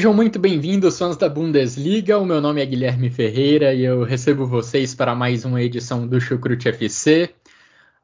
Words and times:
Sejam 0.00 0.14
muito 0.14 0.38
bem-vindos, 0.38 0.98
fãs 0.98 1.14
da 1.14 1.28
Bundesliga. 1.28 2.18
O 2.18 2.24
meu 2.24 2.40
nome 2.40 2.62
é 2.62 2.64
Guilherme 2.64 3.10
Ferreira 3.10 3.74
e 3.74 3.84
eu 3.84 4.02
recebo 4.02 4.46
vocês 4.46 4.94
para 4.94 5.14
mais 5.14 5.44
uma 5.44 5.60
edição 5.60 6.06
do 6.06 6.18
Chucrute 6.18 6.70
FC. 6.70 7.34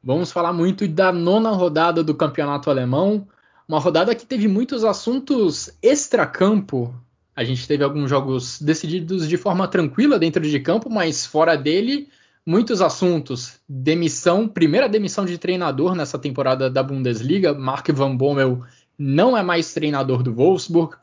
Vamos 0.03 0.31
falar 0.31 0.53
muito 0.53 0.87
da 0.87 1.11
nona 1.11 1.49
rodada 1.49 2.03
do 2.03 2.13
campeonato 2.13 2.69
alemão, 2.69 3.27
uma 3.67 3.79
rodada 3.79 4.13
que 4.13 4.27
teve 4.27 4.47
muitos 4.47 4.83
assuntos 4.83 5.75
extra-campo. 5.81 6.93
A 7.35 7.43
gente 7.43 7.67
teve 7.67 7.83
alguns 7.83 8.11
jogos 8.11 8.61
decididos 8.61 9.27
de 9.27 9.35
forma 9.35 9.67
tranquila 9.67 10.19
dentro 10.19 10.43
de 10.43 10.59
campo, 10.59 10.91
mas 10.91 11.25
fora 11.25 11.57
dele, 11.57 12.09
muitos 12.45 12.79
assuntos. 12.79 13.53
Demissão, 13.67 14.47
primeira 14.47 14.87
demissão 14.87 15.25
de 15.25 15.39
treinador 15.39 15.95
nessa 15.95 16.19
temporada 16.19 16.69
da 16.69 16.83
Bundesliga. 16.83 17.55
Mark 17.55 17.89
Van 17.89 18.15
Bommel 18.15 18.61
não 18.99 19.35
é 19.35 19.41
mais 19.41 19.73
treinador 19.73 20.21
do 20.21 20.31
Wolfsburg. 20.31 20.95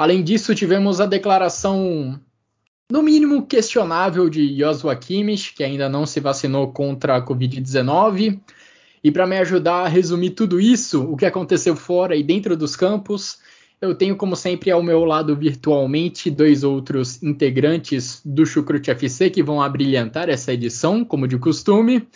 Além 0.00 0.22
disso, 0.22 0.54
tivemos 0.54 0.98
a 0.98 1.04
declaração, 1.04 2.18
no 2.90 3.02
mínimo 3.02 3.44
questionável, 3.44 4.30
de 4.30 4.56
Joshua 4.56 4.96
Kimmich, 4.96 5.52
que 5.52 5.62
ainda 5.62 5.90
não 5.90 6.06
se 6.06 6.20
vacinou 6.20 6.72
contra 6.72 7.16
a 7.16 7.22
Covid-19. 7.22 8.40
E 9.04 9.10
para 9.12 9.26
me 9.26 9.36
ajudar 9.36 9.84
a 9.84 9.88
resumir 9.88 10.30
tudo 10.30 10.58
isso, 10.58 11.02
o 11.02 11.18
que 11.18 11.26
aconteceu 11.26 11.76
fora 11.76 12.16
e 12.16 12.22
dentro 12.22 12.56
dos 12.56 12.74
campos, 12.76 13.40
eu 13.78 13.94
tenho, 13.94 14.16
como 14.16 14.34
sempre, 14.34 14.70
ao 14.70 14.82
meu 14.82 15.04
lado 15.04 15.36
virtualmente 15.36 16.30
dois 16.30 16.64
outros 16.64 17.22
integrantes 17.22 18.22
do 18.24 18.46
Chucrute 18.46 18.90
FC 18.90 19.28
que 19.28 19.42
vão 19.42 19.60
abrilhantar 19.60 20.30
essa 20.30 20.50
edição, 20.50 21.04
como 21.04 21.28
de 21.28 21.36
costume. 21.36 22.08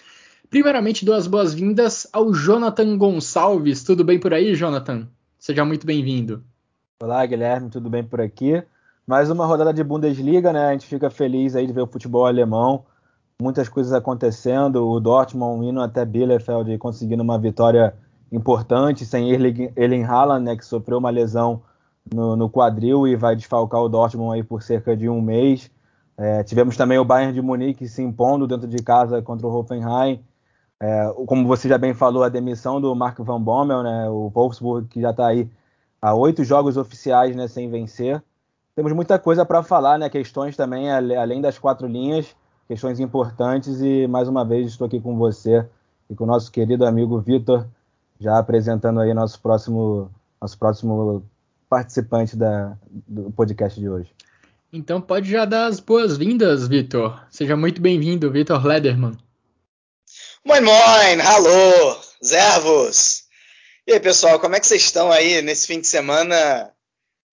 Primeiramente, 0.49 1.05
duas 1.05 1.27
boas-vindas 1.27 2.09
ao 2.15 2.33
Jonathan 2.33 2.97
Gonçalves. 2.97 3.85
Tudo 3.85 4.03
bem 4.03 4.19
por 4.19 4.33
aí, 4.33 4.55
Jonathan? 4.55 5.07
Seja 5.39 5.67
muito 5.67 5.87
bem-vindo. 5.87 6.43
Olá, 7.05 7.27
Guilherme, 7.27 7.69
tudo 7.69 7.91
bem 7.91 8.03
por 8.03 8.19
aqui? 8.19 8.63
Mais 9.07 9.29
uma 9.29 9.45
rodada 9.45 9.75
de 9.75 9.85
Bundesliga, 9.85 10.55
né? 10.55 10.69
A 10.69 10.73
gente 10.73 10.87
fica 10.87 11.11
feliz 11.11 11.55
aí 11.55 11.67
de 11.67 11.73
ver 11.75 11.83
o 11.83 11.87
futebol 11.87 12.25
alemão, 12.25 12.87
muitas 13.39 13.69
coisas 13.69 13.93
acontecendo, 13.93 14.89
o 14.89 14.99
Dortmund 14.99 15.67
indo 15.67 15.83
até 15.83 16.03
Bielefeld 16.03 16.79
conseguindo 16.79 17.23
uma 17.23 17.39
vitória 17.39 17.95
importante, 18.33 19.05
sem 19.05 19.29
Erling 19.31 20.03
Haaland, 20.03 20.47
né, 20.47 20.57
que 20.57 20.65
sofreu 20.65 20.97
uma 20.97 21.11
lesão 21.11 21.61
no, 22.11 22.37
no, 22.37 22.49
quadril 22.49 23.07
e 23.07 23.15
vai 23.17 23.37
desfalcar 23.37 23.83
o 23.83 23.89
Dortmund 23.91 24.37
aí 24.37 24.43
por 24.43 24.63
cerca 24.63 24.97
de 24.97 25.07
um 25.07 25.21
mês. 25.21 25.71
É, 26.17 26.43
tivemos 26.43 26.75
também 26.75 26.99
o 26.99 27.05
Bayern 27.05 27.35
de 27.35 27.43
Munique 27.43 27.87
se 27.87 28.01
impondo 28.01 28.47
dentro 28.47 28.67
de 28.67 28.83
casa 28.83 29.21
contra 29.21 29.47
o 29.47 29.55
Hoffenheim. 29.55 30.25
É, 30.81 31.13
como 31.27 31.47
você 31.47 31.69
já 31.69 31.77
bem 31.77 31.93
falou, 31.93 32.23
a 32.23 32.31
demissão 32.31 32.81
do 32.81 32.95
Mark 32.95 33.19
Van 33.19 33.43
Bommel, 33.43 33.83
né, 33.83 34.09
o 34.09 34.31
Wolfsburg 34.31 34.89
que 34.89 35.03
já 35.03 35.11
está 35.11 35.27
aí 35.27 35.47
a 36.05 36.15
oito 36.15 36.45
jogos 36.45 36.77
oficiais 36.77 37.35
né, 37.35 37.49
sem 37.49 37.71
vencer. 37.71 38.23
Temos 38.77 38.93
muita 38.93 39.19
coisa 39.19 39.43
para 39.43 39.63
falar, 39.63 39.99
né? 39.99 40.11
Questões 40.11 40.55
também, 40.55 40.91
além 40.91 41.41
das 41.41 41.59
quatro 41.59 41.87
linhas, 41.87 42.37
questões 42.69 43.01
importantes. 43.01 43.81
E 43.81 44.07
mais 44.07 44.29
uma 44.29 44.45
vez 44.45 44.67
estou 44.67 44.87
aqui 44.87 45.01
com 45.01 45.17
você 45.17 45.65
e 46.11 46.15
com 46.15 46.25
o 46.25 46.27
nosso 46.27 46.53
querido 46.53 46.85
amigo 46.85 47.19
Vitor, 47.21 47.67
já 48.21 48.39
apresentando 48.39 49.01
aí 49.01 49.15
nosso 49.15 49.41
próximo, 49.41 50.11
nosso 50.39 50.59
próximo 50.59 51.25
participante 51.71 52.37
da, 52.37 52.77
do 53.09 53.31
podcast 53.31 53.81
de 53.81 53.89
hoje. 53.89 54.11
Então 54.71 55.01
pode 55.01 55.31
já 55.31 55.47
dar 55.47 55.69
as 55.69 55.81
boas-vindas, 55.81 56.69
Vitor. 56.69 57.19
Seja 57.31 57.57
muito 57.57 57.81
bem-vindo, 57.81 58.31
Vitor 58.31 58.63
Lederman. 58.63 59.17
Moin, 60.45 60.61
moin, 60.61 61.21
alô, 61.23 61.97
servus. 62.21 63.24
E 63.87 63.93
aí, 63.93 64.01
pessoal, 64.01 64.41
como 64.41 64.57
é 64.57 64.61
que 64.61 64.67
vocês 64.67 64.83
estão 64.83 65.13
aí 65.13 65.43
nesse 65.43 65.67
fim 65.67 65.79
de 65.79 65.87
semana 65.87 66.75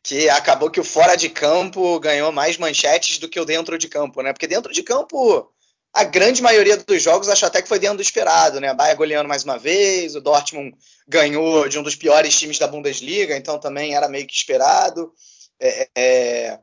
que 0.03 0.29
acabou 0.29 0.69
que 0.69 0.81
o 0.81 0.83
fora 0.83 1.15
de 1.15 1.29
campo 1.29 1.97
ganhou 1.99 2.29
mais 2.31 2.57
manchetes 2.57 3.19
do 3.19 3.29
que 3.29 3.39
o 3.39 3.45
dentro 3.45 3.77
de 3.77 3.87
campo, 3.87 4.21
né? 4.21 4.33
Porque 4.33 4.47
dentro 4.47 4.73
de 4.73 4.83
campo, 4.83 5.49
a 5.93 6.03
grande 6.03 6.41
maioria 6.41 6.75
dos 6.75 7.01
jogos 7.01 7.29
acho 7.29 7.45
até 7.45 7.61
que 7.61 7.69
foi 7.69 7.79
dentro 7.79 7.97
do 7.97 8.01
esperado, 8.01 8.59
né? 8.59 8.67
A 8.67 8.73
Bayern 8.73 8.97
goleando 8.97 9.29
mais 9.29 9.45
uma 9.45 9.57
vez, 9.57 10.13
o 10.13 10.19
Dortmund 10.19 10.75
ganhou 11.07 11.69
de 11.69 11.79
um 11.79 11.83
dos 11.83 11.95
piores 11.95 12.37
times 12.37 12.59
da 12.59 12.67
Bundesliga, 12.67 13.37
então 13.37 13.57
também 13.57 13.95
era 13.95 14.09
meio 14.09 14.27
que 14.27 14.33
esperado. 14.33 15.13
É, 15.57 15.87
é... 15.95 16.59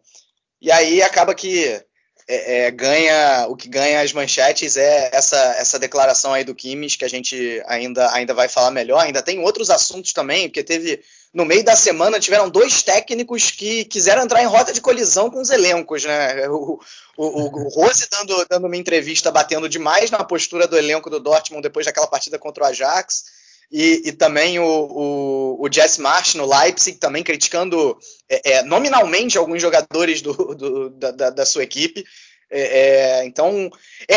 E 0.60 0.70
aí 0.70 1.00
acaba 1.00 1.34
que 1.34 1.82
é, 2.28 2.66
é, 2.66 2.70
ganha 2.70 3.46
o 3.48 3.56
que 3.56 3.68
ganha 3.68 4.02
as 4.02 4.12
manchetes 4.12 4.76
é 4.76 5.08
essa, 5.12 5.36
essa 5.58 5.78
declaração 5.78 6.34
aí 6.34 6.44
do 6.44 6.54
Kimmich 6.54 6.98
que 6.98 7.04
a 7.04 7.08
gente 7.08 7.62
ainda, 7.66 8.12
ainda 8.12 8.34
vai 8.34 8.48
falar 8.48 8.70
melhor. 8.70 9.00
Ainda 9.00 9.22
tem 9.22 9.38
outros 9.40 9.70
assuntos 9.70 10.12
também, 10.12 10.46
porque 10.46 10.62
teve 10.62 11.02
no 11.32 11.46
meio 11.46 11.64
da 11.64 11.74
semana 11.74 12.20
tiveram 12.20 12.50
dois 12.50 12.82
técnicos 12.82 13.50
que 13.50 13.86
quiseram 13.86 14.22
entrar 14.22 14.42
em 14.42 14.46
rota 14.46 14.72
de 14.74 14.80
colisão 14.80 15.30
com 15.30 15.40
os 15.40 15.48
elencos, 15.48 16.04
né? 16.04 16.46
O, 16.48 16.78
o, 17.16 17.64
o 17.64 17.68
Rose 17.70 18.06
dando, 18.10 18.46
dando 18.48 18.66
uma 18.66 18.76
entrevista 18.76 19.30
batendo 19.30 19.68
demais 19.68 20.10
na 20.10 20.22
postura 20.22 20.66
do 20.66 20.76
elenco 20.76 21.08
do 21.08 21.20
Dortmund 21.20 21.62
depois 21.62 21.86
daquela 21.86 22.06
partida 22.06 22.38
contra 22.38 22.64
o 22.64 22.66
Ajax. 22.66 23.37
E, 23.70 24.08
e, 24.08 24.12
também 24.12 24.58
o, 24.58 24.64
o, 24.64 25.62
o, 25.62 25.70
Jess 25.70 25.98
March 25.98 26.34
no 26.34 26.46
Leipzig 26.46 26.96
também 26.96 27.22
criticando 27.22 27.98
é, 28.26 28.52
é, 28.52 28.62
nominalmente 28.62 29.36
alguns 29.36 29.60
jogadores 29.60 30.22
do, 30.22 30.32
do, 30.32 30.90
da, 30.90 31.30
da, 31.30 31.44
sua 31.44 31.64
equipe. 31.64 32.02
É, 32.50 32.60
é 32.60 33.26
então, 33.26 33.70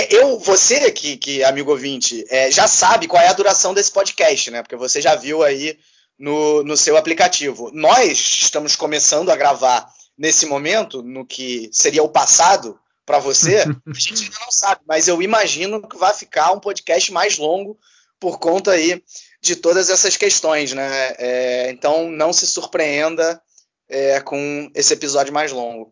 eu, 0.09 0.39
você 0.39 0.89
que, 0.91 1.17
que 1.17 1.43
amigo 1.43 1.71
ouvinte, 1.71 2.25
já 2.49 2.65
sabe 2.65 3.07
qual 3.07 3.21
é 3.21 3.27
a 3.27 3.33
duração 3.33 3.73
desse 3.73 3.91
podcast, 3.91 4.49
né? 4.51 4.61
Porque 4.61 4.77
você 4.77 5.01
já 5.01 5.15
viu 5.15 5.43
aí 5.43 5.77
no, 6.17 6.63
no 6.63 6.77
seu 6.77 6.95
aplicativo. 6.95 7.71
Nós 7.73 8.11
estamos 8.43 8.75
começando 8.75 9.31
a 9.31 9.35
gravar 9.35 9.91
nesse 10.17 10.45
momento, 10.45 11.01
no 11.01 11.25
que 11.25 11.69
seria 11.73 12.03
o 12.03 12.09
passado 12.09 12.79
para 13.05 13.17
você, 13.17 13.57
a 13.57 13.93
gente 13.99 14.25
ainda 14.25 14.37
não 14.39 14.51
sabe, 14.51 14.81
mas 14.87 15.07
eu 15.07 15.21
imagino 15.21 15.81
que 15.87 15.97
vai 15.97 16.13
ficar 16.13 16.51
um 16.51 16.59
podcast 16.59 17.11
mais 17.11 17.37
longo 17.37 17.77
por 18.19 18.37
conta 18.39 18.71
aí 18.71 19.03
de 19.41 19.55
todas 19.55 19.89
essas 19.89 20.15
questões, 20.15 20.73
né? 20.73 21.15
É, 21.17 21.71
então 21.71 22.09
não 22.11 22.31
se 22.31 22.45
surpreenda 22.45 23.41
é, 23.89 24.19
com 24.21 24.71
esse 24.75 24.93
episódio 24.93 25.33
mais 25.33 25.51
longo. 25.51 25.91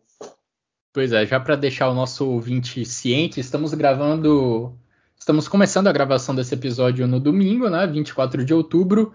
Pois 0.92 1.12
é, 1.12 1.26
já 1.26 1.38
para 1.38 1.56
deixar 1.56 1.88
o 1.88 1.94
nosso 1.94 2.28
ouvinte 2.28 2.84
ciente, 2.84 3.38
estamos 3.38 3.74
gravando, 3.74 4.74
estamos 5.18 5.46
começando 5.46 5.86
a 5.86 5.92
gravação 5.92 6.34
desse 6.34 6.54
episódio 6.54 7.06
no 7.06 7.20
domingo, 7.20 7.68
né, 7.68 7.86
24 7.86 8.44
de 8.44 8.52
outubro, 8.52 9.14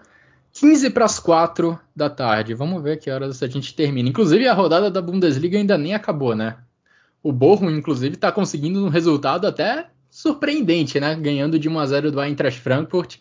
15 0.52 0.90
para 0.90 1.04
as 1.04 1.18
4 1.18 1.78
da 1.94 2.08
tarde. 2.08 2.54
Vamos 2.54 2.82
ver 2.82 2.98
que 2.98 3.10
horas 3.10 3.42
a 3.42 3.46
gente 3.46 3.74
termina. 3.74 4.08
Inclusive 4.08 4.48
a 4.48 4.54
rodada 4.54 4.90
da 4.90 5.02
Bundesliga 5.02 5.58
ainda 5.58 5.76
nem 5.76 5.94
acabou, 5.94 6.34
né? 6.34 6.56
O 7.22 7.30
Borrom, 7.30 7.70
inclusive, 7.70 8.14
está 8.14 8.32
conseguindo 8.32 8.82
um 8.82 8.88
resultado 8.88 9.46
até 9.46 9.88
surpreendente, 10.10 10.98
né? 10.98 11.14
Ganhando 11.14 11.58
de 11.58 11.68
1 11.68 11.78
a 11.78 11.86
0 11.86 12.10
do 12.10 12.22
Eintracht 12.22 12.58
Frankfurt. 12.58 13.16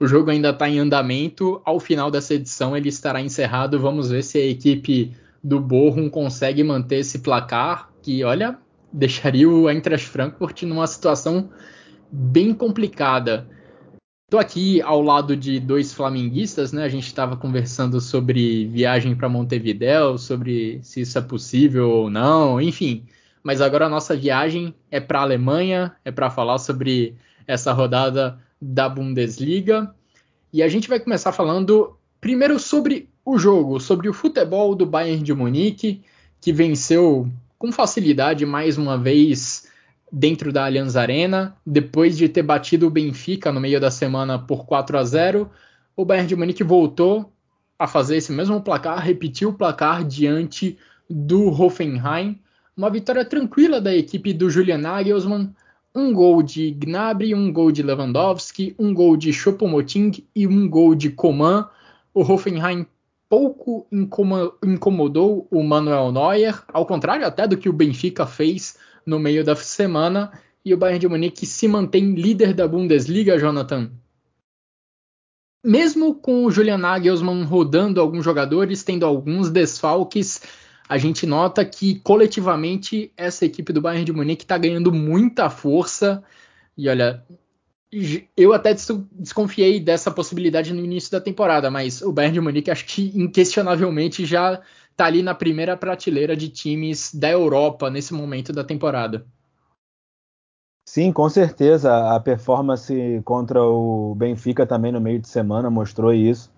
O 0.00 0.06
jogo 0.06 0.30
ainda 0.30 0.48
está 0.48 0.66
em 0.66 0.78
andamento. 0.78 1.60
Ao 1.62 1.78
final 1.78 2.10
dessa 2.10 2.32
edição, 2.32 2.74
ele 2.74 2.88
estará 2.88 3.20
encerrado. 3.20 3.78
Vamos 3.78 4.08
ver 4.08 4.24
se 4.24 4.38
a 4.38 4.46
equipe 4.46 5.14
do 5.44 5.60
Borrom 5.60 6.08
consegue 6.08 6.64
manter 6.64 7.00
esse 7.00 7.18
placar, 7.18 7.90
que, 8.02 8.24
olha, 8.24 8.58
deixaria 8.90 9.46
o 9.46 9.68
Eintracht 9.68 10.08
Frankfurt 10.08 10.62
numa 10.62 10.86
situação 10.86 11.50
bem 12.10 12.54
complicada. 12.54 13.46
Estou 14.24 14.40
aqui 14.40 14.80
ao 14.80 15.02
lado 15.02 15.36
de 15.36 15.60
dois 15.60 15.92
flamenguistas, 15.92 16.72
né? 16.72 16.84
A 16.84 16.88
gente 16.88 17.06
estava 17.06 17.36
conversando 17.36 18.00
sobre 18.00 18.66
viagem 18.68 19.14
para 19.14 19.28
Montevideo, 19.28 20.16
sobre 20.16 20.80
se 20.82 21.02
isso 21.02 21.18
é 21.18 21.20
possível 21.20 21.90
ou 21.90 22.08
não, 22.08 22.58
enfim. 22.58 23.04
Mas 23.42 23.60
agora 23.60 23.84
a 23.84 23.90
nossa 23.90 24.16
viagem 24.16 24.74
é 24.90 24.98
para 24.98 25.18
a 25.18 25.22
Alemanha, 25.22 25.92
é 26.04 26.10
para 26.10 26.30
falar 26.30 26.58
sobre 26.58 27.16
essa 27.46 27.72
rodada 27.72 28.38
da 28.60 28.88
Bundesliga. 28.88 29.94
E 30.52 30.62
a 30.62 30.68
gente 30.68 30.88
vai 30.88 31.00
começar 31.00 31.32
falando 31.32 31.96
primeiro 32.20 32.58
sobre 32.58 33.08
o 33.24 33.38
jogo, 33.38 33.80
sobre 33.80 34.08
o 34.08 34.12
futebol 34.12 34.74
do 34.74 34.84
Bayern 34.84 35.22
de 35.22 35.32
Munique, 35.32 36.02
que 36.40 36.52
venceu 36.52 37.30
com 37.58 37.70
facilidade 37.70 38.44
mais 38.44 38.76
uma 38.76 38.98
vez 38.98 39.68
dentro 40.12 40.52
da 40.52 40.64
Allianz 40.64 40.96
Arena, 40.96 41.56
depois 41.64 42.16
de 42.18 42.28
ter 42.28 42.42
batido 42.42 42.86
o 42.86 42.90
Benfica 42.90 43.52
no 43.52 43.60
meio 43.60 43.80
da 43.80 43.90
semana 43.90 44.38
por 44.38 44.66
4 44.66 44.98
a 44.98 45.04
0, 45.04 45.50
o 45.96 46.04
Bayern 46.04 46.28
de 46.28 46.36
Munique 46.36 46.64
voltou 46.64 47.32
a 47.78 47.86
fazer 47.86 48.16
esse 48.16 48.32
mesmo 48.32 48.60
placar, 48.60 48.98
repetiu 48.98 49.50
o 49.50 49.54
placar 49.54 50.04
diante 50.04 50.76
do 51.08 51.48
Hoffenheim, 51.48 52.40
uma 52.76 52.90
vitória 52.90 53.24
tranquila 53.24 53.80
da 53.80 53.94
equipe 53.94 54.32
do 54.32 54.50
Julian 54.50 54.78
Nagelsmann, 54.78 55.54
um 55.94 56.12
gol 56.12 56.42
de 56.42 56.70
Gnabry, 56.70 57.34
um 57.34 57.52
gol 57.52 57.72
de 57.72 57.82
Lewandowski, 57.82 58.74
um 58.78 58.94
gol 58.94 59.16
de 59.16 59.32
Choupo-Moting 59.32 60.24
e 60.34 60.46
um 60.46 60.68
gol 60.68 60.94
de 60.94 61.10
Coman. 61.10 61.68
O 62.14 62.22
Hoffenheim 62.22 62.86
pouco 63.28 63.86
incomodou 64.62 65.46
o 65.50 65.62
Manuel 65.62 66.10
Neuer, 66.10 66.62
ao 66.72 66.84
contrário 66.84 67.26
até 67.26 67.46
do 67.46 67.56
que 67.56 67.68
o 67.68 67.72
Benfica 67.72 68.26
fez 68.26 68.76
no 69.06 69.18
meio 69.18 69.44
da 69.44 69.54
semana, 69.56 70.32
e 70.64 70.74
o 70.74 70.76
Bayern 70.76 70.98
de 70.98 71.08
Munique 71.08 71.46
se 71.46 71.66
mantém 71.66 72.14
líder 72.14 72.52
da 72.52 72.68
Bundesliga, 72.68 73.38
Jonathan. 73.38 73.90
Mesmo 75.64 76.14
com 76.14 76.44
o 76.44 76.50
Julian 76.50 76.78
Nagelsmann 76.78 77.44
rodando 77.44 78.00
alguns 78.00 78.24
jogadores, 78.24 78.82
tendo 78.82 79.06
alguns 79.06 79.50
desfalques, 79.50 80.42
a 80.90 80.98
gente 80.98 81.24
nota 81.24 81.64
que 81.64 82.00
coletivamente 82.00 83.12
essa 83.16 83.46
equipe 83.46 83.72
do 83.72 83.80
Bayern 83.80 84.04
de 84.04 84.12
Munique 84.12 84.42
está 84.42 84.58
ganhando 84.58 84.90
muita 84.90 85.48
força. 85.48 86.20
E 86.76 86.88
olha, 86.88 87.24
eu 88.36 88.52
até 88.52 88.74
desconfiei 89.12 89.78
dessa 89.78 90.10
possibilidade 90.10 90.72
no 90.72 90.84
início 90.84 91.12
da 91.12 91.20
temporada, 91.20 91.70
mas 91.70 92.02
o 92.02 92.10
Bayern 92.10 92.34
de 92.34 92.40
Munique 92.40 92.72
acho 92.72 92.86
que 92.86 93.12
inquestionavelmente 93.14 94.26
já 94.26 94.60
está 94.90 95.06
ali 95.06 95.22
na 95.22 95.32
primeira 95.32 95.76
prateleira 95.76 96.36
de 96.36 96.48
times 96.48 97.14
da 97.14 97.30
Europa 97.30 97.88
nesse 97.88 98.12
momento 98.12 98.52
da 98.52 98.64
temporada. 98.64 99.24
Sim, 100.88 101.12
com 101.12 101.28
certeza. 101.28 102.16
A 102.16 102.18
performance 102.18 103.22
contra 103.24 103.62
o 103.62 104.12
Benfica 104.16 104.66
também 104.66 104.90
no 104.90 105.00
meio 105.00 105.20
de 105.20 105.28
semana 105.28 105.70
mostrou 105.70 106.12
isso 106.12 106.50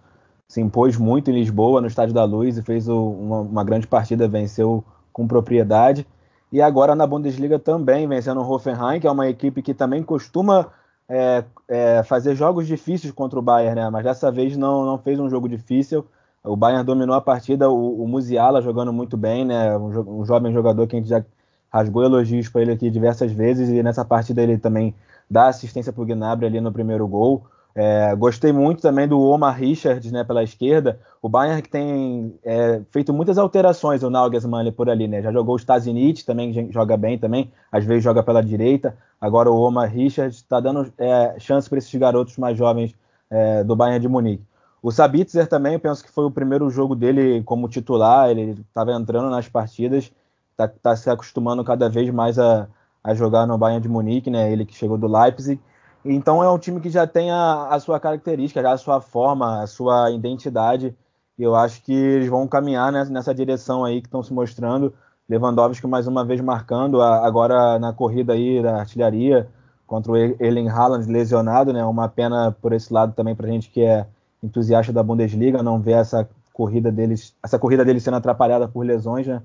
se 0.53 0.61
impôs 0.61 0.99
muito 0.99 1.31
em 1.31 1.35
Lisboa, 1.35 1.81
no 1.81 1.87
Estádio 1.87 2.15
da 2.15 2.25
Luz, 2.25 2.59
e 2.59 2.63
fez 2.63 2.87
o, 2.87 2.95
uma, 2.95 3.41
uma, 3.41 3.65
grande 3.65 3.87
partida, 3.87 4.29
venceu 4.29 4.85
com 5.11 5.27
propriedade. 5.27 6.07
E 6.53 6.61
agora 6.61 6.95
na 6.95 7.07
Bundesliga 7.07 7.59
também, 7.59 8.07
vencendo 8.07 8.43
o 8.43 8.47
Hoffenheim, 8.47 9.01
que 9.01 9.07
é 9.07 9.11
uma 9.11 9.27
equipe 9.31 9.63
que 9.63 9.73
também 9.73 10.03
costuma 10.03 10.67
é, 11.09 11.43
é, 11.67 12.03
fazer 12.03 12.35
jogos 12.35 12.67
difíceis 12.67 13.11
contra 13.15 13.39
o 13.39 13.43
Bayern, 13.43 13.81
né? 13.81 13.89
mas 13.89 14.05
dessa 14.05 14.31
vez 14.31 14.55
não, 14.55 14.85
não 14.85 14.99
fez 14.99 15.19
um 15.19 15.31
jogo 15.31 15.49
difícil. 15.49 16.05
O 16.45 16.55
Bayern 16.55 16.85
dominou 16.85 17.17
a 17.17 17.21
partida, 17.23 17.71
o, 17.71 18.03
o 18.03 18.07
Musiala 18.07 18.61
jogando 18.61 18.93
muito 18.93 19.17
bem, 19.17 19.47
né? 19.47 19.75
um, 19.79 20.21
um 20.21 20.25
jovem 20.27 20.53
jogador 20.53 20.87
que 20.87 20.97
a 20.97 20.99
gente 20.99 21.09
já 21.09 21.25
rasgou 21.73 22.05
elogios 22.05 22.51
para 22.51 22.61
ele 22.61 22.73
aqui 22.73 22.91
diversas 22.91 23.33
vezes, 23.33 23.71
e 23.71 23.83
nessa 23.83 24.05
partida 24.05 24.43
ele 24.43 24.59
também 24.59 24.95
dá 25.31 25.47
assistência 25.47 25.95
para 25.95 26.03
o 26.03 26.05
Gnabry 26.05 26.45
ali 26.45 26.61
no 26.61 26.71
primeiro 26.71 27.09
gol. 27.09 27.47
É, 27.75 28.15
gostei 28.15 28.53
muito 28.53 28.83
também 28.83 29.09
do 29.09 29.19
Omar 29.21 29.57
Richards 29.57 30.13
né, 30.13 30.25
pela 30.25 30.43
esquerda. 30.43 31.01
O 31.23 31.29
Bayern 31.29 31.63
que 31.63 31.71
tem 31.71 32.39
é, 32.45 32.83
feito 32.91 33.13
muitas 33.13 33.39
alterações, 33.39 34.03
o 34.03 34.11
Nagelsmann 34.11 34.71
por 34.73 34.91
ali, 34.91 35.09
né? 35.09 35.23
Já 35.23 35.33
jogou 35.33 35.55
o 35.55 35.59
Stazinic, 35.59 36.25
também 36.25 36.71
joga 36.71 36.97
bem 36.97 37.19
também, 37.19 37.51
às 37.71 37.85
vezes 37.85 38.05
joga 38.05 38.23
pela 38.23 38.43
direita. 38.43 38.97
Agora 39.21 39.51
o 39.51 39.59
Omar 39.59 39.89
Richards 39.89 40.37
está 40.37 40.61
dando 40.61 40.93
é, 40.99 41.37
chance 41.39 41.69
para 41.69 41.79
esses 41.79 41.95
garotos 41.95 42.37
mais 42.37 42.59
jovens 42.59 42.95
é, 43.31 43.65
do 43.65 43.75
Bayern 43.75 44.01
de 44.01 44.09
Munique. 44.09 44.45
O 44.83 44.91
Sabitzer 44.91 45.47
também, 45.47 45.75
eu 45.75 45.81
penso 45.81 46.05
que 46.05 46.11
foi 46.11 46.25
o 46.25 46.31
primeiro 46.31 46.69
jogo 46.69 46.97
dele 46.97 47.43
como 47.45 47.69
titular, 47.69 48.29
ele 48.29 48.61
estava 48.69 48.93
entrando 48.93 49.31
nas 49.31 49.49
partidas, 49.49 50.13
está 50.51 50.67
tá 50.69 50.97
se 50.97 51.09
acostumando 51.09 51.63
cada 51.63 51.89
vez 51.89 52.11
mais 52.11 52.39
a, 52.39 52.67
a 53.03 53.15
jogar 53.15 53.47
no 53.47 53.57
Bayern 53.57 53.81
de 53.81 53.89
Munique, 53.89 54.29
né? 54.29 54.53
Ele 54.53 54.67
que 54.67 54.75
chegou 54.75 54.99
do 54.99 55.07
Leipzig. 55.07 55.61
Então 56.05 56.43
é 56.43 56.51
um 56.51 56.59
time 56.59 56.81
que 56.81 56.91
já 56.91 57.07
tem 57.07 57.31
a, 57.31 57.69
a 57.69 57.79
sua 57.79 58.01
característica, 58.01 58.61
já 58.61 58.73
a 58.73 58.77
sua 58.77 59.01
forma, 59.01 59.63
a 59.63 59.67
sua 59.67 60.11
identidade. 60.11 60.95
E 61.39 61.43
eu 61.43 61.55
acho 61.55 61.83
que 61.83 61.93
eles 61.93 62.29
vão 62.29 62.47
caminhar 62.47 62.91
nessa, 62.93 63.11
nessa 63.11 63.35
direção 63.35 63.85
aí 63.85 64.01
que 64.01 64.09
estão 64.09 64.23
se 64.23 64.33
mostrando. 64.33 64.93
Lewandowski 65.29 65.87
mais 65.87 66.07
uma 66.07 66.25
vez 66.25 66.41
marcando, 66.41 67.01
a, 67.01 67.25
agora 67.27 67.79
na 67.79 67.93
corrida 67.93 68.33
aí 68.33 68.63
da 68.63 68.81
artilharia 68.81 69.49
contra 69.87 70.13
o 70.13 70.17
Erling 70.17 70.69
Haaland 70.69 71.11
lesionado, 71.11 71.73
né? 71.73 71.85
Uma 71.85 72.09
pena 72.09 72.51
por 72.61 72.73
esse 72.73 72.93
lado 72.93 73.13
também 73.15 73.35
para 73.35 73.49
gente 73.49 73.71
que 73.71 73.83
é 73.83 74.07
entusiasta 74.43 74.93
da 74.93 75.03
Bundesliga 75.03 75.63
não 75.63 75.81
ver 75.81 75.93
essa 75.93 76.29
corrida 76.53 76.91
deles, 76.91 77.35
essa 77.43 77.59
corrida 77.59 77.85
deles 77.85 78.03
sendo 78.03 78.17
atrapalhada 78.17 78.67
por 78.67 78.85
lesões, 78.85 79.27
né? 79.27 79.43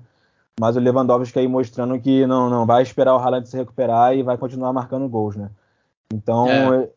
Mas 0.60 0.76
o 0.76 0.80
Lewandowski 0.80 1.38
aí 1.38 1.46
mostrando 1.46 1.98
que 2.00 2.26
não, 2.26 2.50
não 2.50 2.66
vai 2.66 2.82
esperar 2.82 3.14
o 3.14 3.18
Haaland 3.18 3.48
se 3.48 3.56
recuperar 3.56 4.16
e 4.16 4.22
vai 4.22 4.36
continuar 4.36 4.72
marcando 4.72 5.08
gols, 5.08 5.36
né? 5.36 5.50
Então, 6.12 6.48
é. 6.74 6.90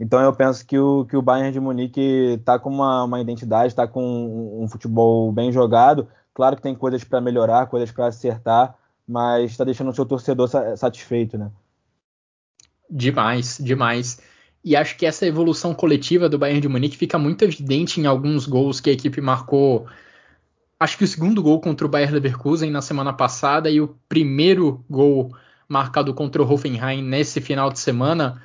então 0.00 0.20
eu 0.20 0.32
penso 0.32 0.64
que 0.66 0.78
o, 0.78 1.04
que 1.04 1.16
o 1.16 1.22
Bayern 1.22 1.52
de 1.52 1.60
Munique 1.60 2.36
está 2.38 2.58
com 2.58 2.70
uma, 2.70 3.04
uma 3.04 3.20
identidade, 3.20 3.68
está 3.68 3.86
com 3.86 4.02
um, 4.02 4.64
um, 4.64 4.68
futebol 4.68 5.30
bem 5.30 5.52
jogado. 5.52 6.08
Claro 6.32 6.56
que 6.56 6.62
tem 6.62 6.74
coisas 6.74 7.04
para 7.04 7.20
melhorar, 7.20 7.66
coisas 7.66 7.92
para 7.92 8.06
acertar, 8.06 8.76
mas 9.06 9.50
está 9.50 9.64
deixando 9.64 9.90
o 9.90 9.94
seu 9.94 10.06
torcedor 10.06 10.48
satisfeito, 10.76 11.38
né? 11.38 11.50
Demais, 12.90 13.58
demais. 13.60 14.20
E 14.64 14.74
acho 14.74 14.96
que 14.96 15.04
essa 15.04 15.26
evolução 15.26 15.74
coletiva 15.74 16.28
do 16.28 16.38
Bayern 16.38 16.60
de 16.60 16.68
Munique 16.68 16.96
fica 16.96 17.18
muito 17.18 17.44
evidente 17.44 18.00
em 18.00 18.06
alguns 18.06 18.46
gols 18.46 18.80
que 18.80 18.88
a 18.88 18.92
equipe 18.92 19.20
marcou. 19.20 19.86
Acho 20.80 20.96
que 20.96 21.04
o 21.04 21.08
segundo 21.08 21.42
gol 21.42 21.60
contra 21.60 21.86
o 21.86 21.90
Bayern 21.90 22.14
Leverkusen 22.14 22.70
na 22.70 22.80
semana 22.80 23.12
passada 23.12 23.70
e 23.70 23.80
o 23.80 23.94
primeiro 24.08 24.82
gol 24.88 25.30
marcado 25.68 26.12
contra 26.14 26.42
o 26.42 26.50
Hoffenheim 26.50 27.02
nesse 27.02 27.40
final 27.40 27.70
de 27.70 27.78
semana, 27.78 28.42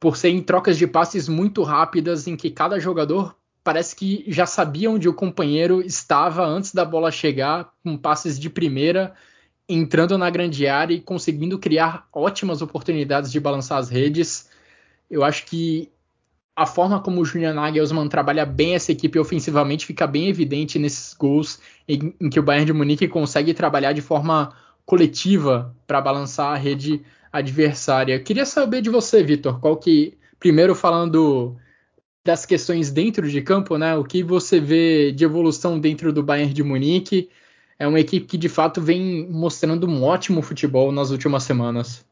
por 0.00 0.16
serem 0.16 0.42
trocas 0.42 0.78
de 0.78 0.86
passes 0.86 1.28
muito 1.28 1.62
rápidas 1.62 2.26
em 2.26 2.36
que 2.36 2.50
cada 2.50 2.78
jogador 2.78 3.36
parece 3.64 3.94
que 3.94 4.24
já 4.28 4.46
sabia 4.46 4.90
onde 4.90 5.08
o 5.08 5.14
companheiro 5.14 5.82
estava 5.82 6.44
antes 6.46 6.72
da 6.72 6.84
bola 6.84 7.10
chegar, 7.10 7.70
com 7.84 7.96
passes 7.96 8.38
de 8.38 8.48
primeira, 8.48 9.14
entrando 9.68 10.16
na 10.16 10.30
grande 10.30 10.66
área 10.66 10.94
e 10.94 11.00
conseguindo 11.00 11.58
criar 11.58 12.08
ótimas 12.12 12.62
oportunidades 12.62 13.30
de 13.30 13.38
balançar 13.38 13.78
as 13.78 13.90
redes. 13.90 14.48
Eu 15.10 15.22
acho 15.22 15.44
que 15.44 15.90
a 16.56 16.66
forma 16.66 17.00
como 17.00 17.20
o 17.20 17.24
Julian 17.24 17.54
Nagelsmann 17.54 18.08
trabalha 18.08 18.44
bem 18.44 18.74
essa 18.74 18.90
equipe 18.90 19.18
ofensivamente 19.18 19.86
fica 19.86 20.06
bem 20.06 20.28
evidente 20.28 20.78
nesses 20.78 21.14
gols 21.14 21.60
em, 21.86 22.14
em 22.20 22.30
que 22.30 22.40
o 22.40 22.42
Bayern 22.42 22.66
de 22.66 22.72
Munique 22.72 23.06
consegue 23.06 23.54
trabalhar 23.54 23.92
de 23.92 24.00
forma 24.00 24.52
coletiva 24.88 25.76
para 25.86 26.00
balançar 26.00 26.50
a 26.50 26.56
rede 26.56 27.04
adversária. 27.30 28.18
Queria 28.18 28.46
saber 28.46 28.80
de 28.80 28.88
você, 28.88 29.22
Vitor, 29.22 29.60
qual 29.60 29.76
que 29.76 30.16
primeiro 30.40 30.74
falando 30.74 31.54
das 32.24 32.46
questões 32.46 32.90
dentro 32.90 33.28
de 33.28 33.42
campo, 33.42 33.76
né? 33.76 33.94
O 33.96 34.02
que 34.02 34.22
você 34.22 34.58
vê 34.58 35.12
de 35.12 35.24
evolução 35.24 35.78
dentro 35.78 36.10
do 36.10 36.22
Bayern 36.22 36.54
de 36.54 36.62
Munique? 36.62 37.28
É 37.78 37.86
uma 37.86 38.00
equipe 38.00 38.26
que 38.26 38.38
de 38.38 38.48
fato 38.48 38.80
vem 38.80 39.28
mostrando 39.28 39.86
um 39.86 40.02
ótimo 40.02 40.40
futebol 40.40 40.90
nas 40.90 41.10
últimas 41.10 41.42
semanas. 41.42 42.02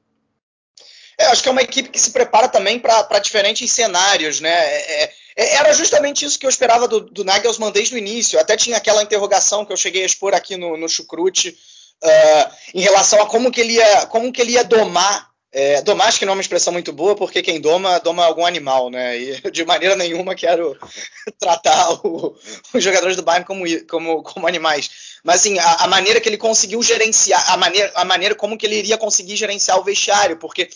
É, 1.19 1.29
acho 1.29 1.43
que 1.43 1.49
é 1.49 1.53
uma 1.53 1.63
equipe 1.63 1.89
que 1.89 1.99
se 1.99 2.11
prepara 2.11 2.47
também 2.47 2.79
para 2.79 3.19
diferentes 3.21 3.73
cenários, 3.73 4.39
né? 4.43 4.51
É, 4.51 5.05
é, 5.05 5.13
é, 5.35 5.55
era 5.55 5.73
justamente 5.73 6.27
isso 6.27 6.39
que 6.39 6.45
eu 6.45 6.51
esperava 6.51 6.87
do, 6.87 7.01
do 7.01 7.25
Nagelsmann 7.25 7.73
desde 7.73 7.95
o 7.95 7.99
início. 7.99 8.39
Até 8.39 8.55
tinha 8.55 8.77
aquela 8.77 9.03
interrogação 9.03 9.65
que 9.65 9.73
eu 9.73 9.79
cheguei 9.79 10.03
a 10.03 10.07
expor 10.07 10.35
aqui 10.35 10.59
no, 10.59 10.77
no 10.77 10.91
Chucrute 10.91 11.57
uh, 12.03 12.57
em 12.75 12.81
relação 12.81 13.21
a 13.21 13.27
como 13.27 13.51
que 13.51 13.61
ele 13.61 13.75
ia, 13.75 14.07
como 14.07 14.33
que 14.33 14.41
ele 14.41 14.53
ia 14.53 14.65
domar. 14.65 15.31
É, 15.53 15.81
domar 15.81 16.09
acho 16.09 16.19
que 16.19 16.27
não 16.27 16.33
é 16.33 16.37
uma 16.37 16.43
expressão 16.43 16.71
muito 16.71 16.93
boa, 16.93 17.17
porque 17.17 17.41
quem 17.41 17.61
doma, 17.61 17.99
doma 18.01 18.27
algum 18.27 18.45
animal, 18.45 18.91
né? 18.91 19.17
E 19.17 19.41
de 19.51 19.65
maneira 19.65 19.97
nenhuma 19.97 20.35
quero 20.35 20.79
tratar 21.41 21.93
o, 22.05 22.37
os 22.75 22.85
jogadores 22.85 23.17
do 23.17 23.23
Bayern 23.23 23.47
como, 23.47 23.65
como, 23.87 24.23
como 24.23 24.47
animais. 24.47 24.91
Mas 25.25 25.37
assim, 25.37 25.59
a, 25.59 25.85
a, 25.85 25.87
maneira 25.87 26.21
que 26.21 26.29
ele 26.29 26.37
conseguiu 26.37 26.83
gerenciar, 26.83 27.51
a 27.51 27.57
maneira, 27.57 27.91
a 27.95 28.05
maneira 28.05 28.35
como 28.35 28.59
que 28.59 28.67
ele 28.67 28.77
iria 28.77 28.99
conseguir 28.99 29.37
gerenciar 29.37 29.79
o 29.79 29.85
vestiário, 29.85 30.37
porque 30.37 30.69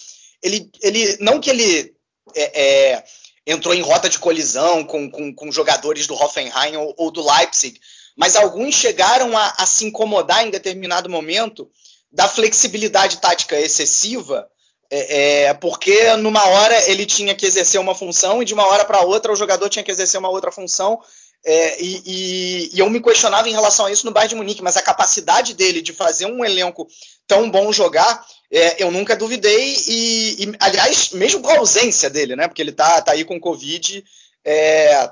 ele, 0.43 0.71
ele 0.83 1.19
não 1.21 1.41
que 1.41 1.51
ele 1.51 1.95
é, 2.35 2.63
é, 2.93 3.05
entrou 3.47 3.75
em 3.75 3.83
rota 3.83 4.09
de 4.09 4.19
colisão 4.19 4.85
com, 4.85 5.11
com, 5.11 5.35
com 5.35 5.53
jogadores 5.53 6.07
do 6.07 6.15
Hoffenheim 6.15 6.77
ou, 6.77 6.95
ou 6.97 7.11
do 7.11 7.25
Leipzig, 7.27 7.79
mas 8.17 8.37
alguns 8.37 8.75
chegaram 8.75 9.37
a, 9.37 9.55
a 9.59 9.67
se 9.67 9.85
incomodar 9.85 10.47
em 10.47 10.51
determinado 10.51 11.09
momento 11.09 11.71
da 12.13 12.29
flexibilidade 12.29 13.19
tática 13.19 13.59
excessiva, 13.59 14.49
é, 14.91 15.45
é, 15.45 15.55
porque 15.55 16.17
numa 16.17 16.45
hora 16.45 16.91
ele 16.91 17.07
tinha 17.07 17.35
que 17.35 17.47
exercer 17.47 17.81
uma 17.81 17.95
função 17.95 18.43
e 18.43 18.45
de 18.45 18.53
uma 18.53 18.67
hora 18.67 18.85
para 18.85 19.03
outra 19.03 19.33
o 19.33 19.37
jogador 19.37 19.69
tinha 19.69 19.85
que 19.85 19.91
exercer 19.91 20.19
uma 20.19 20.29
outra 20.31 20.51
função. 20.51 21.01
É, 21.43 21.83
e, 21.83 22.03
e, 22.05 22.71
e, 22.75 22.79
eu 22.79 22.91
me 22.91 23.01
questionava 23.01 23.49
em 23.49 23.53
relação 23.53 23.87
a 23.87 23.93
isso 23.93 24.05
no 24.05 24.13
Bayern 24.13 24.31
de 24.31 24.35
Munique, 24.35 24.63
mas 24.63 24.77
a 24.77 24.83
capacidade 24.83 25.55
dele 25.55 25.81
de 25.81 25.93
fazer 25.93 26.27
um 26.27 26.45
elenco 26.45 26.87
tão 27.27 27.51
bom 27.51 27.73
jogar, 27.73 28.27
é, 28.53 28.83
eu 28.83 28.91
nunca 28.91 29.17
duvidei. 29.17 29.75
E, 29.89 30.45
e, 30.45 30.53
aliás, 30.59 31.11
mesmo 31.11 31.41
com 31.41 31.51
a 31.51 31.59
ausência 31.59 32.11
dele, 32.11 32.37
né? 32.37 32.47
Porque 32.47 32.61
ele 32.61 32.73
tá, 32.73 33.01
tá 33.01 33.13
aí 33.13 33.25
com 33.25 33.41
Covid, 33.41 34.05
é, 34.45 35.11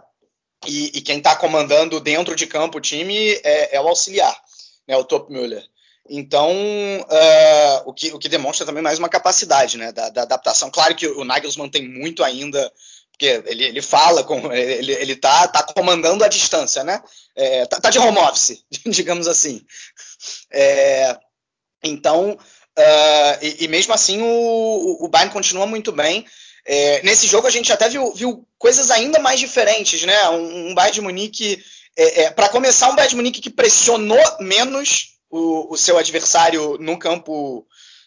e, 0.66 0.98
e 0.98 1.00
quem 1.00 1.18
está 1.18 1.36
comandando 1.36 2.00
dentro 2.00 2.34
de 2.34 2.46
campo 2.46 2.78
o 2.78 2.80
time 2.80 3.32
é, 3.44 3.76
é 3.76 3.80
o 3.80 3.88
auxiliar, 3.88 4.36
né, 4.86 4.96
o 4.96 5.04
Top 5.04 5.32
Müller. 5.32 5.64
Então, 6.10 6.50
uh, 6.50 7.82
o, 7.84 7.92
que, 7.92 8.12
o 8.12 8.18
que 8.18 8.30
demonstra 8.30 8.64
também 8.64 8.82
mais 8.82 8.98
uma 8.98 9.10
capacidade 9.10 9.76
né, 9.76 9.92
da, 9.92 10.08
da 10.08 10.22
adaptação. 10.22 10.70
Claro 10.70 10.94
que 10.94 11.06
o 11.06 11.22
Nagelsmann 11.22 11.68
tem 11.68 11.86
muito 11.86 12.24
ainda 12.24 12.72
porque 13.18 13.42
ele, 13.46 13.64
ele 13.64 13.82
fala 13.82 14.22
com 14.22 14.52
ele, 14.52 14.92
ele 14.92 15.16
tá, 15.16 15.48
tá 15.48 15.64
comandando 15.64 16.22
a 16.22 16.28
distância, 16.28 16.84
né? 16.84 17.02
É, 17.34 17.66
tá, 17.66 17.80
tá, 17.80 17.90
de 17.90 17.98
home 17.98 18.16
office, 18.18 18.62
digamos 18.86 19.26
assim. 19.26 19.60
É, 20.52 21.18
então, 21.82 22.38
uh, 22.78 23.38
e, 23.42 23.64
e, 23.64 23.68
mesmo 23.68 23.92
assim 23.92 24.22
o, 24.22 25.04
o 25.04 25.08
Bayern 25.08 25.32
continua 25.32 25.66
muito 25.66 25.90
bem. 25.90 26.24
É, 26.64 27.02
nesse 27.02 27.26
jogo 27.26 27.48
a 27.48 27.50
gente 27.50 27.72
até 27.72 27.88
viu, 27.88 28.14
viu, 28.14 28.46
coisas 28.58 28.90
ainda 28.90 29.18
mais 29.18 29.38
diferentes, 29.38 30.02
né? 30.02 30.28
Um, 30.30 30.70
um 30.70 30.74
Bayern 30.74 30.94
de 30.94 31.00
Munique, 31.00 31.64
é, 31.96 32.22
é 32.22 32.30
para 32.30 32.48
começar, 32.48 32.90
um 32.90 32.96
Bayern 32.96 33.10
de 33.10 33.16
Munique 33.16 33.40
que 33.40 33.50
pressionou 33.50 34.20
menos 34.40 35.18
o, 35.30 35.72
o 35.72 35.76
seu 35.76 35.96
adversário 35.96 36.76
no 36.78 36.98
campo 36.98 37.66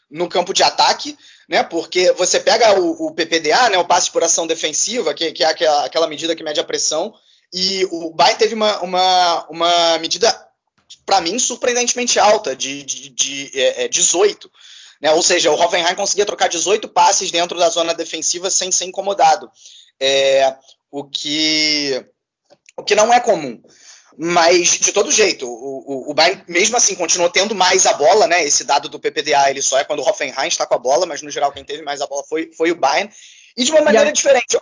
no 0.10 0.28
campo 0.28 0.54
de 0.54 0.62
ataque, 0.62 1.18
né? 1.48 1.64
Porque 1.64 2.12
você 2.12 2.38
pega 2.38 2.78
o, 2.78 3.08
o 3.08 3.16
PPDA, 3.16 3.70
né? 3.70 3.78
O 3.78 3.86
passe 3.86 4.12
por 4.12 4.24
ação 4.24 4.46
defensiva, 4.46 5.14
que, 5.14 5.32
que 5.32 5.44
é 5.44 5.48
aquela, 5.48 5.86
aquela, 5.86 6.08
medida 6.08 6.36
que 6.36 6.44
mede 6.44 6.60
a 6.60 6.66
pressão, 6.66 7.14
e 7.54 7.88
o 7.92 8.12
Bayern 8.12 8.38
teve 8.38 8.54
uma, 8.54 8.82
uma, 8.82 9.48
uma 9.50 9.98
medida, 10.00 10.48
para 11.06 11.22
mim, 11.22 11.40
surpreendentemente 11.40 12.20
alta, 12.20 12.54
de, 12.54 12.84
de, 12.84 13.10
de 13.10 13.52
é, 13.54 13.88
18. 13.88 14.48
É, 15.02 15.08
né? 15.08 15.14
Ou 15.14 15.24
seja, 15.24 15.50
o 15.50 15.60
Hoffenheim 15.60 15.96
conseguia 15.96 16.26
trocar 16.26 16.48
18 16.48 16.88
passes 16.90 17.32
dentro 17.32 17.58
da 17.58 17.70
zona 17.70 17.94
defensiva 17.94 18.50
sem 18.50 18.72
ser 18.72 18.86
incomodado. 18.86 19.50
É, 20.02 20.56
o, 20.90 21.04
que, 21.04 22.04
o 22.76 22.84
que 22.84 22.96
não 22.96 23.14
é 23.14 23.20
comum. 23.20 23.62
Mas, 24.18 24.78
de 24.80 24.92
todo 24.92 25.12
jeito, 25.12 25.48
o, 25.48 26.08
o, 26.08 26.12
o 26.12 26.14
Bayern, 26.14 26.44
mesmo 26.48 26.76
assim, 26.76 26.96
continuou 26.96 27.30
tendo 27.30 27.56
mais 27.56 27.86
a 27.86 27.94
bola, 27.94 28.28
né? 28.28 28.44
Esse 28.44 28.64
dado 28.64 28.90
do 28.90 29.00
PPDA, 29.00 29.50
ele 29.50 29.62
só 29.62 29.80
é 29.80 29.84
quando 29.84 30.00
o 30.00 30.08
Hoffenheim 30.08 30.48
está 30.48 30.66
com 30.66 30.76
a 30.76 30.80
bola, 30.80 31.06
mas 31.06 31.22
no 31.22 31.32
geral 31.32 31.52
quem 31.52 31.64
teve 31.64 31.82
mais 31.82 32.02
a 32.02 32.08
bola 32.08 32.24
foi, 32.28 32.52
foi 32.58 32.72
o 32.72 32.76
Bayern. 32.76 33.12
E 33.56 33.64
de 33.64 33.72
uma 33.72 33.82
maneira 33.82 34.10
a... 34.10 34.12
diferente. 34.12 34.58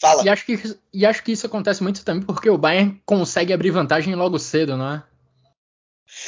Fala. 0.00 0.24
E 0.24 0.28
acho, 0.28 0.44
que, 0.44 0.76
e 0.92 1.06
acho 1.06 1.22
que 1.22 1.30
isso 1.30 1.46
acontece 1.46 1.80
muito 1.80 2.04
também 2.04 2.26
porque 2.26 2.50
o 2.50 2.58
Bayern 2.58 3.00
consegue 3.06 3.52
abrir 3.52 3.70
vantagem 3.70 4.16
logo 4.16 4.36
cedo, 4.36 4.76
não 4.76 4.94
é? 4.94 5.02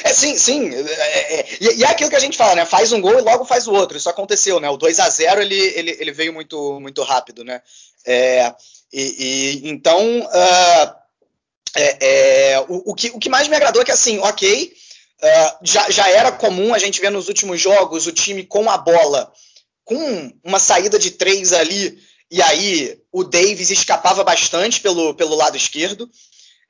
É, 0.03 0.13
sim, 0.13 0.37
sim. 0.37 0.73
É, 0.73 1.39
é, 1.39 1.45
e, 1.61 1.83
é 1.83 1.87
aquilo 1.87 2.09
que 2.09 2.15
a 2.15 2.19
gente 2.19 2.37
fala, 2.37 2.55
né? 2.55 2.65
Faz 2.65 2.91
um 2.91 3.01
gol 3.01 3.17
e 3.17 3.21
logo 3.21 3.45
faz 3.45 3.67
o 3.67 3.73
outro. 3.73 3.97
Isso 3.97 4.09
aconteceu, 4.09 4.59
né? 4.59 4.69
O 4.69 4.77
2 4.77 4.99
a 4.99 5.09
0 5.09 5.41
ele, 5.41 5.55
ele, 5.55 5.97
ele 5.99 6.11
veio 6.11 6.33
muito, 6.33 6.79
muito 6.79 7.01
rápido, 7.03 7.43
né? 7.43 7.61
É, 8.05 8.53
e, 8.91 9.61
e, 9.63 9.69
então, 9.69 10.19
uh, 10.19 10.95
é, 11.75 12.65
o, 12.67 12.91
o, 12.91 12.95
que, 12.95 13.09
o 13.09 13.19
que 13.19 13.29
mais 13.29 13.47
me 13.47 13.55
agradou 13.55 13.81
é 13.81 13.85
que, 13.85 13.91
assim, 13.91 14.19
ok, 14.19 14.73
uh, 15.21 15.57
já, 15.63 15.89
já 15.89 16.09
era 16.09 16.31
comum 16.31 16.73
a 16.73 16.79
gente 16.79 17.01
ver 17.01 17.09
nos 17.09 17.27
últimos 17.27 17.59
jogos 17.59 18.07
o 18.07 18.11
time 18.11 18.43
com 18.43 18.69
a 18.69 18.77
bola, 18.77 19.31
com 19.83 20.31
uma 20.43 20.59
saída 20.59 20.97
de 20.97 21.11
três 21.11 21.53
ali, 21.53 21.97
e 22.31 22.41
aí 22.41 22.97
o 23.11 23.23
Davis 23.23 23.69
escapava 23.69 24.23
bastante 24.23 24.81
pelo, 24.81 25.13
pelo 25.13 25.35
lado 25.35 25.57
esquerdo. 25.57 26.09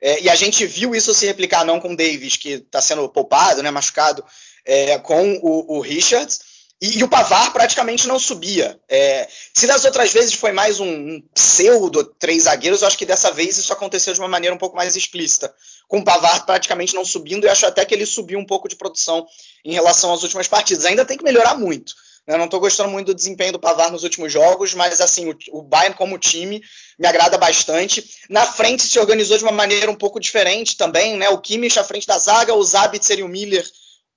É, 0.00 0.22
e 0.22 0.30
a 0.30 0.34
gente 0.34 0.66
viu 0.66 0.94
isso 0.94 1.14
se 1.14 1.26
replicar 1.26 1.64
não 1.64 1.80
com 1.80 1.92
o 1.92 1.96
Davis, 1.96 2.36
que 2.36 2.50
está 2.50 2.80
sendo 2.80 3.08
poupado, 3.08 3.62
né, 3.62 3.70
machucado, 3.70 4.24
é, 4.64 4.98
com 4.98 5.38
o, 5.42 5.76
o 5.76 5.80
Richards. 5.80 6.56
E, 6.80 6.98
e, 6.98 7.04
o 7.04 7.08
Pavar 7.08 7.54
praticamente 7.54 8.06
não 8.06 8.18
subia. 8.18 8.78
É, 8.86 9.26
se 9.54 9.66
das 9.66 9.86
outras 9.86 10.12
vezes 10.12 10.34
foi 10.34 10.52
mais 10.52 10.78
um, 10.78 10.86
um, 10.86 11.22
pseudo 11.32 12.04
três 12.04 12.42
zagueiros, 12.42 12.82
eu 12.82 12.88
acho 12.88 12.98
que 12.98 13.06
dessa 13.06 13.32
vez 13.32 13.56
isso 13.56 13.72
aconteceu 13.72 14.12
de 14.12 14.20
uma 14.20 14.28
maneira 14.28 14.54
um 14.54 14.58
pouco 14.58 14.76
mais 14.76 14.94
explícita. 14.94 15.54
Com 15.88 16.00
o 16.00 16.04
Pavar 16.04 16.44
praticamente 16.44 16.94
não 16.94 17.04
subindo, 17.04 17.46
e 17.46 17.48
acho 17.48 17.64
até 17.64 17.82
que 17.84 17.94
ele 17.94 18.04
subiu 18.04 18.38
um 18.38 18.44
pouco 18.44 18.68
de 18.68 18.76
produção 18.76 19.26
em 19.64 19.72
relação 19.72 20.12
às 20.12 20.22
últimas 20.22 20.48
partidas. 20.48 20.84
Ainda 20.84 21.06
tem 21.06 21.16
que 21.16 21.24
melhorar 21.24 21.54
muito. 21.54 21.94
Né? 22.26 22.36
Não 22.36 22.46
estou 22.46 22.60
gostando 22.60 22.90
muito 22.90 23.08
do 23.08 23.14
desempenho 23.14 23.52
do 23.52 23.58
Pavar 23.58 23.90
nos 23.90 24.02
últimos 24.02 24.32
jogos, 24.32 24.74
mas 24.74 25.00
assim, 25.00 25.30
o, 25.30 25.36
o 25.52 25.62
Bayern 25.62 25.96
como 25.96 26.18
time 26.18 26.62
me 26.98 27.06
agrada 27.06 27.38
bastante. 27.38 28.04
Na 28.28 28.44
frente 28.44 28.82
se 28.82 28.98
organizou 28.98 29.36
de 29.38 29.44
uma 29.44 29.52
maneira 29.52 29.90
um 29.90 29.96
pouco 29.96 30.18
diferente 30.18 30.76
também, 30.76 31.16
né? 31.16 31.28
O 31.28 31.38
Kimmich 31.38 31.78
à 31.78 31.84
frente 31.84 32.06
da 32.06 32.18
zaga, 32.18 32.54
o 32.54 32.62
Zabitzer 32.62 33.18
e 33.18 33.22
o 33.22 33.28
Miller 33.28 33.64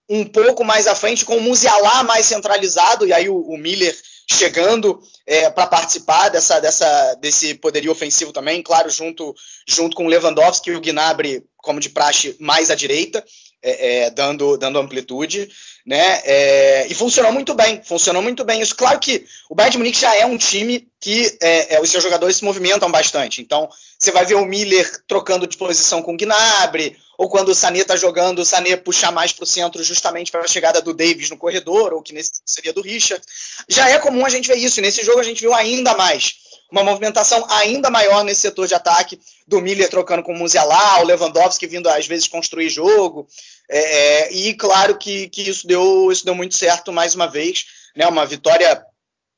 um 0.09 0.25
pouco 0.25 0.63
mais 0.63 0.87
à 0.87 0.95
frente, 0.95 1.23
com 1.23 1.37
o 1.37 1.41
Musiala 1.41 2.03
mais 2.03 2.25
centralizado, 2.25 3.05
e 3.05 3.13
aí 3.13 3.29
o, 3.29 3.37
o 3.37 3.57
Miller 3.57 3.95
chegando 4.31 4.99
é, 5.25 5.49
para 5.49 5.67
participar 5.67 6.29
dessa, 6.29 6.59
dessa, 6.59 7.13
desse 7.15 7.53
poderio 7.55 7.91
ofensivo 7.91 8.33
também, 8.33 8.61
claro, 8.61 8.89
junto, 8.89 9.35
junto 9.67 9.95
com 9.95 10.05
o 10.05 10.07
Lewandowski 10.07 10.71
e 10.71 10.75
o 10.75 10.81
Gnabry, 10.81 11.43
como 11.57 11.79
de 11.79 11.89
praxe, 11.89 12.35
mais 12.39 12.71
à 12.71 12.75
direita, 12.75 13.23
é, 13.61 14.03
é, 14.03 14.09
dando, 14.09 14.57
dando 14.57 14.79
amplitude, 14.79 15.49
né? 15.85 16.21
É, 16.23 16.87
e 16.89 16.93
funcionou 16.93 17.31
muito 17.31 17.53
bem, 17.53 17.81
funcionou 17.83 18.21
muito 18.21 18.43
bem. 18.43 18.61
Isso, 18.61 18.75
claro 18.75 18.99
que 18.99 19.25
o 19.49 19.55
Bayern 19.55 19.71
de 19.71 19.77
Munique 19.77 19.99
já 19.99 20.15
é 20.15 20.25
um 20.25 20.37
time 20.37 20.87
que 20.99 21.37
é, 21.41 21.75
é, 21.75 21.81
os 21.81 21.89
seus 21.89 22.03
jogadores 22.03 22.37
se 22.37 22.45
movimentam 22.45 22.91
bastante. 22.91 23.41
Então, 23.41 23.69
você 23.97 24.11
vai 24.11 24.25
ver 24.25 24.35
o 24.35 24.45
Miller 24.45 24.89
trocando 25.07 25.47
de 25.47 25.57
posição 25.57 26.01
com 26.01 26.13
o 26.13 26.17
Gnabry, 26.17 26.97
ou 27.17 27.27
quando 27.27 27.49
o 27.49 27.55
Sané 27.55 27.79
está 27.79 27.97
jogando, 27.97 28.39
o 28.39 28.45
Sané 28.45 28.77
puxar 28.77 29.11
mais 29.11 29.33
para 29.33 29.43
o 29.43 29.47
centro 29.47 29.83
justamente 29.83 30.31
para 30.31 30.41
a 30.41 30.47
chegada 30.47 30.81
do 30.81 30.93
Davis 30.93 31.29
no 31.29 31.37
corredor, 31.37 31.93
ou 31.93 32.01
que 32.01 32.13
nesse 32.13 32.31
seria 32.45 32.71
do 32.71 32.81
Richard. 32.81 33.21
Já 33.67 33.89
é 33.89 33.99
comum 33.99 34.25
a 34.25 34.29
gente 34.29 34.47
ver 34.47 34.55
isso, 34.55 34.79
e 34.79 34.81
nesse 34.81 35.03
jogo 35.03 35.19
a 35.19 35.23
gente 35.23 35.41
viu 35.41 35.53
ainda 35.53 35.93
mais. 35.95 36.35
Uma 36.71 36.83
movimentação 36.83 37.45
ainda 37.49 37.89
maior 37.89 38.23
nesse 38.23 38.41
setor 38.41 38.67
de 38.67 38.75
ataque, 38.75 39.19
do 39.47 39.59
Miller 39.59 39.89
trocando 39.89 40.21
com 40.21 40.33
o 40.33 40.37
Musiala, 40.37 41.01
o 41.01 41.05
Lewandowski 41.05 41.65
vindo 41.65 41.89
às 41.89 42.05
vezes 42.05 42.27
construir 42.27 42.69
jogo. 42.69 43.27
É, 43.69 43.79
é, 43.79 44.33
e 44.33 44.53
claro 44.53 44.97
que, 44.97 45.29
que 45.29 45.49
isso, 45.49 45.65
deu, 45.65 46.11
isso 46.11 46.25
deu 46.25 46.35
muito 46.35 46.55
certo 46.55 46.91
mais 46.91 47.15
uma 47.15 47.27
vez. 47.27 47.65
Né, 47.95 48.05
uma 48.05 48.25
vitória 48.25 48.85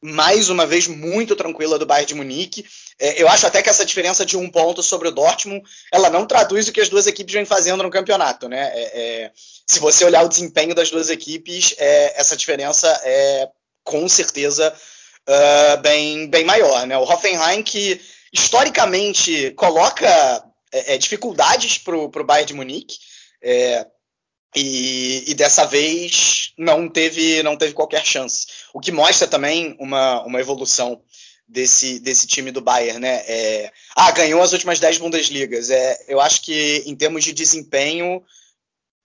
mais 0.02 0.50
uma 0.50 0.66
vez 0.66 0.88
muito 0.88 1.36
tranquila 1.36 1.78
do 1.78 1.86
Bayern 1.86 2.08
de 2.08 2.16
Munique. 2.16 2.66
É, 3.00 3.22
eu 3.22 3.28
acho 3.28 3.46
até 3.46 3.62
que 3.62 3.70
essa 3.70 3.86
diferença 3.86 4.26
de 4.26 4.36
um 4.36 4.50
ponto 4.50 4.82
sobre 4.82 5.08
o 5.08 5.12
Dortmund, 5.12 5.64
ela 5.94 6.10
não 6.10 6.26
traduz 6.26 6.68
o 6.68 6.72
que 6.72 6.82
as 6.82 6.90
duas 6.90 7.06
equipes 7.06 7.34
vêm 7.34 7.46
fazendo 7.46 7.84
no 7.84 7.90
campeonato, 7.90 8.50
né? 8.50 8.72
É, 8.74 8.82
é, 9.24 9.32
se 9.68 9.80
você 9.80 10.04
olhar 10.04 10.24
o 10.26 10.30
desempenho 10.30 10.74
das 10.74 10.90
duas 10.90 11.10
equipes, 11.10 11.76
é, 11.78 12.20
essa 12.20 12.36
diferença 12.36 12.88
é 13.04 13.48
com 13.84 14.08
certeza 14.10 14.74
uh, 15.28 15.82
bem, 15.82 16.28
bem 16.28 16.46
maior, 16.46 16.86
né? 16.86 16.98
O 16.98 17.04
Hoffenheim 17.04 17.64
que 17.64 18.00
historicamente 18.34 19.52
coloca 19.52 20.08
é, 20.72 20.96
é, 20.96 20.98
dificuldades 20.98 21.78
para 21.78 21.96
o 21.96 22.24
Bayern 22.24 22.48
de 22.48 22.54
Munique. 22.54 22.98
E, 24.54 25.24
e, 25.28 25.34
dessa 25.34 25.66
vez 25.66 26.52
não 26.58 26.90
teve, 26.90 27.42
não 27.42 27.56
teve 27.56 27.74
qualquer 27.74 28.06
chance. 28.06 28.48
O 28.74 28.82
que 28.82 28.92
mostra 28.92 29.26
também 29.26 29.78
uma, 29.80 30.22
uma 30.26 30.42
evolução 30.42 31.02
desse, 31.52 32.00
desse 32.00 32.26
time 32.26 32.52
do 32.52 32.62
Bayern, 32.62 33.00
né? 33.00 33.24
É, 33.28 33.72
ah, 33.96 34.12
ganhou 34.12 34.42
as 34.42 34.54
últimas 34.54 34.80
10 34.80 34.98
Bundesligas. 35.00 35.70
É, 35.70 36.06
eu 36.08 36.20
acho 36.20 36.42
que 36.44 36.84
em 36.86 36.96
termos 36.96 37.24
de 37.24 37.34
desempenho, 37.34 38.24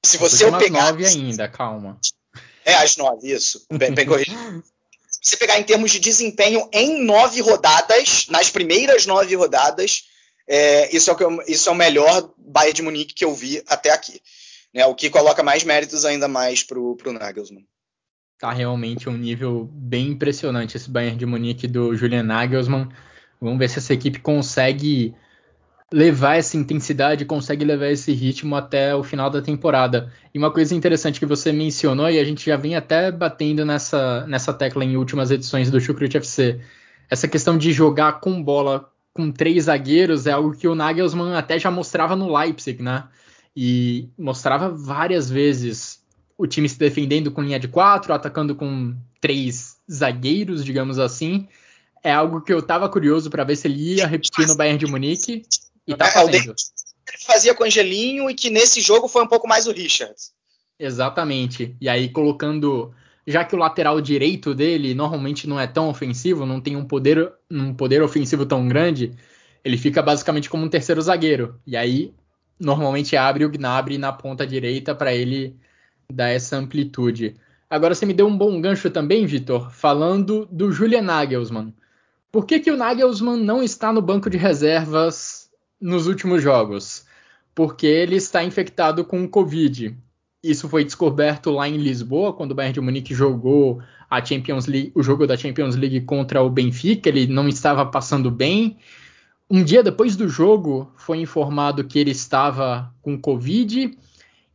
se 0.05 0.17
você 0.17 0.45
as 0.47 0.57
pegar. 0.57 0.93
nove 0.93 1.05
ainda, 1.05 1.49
calma. 1.49 1.99
É, 2.65 2.75
as 2.75 2.97
nove, 2.97 3.33
isso. 3.33 3.67
Bem, 3.71 3.93
bem 3.93 4.07
corrigido. 4.07 4.65
se 5.27 5.37
pegar 5.37 5.59
em 5.59 5.65
termos 5.65 5.91
de 5.91 5.99
desempenho 5.99 6.69
em 6.73 7.03
nove 7.03 7.41
rodadas, 7.41 8.27
nas 8.29 8.49
primeiras 8.49 9.07
nove 9.07 9.35
rodadas, 9.35 10.05
é, 10.49 10.95
isso, 10.95 11.11
é 11.11 11.15
o 11.15 11.21
eu, 11.21 11.43
isso 11.49 11.69
é 11.69 11.73
o 11.73 11.75
melhor 11.75 12.33
Bayern 12.39 12.75
de 12.75 12.83
Munique 12.83 13.13
que 13.13 13.25
eu 13.25 13.35
vi 13.35 13.61
até 13.67 13.91
aqui 13.91 14.21
né, 14.73 14.87
o 14.87 14.95
que 14.95 15.11
coloca 15.11 15.43
mais 15.43 15.65
méritos 15.65 16.05
ainda 16.05 16.29
mais 16.29 16.63
para 16.63 16.79
o 16.79 16.97
Nagelsmann. 17.13 17.67
Tá 18.39 18.53
realmente 18.53 19.09
um 19.09 19.17
nível 19.17 19.69
bem 19.73 20.11
impressionante 20.11 20.77
esse 20.77 20.89
Bayern 20.89 21.19
de 21.19 21.27
Munique 21.27 21.67
do 21.67 21.97
Julian 21.97 22.23
Nagelsmann. 22.23 22.89
Vamos 23.41 23.59
ver 23.59 23.69
se 23.69 23.79
essa 23.79 23.95
equipe 23.95 24.21
consegue 24.21 25.13
levar 25.93 26.37
essa 26.37 26.57
intensidade, 26.57 27.25
consegue 27.25 27.65
levar 27.65 27.89
esse 27.89 28.13
ritmo 28.13 28.57
até 28.57 28.95
o 28.95 29.05
final 29.05 29.31
da 29.31 29.41
temporada. 29.41 30.13
E 30.35 30.39
uma 30.39 30.51
coisa 30.51 30.75
interessante 30.75 31.21
que 31.21 31.27
você 31.27 31.53
mencionou, 31.53 32.11
e 32.11 32.19
a 32.19 32.25
gente 32.25 32.45
já 32.45 32.57
vem 32.57 32.75
até 32.75 33.13
batendo 33.13 33.65
nessa, 33.65 34.27
nessa 34.27 34.53
tecla 34.53 34.85
em 34.85 34.97
últimas 34.97 35.31
edições 35.31 35.71
do 35.71 35.81
Chucrut 35.81 36.17
FC, 36.17 36.61
essa 37.09 37.29
questão 37.29 37.57
de 37.57 37.73
jogar 37.73 38.21
com 38.21 38.43
bola 38.43 38.91
com 39.13 39.31
três 39.31 39.65
zagueiros 39.65 40.27
é 40.27 40.33
algo 40.33 40.55
que 40.55 40.69
o 40.69 40.75
Nagelsmann 40.75 41.35
até 41.35 41.59
já 41.59 41.71
mostrava 41.71 42.15
no 42.15 42.37
Leipzig, 42.37 42.83
né? 42.83 43.05
e 43.57 44.11
mostrava 44.19 44.69
várias 44.69 45.31
vezes 45.31 46.05
o 46.37 46.47
time 46.47 46.69
se 46.69 46.79
defendendo 46.79 47.33
com 47.33 47.43
linha 47.43 47.59
de 47.59 47.67
quatro, 47.67 48.13
atacando 48.13 48.55
com 48.55 48.95
três 49.19 49.79
zagueiros, 49.91 50.63
digamos 50.63 50.99
assim. 50.99 51.49
É 52.05 52.13
algo 52.13 52.43
que 52.43 52.53
eu 52.53 52.59
estava 52.59 52.87
curioso 52.89 53.31
para 53.31 53.43
ver 53.43 53.57
se 53.57 53.67
ele 53.67 53.95
ia 53.95 54.07
repetir 54.07 54.47
no 54.47 54.55
Bayern 54.55 54.79
de 54.79 54.87
Munique 54.87 55.43
e 55.87 55.95
tá 55.95 56.07
é, 56.07 56.11
fazendo. 56.11 56.55
Ele 57.09 57.25
fazia 57.25 57.55
com 57.55 57.63
o 57.63 57.67
Angelinho 57.67 58.29
e 58.29 58.35
que 58.35 58.51
nesse 58.51 58.81
jogo 58.81 59.09
foi 59.09 59.23
um 59.23 59.29
pouco 59.29 59.47
mais 59.47 59.67
o 59.67 59.73
Richards. 59.73 60.33
Exatamente. 60.79 61.77
E 61.81 61.89
aí 61.89 62.09
colocando, 62.09 62.93
já 63.27 63.45
que 63.45 63.55
o 63.55 63.59
lateral 63.59 64.01
direito 64.01 64.55
dele 64.55 64.95
normalmente 64.95 65.49
não 65.49 65.59
é 65.59 65.67
tão 65.67 65.89
ofensivo, 65.89 66.45
não 66.45 66.61
tem 66.61 66.77
um 66.77 66.85
poder, 66.85 67.33
um 67.51 67.73
poder 67.73 68.03
ofensivo 68.03 68.45
tão 68.45 68.67
grande, 68.67 69.13
ele 69.65 69.79
fica 69.79 70.03
basicamente 70.03 70.51
como 70.51 70.65
um 70.65 70.69
terceiro 70.69 71.01
zagueiro. 71.01 71.61
E 71.67 71.77
aí 71.77 72.13
normalmente 72.59 73.17
abre 73.17 73.45
o 73.45 73.51
Gnabry 73.51 73.99
na 73.99 74.13
ponta 74.13 74.47
direita 74.47 74.95
para 74.95 75.15
ele 75.15 75.57
dar 76.13 76.29
essa 76.29 76.57
amplitude. 76.57 77.37
Agora 77.69 77.95
você 77.95 78.07
me 78.07 78.15
deu 78.15 78.27
um 78.27 78.37
bom 78.37 78.61
gancho 78.61 78.91
também, 78.91 79.27
Vitor, 79.27 79.71
falando 79.71 80.47
do 80.51 80.71
Julian 80.71 81.03
Nagelsmann. 81.03 81.75
Por 82.31 82.47
que, 82.47 82.61
que 82.61 82.71
o 82.71 82.77
Nagelsmann 82.77 83.43
não 83.43 83.63
está 83.63 83.93
no 83.93 84.03
banco 84.03 84.31
de 84.31 84.37
reservas 84.37 85.46
nos 85.87 86.09
últimos 86.09 86.43
jogos? 86.43 87.07
Porque 87.55 87.87
ele 87.87 88.17
está 88.17 88.43
infectado 88.43 89.05
com 89.05 89.27
Covid. 89.29 89.97
Isso 90.43 90.69
foi 90.69 90.85
descoberto 90.85 91.51
lá 91.51 91.69
em 91.69 91.77
Lisboa, 91.77 92.33
quando 92.33 92.51
o 92.51 92.55
Bayern 92.55 92.75
de 92.75 92.81
Munique 92.81 93.15
jogou 93.15 93.81
a 94.11 94.23
Champions 94.25 94.67
League, 94.67 94.91
o 94.95 95.03
jogo 95.03 95.27
da 95.27 95.37
Champions 95.37 95.77
League 95.77 96.01
contra 96.01 96.43
o 96.43 96.51
Benfica. 96.51 97.09
Ele 97.09 97.29
não 97.29 97.49
estava 97.49 97.87
passando 97.87 98.31
bem. 98.31 98.77
Um 99.49 99.63
dia 99.63 99.83
depois 99.83 100.17
do 100.17 100.29
jogo, 100.29 100.93
foi 100.97 101.19
informado 101.19 101.85
que 101.85 102.01
ele 102.01 102.11
estava 102.11 102.93
com 103.01 103.17
Covid 103.17 103.97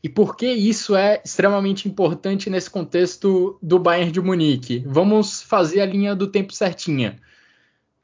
e 0.04 0.10
por 0.10 0.36
que 0.36 0.52
isso 0.52 0.96
é 0.96 1.22
extremamente 1.24 1.88
importante 1.88 2.50
nesse 2.50 2.70
contexto 2.70 3.58
do 3.62 3.80
Bayern 3.80 4.12
de 4.12 4.20
Munique? 4.20 4.84
Vamos 4.86 5.42
fazer 5.42 5.80
a 5.80 5.86
linha 5.86 6.14
do 6.14 6.28
tempo 6.28 6.54
certinha. 6.54 7.18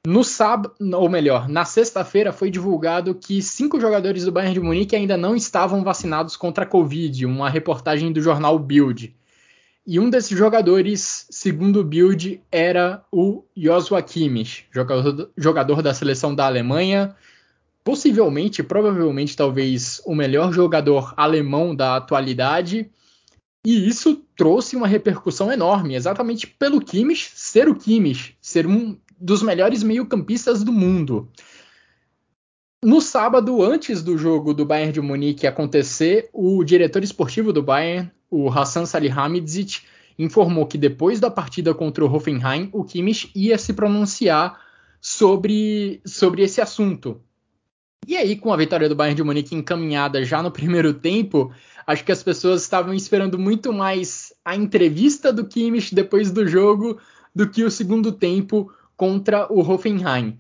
No 0.10 0.24
sábado, 0.24 0.74
ou 0.94 1.10
melhor, 1.10 1.50
na 1.50 1.66
sexta-feira 1.66 2.32
foi 2.32 2.50
divulgado 2.50 3.14
que 3.14 3.42
cinco 3.42 3.78
jogadores 3.78 4.24
do 4.24 4.32
Bayern 4.32 4.54
de 4.54 4.62
Munique 4.62 4.96
ainda 4.96 5.18
não 5.18 5.36
estavam 5.36 5.84
vacinados 5.84 6.38
contra 6.38 6.64
a 6.64 6.66
Covid, 6.66 7.26
uma 7.26 7.50
reportagem 7.50 8.14
do 8.14 8.22
jornal 8.22 8.58
Bild. 8.58 9.14
E 9.86 10.00
um 10.00 10.10
desses 10.10 10.38
jogadores, 10.38 11.28
segundo 11.30 11.82
o 11.82 11.84
Bild, 11.84 12.42
era 12.50 13.04
o 13.12 13.44
Joshua 13.54 14.02
Kimmich, 14.02 14.66
jogador, 14.72 15.30
jogador 15.36 15.82
da 15.82 15.94
seleção 15.94 16.34
da 16.34 16.46
Alemanha, 16.46 17.14
possivelmente, 17.84 18.64
provavelmente, 18.64 19.36
talvez 19.36 20.02
o 20.06 20.16
melhor 20.16 20.54
jogador 20.54 21.14
alemão 21.18 21.76
da 21.76 21.98
atualidade. 21.98 22.90
E 23.66 23.90
isso 23.90 24.24
trouxe 24.38 24.78
uma 24.78 24.88
repercussão 24.88 25.52
enorme, 25.52 25.96
exatamente 25.96 26.48
pelo 26.48 26.80
Kimmich 26.80 27.30
ser 27.36 27.68
o 27.68 27.76
Kimmich, 27.76 28.38
ser 28.40 28.66
um 28.66 28.98
dos 29.20 29.42
melhores 29.42 29.84
meio-campistas 29.84 30.64
do 30.64 30.72
mundo. 30.72 31.30
No 32.84 33.02
sábado, 33.02 33.64
antes 33.64 34.04
do 34.04 34.18
jogo 34.18 34.54
do 34.54 34.66
Bayern 34.66 34.94
de 34.94 35.02
Munique 35.02 35.48
acontecer, 35.48 36.30
o 36.32 36.64
diretor 36.64 37.04
esportivo 37.04 37.52
do 37.52 37.64
Bayern, 37.64 38.12
o 38.30 38.50
Hassan 38.50 38.86
Salihamidzic, 38.86 39.82
informou 40.18 40.66
que 40.66 40.78
depois 40.78 41.20
da 41.20 41.30
partida 41.30 41.74
contra 41.74 42.06
o 42.06 42.12
Hoffenheim, 42.12 42.70
o 42.72 42.84
Kimmich 42.84 43.32
ia 43.36 43.58
se 43.58 43.74
pronunciar 43.74 44.60
sobre, 45.02 46.02
sobre 46.06 46.44
esse 46.44 46.62
assunto. 46.62 47.22
E 48.08 48.16
aí, 48.16 48.36
com 48.36 48.54
a 48.54 48.58
vitória 48.58 48.88
do 48.88 48.96
Bayern 48.96 49.16
de 49.16 49.24
Munique 49.24 49.56
encaminhada 49.56 50.24
já 50.24 50.42
no 50.42 50.52
primeiro 50.52 50.94
tempo, 50.94 51.52
acho 51.86 52.04
que 52.04 52.12
as 52.12 52.24
pessoas 52.24 52.62
estavam 52.62 52.94
esperando 52.94 53.38
muito 53.38 53.74
mais 53.74 54.32
a 54.46 54.56
entrevista 54.56 55.34
do 55.34 55.46
Kimmich 55.46 55.94
depois 55.94 56.32
do 56.32 56.48
jogo 56.48 57.00
do 57.36 57.50
que 57.50 57.64
o 57.64 57.72
segundo 57.72 58.12
tempo 58.12 58.72
contra 58.98 59.52
o 59.54 59.60
Hoffenheim. 59.60 60.38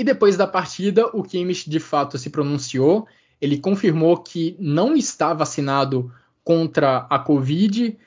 E 0.00 0.02
depois 0.02 0.34
da 0.34 0.46
partida, 0.46 1.06
o 1.14 1.22
Kimmich 1.22 1.68
de 1.68 1.78
fato 1.78 2.16
se 2.16 2.30
pronunciou. 2.30 3.06
Ele 3.38 3.58
confirmou 3.58 4.16
que 4.16 4.56
não 4.58 4.96
está 4.96 5.34
vacinado 5.34 6.10
contra 6.42 7.06
a 7.10 7.18
Covid. 7.18 7.98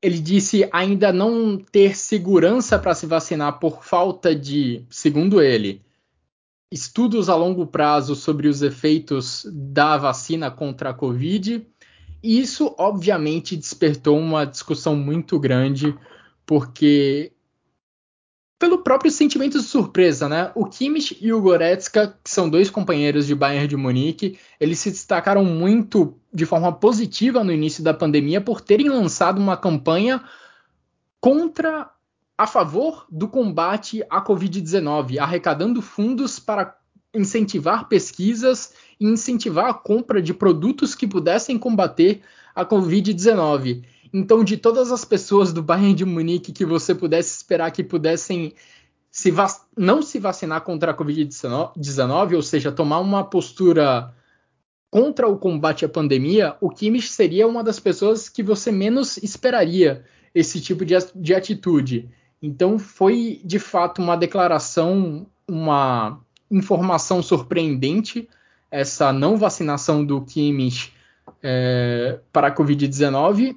Ele 0.00 0.18
disse 0.18 0.66
ainda 0.72 1.12
não 1.12 1.58
ter 1.58 1.94
segurança 1.94 2.78
para 2.78 2.94
se 2.94 3.04
vacinar 3.04 3.58
por 3.58 3.84
falta 3.84 4.34
de, 4.34 4.86
segundo 4.88 5.42
ele, 5.42 5.82
estudos 6.72 7.28
a 7.28 7.36
longo 7.36 7.66
prazo 7.66 8.14
sobre 8.14 8.48
os 8.48 8.62
efeitos 8.62 9.46
da 9.52 9.98
vacina 9.98 10.50
contra 10.50 10.90
a 10.90 10.94
Covid. 10.94 11.66
E 12.22 12.40
isso, 12.40 12.74
obviamente, 12.78 13.56
despertou 13.56 14.18
uma 14.18 14.46
discussão 14.46 14.96
muito 14.96 15.38
grande, 15.38 15.94
porque 16.46 17.32
pelo 18.58 18.78
próprio 18.78 19.10
sentimento 19.10 19.58
de 19.58 19.64
surpresa, 19.64 20.28
né? 20.28 20.50
O 20.54 20.66
Kimmich 20.66 21.16
e 21.20 21.32
o 21.32 21.40
Goretzka, 21.40 22.18
que 22.22 22.30
são 22.30 22.50
dois 22.50 22.68
companheiros 22.68 23.26
de 23.26 23.34
Bayern 23.34 23.68
de 23.68 23.76
Munique, 23.76 24.38
eles 24.58 24.80
se 24.80 24.90
destacaram 24.90 25.44
muito 25.44 26.18
de 26.34 26.44
forma 26.44 26.72
positiva 26.72 27.44
no 27.44 27.52
início 27.52 27.84
da 27.84 27.94
pandemia 27.94 28.40
por 28.40 28.60
terem 28.60 28.88
lançado 28.88 29.38
uma 29.38 29.56
campanha 29.56 30.22
contra 31.20 31.88
a 32.36 32.46
favor 32.46 33.06
do 33.10 33.28
combate 33.28 34.04
à 34.10 34.24
Covid-19, 34.24 35.18
arrecadando 35.18 35.80
fundos 35.80 36.38
para 36.38 36.76
incentivar 37.14 37.88
pesquisas 37.88 38.72
e 38.98 39.06
incentivar 39.06 39.66
a 39.66 39.74
compra 39.74 40.20
de 40.20 40.34
produtos 40.34 40.94
que 40.94 41.06
pudessem 41.06 41.58
combater 41.58 42.22
a 42.54 42.64
Covid-19. 42.64 43.84
Então, 44.12 44.44
de 44.44 44.56
todas 44.56 44.90
as 44.92 45.04
pessoas 45.04 45.52
do 45.52 45.62
Bayern 45.62 45.94
de 45.94 46.04
Munique 46.04 46.52
que 46.52 46.64
você 46.64 46.94
pudesse 46.94 47.36
esperar 47.36 47.70
que 47.70 47.82
pudessem 47.82 48.54
se 49.10 49.32
não 49.76 50.02
se 50.02 50.18
vacinar 50.18 50.60
contra 50.62 50.92
a 50.92 50.96
Covid-19, 50.96 52.34
ou 52.34 52.42
seja, 52.42 52.70
tomar 52.70 53.00
uma 53.00 53.24
postura 53.24 54.14
contra 54.90 55.28
o 55.28 55.36
combate 55.36 55.84
à 55.84 55.88
pandemia, 55.88 56.56
o 56.60 56.70
Kimmich 56.70 57.08
seria 57.08 57.46
uma 57.46 57.62
das 57.62 57.78
pessoas 57.80 58.28
que 58.28 58.42
você 58.42 58.70
menos 58.70 59.16
esperaria 59.18 60.04
esse 60.34 60.60
tipo 60.60 60.84
de, 60.84 60.94
de 61.14 61.34
atitude. 61.34 62.08
Então 62.40 62.78
foi 62.78 63.40
de 63.44 63.58
fato 63.58 64.00
uma 64.00 64.16
declaração, 64.16 65.26
uma 65.46 66.20
informação 66.50 67.22
surpreendente 67.22 68.28
essa 68.70 69.12
não 69.12 69.36
vacinação 69.36 70.04
do 70.04 70.20
Kimmich 70.22 70.92
é, 71.42 72.20
para 72.32 72.48
a 72.48 72.54
Covid-19 72.54 73.56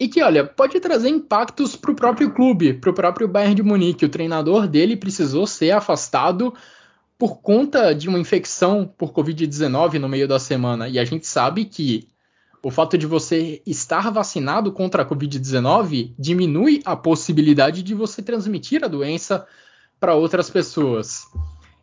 e 0.00 0.08
que, 0.08 0.22
olha, 0.22 0.42
pode 0.42 0.80
trazer 0.80 1.10
impactos 1.10 1.76
para 1.76 1.90
o 1.90 1.94
próprio 1.94 2.30
clube, 2.30 2.72
para 2.72 2.88
o 2.88 2.94
próprio 2.94 3.28
Bayern 3.28 3.54
de 3.54 3.62
Munique. 3.62 4.06
O 4.06 4.08
treinador 4.08 4.66
dele 4.66 4.96
precisou 4.96 5.46
ser 5.46 5.72
afastado 5.72 6.54
por 7.18 7.42
conta 7.42 7.94
de 7.94 8.08
uma 8.08 8.18
infecção 8.18 8.90
por 8.96 9.12
Covid-19 9.12 9.98
no 9.98 10.08
meio 10.08 10.26
da 10.26 10.38
semana. 10.38 10.88
E 10.88 10.98
a 10.98 11.04
gente 11.04 11.26
sabe 11.26 11.66
que 11.66 12.08
o 12.62 12.70
fato 12.70 12.96
de 12.96 13.06
você 13.06 13.60
estar 13.66 14.10
vacinado 14.10 14.72
contra 14.72 15.02
a 15.02 15.06
Covid-19 15.06 16.14
diminui 16.18 16.80
a 16.86 16.96
possibilidade 16.96 17.82
de 17.82 17.94
você 17.94 18.22
transmitir 18.22 18.82
a 18.82 18.88
doença 18.88 19.46
para 20.00 20.14
outras 20.14 20.48
pessoas. 20.48 21.26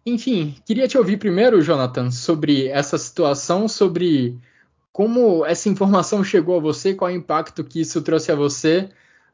Enfim, 0.04 0.56
queria 0.66 0.88
te 0.88 0.98
ouvir 0.98 1.18
primeiro, 1.18 1.62
Jonathan, 1.62 2.10
sobre 2.10 2.68
essa 2.68 2.98
situação, 2.98 3.68
sobre 3.68 4.40
como 4.98 5.46
essa 5.46 5.70
informação 5.70 6.24
chegou 6.24 6.58
a 6.58 6.60
você, 6.60 6.92
qual 6.92 7.12
é 7.12 7.14
o 7.14 7.18
impacto 7.18 7.64
que 7.64 7.80
isso 7.80 8.02
trouxe 8.02 8.32
a 8.32 8.36
você, 8.36 8.90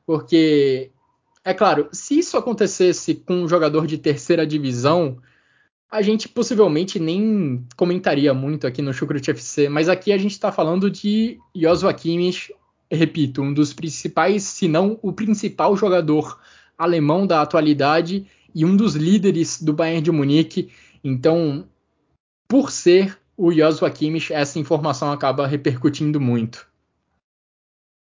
porque, 0.06 0.91
é 1.41 1.54
claro, 1.54 1.88
se 1.89 2.19
isso 2.19 2.36
acontecesse 2.36 3.15
com 3.15 3.43
um 3.43 3.47
jogador 3.47 3.88
de 3.88 3.97
terceira 3.97 4.45
divisão, 4.45 5.19
a 5.89 6.02
gente 6.02 6.28
possivelmente 6.28 6.99
nem 6.99 7.65
comentaria 7.78 8.34
muito 8.34 8.67
aqui 8.67 8.82
no 8.82 8.91
Chucrut 8.91 9.32
FC, 9.32 9.69
mas 9.69 9.88
aqui 9.88 10.12
a 10.12 10.17
gente 10.17 10.32
está 10.32 10.52
falando 10.52 10.91
de 10.91 11.39
Joshua 11.56 11.93
Kimmich, 11.93 12.54
repito, 12.91 13.41
um 13.41 13.54
dos 13.54 13.71
principais, 13.71 14.43
se 14.43 14.67
não 14.67 14.99
o 15.02 15.13
principal 15.13 15.78
jogador 15.78 16.41
alemão 16.78 17.26
da 17.26 17.41
atualidade 17.41 18.28
e 18.54 18.65
um 18.65 18.76
dos 18.76 18.95
líderes 18.95 19.63
do 19.63 19.71
Bayern 19.71 20.02
de 20.02 20.12
Munique. 20.12 20.69
Então, 21.02 21.65
por 22.49 22.69
ser 22.69 23.17
o 23.38 23.52
Joshua 23.52 23.89
Kimmich, 23.89 24.34
essa 24.34 24.60
informação 24.60 25.12
acaba 25.12 25.48
repercutindo 25.48 26.19
muito. 26.19 26.67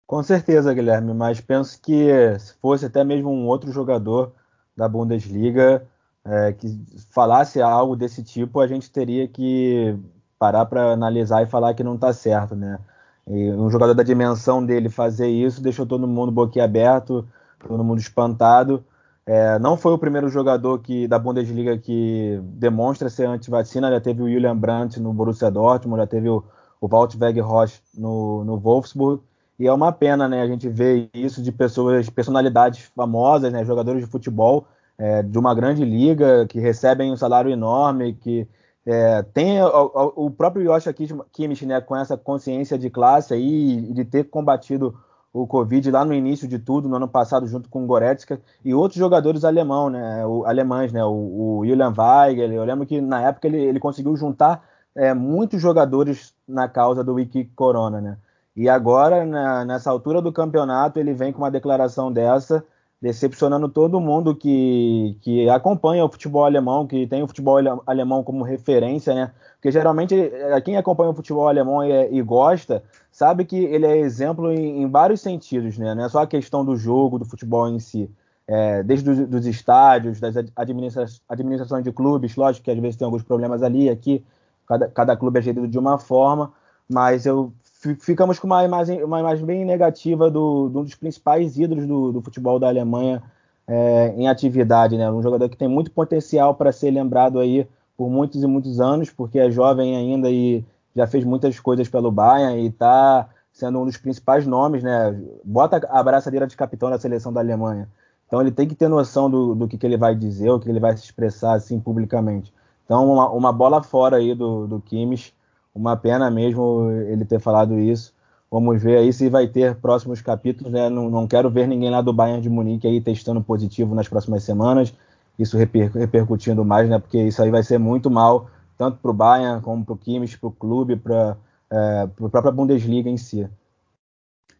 Com 0.07 0.21
certeza, 0.21 0.73
Guilherme, 0.73 1.13
mas 1.13 1.41
penso 1.41 1.81
que 1.81 2.09
se 2.39 2.53
fosse 2.61 2.85
até 2.85 3.03
mesmo 3.03 3.31
um 3.31 3.47
outro 3.47 3.71
jogador 3.71 4.33
da 4.77 4.87
Bundesliga, 4.87 5.87
é, 6.23 6.53
que 6.53 6.67
falasse 7.11 7.61
algo 7.61 7.95
desse 7.95 8.23
tipo, 8.23 8.59
a 8.59 8.67
gente 8.67 8.91
teria 8.91 9.27
que 9.27 9.97
parar 10.37 10.65
para 10.65 10.91
analisar 10.91 11.43
e 11.43 11.47
falar 11.47 11.73
que 11.73 11.83
não 11.83 11.95
está 11.95 12.13
certo, 12.13 12.55
né? 12.55 12.79
E 13.27 13.51
um 13.51 13.69
jogador 13.71 13.95
da 13.95 14.03
dimensão 14.03 14.63
dele 14.63 14.89
fazer 14.89 15.27
isso 15.27 15.61
deixou 15.61 15.85
todo 15.85 16.07
mundo 16.07 16.31
boquiaberto, 16.31 17.27
todo 17.59 17.83
mundo 17.83 17.99
espantado. 17.99 18.83
É, 19.27 19.57
não 19.57 19.75
foi 19.75 19.91
o 19.91 19.97
primeiro 19.97 20.29
jogador 20.29 20.79
que, 20.79 21.07
da 21.07 21.17
Bundesliga 21.17 21.77
que 21.77 22.39
demonstra 22.43 23.09
ser 23.09 23.25
anti-vacina, 23.25 23.89
já 23.89 23.99
teve 23.99 24.21
o 24.21 24.31
Julian 24.31 24.55
Brandt 24.55 24.99
no 24.99 25.11
Borussia 25.11 25.49
Dortmund, 25.49 25.99
já 26.01 26.07
teve 26.07 26.29
o, 26.29 26.43
o 26.79 26.87
Walt 26.87 27.15
Weghorst 27.15 27.81
no, 27.97 28.43
no 28.43 28.59
Wolfsburg, 28.59 29.23
e 29.57 29.65
é 29.65 29.73
uma 29.73 29.91
pena, 29.91 30.27
né, 30.27 30.41
a 30.41 30.47
gente 30.47 30.69
ver 30.69 31.09
isso 31.13 31.41
de 31.41 31.51
pessoas, 31.51 32.07
personalidades 32.09 32.91
famosas, 32.95 33.51
né, 33.51 33.65
jogadores 33.65 34.03
de 34.03 34.11
futebol, 34.11 34.67
é, 34.97 35.23
de 35.23 35.37
uma 35.39 35.55
grande 35.55 35.83
liga, 35.83 36.45
que 36.47 36.59
recebem 36.59 37.11
um 37.11 37.17
salário 37.17 37.49
enorme, 37.49 38.13
que 38.13 38.47
é, 38.85 39.23
tem 39.23 39.61
o, 39.63 40.13
o, 40.15 40.29
próprio 40.29 40.63
Joshua 40.65 40.93
Kimmich 41.31 41.65
né, 41.65 41.81
com 41.81 41.95
essa 41.95 42.15
consciência 42.15 42.77
de 42.77 42.89
classe 42.89 43.33
aí, 43.33 43.81
de 43.93 44.05
ter 44.05 44.25
combatido 44.25 44.95
o 45.35 45.45
Covid 45.45 45.91
lá 45.91 46.05
no 46.05 46.13
início 46.13 46.47
de 46.47 46.57
tudo, 46.57 46.87
no 46.87 46.95
ano 46.95 47.09
passado, 47.09 47.45
junto 47.45 47.67
com 47.69 47.83
o 47.83 47.85
Goretzka 47.85 48.39
e 48.63 48.73
outros 48.73 48.97
jogadores 48.97 49.43
alemão, 49.43 49.89
né, 49.89 50.25
o, 50.25 50.45
alemães, 50.45 50.93
né, 50.93 51.03
o, 51.03 51.59
o 51.59 51.65
Julian 51.67 51.93
Weigel. 51.97 52.53
Eu 52.53 52.63
lembro 52.63 52.85
que 52.85 53.01
na 53.01 53.21
época 53.21 53.45
ele, 53.45 53.57
ele 53.57 53.77
conseguiu 53.77 54.15
juntar 54.15 54.63
é, 54.95 55.13
muitos 55.13 55.61
jogadores 55.61 56.33
na 56.47 56.69
causa 56.69 57.03
do 57.03 57.15
Wiki 57.15 57.51
Corona, 57.53 57.99
né? 57.99 58.17
E 58.55 58.69
agora, 58.69 59.25
na, 59.25 59.65
nessa 59.65 59.91
altura 59.91 60.21
do 60.21 60.31
campeonato, 60.31 60.97
ele 60.97 61.13
vem 61.13 61.33
com 61.33 61.39
uma 61.39 61.51
declaração 61.51 62.09
dessa, 62.09 62.63
decepcionando 63.01 63.69
todo 63.69 63.99
mundo 63.99 64.35
que, 64.35 65.17
que 65.21 65.49
acompanha 65.49 66.05
o 66.05 66.09
futebol 66.09 66.45
alemão, 66.45 66.87
que 66.87 67.05
tem 67.07 67.21
o 67.21 67.27
futebol 67.27 67.57
alemão 67.85 68.23
como 68.23 68.43
referência, 68.43 69.13
né? 69.13 69.31
Porque 69.55 69.71
geralmente 69.71 70.15
eh, 70.15 70.61
quem 70.61 70.77
acompanha 70.77 71.11
o 71.11 71.13
futebol 71.13 71.47
alemão 71.47 71.83
e, 71.83 72.17
e 72.17 72.21
gosta 72.21 72.83
sabe 73.11 73.45
que 73.45 73.57
ele 73.57 73.85
é 73.85 73.97
exemplo 73.97 74.51
em, 74.51 74.83
em, 74.83 74.89
vários 74.89 75.21
sentidos, 75.21 75.77
né? 75.77 75.93
Não 75.93 76.05
é 76.05 76.09
só 76.09 76.19
a 76.23 76.27
questão 76.27 76.63
do 76.63 76.75
jogo, 76.75 77.19
do 77.19 77.25
futebol 77.25 77.67
em 77.69 77.79
si. 77.79 78.09
É, 78.47 78.83
desde 78.83 79.09
os 79.09 79.27
dos 79.27 79.45
estádios, 79.47 80.19
das 80.19 80.35
administra 80.55 81.05
administrações 81.27 81.83
de 81.83 81.91
clubes, 81.91 82.35
lógico 82.35 82.65
que 82.65 82.71
às 82.71 82.77
vezes 82.77 82.95
tem 82.95 83.05
alguns 83.05 83.23
problemas 83.23 83.63
ali, 83.63 83.89
aqui, 83.89 84.23
cada, 84.67 84.87
cada 84.87 85.17
clube 85.17 85.39
é 85.39 85.41
gerido 85.41 85.67
de 85.67 85.79
uma 85.79 85.97
forma, 85.97 86.53
mas 86.87 87.25
eu 87.25 87.51
ficamos 87.99 88.39
com 88.39 88.47
uma 88.47 88.63
imagem, 88.63 89.03
uma 89.03 89.19
imagem 89.19 89.45
bem 89.45 89.65
negativa 89.65 90.29
do, 90.29 90.69
de 90.69 90.77
um 90.77 90.83
dos 90.83 90.95
principais 90.95 91.57
ídolos 91.57 91.85
do, 91.85 92.11
do 92.11 92.21
futebol 92.21 92.59
da 92.59 92.67
Alemanha 92.67 93.21
é, 93.67 94.13
em 94.17 94.27
atividade, 94.27 94.97
né? 94.97 95.09
Um 95.11 95.21
jogador 95.21 95.49
que 95.49 95.57
tem 95.57 95.67
muito 95.67 95.91
potencial 95.91 96.55
para 96.55 96.71
ser 96.71 96.91
lembrado 96.91 97.39
aí 97.39 97.67
por 97.97 98.09
muitos 98.09 98.43
e 98.43 98.47
muitos 98.47 98.79
anos, 98.79 99.09
porque 99.09 99.39
é 99.39 99.49
jovem 99.49 99.95
ainda 99.95 100.29
e 100.29 100.63
já 100.95 101.07
fez 101.07 101.23
muitas 101.23 101.59
coisas 101.59 101.87
pelo 101.89 102.11
Bayern 102.11 102.61
e 102.61 102.67
está 102.67 103.29
sendo 103.51 103.79
um 103.79 103.85
dos 103.85 103.97
principais 103.97 104.45
nomes, 104.45 104.83
né? 104.83 105.17
Bota 105.43 105.77
a 105.89 106.03
braçadeira 106.03 106.45
de 106.45 106.57
capitão 106.57 106.89
da 106.89 106.99
seleção 106.99 107.31
da 107.31 107.39
Alemanha. 107.39 107.87
Então 108.27 108.41
ele 108.41 108.51
tem 108.51 108.67
que 108.67 108.75
ter 108.75 108.87
noção 108.87 109.29
do, 109.29 109.55
do 109.55 109.67
que, 109.67 109.77
que 109.77 109.85
ele 109.85 109.97
vai 109.97 110.15
dizer, 110.15 110.49
o 110.49 110.59
que 110.59 110.69
ele 110.69 110.79
vai 110.79 110.95
se 110.97 111.03
expressar 111.03 111.53
assim 111.53 111.79
publicamente. 111.79 112.53
Então 112.83 113.09
uma, 113.11 113.29
uma 113.29 113.53
bola 113.53 113.81
fora 113.81 114.17
aí 114.17 114.35
do, 114.35 114.67
do 114.67 114.81
Kimmich 114.81 115.33
uma 115.75 115.97
pena 115.97 116.31
mesmo 116.31 116.89
ele 117.09 117.25
ter 117.25 117.39
falado 117.39 117.77
isso. 117.77 118.13
Vamos 118.49 118.81
ver 118.81 118.97
aí 118.97 119.11
se 119.11 119.29
vai 119.29 119.47
ter 119.47 119.75
próximos 119.75 120.21
capítulos. 120.21 120.71
Né? 120.71 120.89
Não, 120.89 121.09
não 121.09 121.27
quero 121.27 121.49
ver 121.49 121.67
ninguém 121.67 121.89
lá 121.89 122.01
do 122.01 122.13
Bayern 122.13 122.41
de 122.41 122.49
Munique 122.49 122.87
aí 122.87 123.01
testando 123.01 123.43
positivo 123.43 123.93
nas 123.93 124.07
próximas 124.07 124.43
semanas. 124.43 124.93
Isso 125.37 125.57
reper, 125.57 125.91
repercutindo 125.91 126.63
mais, 126.63 126.89
né? 126.89 126.97
Porque 126.97 127.21
isso 127.21 127.43
aí 127.43 127.51
vai 127.51 127.61
ser 127.61 127.77
muito 127.77 128.09
mal, 128.09 128.49
tanto 128.77 128.97
para 128.99 129.11
o 129.11 129.13
Bayern 129.13 129.61
como 129.61 129.83
para 129.83 129.93
o 129.93 129.97
Kimmich, 129.97 130.37
para 130.37 130.47
o 130.47 130.51
clube, 130.51 130.95
para 130.95 131.35
é, 131.69 132.03
a 132.03 132.29
própria 132.29 132.53
Bundesliga 132.53 133.09
em 133.09 133.17
si. 133.17 133.45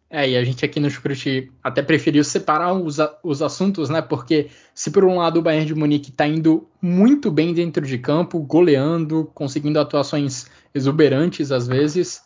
É, 0.08 0.28
e 0.28 0.36
a 0.36 0.44
gente 0.44 0.64
aqui 0.64 0.78
no 0.78 0.88
Chucrute 0.88 1.50
até 1.64 1.82
preferiu 1.82 2.22
separar 2.22 2.74
os, 2.74 2.98
os 3.24 3.42
assuntos, 3.42 3.88
né? 3.88 4.00
Porque 4.00 4.50
se 4.74 4.90
por 4.90 5.04
um 5.04 5.16
lado 5.16 5.40
o 5.40 5.42
Bayern 5.42 5.66
de 5.66 5.74
Munique 5.74 6.10
está 6.10 6.28
indo 6.28 6.68
muito 6.80 7.30
bem 7.30 7.52
dentro 7.52 7.84
de 7.84 7.98
campo, 7.98 8.38
goleando, 8.38 9.30
conseguindo 9.34 9.80
atuações 9.80 10.46
exuberantes 10.76 11.50
às 11.50 11.66
vezes, 11.66 12.22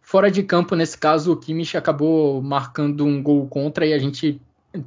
fora 0.00 0.30
de 0.30 0.42
campo, 0.42 0.74
nesse 0.74 0.96
caso, 0.96 1.32
o 1.32 1.36
Kimmich 1.36 1.76
acabou 1.76 2.40
marcando 2.40 3.04
um 3.04 3.22
gol 3.22 3.46
contra 3.48 3.84
e 3.84 3.92
a 3.92 3.98
gente 3.98 4.40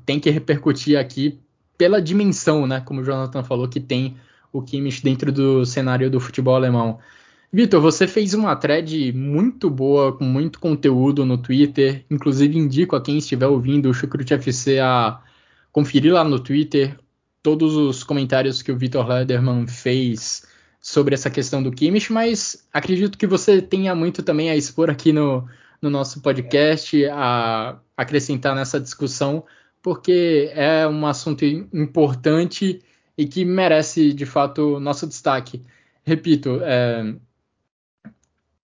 tem 0.05 0.19
que 0.19 0.29
repercutir 0.29 0.97
aqui 0.97 1.37
pela 1.77 2.01
dimensão, 2.01 2.65
né? 2.65 2.79
Como 2.81 3.01
o 3.01 3.03
Jonathan 3.03 3.43
falou, 3.43 3.67
que 3.67 3.79
tem 3.79 4.15
o 4.51 4.61
Kimmich 4.61 5.03
dentro 5.03 5.31
do 5.31 5.65
cenário 5.65 6.09
do 6.09 6.19
futebol 6.19 6.55
alemão. 6.55 6.99
Vitor, 7.51 7.81
você 7.81 8.07
fez 8.07 8.33
uma 8.33 8.55
thread 8.55 9.11
muito 9.13 9.69
boa, 9.69 10.11
com 10.13 10.23
muito 10.23 10.59
conteúdo 10.59 11.25
no 11.25 11.37
Twitter. 11.37 12.05
Inclusive, 12.09 12.57
indico 12.57 12.95
a 12.95 13.01
quem 13.01 13.17
estiver 13.17 13.47
ouvindo 13.47 13.89
o 13.89 13.93
Chucrute 13.93 14.33
FC 14.33 14.79
a 14.79 15.19
conferir 15.71 16.13
lá 16.13 16.23
no 16.23 16.39
Twitter 16.39 16.97
todos 17.43 17.75
os 17.75 18.03
comentários 18.03 18.61
que 18.61 18.71
o 18.71 18.77
Vitor 18.77 19.07
Lederman 19.07 19.67
fez 19.67 20.47
sobre 20.83 21.13
essa 21.13 21.29
questão 21.29 21.63
do 21.63 21.71
Kimmich, 21.71 22.11
mas 22.11 22.67
acredito 22.73 23.17
que 23.17 23.25
você 23.25 23.61
tenha 23.61 23.95
muito 23.95 24.21
também 24.21 24.49
a 24.49 24.55
expor 24.57 24.89
aqui 24.89 25.13
no, 25.13 25.47
no 25.81 25.89
nosso 25.89 26.21
podcast, 26.21 27.05
a 27.05 27.79
acrescentar 27.95 28.53
nessa 28.53 28.81
discussão, 28.81 29.45
porque 29.81 30.51
é 30.53 30.85
um 30.85 31.07
assunto 31.07 31.45
importante 31.45 32.83
e 33.17 33.25
que 33.25 33.45
merece, 33.45 34.11
de 34.11 34.25
fato, 34.25 34.77
nosso 34.77 35.07
destaque. 35.07 35.61
Repito, 36.03 36.59
é, 36.61 37.15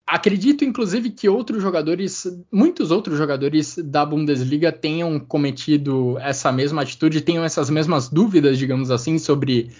Acredito, 0.07 0.63
inclusive, 0.63 1.09
que 1.09 1.27
outros 1.27 1.63
jogadores, 1.63 2.27
muitos 2.51 2.91
outros 2.91 3.17
jogadores 3.17 3.75
da 3.79 4.05
Bundesliga 4.05 4.71
tenham 4.71 5.19
cometido 5.19 6.17
essa 6.19 6.51
mesma 6.51 6.83
atitude, 6.83 7.21
tenham 7.21 7.43
essas 7.43 7.71
mesmas 7.71 8.07
dúvidas, 8.07 8.59
digamos 8.59 8.91
assim, 8.91 9.17
sobre 9.17 9.71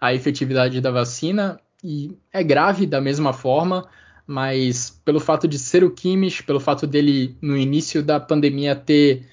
a 0.00 0.14
efetividade 0.14 0.80
da 0.80 0.90
vacina. 0.90 1.60
E 1.86 2.16
é 2.32 2.42
grave 2.42 2.86
da 2.86 2.98
mesma 2.98 3.34
forma, 3.34 3.86
mas 4.26 4.88
pelo 5.04 5.20
fato 5.20 5.46
de 5.46 5.58
ser 5.58 5.84
o 5.84 5.90
Kimmich, 5.90 6.42
pelo 6.42 6.58
fato 6.58 6.86
dele, 6.86 7.36
no 7.42 7.54
início 7.58 8.02
da 8.02 8.18
pandemia, 8.18 8.74
ter 8.74 9.28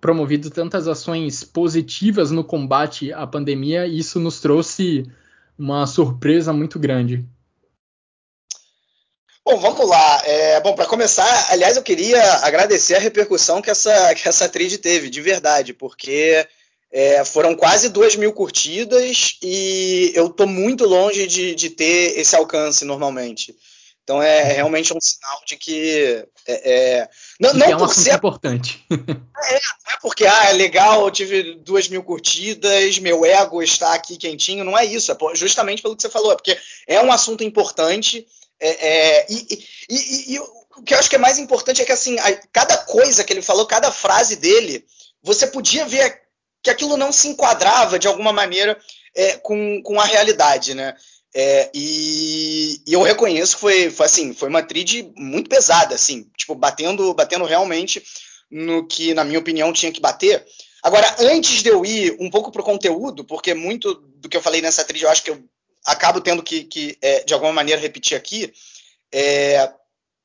promovido 0.00 0.48
tantas 0.50 0.88
ações 0.88 1.44
positivas 1.44 2.30
no 2.30 2.42
combate 2.42 3.12
à 3.12 3.26
pandemia, 3.26 3.86
isso 3.86 4.18
nos 4.18 4.40
trouxe 4.40 5.04
uma 5.58 5.86
surpresa 5.86 6.54
muito 6.54 6.78
grande. 6.78 7.22
Bom, 9.44 9.58
vamos 9.58 9.86
lá. 9.86 10.22
É, 10.24 10.60
bom, 10.62 10.74
para 10.74 10.86
começar, 10.86 11.52
aliás, 11.52 11.76
eu 11.76 11.82
queria 11.82 12.20
agradecer 12.38 12.94
a 12.94 12.98
repercussão 12.98 13.60
que 13.60 13.68
essa, 13.68 14.14
que 14.14 14.26
essa 14.26 14.48
trilha 14.48 14.78
teve, 14.78 15.10
de 15.10 15.20
verdade, 15.20 15.74
porque 15.74 16.48
é, 16.94 17.24
foram 17.24 17.56
quase 17.56 17.88
duas 17.88 18.14
mil 18.14 18.32
curtidas 18.32 19.36
e 19.42 20.12
eu 20.14 20.28
estou 20.28 20.46
muito 20.46 20.86
longe 20.86 21.26
de, 21.26 21.52
de, 21.52 21.68
ter 21.68 22.16
esse 22.20 22.36
alcance 22.36 22.84
normalmente. 22.84 23.52
Então 24.04 24.22
é 24.22 24.44
realmente 24.44 24.94
um 24.94 25.00
sinal 25.00 25.40
de 25.44 25.56
que. 25.56 26.24
É, 26.46 26.72
é 26.72 27.08
não, 27.40 27.52
não 27.52 27.66
é 27.66 27.74
um 27.74 27.78
por 27.80 27.92
ser 27.92 28.14
importante. 28.14 28.84
É, 29.46 29.52
não 29.52 29.92
é 29.92 29.98
porque 30.00 30.24
ah, 30.24 30.46
é 30.46 30.52
legal, 30.54 31.04
eu 31.04 31.10
tive 31.10 31.56
duas 31.56 31.86
mil 31.86 32.02
curtidas, 32.02 32.98
meu 32.98 33.26
ego 33.26 33.62
está 33.62 33.92
aqui 33.92 34.16
quentinho, 34.16 34.64
não 34.64 34.78
é 34.78 34.86
isso. 34.86 35.12
É 35.12 35.16
justamente 35.34 35.82
pelo 35.82 35.94
que 35.94 36.00
você 36.00 36.08
falou, 36.08 36.32
é 36.32 36.34
porque 36.34 36.56
é 36.86 37.02
um 37.02 37.12
assunto 37.12 37.44
importante 37.44 38.26
é, 38.58 38.68
é, 38.68 39.26
e, 39.28 39.66
e, 39.90 40.34
e, 40.34 40.38
o 40.38 40.82
que 40.82 40.94
eu 40.94 40.98
acho 40.98 41.10
que 41.10 41.16
é 41.16 41.18
mais 41.18 41.38
importante 41.38 41.82
é 41.82 41.84
que 41.84 41.92
assim, 41.92 42.18
a, 42.18 42.34
cada 42.50 42.78
coisa 42.78 43.22
que 43.22 43.34
ele 43.34 43.42
falou, 43.42 43.66
cada 43.66 43.92
frase 43.92 44.36
dele, 44.36 44.86
você 45.22 45.46
podia 45.46 45.84
ver 45.84 46.23
que 46.64 46.70
aquilo 46.70 46.96
não 46.96 47.12
se 47.12 47.28
enquadrava 47.28 47.98
de 47.98 48.08
alguma 48.08 48.32
maneira 48.32 48.76
é, 49.14 49.36
com, 49.36 49.82
com 49.82 50.00
a 50.00 50.04
realidade, 50.04 50.74
né? 50.74 50.96
É, 51.36 51.70
e, 51.74 52.80
e, 52.86 52.92
eu 52.92 53.02
reconheço 53.02 53.56
que 53.56 53.60
foi, 53.60 53.90
foi, 53.90 54.06
assim, 54.06 54.32
foi 54.32 54.48
uma 54.48 54.62
trid 54.62 55.12
muito 55.16 55.50
pesada, 55.50 55.94
assim, 55.94 56.30
tipo, 56.36 56.54
batendo, 56.54 57.12
batendo 57.12 57.44
realmente 57.44 58.02
no 58.50 58.86
que, 58.86 59.12
na 59.12 59.24
minha 59.24 59.38
opinião, 59.38 59.72
tinha 59.72 59.92
que 59.92 60.00
bater. 60.00 60.44
Agora, 60.82 61.14
antes 61.18 61.62
de 61.62 61.68
eu 61.68 61.84
ir 61.84 62.16
um 62.18 62.30
pouco 62.30 62.50
pro 62.50 62.62
conteúdo, 62.62 63.24
porque 63.24 63.52
muito 63.52 63.94
do 63.94 64.28
que 64.28 64.36
eu 64.36 64.42
falei 64.42 64.62
nessa 64.62 64.84
trid 64.84 65.02
eu 65.02 65.10
acho 65.10 65.22
que 65.22 65.30
eu 65.30 65.44
acabo 65.84 66.20
tendo 66.20 66.42
que, 66.42 66.64
que 66.64 66.96
é, 67.02 67.24
de 67.24 67.34
alguma 67.34 67.52
maneira, 67.52 67.80
repetir 67.80 68.16
aqui. 68.16 68.52
É, 69.12 69.70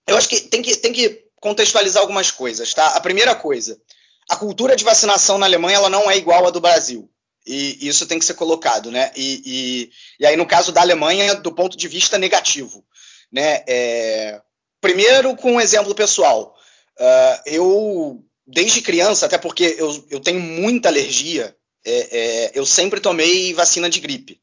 eu 0.08 0.16
acho 0.16 0.30
que 0.30 0.40
tem, 0.42 0.62
que 0.62 0.76
tem 0.78 0.94
que 0.94 1.26
contextualizar 1.42 2.02
algumas 2.02 2.32
coisas, 2.32 2.74
tá? 2.74 2.86
A 2.96 3.02
primeira 3.02 3.36
coisa, 3.36 3.80
a 4.30 4.36
cultura 4.36 4.76
de 4.76 4.84
vacinação 4.84 5.40
na 5.40 5.48
Alemanha 5.48 5.78
ela 5.78 5.90
não 5.90 6.10
é 6.10 6.16
igual 6.16 6.46
à 6.46 6.52
do 6.52 6.62
Brasil. 6.62 7.10
E 7.46 7.88
isso 7.88 8.06
tem 8.06 8.20
que 8.20 8.26
ser 8.26 8.36
colocado, 8.36 8.92
né? 8.92 9.12
E, 9.16 9.42
e, 9.44 9.92
e 10.20 10.26
aí, 10.26 10.36
no 10.38 10.46
caso 10.46 10.72
da 10.72 10.82
Alemanha, 10.82 11.34
do 11.34 11.52
ponto 11.52 11.76
de 11.76 11.88
vista 11.88 12.18
negativo. 12.18 12.86
Né? 13.32 13.64
É, 13.68 14.40
primeiro, 14.80 15.36
com 15.36 15.54
um 15.54 15.62
exemplo 15.62 15.96
pessoal. 15.96 16.56
Uh, 17.00 17.42
eu, 17.46 18.24
desde 18.46 18.82
criança, 18.82 19.26
até 19.26 19.38
porque 19.38 19.76
eu, 19.80 20.06
eu 20.12 20.20
tenho 20.20 20.40
muita 20.40 20.90
alergia, 20.90 21.56
é, 21.84 21.92
é, 22.12 22.52
eu 22.54 22.66
sempre 22.66 23.00
tomei 23.00 23.54
vacina 23.54 23.90
de 23.90 24.00
gripe. 24.00 24.40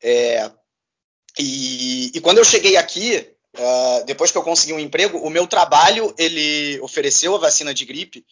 É, 0.00 0.48
e, 1.38 2.12
e, 2.14 2.20
quando 2.20 2.38
eu 2.38 2.44
cheguei 2.44 2.76
aqui, 2.76 3.26
uh, 3.56 4.04
depois 4.04 4.30
que 4.30 4.38
eu 4.38 4.42
consegui 4.42 4.74
um 4.74 4.78
emprego, 4.78 5.18
o 5.18 5.30
meu 5.30 5.46
trabalho 5.46 6.14
ele 6.16 6.78
ofereceu 6.80 7.34
a 7.34 7.38
vacina 7.38 7.74
de 7.74 7.84
gripe 7.84 8.24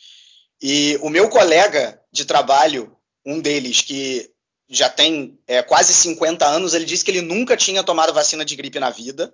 e 0.61 0.99
o 1.03 1.09
meu 1.09 1.29
colega 1.29 2.01
de 2.13 2.25
trabalho, 2.25 2.97
um 3.25 3.41
deles 3.41 3.83
que 3.83 4.31
já 4.69 4.89
tem 4.89 5.39
é, 5.47 5.63
quase 5.63 5.93
50 5.93 6.45
anos, 6.47 6.75
ele 6.75 6.85
disse 6.85 7.05
que 7.05 7.11
ele 7.11 7.23
nunca 7.23 7.57
tinha 7.57 7.85
tomado 7.85 8.13
vacina 8.13 8.45
de 8.45 8.57
gripe 8.57 8.81
na 8.81 8.91
vida 8.91 9.33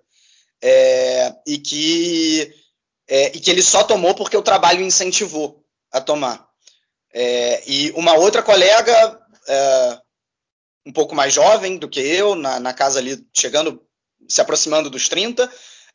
é, 0.61 1.35
e, 1.47 1.59
que, 1.59 2.55
é, 3.09 3.29
e 3.29 3.41
que 3.41 3.51
ele 3.51 3.63
só 3.63 3.83
tomou 3.83 4.15
porque 4.15 4.37
o 4.37 4.43
trabalho 4.43 4.83
incentivou 4.83 5.65
a 5.91 6.01
tomar. 6.01 6.47
É, 7.15 7.63
e 7.67 7.91
uma 7.93 8.15
outra 8.15 8.43
colega, 8.43 9.21
é, 9.49 9.99
um 10.87 10.93
pouco 10.93 11.15
mais 11.15 11.33
jovem 11.33 11.79
do 11.79 11.89
que 11.89 12.01
eu, 12.01 12.35
na, 12.35 12.59
na 12.59 12.73
casa 12.73 12.99
ali, 12.99 13.25
chegando, 13.35 13.83
se 14.29 14.41
aproximando 14.41 14.91
dos 14.91 15.09
30, 15.09 15.51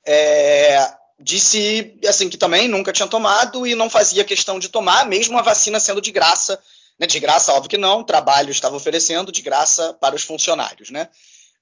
é, 0.05 0.96
disse 1.19 1.97
assim 2.07 2.29
que 2.29 2.37
também 2.37 2.67
nunca 2.67 2.93
tinha 2.93 3.07
tomado 3.07 3.65
e 3.65 3.75
não 3.75 3.89
fazia 3.89 4.23
questão 4.23 4.59
de 4.59 4.69
tomar, 4.69 5.05
mesmo 5.07 5.37
a 5.37 5.41
vacina 5.41 5.79
sendo 5.79 6.01
de 6.01 6.11
graça. 6.11 6.61
Né, 6.99 7.05
de 7.05 7.19
graça, 7.19 7.53
óbvio 7.53 7.69
que 7.69 7.77
não, 7.77 7.99
o 7.99 8.03
trabalho 8.03 8.49
estava 8.49 8.75
oferecendo 8.75 9.31
de 9.31 9.43
graça 9.43 9.93
para 10.01 10.15
os 10.15 10.23
funcionários. 10.23 10.89
Né? 10.89 11.07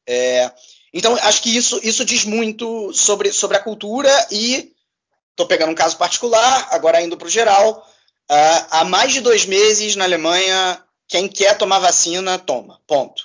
É, 0.08 0.50
então, 0.94 1.14
acho 1.24 1.42
que 1.42 1.56
isso, 1.56 1.78
isso 1.84 2.06
diz 2.06 2.24
muito 2.24 2.94
sobre, 2.94 3.34
sobre 3.34 3.58
a 3.58 3.60
cultura 3.60 4.10
e 4.32 4.72
estou 5.32 5.46
pegando 5.46 5.72
um 5.72 5.76
caso 5.76 5.98
particular, 5.98 6.70
agora 6.72 7.02
indo 7.02 7.18
para 7.18 7.28
o 7.28 7.30
geral. 7.30 7.86
Uh, 8.32 8.66
há 8.72 8.86
mais 8.86 9.12
de 9.12 9.20
dois 9.20 9.46
meses 9.46 9.98
na 9.98 10.06
Alemanha, 10.06 10.82
quem 11.06 11.28
quer 11.28 11.58
tomar 11.58 11.80
vacina, 11.80 12.40
toma. 12.40 12.80
Ponto. 12.88 13.24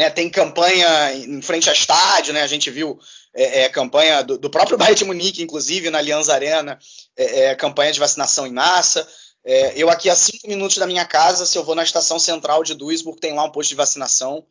Né, 0.00 0.08
tem 0.08 0.30
campanha 0.30 1.12
em 1.12 1.42
frente 1.42 1.68
a 1.68 1.74
estádio, 1.74 2.32
né, 2.32 2.40
a 2.40 2.46
gente 2.46 2.70
viu 2.70 2.98
é, 3.34 3.64
é, 3.64 3.68
campanha 3.68 4.22
do, 4.22 4.38
do, 4.38 4.48
próprio 4.48 4.78
Bayern 4.80 4.96
de 4.96 5.04
Munique, 5.04 5.42
inclusive, 5.42 5.90
na 5.90 5.98
Allianz 5.98 6.30
Arena, 6.30 6.78
é, 7.14 7.40
é 7.48 7.54
campanha 7.54 7.92
de 7.92 8.00
vacinação 8.00 8.46
em 8.46 8.50
massa. 8.50 9.06
É, 9.44 9.74
eu 9.76 9.90
aqui 9.90 10.08
a 10.08 10.16
cinco 10.16 10.48
minutos 10.48 10.78
da 10.78 10.86
minha 10.86 11.04
casa, 11.04 11.44
se 11.44 11.58
eu 11.58 11.62
vou 11.62 11.74
na 11.74 11.82
estação 11.82 12.18
central 12.18 12.64
de 12.64 12.72
Duisburg, 12.72 13.20
tem 13.20 13.34
lá 13.34 13.44
um 13.44 13.52
posto 13.52 13.68
de 13.68 13.74
vacinação 13.74 14.42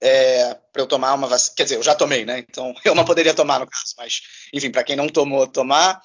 é, 0.00 0.56
para 0.72 0.80
eu 0.80 0.86
tomar 0.86 1.12
uma 1.12 1.26
vacina. 1.26 1.54
Quer 1.54 1.64
dizer, 1.64 1.76
eu 1.76 1.82
já 1.82 1.94
tomei, 1.94 2.24
né? 2.24 2.38
Então 2.38 2.74
eu 2.82 2.94
não 2.94 3.04
poderia 3.04 3.34
tomar 3.34 3.60
no 3.60 3.66
caso, 3.66 3.92
mas 3.98 4.22
enfim, 4.54 4.70
para 4.70 4.84
quem 4.84 4.96
não 4.96 5.06
tomou, 5.06 5.46
tomar. 5.46 6.00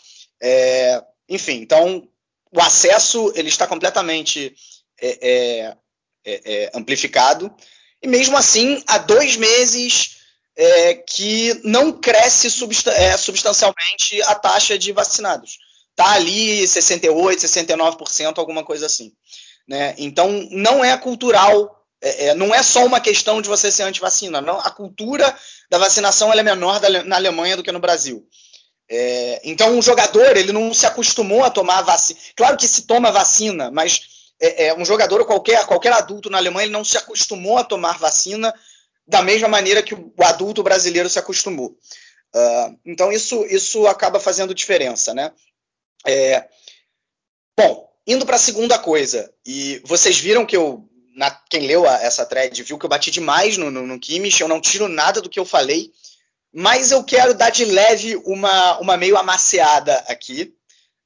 Enfim, 1.29 1.61
então 1.61 2.05
o 2.51 2.59
acesso 2.59 3.31
ele 3.33 3.47
está 3.47 3.65
completamente 3.65 4.53
amplificado 6.73 7.49
e 8.01 8.07
mesmo 8.07 8.37
assim 8.37 8.83
há 8.87 8.97
dois 8.97 9.35
meses 9.35 10.17
que 11.07 11.61
não 11.63 11.91
cresce 11.91 12.49
substan 12.49 12.91
substancialmente 13.15 14.19
a 14.23 14.33
taxa 14.33 14.77
de 14.77 14.91
vacinados. 14.91 15.59
Está 15.91 16.13
ali 16.13 16.67
68, 16.67 17.41
69%, 17.41 18.37
alguma 18.39 18.63
coisa 18.63 18.87
assim. 18.87 19.11
Né? 19.67 19.93
Então 19.99 20.47
não 20.49 20.83
é 20.83 20.97
cultural 20.97 21.77
é, 22.01 22.27
é, 22.27 22.35
não 22.35 22.53
é 22.53 22.61
só 22.61 22.85
uma 22.85 22.99
questão 22.99 23.41
de 23.41 23.49
você 23.49 23.71
ser 23.71 23.83
anti-vacina. 23.83 24.41
Não, 24.41 24.59
a 24.59 24.69
cultura 24.69 25.35
da 25.69 25.77
vacinação 25.77 26.31
é 26.31 26.43
menor 26.43 26.79
da, 26.79 27.03
na 27.03 27.15
Alemanha 27.15 27.57
do 27.57 27.63
que 27.63 27.71
no 27.71 27.79
Brasil. 27.79 28.25
É, 28.89 29.41
então, 29.43 29.77
o 29.77 29.81
jogador 29.81 30.37
ele 30.37 30.53
não 30.53 30.73
se 30.73 30.85
acostumou 30.85 31.43
a 31.43 31.49
tomar 31.49 31.81
vacina. 31.81 32.19
Claro 32.35 32.57
que 32.57 32.67
se 32.67 32.83
toma 32.83 33.11
vacina, 33.11 33.71
mas 33.71 34.01
é, 34.39 34.67
é, 34.67 34.77
um 34.77 34.85
jogador 34.85 35.19
ou 35.19 35.25
qualquer, 35.25 35.65
qualquer 35.65 35.93
adulto 35.93 36.29
na 36.29 36.37
Alemanha 36.37 36.65
ele 36.65 36.73
não 36.73 36.85
se 36.85 36.97
acostumou 36.97 37.57
a 37.57 37.63
tomar 37.63 37.97
vacina 37.97 38.53
da 39.07 39.21
mesma 39.21 39.47
maneira 39.47 39.81
que 39.81 39.93
o 39.93 40.13
adulto 40.19 40.61
brasileiro 40.61 41.09
se 41.09 41.17
acostumou. 41.17 41.77
Uh, 42.35 42.77
então, 42.85 43.11
isso, 43.11 43.45
isso 43.45 43.87
acaba 43.87 44.19
fazendo 44.19 44.53
diferença. 44.53 45.13
Né? 45.13 45.31
É, 46.05 46.47
bom, 47.57 47.89
indo 48.05 48.25
para 48.25 48.35
a 48.35 48.39
segunda 48.39 48.77
coisa, 48.77 49.33
e 49.45 49.81
vocês 49.85 50.19
viram 50.19 50.45
que 50.45 50.57
eu 50.57 50.87
na, 51.17 51.31
quem 51.49 51.65
leu 51.65 51.89
a, 51.89 51.95
essa 51.95 52.25
thread 52.25 52.61
viu 52.61 52.77
que 52.77 52.85
eu 52.85 52.89
bati 52.89 53.09
demais 53.09 53.57
no, 53.57 53.71
no, 53.71 53.87
no 53.87 53.99
Kimmich, 53.99 54.39
eu 54.39 54.47
não 54.47 54.61
tiro 54.61 54.87
nada 54.87 55.19
do 55.19 55.29
que 55.29 55.39
eu 55.39 55.45
falei, 55.45 55.91
mas 56.53 56.91
eu 56.91 57.03
quero 57.03 57.33
dar 57.33 57.49
de 57.49 57.65
leve 57.65 58.15
uma, 58.17 58.79
uma 58.79 58.95
meio 58.95 59.17
amaciada 59.17 59.95
aqui 60.07 60.53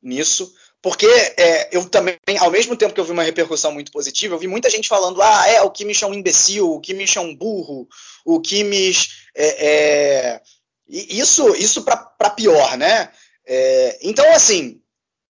nisso, 0.03 0.53
porque 0.81 1.05
é, 1.05 1.69
eu 1.71 1.87
também, 1.87 2.17
ao 2.39 2.49
mesmo 2.49 2.75
tempo 2.75 2.93
que 2.93 2.99
eu 2.99 3.05
vi 3.05 3.11
uma 3.11 3.23
repercussão 3.23 3.71
muito 3.71 3.91
positiva, 3.91 4.33
eu 4.33 4.39
vi 4.39 4.47
muita 4.47 4.69
gente 4.69 4.89
falando: 4.89 5.21
ah, 5.21 5.47
é, 5.47 5.61
o 5.61 5.69
Kimmich 5.69 6.03
é 6.03 6.07
um 6.07 6.13
imbecil, 6.13 6.71
o 6.71 6.79
Kimmich 6.79 7.17
é 7.17 7.21
um 7.21 7.35
burro, 7.35 7.87
o 8.25 8.39
Kimmich 8.39 9.09
é. 9.35 9.67
é... 9.67 10.41
Isso, 10.87 11.55
isso 11.55 11.83
para 11.83 12.29
pior, 12.31 12.75
né? 12.75 13.09
É, 13.47 13.97
então, 14.01 14.29
assim, 14.33 14.81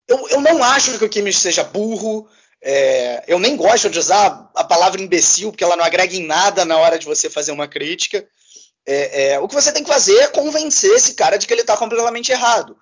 eu, 0.07 0.29
eu 0.29 0.39
não 0.39 0.63
acho 0.63 0.97
que 0.97 1.03
o 1.03 1.09
Kimmich 1.09 1.39
seja 1.39 1.63
burro, 1.63 2.29
é, 2.61 3.23
eu 3.27 3.39
nem 3.39 3.55
gosto 3.55 3.89
de 3.89 3.97
usar 3.97 4.51
a 4.55 4.63
palavra 4.63 5.01
imbecil, 5.01 5.51
porque 5.51 5.63
ela 5.63 5.75
não 5.75 5.83
agrega 5.83 6.15
em 6.15 6.25
nada 6.25 6.63
na 6.63 6.77
hora 6.77 6.99
de 6.99 7.05
você 7.05 7.29
fazer 7.29 7.51
uma 7.51 7.67
crítica. 7.67 8.25
É, 8.85 9.31
é, 9.31 9.39
o 9.39 9.47
que 9.47 9.55
você 9.55 9.71
tem 9.71 9.83
que 9.83 9.89
fazer 9.89 10.15
é 10.17 10.27
convencer 10.27 10.91
esse 10.91 11.15
cara 11.15 11.37
de 11.37 11.47
que 11.47 11.53
ele 11.53 11.61
está 11.61 11.75
completamente 11.75 12.31
errado. 12.31 12.77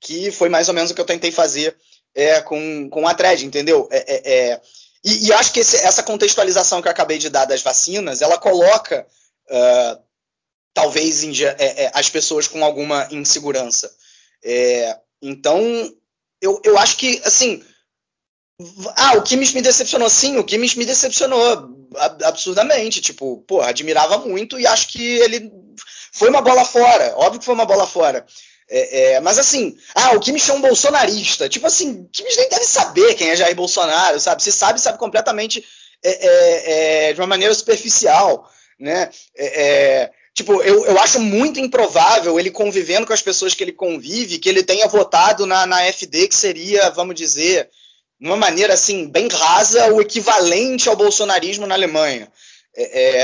Que 0.00 0.30
foi 0.30 0.48
mais 0.48 0.68
ou 0.68 0.74
menos 0.74 0.90
o 0.90 0.94
que 0.94 1.00
eu 1.00 1.06
tentei 1.06 1.32
fazer 1.32 1.74
é, 2.16 2.40
com, 2.40 2.88
com 2.88 3.06
a 3.06 3.14
thread, 3.14 3.44
entendeu? 3.44 3.86
É, 3.92 3.98
é, 3.98 4.32
é, 4.32 4.60
e, 5.04 5.26
e, 5.26 5.32
acho 5.34 5.52
que 5.52 5.60
esse, 5.60 5.76
essa 5.76 6.02
contextualização 6.02 6.80
que 6.80 6.88
eu 6.88 6.92
acabei 6.92 7.18
de 7.18 7.28
dar 7.28 7.44
das 7.44 7.62
vacinas, 7.62 8.22
ela 8.22 8.38
coloca 8.38 9.06
uh, 9.50 10.02
talvez 10.74 11.22
as 11.92 12.08
pessoas 12.08 12.48
com 12.48 12.64
alguma 12.64 13.06
insegurança. 13.12 13.94
então, 15.22 15.60
eu, 16.40 16.60
eu 16.64 16.76
acho 16.78 16.96
que, 16.96 17.20
assim, 17.24 17.62
ah, 18.96 19.16
o 19.16 19.22
Kimmich 19.22 19.54
me 19.54 19.62
decepcionou. 19.62 20.08
Sim, 20.08 20.38
o 20.38 20.44
Kimmich 20.44 20.78
me 20.78 20.86
decepcionou 20.86 21.88
absurdamente. 22.24 23.00
Tipo, 23.00 23.42
pô, 23.46 23.60
admirava 23.60 24.18
muito 24.18 24.58
e 24.58 24.66
acho 24.66 24.88
que 24.88 25.02
ele 25.18 25.52
foi 26.12 26.28
uma 26.30 26.40
bola 26.42 26.64
fora. 26.64 27.14
Óbvio 27.16 27.40
que 27.40 27.44
foi 27.46 27.54
uma 27.54 27.66
bola 27.66 27.86
fora. 27.86 28.26
É, 28.68 29.12
é, 29.12 29.20
mas 29.20 29.38
assim, 29.38 29.76
ah, 29.94 30.16
o 30.16 30.20
Kimmich 30.20 30.50
é 30.50 30.54
um 30.54 30.60
bolsonarista. 30.60 31.48
Tipo 31.48 31.66
assim, 31.66 32.08
Kimmich 32.12 32.36
nem 32.36 32.48
deve 32.48 32.64
saber 32.64 33.14
quem 33.14 33.30
é 33.30 33.36
Jair 33.36 33.54
Bolsonaro, 33.54 34.18
sabe? 34.18 34.42
Se 34.42 34.50
sabe, 34.50 34.80
sabe 34.80 34.98
completamente 34.98 35.64
é, 36.02 36.10
é, 36.10 37.10
é 37.10 37.12
de 37.12 37.20
uma 37.20 37.26
maneira 37.26 37.54
superficial, 37.54 38.50
né? 38.78 39.08
É, 39.36 40.10
tipo, 40.34 40.60
eu, 40.62 40.84
eu 40.84 40.98
acho 41.00 41.20
muito 41.20 41.60
improvável 41.60 42.38
ele 42.40 42.50
convivendo 42.50 43.06
com 43.06 43.12
as 43.12 43.22
pessoas 43.22 43.54
que 43.54 43.62
ele 43.62 43.72
convive, 43.72 44.38
que 44.38 44.48
ele 44.48 44.64
tenha 44.64 44.88
votado 44.88 45.46
na, 45.46 45.64
na 45.64 45.84
FD, 45.84 46.28
que 46.28 46.34
seria, 46.34 46.90
vamos 46.90 47.14
dizer, 47.14 47.70
de 48.20 48.26
uma 48.26 48.36
maneira 48.36 48.74
assim 48.74 49.06
bem 49.06 49.28
rasa, 49.28 49.92
o 49.92 50.00
equivalente 50.00 50.88
ao 50.88 50.96
bolsonarismo 50.96 51.66
na 51.66 51.74
Alemanha. 51.74 52.30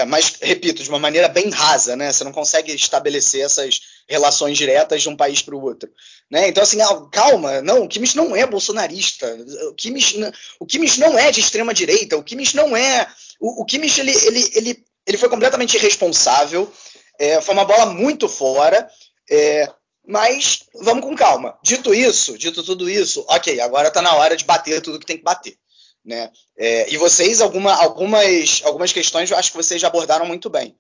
Mas, 0.09 0.37
repito, 0.41 0.83
de 0.83 0.89
uma 0.89 0.99
maneira 0.99 1.29
bem 1.29 1.51
rasa, 1.51 1.95
né? 1.95 2.11
Você 2.11 2.25
não 2.25 2.33
consegue 2.33 2.73
estabelecer 2.75 3.45
essas 3.45 3.81
relações 4.09 4.57
diretas 4.57 5.03
de 5.03 5.09
um 5.09 5.17
país 5.17 5.43
para 5.43 5.55
o 5.55 5.63
outro. 5.63 5.91
Né? 6.31 6.49
Então, 6.49 6.63
assim, 6.63 6.81
ah, 6.81 7.07
calma, 7.11 7.61
não, 7.63 7.85
o 7.85 7.89
Kimmich 7.89 8.17
não 8.17 8.35
é 8.35 8.47
bolsonarista, 8.47 9.27
o 9.69 9.75
Kimmich, 9.75 10.19
o 10.59 10.67
Kimmich 10.67 10.99
não 11.01 11.19
é 11.19 11.31
de 11.31 11.41
extrema 11.41 11.75
direita, 11.75 12.17
o 12.17 12.23
Kimmich 12.23 12.57
não 12.57 12.77
é. 12.77 13.07
O, 13.41 13.63
o 13.63 13.65
Kimmich 13.65 14.01
ele, 14.01 14.13
ele, 14.27 14.51
ele, 14.55 14.85
ele 15.07 15.19
foi 15.19 15.29
completamente 15.29 15.77
irresponsável, 15.77 16.71
é, 17.19 17.41
foi 17.41 17.55
uma 17.55 17.65
bola 17.65 17.87
muito 17.87 18.29
fora. 18.29 18.89
É, 19.31 19.69
mas 20.07 20.65
vamos 20.75 21.05
com 21.05 21.15
calma. 21.15 21.57
Dito 21.63 21.95
isso, 21.95 22.37
dito 22.37 22.63
tudo 22.63 22.91
isso, 22.91 23.25
ok, 23.29 23.61
agora 23.61 23.89
está 23.89 24.03
na 24.03 24.15
hora 24.15 24.37
de 24.37 24.45
bater 24.45 24.81
tudo 24.81 24.99
que 24.99 25.07
tem 25.07 25.17
que 25.17 25.23
bater. 25.23 25.57
Né? 26.05 26.31
É, 26.59 26.93
e 26.93 26.97
vocês, 26.97 27.41
alguma, 27.41 27.73
algumas, 27.75 28.63
algumas 28.65 28.93
questões 28.93 29.31
eu 29.31 29.37
acho 29.37 29.51
que 29.51 29.57
vocês 29.57 29.81
já 29.81 29.87
abordaram 29.87 30.27
muito 30.27 30.51
bem. 30.51 30.77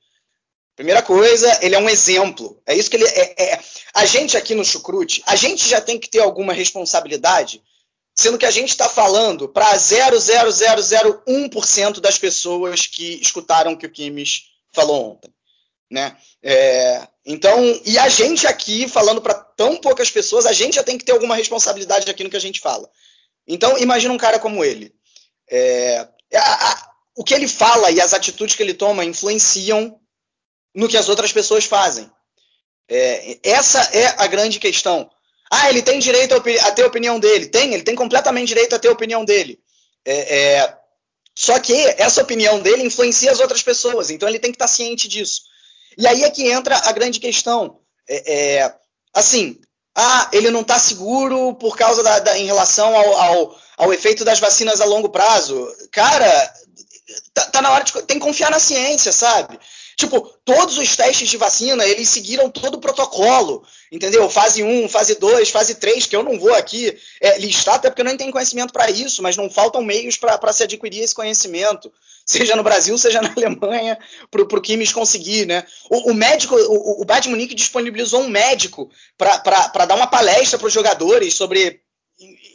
Primeira 0.74 1.02
coisa, 1.02 1.58
ele 1.62 1.74
é 1.74 1.78
um 1.78 1.88
exemplo. 1.88 2.60
É 2.66 2.74
isso 2.74 2.90
que 2.90 2.96
ele 2.96 3.06
é. 3.06 3.54
é 3.54 3.60
a 3.94 4.04
gente 4.06 4.36
aqui 4.36 4.54
no 4.54 4.64
Chucrute, 4.64 5.22
a 5.26 5.36
gente 5.36 5.68
já 5.68 5.78
tem 5.80 5.98
que 5.98 6.08
ter 6.08 6.20
alguma 6.20 6.54
responsabilidade, 6.54 7.62
sendo 8.14 8.38
que 8.38 8.46
a 8.46 8.50
gente 8.50 8.70
está 8.70 8.88
falando 8.88 9.48
para 9.48 9.76
0,0001% 9.76 12.00
das 12.00 12.18
pessoas 12.18 12.86
que 12.86 13.20
escutaram 13.20 13.72
o 13.72 13.76
que 13.76 13.86
o 13.86 13.90
Kimmich 13.90 14.44
falou 14.72 15.12
ontem. 15.12 15.32
Né? 15.90 16.16
É, 16.42 17.06
então, 17.26 17.58
e 17.84 17.98
a 17.98 18.08
gente 18.08 18.46
aqui, 18.46 18.88
falando 18.88 19.20
para 19.20 19.34
tão 19.34 19.76
poucas 19.76 20.10
pessoas, 20.10 20.46
a 20.46 20.52
gente 20.52 20.76
já 20.76 20.82
tem 20.82 20.96
que 20.96 21.04
ter 21.04 21.12
alguma 21.12 21.36
responsabilidade 21.36 22.10
aqui 22.10 22.24
no 22.24 22.30
que 22.30 22.36
a 22.36 22.40
gente 22.40 22.60
fala. 22.60 22.88
Então, 23.46 23.76
imagina 23.78 24.14
um 24.14 24.18
cara 24.18 24.38
como 24.38 24.64
ele. 24.64 24.94
É, 25.50 26.08
a, 26.34 26.70
a, 26.70 26.90
o 27.14 27.22
que 27.22 27.34
ele 27.34 27.46
fala 27.46 27.90
e 27.90 28.00
as 28.00 28.14
atitudes 28.14 28.56
que 28.56 28.62
ele 28.62 28.72
toma 28.72 29.04
influenciam 29.04 30.00
no 30.74 30.88
que 30.88 30.96
as 30.96 31.08
outras 31.08 31.32
pessoas 31.32 31.64
fazem. 31.64 32.10
É, 32.88 33.38
essa 33.42 33.80
é 33.92 34.14
a 34.18 34.26
grande 34.26 34.58
questão. 34.58 35.10
Ah, 35.50 35.68
ele 35.68 35.82
tem 35.82 35.98
direito 35.98 36.34
a, 36.34 36.38
a, 36.38 36.72
ter 36.72 36.82
a 36.82 36.86
opinião 36.86 37.20
dele. 37.20 37.46
Tem, 37.46 37.74
ele 37.74 37.82
tem 37.82 37.94
completamente 37.94 38.48
direito 38.48 38.74
a 38.74 38.78
ter 38.78 38.88
a 38.88 38.92
opinião 38.92 39.24
dele. 39.24 39.60
É, 40.04 40.36
é, 40.36 40.76
só 41.34 41.58
que 41.58 41.74
essa 41.98 42.22
opinião 42.22 42.60
dele 42.60 42.84
influencia 42.84 43.30
as 43.30 43.40
outras 43.40 43.62
pessoas, 43.62 44.10
então 44.10 44.28
ele 44.28 44.38
tem 44.38 44.50
que 44.50 44.56
estar 44.56 44.66
ciente 44.66 45.08
disso. 45.08 45.42
E 45.96 46.06
aí 46.06 46.24
é 46.24 46.30
que 46.30 46.50
entra 46.50 46.76
a 46.76 46.92
grande 46.92 47.20
questão. 47.20 47.78
É, 48.08 48.34
é, 48.34 48.74
assim, 49.14 49.60
ah, 49.94 50.28
ele 50.32 50.50
não 50.50 50.62
está 50.62 50.78
seguro 50.78 51.54
por 51.54 51.76
causa 51.76 52.02
da, 52.02 52.18
da 52.18 52.38
em 52.38 52.46
relação 52.46 52.94
ao, 52.96 53.16
ao, 53.16 53.60
ao, 53.76 53.92
efeito 53.92 54.24
das 54.24 54.40
vacinas 54.40 54.80
a 54.80 54.84
longo 54.84 55.10
prazo. 55.10 55.66
Cara, 55.90 56.54
tá, 57.34 57.46
tá 57.46 57.62
na 57.62 57.70
hora 57.70 57.84
de. 57.84 57.92
Tem 58.02 58.18
que 58.18 58.24
confiar 58.24 58.50
na 58.50 58.58
ciência, 58.58 59.12
sabe? 59.12 59.58
Tipo, 59.96 60.20
todos 60.44 60.78
os 60.78 60.96
testes 60.96 61.28
de 61.28 61.36
vacina, 61.36 61.84
eles 61.84 62.08
seguiram 62.08 62.50
todo 62.50 62.76
o 62.76 62.80
protocolo, 62.80 63.62
entendeu? 63.90 64.28
Fase 64.28 64.62
1, 64.62 64.88
fase 64.88 65.16
2, 65.16 65.50
fase 65.50 65.74
3, 65.74 66.06
que 66.06 66.16
eu 66.16 66.22
não 66.22 66.38
vou 66.38 66.54
aqui 66.54 66.96
é, 67.20 67.38
listar, 67.38 67.74
até 67.74 67.90
porque 67.90 68.00
eu 68.00 68.06
nem 68.06 68.16
tenho 68.16 68.32
conhecimento 68.32 68.72
para 68.72 68.90
isso, 68.90 69.22
mas 69.22 69.36
não 69.36 69.50
faltam 69.50 69.82
meios 69.82 70.16
para 70.16 70.52
se 70.52 70.62
adquirir 70.62 71.02
esse 71.02 71.14
conhecimento, 71.14 71.92
seja 72.24 72.56
no 72.56 72.62
Brasil, 72.62 72.96
seja 72.96 73.20
na 73.20 73.32
Alemanha, 73.36 73.98
para 74.30 74.42
o 74.42 74.60
Kimmich 74.60 74.94
conseguir, 74.94 75.46
né? 75.46 75.64
O, 75.90 76.10
o 76.10 76.14
médico, 76.14 76.56
o, 76.56 77.02
o 77.02 77.30
Munique 77.30 77.54
disponibilizou 77.54 78.22
um 78.22 78.28
médico 78.28 78.90
para 79.18 79.86
dar 79.86 79.94
uma 79.94 80.06
palestra 80.06 80.58
para 80.58 80.68
os 80.68 80.72
jogadores 80.72 81.34
sobre, 81.34 81.80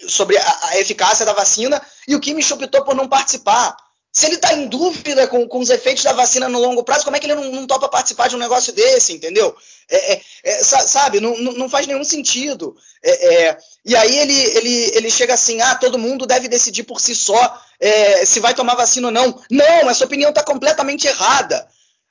sobre 0.08 0.38
a, 0.38 0.60
a, 0.64 0.80
eficácia 0.80 1.26
da 1.26 1.34
vacina, 1.34 1.82
e 2.08 2.16
o 2.16 2.20
Kimmich 2.20 2.52
optou 2.52 2.84
por 2.84 2.96
não 2.96 3.08
participar 3.08 3.76
Se 4.12 4.26
ele 4.26 4.36
está 4.36 4.54
em 4.54 4.68
dúvida 4.68 5.28
com, 5.28 5.48
com, 5.48 5.60
os 5.60 5.70
efeitos 5.70 6.04
da 6.04 6.14
vacina 6.14 6.50
no 6.50 6.60
longo 6.60 6.84
prazo, 6.84 7.04
como 7.04 7.16
é 7.16 7.20
que 7.20 7.28
ele 7.28 7.36
não, 7.36 7.52
não 7.52 7.68
topa 7.68 7.88
participar 7.88 8.28
de 8.28 8.36
um 8.36 8.40
negócio 8.40 8.74
desse, 8.74 9.14
entendeu? 9.14 9.56
É, 9.90 10.14
é, 10.14 10.22
é, 10.44 10.64
sabe, 10.64 11.20
não, 11.20 11.38
não, 11.38 11.70
faz 11.70 11.86
nenhum 11.86 12.04
sentido. 12.04 12.76
É, 13.04 13.46
é, 13.46 13.58
e 13.86 13.96
aí 13.96 14.18
ele, 14.18 14.34
ele, 14.58 14.92
ele 14.96 15.12
chega 15.12 15.34
assim: 15.34 15.62
ah, 15.62 15.76
todo 15.76 16.00
mundo 16.00 16.26
deve 16.26 16.48
decidir 16.48 16.84
por 16.84 17.00
si 17.00 17.14
só 17.14 17.62
é, 17.80 18.26
se 18.26 18.40
vai 18.40 18.54
tomar 18.54 18.76
vacina 18.76 19.08
ou 19.08 19.14
não. 19.14 19.40
Não, 19.52 19.90
essa 19.90 20.06
opinião 20.06 20.30
está 20.30 20.44
completamente 20.44 21.08
errada. 21.08 21.68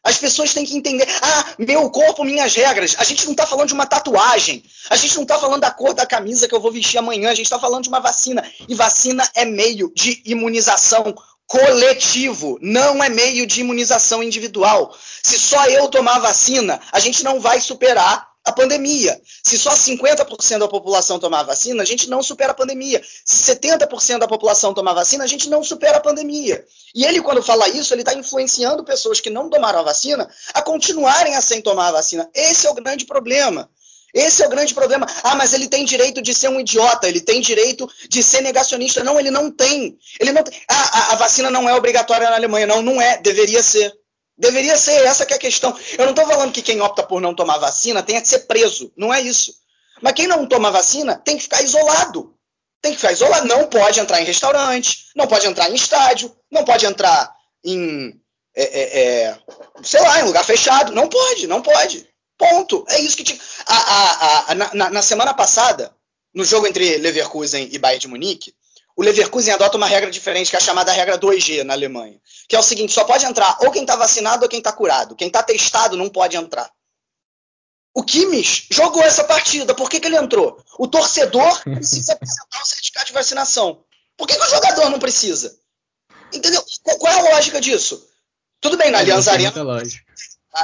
As 0.06 0.18
pessoas 0.18 0.54
têm 0.54 0.64
que 0.64 0.76
entender. 0.76 1.08
Ah, 1.20 1.54
meu 1.58 1.90
corpo, 1.90 2.22
minhas 2.22 2.54
regras. 2.54 2.94
A 2.98 3.02
gente 3.02 3.24
não 3.24 3.32
está 3.32 3.44
falando 3.44 3.66
de 3.66 3.74
uma 3.74 3.86
tatuagem. 3.86 4.62
A 4.88 4.94
gente 4.94 5.16
não 5.16 5.24
está 5.24 5.36
falando 5.36 5.62
da 5.62 5.70
cor 5.72 5.92
da 5.92 6.06
camisa 6.06 6.46
que 6.46 6.54
eu 6.54 6.60
vou 6.60 6.70
vestir 6.70 6.98
amanhã. 6.98 7.28
A 7.28 7.34
gente 7.34 7.46
está 7.46 7.58
falando 7.58 7.82
de 7.82 7.88
uma 7.88 7.98
vacina. 7.98 8.48
E 8.68 8.74
vacina 8.76 9.28
é 9.34 9.44
meio 9.44 9.92
de 9.92 10.22
imunização 10.24 11.12
coletivo, 11.46 12.58
não 12.60 13.02
é 13.02 13.08
meio 13.08 13.46
de 13.46 13.60
imunização 13.60 14.22
individual. 14.22 14.94
Se 15.22 15.38
só 15.38 15.66
eu 15.66 15.88
tomar 15.88 16.18
vacina, 16.18 16.80
a 16.90 16.98
gente 16.98 17.22
não 17.22 17.40
vai 17.40 17.60
superar 17.60 18.28
a 18.46 18.52
pandemia. 18.52 19.20
Se 19.42 19.58
só 19.58 19.72
50% 19.72 20.58
da 20.58 20.68
população 20.68 21.18
tomar 21.18 21.42
vacina, 21.42 21.82
a 21.82 21.86
gente 21.86 22.08
não 22.08 22.22
supera 22.22 22.52
a 22.52 22.54
pandemia. 22.54 23.02
Se 23.24 23.52
70% 23.52 24.18
da 24.18 24.28
população 24.28 24.72
tomar 24.72 24.94
vacina, 24.94 25.24
a 25.24 25.26
gente 25.26 25.48
não 25.48 25.64
supera 25.64 25.96
a 25.96 26.00
pandemia. 26.00 26.64
E 26.94 27.04
ele, 27.04 27.20
quando 27.20 27.42
fala 27.42 27.68
isso, 27.68 27.92
ele 27.92 28.02
está 28.02 28.14
influenciando 28.14 28.84
pessoas 28.84 29.20
que 29.20 29.30
não 29.30 29.50
tomaram 29.50 29.80
a 29.80 29.82
vacina 29.82 30.30
a 30.54 30.62
continuarem 30.62 31.34
a 31.34 31.40
sem 31.40 31.60
tomar 31.60 31.88
a 31.88 31.92
vacina. 31.92 32.30
Esse 32.32 32.68
é 32.68 32.70
o 32.70 32.74
grande 32.74 33.04
problema. 33.04 33.68
Esse 34.14 34.42
é 34.42 34.46
o 34.46 34.50
grande 34.50 34.72
problema. 34.72 35.06
Ah, 35.22 35.34
mas 35.34 35.52
ele 35.52 35.68
tem 35.68 35.84
direito 35.84 36.22
de 36.22 36.34
ser 36.34 36.48
um 36.48 36.60
idiota, 36.60 37.08
ele 37.08 37.20
tem 37.20 37.40
direito 37.40 37.88
de 38.08 38.22
ser 38.22 38.40
negacionista. 38.40 39.04
Não, 39.04 39.18
ele 39.20 39.30
não 39.30 39.50
tem. 39.50 39.98
Ele 40.18 40.32
não 40.32 40.42
tem. 40.42 40.58
Ah, 40.68 40.90
a, 40.92 41.12
a 41.12 41.16
vacina 41.16 41.50
não 41.50 41.68
é 41.68 41.74
obrigatória 41.74 42.28
na 42.30 42.36
Alemanha. 42.36 42.66
Não, 42.66 42.82
não 42.82 43.00
é. 43.00 43.18
Deveria 43.18 43.62
ser. 43.62 43.92
Deveria 44.38 44.76
ser, 44.76 45.04
essa 45.06 45.24
que 45.24 45.32
é 45.32 45.36
a 45.36 45.40
questão. 45.40 45.74
Eu 45.96 46.04
não 46.04 46.10
estou 46.10 46.26
falando 46.26 46.52
que 46.52 46.60
quem 46.60 46.80
opta 46.80 47.02
por 47.02 47.20
não 47.22 47.34
tomar 47.34 47.56
vacina 47.56 48.02
tenha 48.02 48.20
que 48.20 48.28
ser 48.28 48.40
preso. 48.40 48.92
Não 48.96 49.12
é 49.12 49.20
isso. 49.20 49.54
Mas 50.02 50.12
quem 50.12 50.26
não 50.26 50.46
toma 50.46 50.70
vacina 50.70 51.16
tem 51.16 51.36
que 51.36 51.44
ficar 51.44 51.62
isolado. 51.62 52.34
Tem 52.82 52.92
que 52.92 52.98
ficar 52.98 53.12
isolado. 53.12 53.48
Não 53.48 53.66
pode 53.66 53.98
entrar 53.98 54.20
em 54.20 54.26
restaurante, 54.26 55.06
não 55.16 55.26
pode 55.26 55.46
entrar 55.46 55.70
em 55.70 55.74
estádio, 55.74 56.36
não 56.50 56.64
pode 56.64 56.84
entrar 56.84 57.32
em. 57.64 58.20
É, 58.54 58.62
é, 58.62 59.00
é, 59.02 59.38
sei 59.82 60.00
lá, 60.00 60.20
em 60.20 60.24
lugar 60.24 60.44
fechado. 60.44 60.92
Não 60.92 61.08
pode, 61.08 61.46
não 61.46 61.62
pode. 61.62 62.06
Ponto. 62.38 62.84
É 62.88 63.00
isso 63.00 63.16
que 63.16 63.24
tinha. 63.24 63.38
A, 63.66 63.76
a, 63.76 64.52
a, 64.52 64.54
na, 64.54 64.90
na, 64.90 65.02
semana 65.02 65.32
passada, 65.32 65.94
no 66.34 66.44
jogo 66.44 66.66
entre 66.66 66.98
Leverkusen 66.98 67.68
e 67.72 67.78
Bayern 67.78 68.00
de 68.00 68.08
Munique, 68.08 68.54
o 68.96 69.02
Leverkusen 69.02 69.54
adota 69.54 69.76
uma 69.76 69.86
regra 69.86 70.10
diferente, 70.10 70.50
que 70.50 70.56
é 70.56 70.58
a 70.58 70.62
chamada 70.62 70.92
regra 70.92 71.18
2G 71.18 71.62
na 71.62 71.74
Alemanha. 71.74 72.20
Que 72.48 72.56
é 72.56 72.58
o 72.58 72.62
seguinte: 72.62 72.92
só 72.92 73.04
pode 73.04 73.24
entrar 73.24 73.58
ou 73.60 73.70
quem 73.70 73.82
está 73.82 73.96
vacinado 73.96 74.42
ou 74.42 74.48
quem 74.48 74.58
está 74.58 74.72
curado. 74.72 75.16
Quem 75.16 75.28
está 75.28 75.42
testado 75.42 75.96
não 75.96 76.08
pode 76.08 76.36
entrar. 76.36 76.70
O 77.94 78.02
Kimmich 78.02 78.66
jogou 78.70 79.02
essa 79.02 79.24
partida. 79.24 79.74
Por 79.74 79.88
que, 79.88 79.98
que 79.98 80.06
ele 80.06 80.18
entrou? 80.18 80.62
O 80.78 80.86
torcedor 80.86 81.62
precisa 81.64 82.12
apresentar 82.12 82.62
o 82.62 82.66
certificado 82.66 83.06
de 83.06 83.12
vacinação. 83.12 83.82
Por 84.16 84.26
que, 84.26 84.36
que 84.36 84.44
o 84.44 84.50
jogador 84.50 84.90
não 84.90 84.98
precisa? 84.98 85.58
Entendeu? 86.32 86.62
Qual 86.98 87.12
é 87.12 87.18
a 87.18 87.34
lógica 87.34 87.60
disso? 87.60 88.06
Tudo 88.60 88.76
bem, 88.76 88.90
na 88.90 88.98
Aliança 88.98 89.32
Arena 89.32 89.52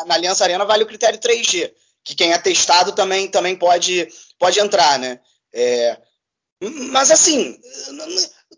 na 0.06 0.14
Aliança 0.14 0.44
Arena 0.44 0.64
vale 0.64 0.84
o 0.84 0.86
critério 0.86 1.18
3G, 1.18 1.72
que 2.04 2.14
quem 2.14 2.32
é 2.32 2.38
testado 2.38 2.92
também, 2.92 3.28
também 3.28 3.56
pode, 3.56 4.08
pode 4.38 4.58
entrar, 4.60 4.98
né? 4.98 5.20
É, 5.52 5.98
mas 6.90 7.10
assim, 7.10 7.58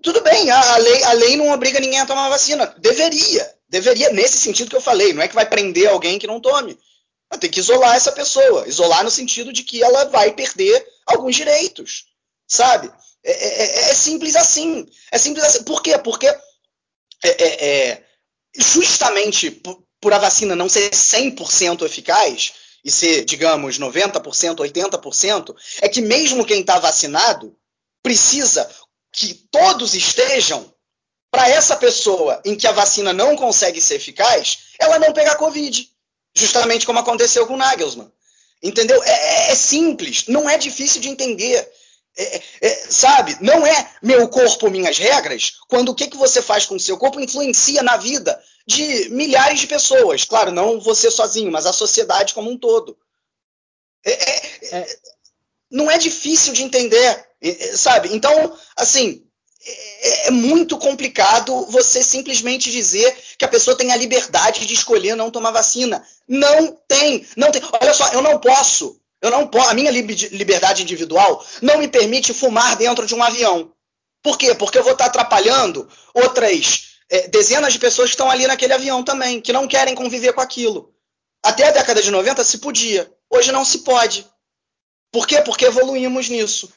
tudo 0.02 0.20
bem, 0.20 0.50
a, 0.50 0.76
lei, 0.76 1.02
a 1.04 1.12
lei 1.12 1.36
não 1.36 1.50
obriga 1.50 1.80
ninguém 1.80 2.00
a 2.00 2.06
tomar 2.06 2.28
vacina. 2.28 2.66
Deveria, 2.78 3.54
deveria, 3.68 4.10
nesse 4.10 4.38
sentido 4.38 4.68
que 4.68 4.76
eu 4.76 4.80
falei, 4.80 5.12
não 5.12 5.22
é 5.22 5.28
que 5.28 5.34
vai 5.34 5.46
prender 5.46 5.88
alguém 5.88 6.18
que 6.18 6.26
não 6.26 6.40
tome. 6.40 6.78
Tem 7.40 7.50
que 7.50 7.60
isolar 7.60 7.96
essa 7.96 8.12
pessoa. 8.12 8.68
Isolar 8.68 9.02
no 9.02 9.10
sentido 9.10 9.52
de 9.52 9.62
que 9.62 9.82
ela 9.82 10.04
vai 10.04 10.32
perder 10.32 10.86
alguns 11.06 11.34
direitos. 11.34 12.04
Sabe? 12.46 12.92
É, 13.24 13.32
é, 13.32 13.64
é, 13.64 13.90
é 13.90 13.94
simples 13.94 14.36
assim. 14.36 14.86
É 15.10 15.18
simples 15.18 15.44
assim. 15.44 15.64
Por 15.64 15.82
quê? 15.82 15.98
Porque 15.98 16.26
é, 16.26 16.38
é, 17.24 17.88
é 17.88 18.04
justamente 18.56 19.50
por 19.50 19.83
a 20.12 20.18
vacina 20.18 20.54
não 20.54 20.68
ser 20.68 20.90
100% 20.90 21.82
eficaz 21.82 22.52
e 22.84 22.90
ser, 22.90 23.24
digamos, 23.24 23.78
90%, 23.78 24.56
80%, 24.56 25.56
é 25.80 25.88
que 25.88 26.02
mesmo 26.02 26.44
quem 26.44 26.60
está 26.60 26.78
vacinado 26.78 27.56
precisa 28.02 28.68
que 29.10 29.34
todos 29.50 29.94
estejam 29.94 30.72
para 31.30 31.48
essa 31.48 31.76
pessoa 31.76 32.40
em 32.44 32.54
que 32.54 32.66
a 32.66 32.72
vacina 32.72 33.12
não 33.12 33.34
consegue 33.36 33.80
ser 33.80 33.96
eficaz, 33.96 34.58
ela 34.78 34.98
não 34.98 35.12
pegar 35.12 35.36
Covid. 35.36 35.90
Justamente 36.36 36.84
como 36.84 36.98
aconteceu 36.98 37.46
com 37.46 37.54
o 37.54 37.56
Nagelsmann. 37.56 38.10
Entendeu? 38.62 39.02
É, 39.02 39.10
é, 39.10 39.50
é 39.52 39.54
simples, 39.54 40.26
não 40.26 40.48
é 40.48 40.58
difícil 40.58 41.00
de 41.00 41.08
entender. 41.08 41.68
É, 42.16 42.42
é, 42.60 42.86
sabe, 42.88 43.36
não 43.40 43.66
é 43.66 43.90
meu 44.00 44.28
corpo, 44.28 44.70
minhas 44.70 44.96
regras, 44.96 45.54
quando 45.66 45.88
o 45.88 45.94
que, 45.94 46.06
que 46.06 46.16
você 46.16 46.40
faz 46.40 46.64
com 46.64 46.76
o 46.76 46.80
seu 46.80 46.96
corpo 46.96 47.18
influencia 47.18 47.82
na 47.82 47.96
vida 47.96 48.40
de 48.66 49.09
milhares 49.11 49.61
de 49.61 49.66
pessoas. 49.66 50.24
Claro, 50.24 50.50
não 50.50 50.81
você 50.81 51.11
sozinho, 51.11 51.53
mas 51.53 51.66
a 51.66 51.72
sociedade 51.72 52.35
como 52.35 52.50
um 52.50 52.59
todo. 52.59 52.96
É, 54.05 54.12
é, 54.12 54.79
é. 54.79 54.98
não 55.70 55.90
é 55.90 55.98
difícil 55.98 56.53
de 56.53 56.62
entender, 56.62 57.27
sabe? 57.74 58.14
Então, 58.14 58.57
assim, 58.77 59.24
é, 59.66 60.29
é, 60.29 60.31
muito 60.31 60.77
complicado 60.77 61.66
você 61.66 62.03
simplesmente 62.03 62.70
dizer 62.70 63.16
que 63.38 63.44
a 63.44 63.48
pessoa 63.48 63.77
tem 63.77 63.92
a 63.92 63.96
liberdade 63.96 64.66
de 64.66 64.74
escolher 64.74 65.16
não 65.16 65.31
tomar 65.31 65.53
vacina. 65.53 66.05
Não 66.29 66.77
tem, 66.87 67.27
não 67.37 67.50
tem. 67.50 67.62
Olha 67.81 67.94
só, 67.94 68.09
eu 68.09 68.20
não 68.20 68.38
posso, 68.38 69.00
eu 69.22 69.31
não 69.31 69.46
posso, 69.46 69.70
a 69.70 69.74
minha 69.74 69.90
liberdade 69.90 70.83
individual 70.83 71.44
não 71.62 71.79
me 71.79 71.88
permite 71.88 72.35
fumar 72.35 72.77
dentro 72.77 73.07
de 73.07 73.14
um 73.14 73.22
avião. 73.22 73.72
Por 74.22 74.37
quê? 74.37 74.55
Porque 74.55 74.79
eu 74.79 74.83
vou 74.83 74.92
estar 74.92 75.07
atrapalhando 75.07 75.88
outras 76.12 76.93
é, 77.14 77.29
dezenas 77.29 77.72
de 77.72 77.79
pessoas 77.79 78.11
que 78.11 78.14
estão 78.14 78.29
ali 78.29 78.44
naquele 78.44 78.72
avião 78.72 79.05
também, 79.05 79.40
que 79.40 79.53
não 79.53 79.68
querem 79.68 79.94
conviver 79.94 80.33
com 80.33 80.40
aquilo. 80.40 80.92
Até 81.44 81.68
a 81.68 81.70
década 81.70 82.03
de 82.03 82.11
90 82.11 82.42
se 82.42 82.59
podia, 82.59 83.09
hoje 83.31 83.53
não 83.53 83.64
se 83.64 83.79
pode. 83.81 84.29
Por 85.12 85.24
quê? 85.24 85.40
Porque 85.40 85.64
evoluímos 85.64 86.29
nisso. 86.29 86.72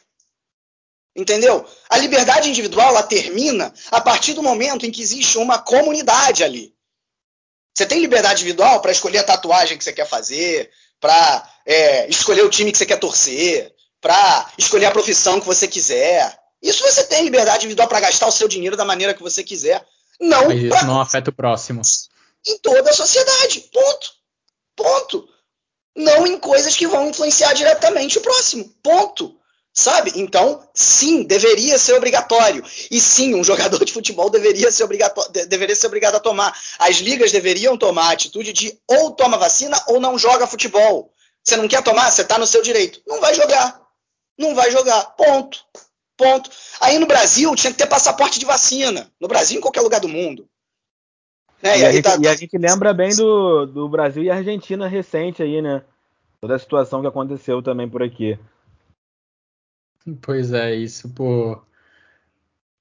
Entendeu? 1.15 1.65
A 1.89 1.97
liberdade 1.97 2.47
individual 2.47 2.89
ela 2.89 3.01
termina 3.01 3.73
a 3.89 3.99
partir 3.99 4.33
do 4.33 4.43
momento 4.43 4.85
em 4.85 4.91
que 4.91 5.01
existe 5.01 5.39
uma 5.39 5.57
comunidade 5.57 6.43
ali. 6.43 6.75
Você 7.75 7.87
tem 7.87 7.99
liberdade 7.99 8.43
individual 8.43 8.79
para 8.79 8.91
escolher 8.91 9.19
a 9.19 9.23
tatuagem 9.23 9.75
que 9.75 9.83
você 9.83 9.93
quer 9.93 10.07
fazer, 10.07 10.69
para 10.99 11.51
é, 11.65 12.07
escolher 12.09 12.43
o 12.43 12.49
time 12.49 12.71
que 12.71 12.77
você 12.77 12.85
quer 12.85 12.99
torcer, 12.99 13.73
para 13.99 14.51
escolher 14.55 14.85
a 14.85 14.91
profissão 14.91 15.39
que 15.39 15.47
você 15.47 15.67
quiser. 15.67 16.37
Isso 16.61 16.83
você 16.83 17.03
tem 17.05 17.23
liberdade 17.23 17.65
individual 17.65 17.87
para 17.87 18.01
gastar 18.01 18.27
o 18.27 18.31
seu 18.31 18.47
dinheiro 18.47 18.77
da 18.77 18.85
maneira 18.85 19.15
que 19.15 19.23
você 19.23 19.43
quiser. 19.43 19.83
Não. 20.19 20.47
Mas 20.47 20.61
isso 20.61 20.85
não 20.85 20.99
afeta 20.99 21.29
o 21.29 21.33
próximo. 21.33 21.81
Em 22.45 22.57
toda 22.59 22.89
a 22.89 22.93
sociedade. 22.93 23.61
Ponto. 23.71 24.11
Ponto. 24.75 25.29
Não 25.95 26.27
em 26.27 26.37
coisas 26.37 26.75
que 26.75 26.87
vão 26.87 27.09
influenciar 27.09 27.53
diretamente 27.53 28.17
o 28.17 28.21
próximo. 28.21 28.65
Ponto. 28.83 29.35
Sabe? 29.73 30.11
Então, 30.15 30.67
sim, 30.73 31.21
deveria 31.21 31.77
ser 31.77 31.93
obrigatório. 31.93 32.63
E 32.89 32.99
sim, 32.99 33.35
um 33.35 33.43
jogador 33.45 33.85
de 33.85 33.93
futebol 33.93 34.27
deveria 34.29 34.71
ser, 34.71 34.87
deveria 35.47 35.75
ser 35.75 35.85
obrigado 35.85 36.15
a 36.15 36.19
tomar. 36.19 36.57
As 36.79 36.97
ligas 36.97 37.31
deveriam 37.31 37.77
tomar 37.77 38.09
a 38.09 38.13
atitude 38.13 38.53
de 38.53 38.75
ou 38.87 39.11
toma 39.11 39.37
vacina 39.37 39.79
ou 39.87 39.99
não 39.99 40.17
joga 40.17 40.47
futebol. 40.47 41.13
Você 41.43 41.55
não 41.55 41.67
quer 41.67 41.83
tomar? 41.83 42.09
Você 42.09 42.23
está 42.23 42.39
no 42.39 42.47
seu 42.47 42.63
direito. 42.63 43.01
Não 43.07 43.21
vai 43.21 43.35
jogar. 43.35 43.79
Não 44.37 44.55
vai 44.55 44.71
jogar. 44.71 45.15
Ponto. 45.15 45.63
Ponto. 46.17 46.49
Aí 46.81 46.97
no 46.97 47.05
Brasil 47.05 47.55
tinha 47.55 47.71
que 47.71 47.77
ter 47.77 47.85
passaporte 47.85 48.39
de 48.39 48.45
vacina. 48.45 49.09
No 49.21 49.27
Brasil, 49.27 49.59
em 49.59 49.61
qualquer 49.61 49.81
lugar 49.81 50.01
do 50.01 50.07
mundo. 50.07 50.49
Né? 51.61 51.77
E, 51.77 51.81
e, 51.81 51.85
a 51.85 51.91
gente, 51.91 52.03
tá... 52.03 52.17
e, 52.19 52.27
a 52.27 52.35
gente, 52.35 52.57
lembra 52.57 52.93
bem 52.93 53.15
do, 53.15 53.65
do 53.67 53.87
Brasil 53.87 54.23
e 54.23 54.29
Argentina 54.29 54.87
recente 54.87 55.43
aí, 55.43 55.61
né? 55.61 55.83
Toda 56.41 56.55
a 56.55 56.59
situação 56.59 57.01
que 57.01 57.07
aconteceu 57.07 57.61
também 57.61 57.87
por 57.87 58.01
aqui. 58.01 58.37
Pois 60.21 60.53
é, 60.53 60.73
isso 60.73 61.09
por. 61.09 61.65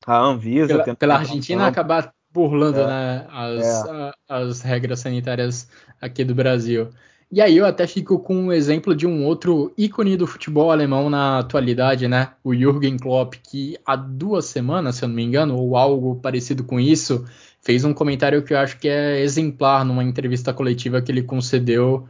A 0.07 0.19
Anvisa. 0.19 0.69
Pela, 0.69 0.97
pela 0.97 1.15
Argentina 1.17 1.67
acabar 1.67 2.15
burlando 2.31 2.81
é, 2.81 2.87
né, 2.87 3.27
as, 3.31 3.65
é. 3.65 3.91
a, 3.91 4.15
as 4.29 4.61
regras 4.61 5.01
sanitárias 5.01 5.69
aqui 6.01 6.25
do 6.25 6.35
Brasil. 6.35 6.91
E 7.31 7.41
aí 7.41 7.57
eu 7.57 7.67
até 7.67 7.87
fico 7.87 8.21
com 8.21 8.37
um 8.37 8.53
exemplo 8.53 8.95
de 8.95 9.07
um 9.07 9.25
outro 9.25 9.73
ícone 9.77 10.17
do 10.17 10.27
futebol 10.27 10.71
alemão 10.71 11.11
na 11.11 11.41
atualidade, 11.41 12.07
né? 12.07 12.33
O 12.45 12.55
Jürgen 12.55 12.97
Klopp, 12.97 13.35
que 13.43 13.77
há 13.85 13.97
duas 13.97 14.45
semanas, 14.47 14.97
se 14.97 15.05
eu 15.05 15.09
não 15.09 15.17
me 15.17 15.25
engano, 15.25 15.57
ou 15.57 15.77
algo 15.77 16.17
parecido 16.17 16.63
com 16.63 16.79
isso, 16.79 17.27
fez 17.61 17.85
um 17.85 17.93
comentário 17.93 18.43
que 18.45 18.55
eu 18.55 18.59
acho 18.59 18.79
que 18.79 18.89
é 18.89 19.21
exemplar 19.21 19.85
numa 19.85 20.05
entrevista 20.05 20.55
coletiva 20.55 21.03
que 21.03 21.11
ele 21.11 21.23
concedeu, 21.23 22.09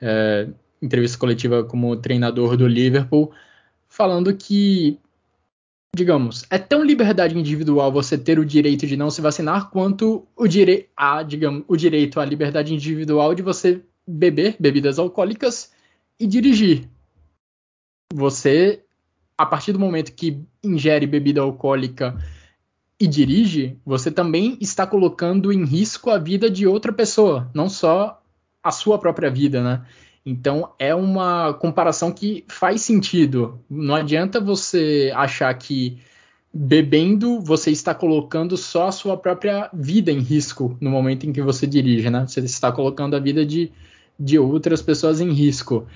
é, 0.00 0.48
entrevista 0.80 1.18
coletiva 1.18 1.62
como 1.64 1.96
treinador 1.96 2.56
do 2.56 2.66
Liverpool, 2.66 3.32
falando 3.88 4.34
que 4.34 4.98
digamos, 5.94 6.44
é 6.50 6.58
tão 6.58 6.82
liberdade 6.82 7.38
individual 7.38 7.92
você 7.92 8.18
ter 8.18 8.38
o 8.38 8.44
direito 8.44 8.86
de 8.86 8.96
não 8.96 9.10
se 9.10 9.20
vacinar 9.20 9.70
quanto 9.70 10.26
o, 10.36 10.48
dire 10.48 10.88
a, 10.96 11.22
digamos, 11.22 11.64
o 11.68 11.76
direito 11.76 12.18
à 12.18 12.24
liberdade 12.24 12.74
individual 12.74 13.32
de 13.34 13.42
você 13.42 13.80
beber 14.06 14.56
bebidas 14.58 14.98
alcoólicas 14.98 15.72
e 16.18 16.26
dirigir. 16.26 16.88
Você, 18.12 18.82
a 19.36 19.44
partir 19.44 19.72
do 19.72 19.78
momento 19.78 20.12
que 20.12 20.40
ingere 20.62 21.06
bebida 21.06 21.40
alcoólica 21.40 22.16
e 23.00 23.06
dirige, 23.06 23.78
você 23.84 24.10
também 24.10 24.56
está 24.60 24.86
colocando 24.86 25.52
em 25.52 25.64
risco 25.64 26.10
a 26.10 26.18
vida 26.18 26.48
de 26.48 26.66
outra 26.66 26.92
pessoa, 26.92 27.50
não 27.54 27.68
só 27.68 28.22
a 28.62 28.70
sua 28.70 28.98
própria 28.98 29.30
vida, 29.30 29.62
né? 29.62 29.84
Então 30.24 30.72
é 30.78 30.94
uma 30.94 31.52
comparação 31.52 32.10
que 32.10 32.44
faz 32.48 32.80
sentido. 32.80 33.60
Não 33.68 33.94
adianta 33.94 34.40
você 34.40 35.12
achar 35.14 35.52
que 35.54 35.98
bebendo 36.52 37.40
você 37.40 37.70
está 37.70 37.92
colocando 37.94 38.56
só 38.56 38.86
a 38.86 38.92
sua 38.92 39.16
própria 39.16 39.68
vida 39.74 40.10
em 40.12 40.20
risco 40.20 40.78
no 40.80 40.88
momento 40.88 41.26
em 41.26 41.32
que 41.32 41.42
você 41.42 41.66
dirige, 41.66 42.08
né? 42.08 42.26
Você 42.26 42.40
está 42.40 42.72
colocando 42.72 43.16
a 43.16 43.18
vida 43.18 43.44
de, 43.44 43.70
de 44.18 44.38
outras 44.38 44.82
pessoas 44.82 45.20
em 45.20 45.32
risco. 45.32 45.86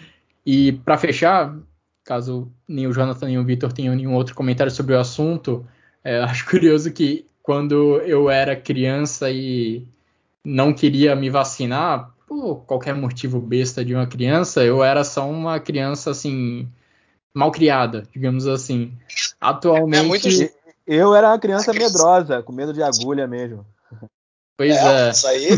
E 0.44 0.72
para 0.72 0.98
fechar, 0.98 1.56
caso 2.04 2.50
nem 2.66 2.86
o 2.86 2.92
Jonathan 2.92 3.26
nem 3.26 3.38
o 3.38 3.44
Victor 3.44 3.72
tenham 3.72 3.94
nenhum 3.94 4.14
outro 4.14 4.34
comentário 4.34 4.72
sobre 4.72 4.94
o 4.94 5.00
assunto, 5.00 5.66
é, 6.02 6.20
acho 6.22 6.46
curioso 6.46 6.92
que 6.92 7.26
quando 7.42 7.98
eu 8.00 8.28
era 8.28 8.54
criança 8.54 9.30
e 9.30 9.86
não 10.44 10.72
queria 10.72 11.16
me 11.16 11.30
vacinar, 11.30 12.12
por 12.26 12.64
qualquer 12.66 12.94
motivo 12.94 13.40
besta 13.40 13.84
de 13.84 13.94
uma 13.94 14.06
criança, 14.06 14.62
eu 14.62 14.84
era 14.84 15.02
só 15.02 15.28
uma 15.28 15.58
criança 15.58 16.10
assim 16.10 16.68
mal 17.34 17.50
criada, 17.50 18.02
digamos 18.12 18.46
assim. 18.46 18.92
Atualmente. 19.40 19.98
É 19.98 20.02
muito... 20.02 20.28
Eu 20.86 21.14
era 21.14 21.28
uma 21.28 21.38
criança 21.38 21.72
medrosa, 21.72 22.42
com 22.42 22.52
medo 22.52 22.72
de 22.72 22.82
agulha 22.82 23.26
mesmo. 23.26 23.66
Pois 24.56 24.74
é. 24.74 25.08
é. 25.08 25.10
Isso 25.10 25.26
aí. 25.26 25.48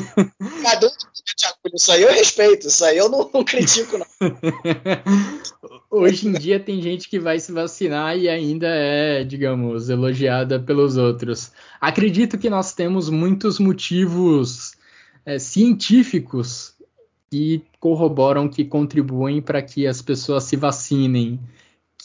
Cada 0.62 0.86
um 0.86 0.90
de 0.90 1.46
agulha, 1.46 1.59
isso 1.81 1.93
aí 1.93 2.03
eu 2.03 2.12
respeito, 2.12 2.66
isso 2.68 2.85
aí 2.85 2.99
eu 2.99 3.09
não, 3.09 3.31
não 3.33 3.43
critico, 3.43 3.97
não. 3.97 4.07
Hoje 5.91 6.28
em 6.28 6.33
dia 6.33 6.61
tem 6.61 6.81
gente 6.83 7.09
que 7.09 7.18
vai 7.18 7.41
se 7.41 7.51
vacinar 7.51 8.18
e 8.18 8.28
ainda 8.28 8.66
é, 8.68 9.24
digamos, 9.24 9.89
elogiada 9.89 10.61
pelos 10.61 10.99
outros. 10.99 11.53
Acredito 11.81 12.37
que 12.37 12.51
nós 12.51 12.74
temos 12.74 13.09
muitos 13.09 13.59
motivos 13.59 14.72
é, 15.24 15.39
científicos 15.39 16.74
que 17.31 17.64
corroboram, 17.78 18.47
que 18.47 18.64
contribuem 18.64 19.41
para 19.41 19.62
que 19.62 19.87
as 19.87 20.03
pessoas 20.03 20.45
se 20.45 20.57
vacinem, 20.57 21.41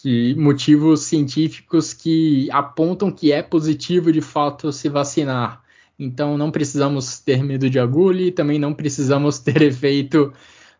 que 0.01 0.33
motivos 0.35 1.01
científicos 1.01 1.93
que 1.93 2.49
apontam 2.49 3.11
que 3.11 3.33
é 3.33 3.43
positivo 3.43 4.09
de 4.09 4.21
fato 4.21 4.71
se 4.71 4.87
vacinar. 4.87 5.64
Então 5.97 6.37
não 6.37 6.51
precisamos 6.51 7.19
ter 7.19 7.43
medo 7.43 7.69
de 7.69 7.79
agulha 7.79 8.23
e 8.23 8.31
também 8.31 8.59
não 8.59 8.73
precisamos 8.73 9.39
ter 9.39 9.61
efeito 9.61 10.33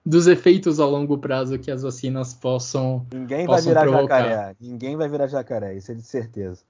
dos 0.06 0.28
efeitos 0.28 0.80
a 0.80 0.86
longo 0.86 1.18
prazo 1.18 1.58
que 1.58 1.72
as 1.72 1.82
vacinas 1.82 2.34
possam 2.34 3.06
Ninguém 3.12 3.46
possam 3.46 3.74
vai 3.74 3.74
virar 3.74 3.82
provocar. 3.82 4.24
jacaré. 4.24 4.56
Ninguém 4.60 4.96
vai 4.96 5.10
virar 5.10 5.28
jacaré, 5.28 5.76
isso 5.76 5.92
é 5.92 5.96
de 5.96 6.04
certeza. 6.04 6.62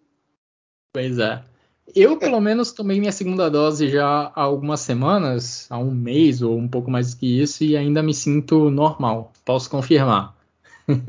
Pois 0.93 1.19
é. 1.19 1.43
Eu, 1.93 2.17
pelo 2.17 2.39
menos, 2.39 2.71
tomei 2.71 2.99
minha 2.99 3.11
segunda 3.11 3.49
dose 3.49 3.89
já 3.89 4.31
há 4.35 4.41
algumas 4.41 4.79
semanas, 4.79 5.67
há 5.69 5.77
um 5.77 5.91
mês 5.91 6.41
ou 6.41 6.57
um 6.57 6.67
pouco 6.67 6.89
mais 6.89 7.13
que 7.13 7.39
isso, 7.39 7.63
e 7.63 7.77
ainda 7.77 8.01
me 8.01 8.13
sinto 8.13 8.71
normal. 8.71 9.31
Posso 9.43 9.69
confirmar. 9.69 10.35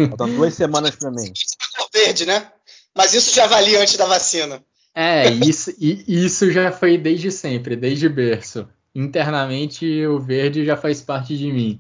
Faltam 0.09 0.35
duas 0.35 0.55
semanas 0.55 0.97
para 0.97 1.11
mim. 1.11 1.33
Verde, 1.95 2.27
né? 2.27 2.51
Mas 2.95 3.15
isso 3.15 3.35
já 3.35 3.47
valia 3.47 3.81
antes 3.81 3.97
da 3.97 4.05
vacina. 4.07 4.63
É, 4.99 5.29
isso, 5.29 5.71
isso 5.79 6.51
já 6.51 6.73
foi 6.73 6.97
desde 6.97 7.31
sempre, 7.31 7.77
desde 7.77 8.09
berço. 8.09 8.67
Internamente, 8.95 10.07
o 10.07 10.19
verde 10.19 10.65
já 10.65 10.75
faz 10.75 11.03
parte 11.03 11.37
de 11.37 11.53
mim. 11.53 11.79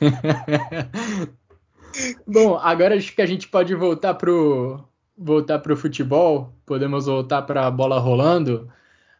Bom, 2.26 2.56
agora 2.56 2.96
acho 2.96 3.14
que 3.14 3.22
a 3.22 3.26
gente 3.26 3.46
pode 3.46 3.72
voltar 3.72 4.14
pro, 4.14 4.82
voltar 5.16 5.60
para 5.60 5.72
o 5.72 5.76
futebol, 5.76 6.52
podemos 6.66 7.06
voltar 7.06 7.42
para 7.42 7.68
a 7.68 7.70
bola 7.70 8.00
rolando, 8.00 8.68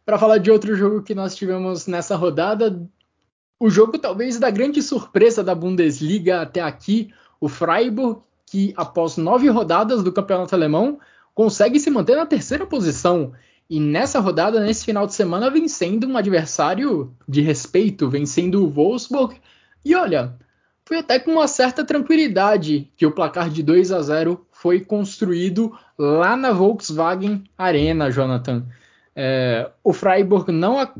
para 0.05 0.19
falar 0.19 0.39
de 0.39 0.51
outro 0.51 0.75
jogo 0.75 1.01
que 1.01 1.15
nós 1.15 1.33
tivemos 1.33 1.87
nessa 1.87 2.17
rodada. 2.17 2.85
O 3.57 3.69
jogo 3.69 3.97
talvez 3.97 4.37
da 4.37 4.49
grande 4.49 4.81
surpresa 4.81 5.41
da 5.41 5.55
Bundesliga 5.55 6.41
até 6.41 6.59
aqui, 6.59 7.13
o 7.39 7.47
Freiburg, 7.47 8.19
que 8.45 8.73
após 8.75 9.15
nove 9.15 9.47
rodadas 9.47 10.03
do 10.03 10.11
campeonato 10.11 10.53
alemão, 10.53 10.99
consegue 11.37 11.79
se 11.79 11.91
manter 11.91 12.15
na 12.15 12.25
terceira 12.25 12.65
posição. 12.65 13.31
E 13.69 13.79
nessa 13.79 14.19
rodada, 14.19 14.59
nesse 14.59 14.83
final 14.83 15.05
de 15.05 15.13
semana, 15.13 15.51
vencendo 15.51 16.07
um 16.07 16.17
adversário 16.17 17.13
de 17.29 17.41
respeito, 17.41 18.09
vencendo 18.09 18.63
o 18.63 18.67
Wolfsburg. 18.67 19.39
E 19.85 19.93
olha, 19.93 20.35
foi 20.83 20.97
até 20.97 21.19
com 21.19 21.33
uma 21.33 21.47
certa 21.47 21.85
tranquilidade 21.85 22.91
que 22.97 23.05
o 23.05 23.11
placar 23.11 23.51
de 23.51 23.61
2 23.61 23.91
a 23.91 24.01
0 24.01 24.47
foi 24.51 24.79
construído 24.79 25.77
lá 25.95 26.35
na 26.35 26.51
Volkswagen 26.51 27.43
Arena, 27.55 28.09
Jonathan. 28.09 28.65
É, 29.15 29.69
o 29.83 29.93
Freiburg 29.93 30.51
não, 30.51 30.91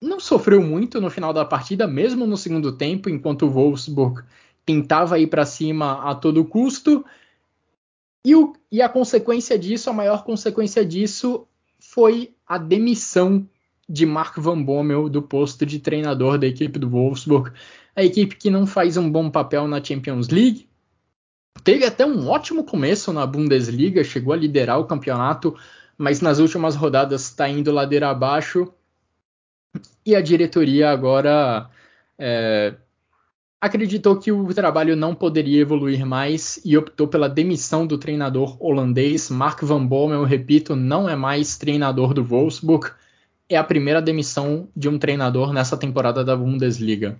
não 0.00 0.18
sofreu 0.18 0.62
muito 0.62 1.02
no 1.02 1.10
final 1.10 1.34
da 1.34 1.44
partida, 1.44 1.86
mesmo 1.86 2.26
no 2.26 2.38
segundo 2.38 2.72
tempo, 2.72 3.10
enquanto 3.10 3.42
o 3.42 3.50
Wolfsburg 3.50 4.22
tentava 4.64 5.18
ir 5.18 5.26
para 5.26 5.44
cima 5.44 6.10
a 6.10 6.14
todo 6.14 6.46
custo. 6.46 7.04
E, 8.28 8.34
o, 8.34 8.52
e 8.70 8.82
a 8.82 8.88
consequência 8.88 9.58
disso, 9.58 9.88
a 9.88 9.92
maior 9.92 10.22
consequência 10.22 10.84
disso, 10.84 11.46
foi 11.78 12.34
a 12.46 12.58
demissão 12.58 13.48
de 13.88 14.04
Mark 14.04 14.36
Van 14.38 14.62
Bommel 14.62 15.08
do 15.08 15.22
posto 15.22 15.64
de 15.64 15.78
treinador 15.78 16.36
da 16.36 16.46
equipe 16.46 16.78
do 16.78 16.90
Wolfsburg, 16.90 17.52
a 17.96 18.04
equipe 18.04 18.36
que 18.36 18.50
não 18.50 18.66
faz 18.66 18.98
um 18.98 19.10
bom 19.10 19.30
papel 19.30 19.66
na 19.66 19.82
Champions 19.82 20.28
League, 20.28 20.68
Teve 21.64 21.84
até 21.84 22.06
um 22.06 22.28
ótimo 22.28 22.64
começo 22.64 23.12
na 23.12 23.26
Bundesliga, 23.26 24.04
chegou 24.04 24.32
a 24.32 24.36
liderar 24.36 24.78
o 24.78 24.86
campeonato, 24.86 25.56
mas 25.96 26.20
nas 26.20 26.38
últimas 26.38 26.76
rodadas 26.76 27.22
está 27.22 27.48
indo 27.48 27.72
ladeira 27.72 28.10
abaixo. 28.10 28.72
E 30.04 30.14
a 30.14 30.20
diretoria 30.20 30.90
agora 30.90 31.68
é, 32.18 32.74
acreditou 33.60 34.16
que 34.16 34.30
o 34.30 34.54
trabalho 34.54 34.94
não 34.94 35.14
poderia 35.14 35.60
evoluir 35.60 36.04
mais 36.06 36.60
e 36.64 36.76
optou 36.76 37.08
pela 37.08 37.28
demissão 37.28 37.86
do 37.86 37.98
treinador 37.98 38.56
holandês 38.60 39.30
Mark 39.30 39.62
van 39.62 39.84
Bommel. 39.84 40.24
Repito, 40.24 40.76
não 40.76 41.08
é 41.08 41.16
mais 41.16 41.56
treinador 41.56 42.14
do 42.14 42.24
Wolfsburg. 42.24 42.90
É 43.48 43.56
a 43.56 43.64
primeira 43.64 44.02
demissão 44.02 44.68
de 44.76 44.88
um 44.88 44.98
treinador 44.98 45.52
nessa 45.52 45.76
temporada 45.76 46.24
da 46.24 46.36
Bundesliga. 46.36 47.18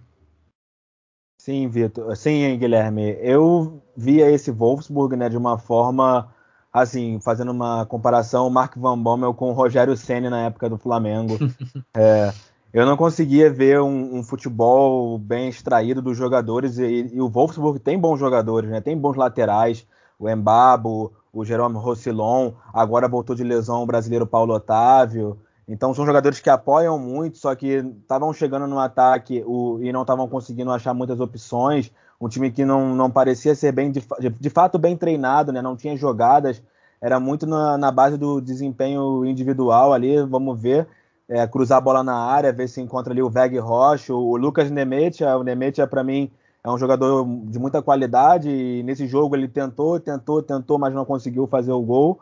Sim, 1.41 1.69
Vitor. 1.69 2.15
Sim, 2.17 2.57
Guilherme. 2.59 3.17
Eu 3.21 3.83
via 3.97 4.31
esse 4.31 4.51
Wolfsburg, 4.51 5.17
né, 5.17 5.29
de 5.29 5.37
uma 5.37 5.59
forma 5.59 6.29
assim, 6.71 7.19
fazendo 7.21 7.51
uma 7.51 7.87
comparação, 7.87 8.49
Mark 8.51 8.77
Van 8.77 8.99
Bommel 8.99 9.35
com 9.35 9.51
o 9.51 9.55
Rogério 9.55 9.97
Ceni 9.97 10.29
na 10.29 10.45
época 10.45 10.69
do 10.69 10.77
Flamengo. 10.77 11.39
é, 11.97 12.33
eu 12.73 12.85
não 12.85 12.97
conseguia 12.97 13.51
ver 13.51 13.81
um, 13.81 14.17
um, 14.17 14.23
futebol 14.23 15.19
bem 15.19 15.49
extraído 15.49 16.03
dos 16.03 16.17
jogadores 16.17 16.79
e, 16.79 17.11
e, 17.15 17.21
o 17.21 17.29
Wolfsburg 17.29 17.79
tem 17.79 17.99
bons 17.99 18.19
jogadores, 18.19 18.69
né? 18.69 18.81
Tem 18.81 18.97
bons 18.97 19.17
laterais, 19.17 19.87
o 20.19 20.29
Embabo, 20.29 21.13
o 21.33 21.45
Jerome 21.45 21.77
Rossillon, 21.77 22.53
agora 22.73 23.09
voltou 23.09 23.35
de 23.35 23.45
lesão 23.45 23.83
o 23.83 23.87
brasileiro 23.87 24.27
Paulo 24.27 24.55
Otávio. 24.55 25.39
Então 25.67 25.93
são 25.95 26.07
jogadores 26.07 26.41
que 26.41 26.49
apoiam 26.49 26.99
muito, 26.99 27.39
só 27.39 27.55
que 27.55 27.85
estavam 28.03 28.33
chegando 28.33 28.67
no 28.67 28.79
ataque 28.79 29.43
o, 29.47 29.79
e 29.83 29.93
não 29.93 30.03
estavam 30.03 30.27
conseguindo 30.27 30.71
achar 30.71 30.95
muitas 30.95 31.21
opções. 31.21 31.93
Um 32.21 32.29
time 32.29 32.51
que 32.51 32.65
não, 32.65 32.95
não 32.95 33.11
parecia 33.11 33.55
ser 33.55 33.73
bem 33.73 33.93
de, 33.93 34.03
de, 34.41 34.51
fato 34.51 34.79
bem 34.79 34.97
treinado, 34.97 35.53
né? 35.53 35.63
não 35.63 35.77
tinha 35.77 35.97
jogadas, 35.97 36.63
era 37.01 37.21
muito 37.21 37.47
na, 37.47 37.79
na 37.79 37.93
base 37.93 38.17
do 38.17 38.41
desempenho 38.41 39.25
individual 39.25 39.93
ali. 39.93 40.21
Vamos 40.23 40.59
ver, 40.61 40.89
é, 41.29 41.47
cruzar 41.47 41.79
a 41.79 41.81
bola 41.81 42.03
na 42.03 42.17
área, 42.17 42.53
ver 42.53 42.69
se 42.69 42.81
encontra 42.81 43.13
ali 43.13 43.23
o 43.23 43.29
Veg 43.29 43.59
Rocha, 43.59 44.15
o, 44.15 44.37
Lucas 44.37 44.71
Nemetia. 44.71 45.37
O 45.37 45.43
Nemetia, 45.43 45.87
para 45.87 46.03
mim, 46.03 46.31
é 46.65 46.71
um 46.71 46.79
jogador 46.79 47.27
de 47.45 47.59
muita 47.59 47.83
qualidade 47.83 48.49
e 48.49 48.83
nesse 48.83 49.07
jogo 49.07 49.37
ele 49.37 49.47
tentou, 49.47 50.01
tentou, 50.01 50.43
tentou, 50.43 50.79
mas 50.79 50.95
não 50.95 51.05
conseguiu 51.05 51.47
fazer 51.47 51.73
o 51.73 51.83
gol. 51.83 52.21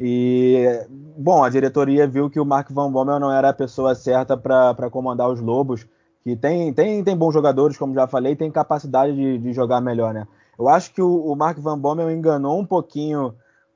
E, 0.00 0.84
bom, 1.16 1.42
a 1.44 1.48
diretoria 1.48 2.06
viu 2.06 2.28
que 2.28 2.40
o 2.40 2.44
Mark 2.44 2.70
Van 2.70 2.90
Bommel 2.90 3.20
não 3.20 3.32
era 3.32 3.50
a 3.50 3.54
pessoa 3.54 3.94
certa 3.94 4.36
para 4.36 4.90
comandar 4.90 5.30
os 5.30 5.40
Lobos, 5.40 5.86
que 6.24 6.36
tem, 6.36 6.72
tem, 6.72 7.02
tem 7.02 7.16
bons 7.16 7.32
jogadores, 7.32 7.78
como 7.78 7.94
já 7.94 8.06
falei, 8.06 8.36
tem 8.36 8.50
capacidade 8.50 9.14
de, 9.14 9.38
de 9.38 9.52
jogar 9.52 9.80
melhor, 9.80 10.12
né? 10.12 10.26
Eu 10.58 10.68
acho 10.68 10.92
que 10.92 11.00
o, 11.00 11.26
o, 11.26 11.34
Mark 11.36 11.58
Van 11.58 11.78
Bommel 11.78 12.10
enganou 12.10 12.58
um 12.58 12.66
pouquinho 12.66 13.34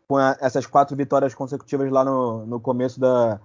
com 0.09 0.17
a, 0.17 0.37
essas 0.41 0.67
quatro 0.67 0.97
vitórias 0.97 1.35
consecutivas 1.35 1.91
lá 1.91 2.05
no, 2.05 2.47
no 2.47 2.61
começo 2.61 3.01
da, 3.01 3.41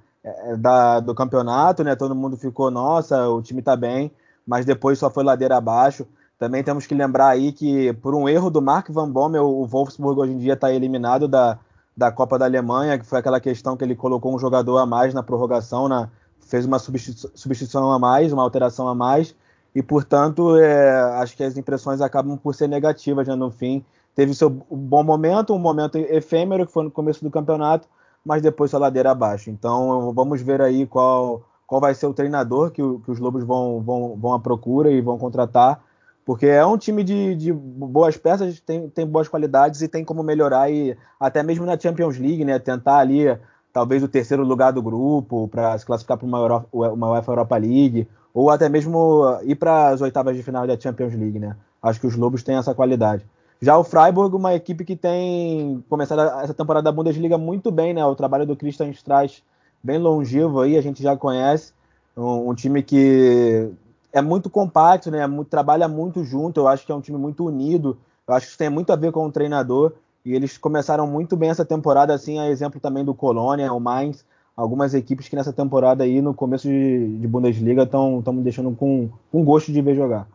da, 0.57 0.99
do 0.99 1.15
campeonato, 1.15 1.84
né? 1.84 1.95
Todo 1.95 2.15
mundo 2.15 2.38
ficou, 2.38 2.69
nossa, 2.69 3.28
o 3.30 3.41
time 3.41 3.61
tá 3.61 3.76
bem, 3.76 4.11
mas 4.45 4.65
depois 4.65 4.99
só 4.99 5.09
foi 5.09 5.24
ladeira 5.24 5.57
abaixo. 5.57 6.07
Também 6.38 6.63
temos 6.63 6.88
que 6.88 6.95
lembrar 6.95 7.30
aí 7.30 7.51
que, 7.51 7.93
por 7.93 8.15
um 8.15 8.28
erro 8.28 8.49
do 8.49 8.61
Mark 8.61 8.89
Van 8.89 9.09
Bommel, 9.09 9.47
o 9.47 9.65
Wolfsburg 9.65 10.19
hoje 10.19 10.34
em 10.34 10.38
dia 10.38 10.53
está 10.53 10.72
eliminado 10.72 11.28
da, 11.28 11.59
da 11.95 12.11
Copa 12.11 12.39
da 12.39 12.45
Alemanha, 12.45 12.97
que 12.97 13.05
foi 13.05 13.19
aquela 13.19 13.39
questão 13.39 13.78
que 13.78 13.84
ele 13.84 13.95
colocou 13.95 14.34
um 14.34 14.39
jogador 14.39 14.78
a 14.78 14.86
mais 14.86 15.13
na 15.13 15.22
prorrogação, 15.22 15.88
na, 15.88 16.09
fez 16.39 16.65
uma 16.65 16.80
substituição 16.80 17.91
a 17.91 17.99
mais, 17.99 18.34
uma 18.34 18.43
alteração 18.43 18.88
a 18.88 18.95
mais, 18.95 19.36
e 19.74 19.82
portanto 19.82 20.57
é, 20.57 20.99
acho 21.22 21.38
que 21.38 21.43
as 21.43 21.57
impressões 21.57 22.01
acabam 22.01 22.38
por 22.38 22.55
ser 22.55 22.67
negativas 22.67 23.28
né, 23.28 23.36
no 23.36 23.51
fim. 23.51 23.86
Teve 24.15 24.34
seu 24.34 24.49
bom 24.49 25.03
momento, 25.03 25.53
um 25.53 25.59
momento 25.59 25.97
efêmero 25.97 26.65
que 26.65 26.74
foi 26.74 26.84
no 26.84 26.91
começo 26.91 27.24
do 27.24 27.32
campeonato, 27.32 27.88
mas 28.26 28.41
depois 28.41 28.72
sua 28.72 28.80
ladeira 28.80 29.11
abaixo. 29.11 29.49
Então 29.49 30.11
vamos 30.13 30.41
ver 30.41 30.61
aí 30.61 30.86
qual, 30.86 31.43
qual 31.65 31.82
vai 31.82 31.93
ser 31.93 32.05
o 32.05 32.13
treinador 32.13 32.72
que, 32.72 32.82
que 32.82 33.11
os 33.11 33.19
Lobos 33.19 33.43
vão, 33.43 33.82
vão, 33.82 34.17
vão 34.17 34.34
à 34.34 34.39
procura 34.39 34.91
e 34.91 35.01
vão 35.01 35.17
contratar, 35.17 35.84
porque 36.26 36.45
é 36.45 36.65
um 36.65 36.78
time 36.78 37.03
de, 37.03 37.36
de, 37.36 37.51
boas 37.51 38.15
peças, 38.15 38.59
tem, 38.59 38.89
tem 38.89 39.05
boas 39.05 39.28
qualidades 39.28 39.82
e 39.82 39.88
tem 39.88 40.05
como 40.05 40.22
melhorar 40.22 40.72
e 40.72 40.95
até 41.19 41.41
mesmo 41.41 41.65
na 41.65 41.80
Champions 41.80 42.17
League, 42.17 42.45
né? 42.45 42.59
Tentar 42.59 42.99
ali 42.99 43.26
talvez 43.74 44.03
o 44.03 44.07
terceiro 44.07 44.43
lugar 44.43 44.72
do 44.72 44.82
grupo 44.82 45.47
para 45.47 45.78
se 45.78 45.86
classificar 45.86 46.17
para 46.17 46.28
uma, 46.28 46.65
uma 46.72 47.11
UEFA 47.11 47.32
Europa 47.32 47.57
League 47.57 48.07
ou 48.34 48.49
até 48.49 48.69
mesmo 48.69 49.39
ir 49.43 49.55
para 49.55 49.89
as 49.89 50.01
oitavas 50.01 50.36
de 50.36 50.43
final 50.43 50.65
da 50.67 50.80
Champions 50.80 51.13
League, 51.13 51.39
né? 51.39 51.55
Acho 51.82 51.99
que 51.99 52.07
os 52.07 52.15
Lobos 52.15 52.43
têm 52.43 52.55
essa 52.55 52.76
qualidade. 52.76 53.26
Já 53.62 53.78
o 53.78 53.84
Freiburg, 53.84 54.36
uma 54.36 54.55
equipe 54.55 54.84
que 54.84 54.95
tem 54.95 55.84
começado 55.88 56.22
essa 56.41 56.53
temporada 56.53 56.86
da 56.86 56.91
Bundesliga 56.91 57.38
muito 57.38 57.70
bem, 57.70 57.93
né? 57.93 58.03
O 58.03 58.16
trabalho 58.16 58.45
do 58.45 58.55
Christian 58.55 58.89
Streich 58.89 59.43
bem 59.84 59.99
longevo 59.99 60.62
aí, 60.62 60.76
a 60.76 60.82
gente 60.82 61.03
já 61.03 61.16
conhece. 61.16 61.72
Um, 62.18 62.49
um 62.49 62.55
time 62.55 62.82
que 62.82 63.70
é 64.12 64.20
muito 64.20 64.49
compacto, 64.49 65.12
né? 65.12 65.20
Trabalha 65.47 65.88
muito 65.88 66.24
junto. 66.24 66.59
Eu 66.59 66.68
acho 66.68 66.86
que 66.86 66.91
é 66.91 66.95
um 66.95 67.01
time 67.01 67.20
muito 67.20 67.45
unido. 67.45 67.99
Eu 68.28 68.34
acho 68.34 68.47
que 68.47 68.49
isso 68.49 68.57
tem 68.57 68.70
muito 68.70 68.91
a 68.91 68.95
ver 68.95 69.12
com 69.12 69.28
o 69.28 69.32
treinador. 69.32 69.93
E 70.26 70.34
eles 70.34 70.57
começaram 70.57 71.05
muito 71.05 71.38
bem 71.38 71.49
essa 71.49 71.66
temporada, 71.66 72.14
assim, 72.14 72.39
a 72.39 72.49
exemplo 72.49 72.80
também 72.80 73.05
do 73.05 73.14
Colônia, 73.14 73.74
o 73.74 73.80
Mainz, 73.80 74.26
algumas 74.55 74.93
equipes 74.93 75.28
que 75.28 75.36
nessa 75.36 75.53
temporada 75.53 76.03
aí, 76.03 76.22
no 76.22 76.34
começo 76.34 76.68
de, 76.68 77.18
de 77.18 77.28
Bundesliga, 77.28 77.84
estão 77.84 78.22
me 78.34 78.41
deixando 78.41 78.76
com, 78.76 79.09
com 79.32 79.43
gosto 79.43 79.72
de 79.72 79.82
ver 79.82 79.95
jogar. 79.95 80.28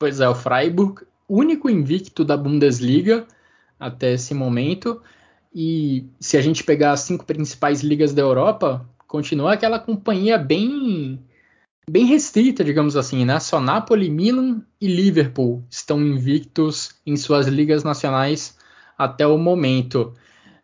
Pois 0.00 0.20
é, 0.20 0.28
o 0.28 0.34
Freiburg, 0.34 1.06
único 1.28 1.68
invicto 1.68 2.24
da 2.24 2.36
Bundesliga 2.36 3.26
até 3.78 4.12
esse 4.12 4.34
momento. 4.34 5.00
E 5.54 6.06
se 6.20 6.36
a 6.36 6.42
gente 6.42 6.64
pegar 6.64 6.92
as 6.92 7.00
cinco 7.00 7.24
principais 7.24 7.82
ligas 7.82 8.12
da 8.12 8.22
Europa, 8.22 8.88
continua 9.06 9.54
aquela 9.54 9.78
companhia 9.78 10.38
bem 10.38 11.20
bem 11.88 12.04
restrita, 12.04 12.64
digamos 12.64 12.96
assim, 12.96 13.24
né? 13.24 13.38
Só 13.38 13.60
Napoli, 13.60 14.10
Milan 14.10 14.60
e 14.80 14.88
Liverpool 14.88 15.64
estão 15.70 16.00
invictos 16.00 16.96
em 17.06 17.16
suas 17.16 17.46
ligas 17.46 17.84
nacionais 17.84 18.58
até 18.98 19.26
o 19.26 19.38
momento. 19.38 20.12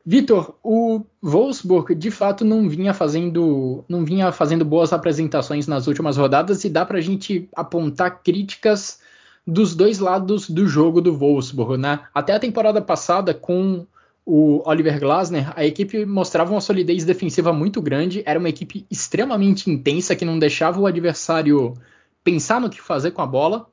Vitor, 0.04 0.58
o 0.64 1.06
Wolfsburg 1.22 1.94
de 1.94 2.10
fato 2.10 2.44
não 2.44 2.68
vinha 2.68 2.92
fazendo 2.92 3.84
não 3.88 4.04
vinha 4.04 4.32
fazendo 4.32 4.64
boas 4.64 4.92
apresentações 4.92 5.68
nas 5.68 5.86
últimas 5.86 6.16
rodadas 6.16 6.64
e 6.64 6.68
dá 6.68 6.84
para 6.84 6.98
a 6.98 7.00
gente 7.00 7.48
apontar 7.54 8.20
críticas 8.22 8.98
dos 9.46 9.74
dois 9.74 9.98
lados 9.98 10.48
do 10.48 10.66
jogo 10.66 11.00
do 11.00 11.16
Wolfsburg, 11.16 11.76
né? 11.76 12.00
Até 12.14 12.32
a 12.34 12.40
temporada 12.40 12.80
passada 12.80 13.34
com 13.34 13.86
o 14.24 14.62
Oliver 14.68 15.00
Glasner, 15.00 15.52
a 15.56 15.64
equipe 15.64 16.06
mostrava 16.06 16.52
uma 16.52 16.60
solidez 16.60 17.04
defensiva 17.04 17.52
muito 17.52 17.82
grande, 17.82 18.22
era 18.24 18.38
uma 18.38 18.48
equipe 18.48 18.86
extremamente 18.90 19.68
intensa 19.68 20.14
que 20.14 20.24
não 20.24 20.38
deixava 20.38 20.80
o 20.80 20.86
adversário 20.86 21.74
pensar 22.22 22.60
no 22.60 22.70
que 22.70 22.80
fazer 22.80 23.10
com 23.10 23.22
a 23.22 23.26
bola. 23.26 23.66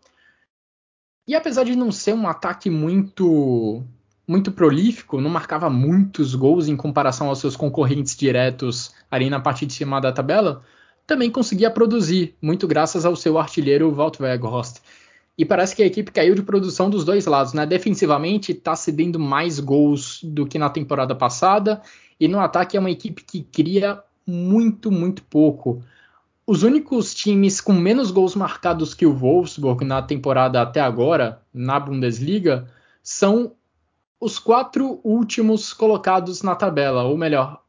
E 1.27 1.35
apesar 1.35 1.63
de 1.63 1.75
não 1.75 1.91
ser 1.91 2.13
um 2.13 2.27
ataque 2.27 2.69
muito 2.69 3.83
muito 4.27 4.51
prolífico, 4.51 5.19
não 5.19 5.29
marcava 5.29 5.71
muitos 5.71 6.35
gols 6.35 6.67
em 6.67 6.75
comparação 6.75 7.29
aos 7.29 7.39
seus 7.39 7.55
concorrentes 7.55 8.15
diretos 8.15 8.93
ali 9.09 9.27
na 9.27 9.39
parte 9.39 9.65
de 9.65 9.73
cima 9.73 9.99
da 9.99 10.11
tabela, 10.11 10.63
também 11.07 11.31
conseguia 11.31 11.71
produzir, 11.71 12.35
muito 12.39 12.67
graças 12.67 13.05
ao 13.05 13.15
seu 13.15 13.39
artilheiro 13.39 13.91
Walt 13.91 14.19
Weghorst. 14.19 14.81
E 15.39 15.45
parece 15.45 15.73
que 15.73 15.81
a 15.81 15.85
equipe 15.85 16.11
caiu 16.11 16.35
de 16.35 16.43
produção 16.43 16.89
dos 16.89 17.05
dois 17.05 17.25
lados, 17.25 17.53
né? 17.53 17.65
Defensivamente 17.65 18.51
está 18.51 18.75
cedendo 18.75 19.17
mais 19.17 19.57
gols 19.57 20.19
do 20.21 20.45
que 20.45 20.59
na 20.59 20.69
temporada 20.69 21.15
passada, 21.15 21.81
e 22.19 22.27
no 22.27 22.41
ataque 22.41 22.75
é 22.75 22.79
uma 22.79 22.91
equipe 22.91 23.23
que 23.23 23.41
cria 23.43 24.03
muito, 24.27 24.91
muito 24.91 25.23
pouco. 25.23 25.81
Os 26.45 26.63
únicos 26.63 27.13
times 27.13 27.61
com 27.61 27.71
menos 27.71 28.11
gols 28.11 28.35
marcados 28.35 28.93
que 28.93 29.05
o 29.05 29.13
Wolfsburg 29.13 29.85
na 29.85 30.01
temporada 30.01 30.61
até 30.61 30.81
agora, 30.81 31.41
na 31.53 31.79
Bundesliga, 31.79 32.67
são 33.01 33.53
os 34.19 34.39
quatro 34.39 34.99
últimos 35.05 35.71
colocados 35.71 36.43
na 36.43 36.53
tabela, 36.53 37.03
ou 37.03 37.17
melhor, 37.17 37.61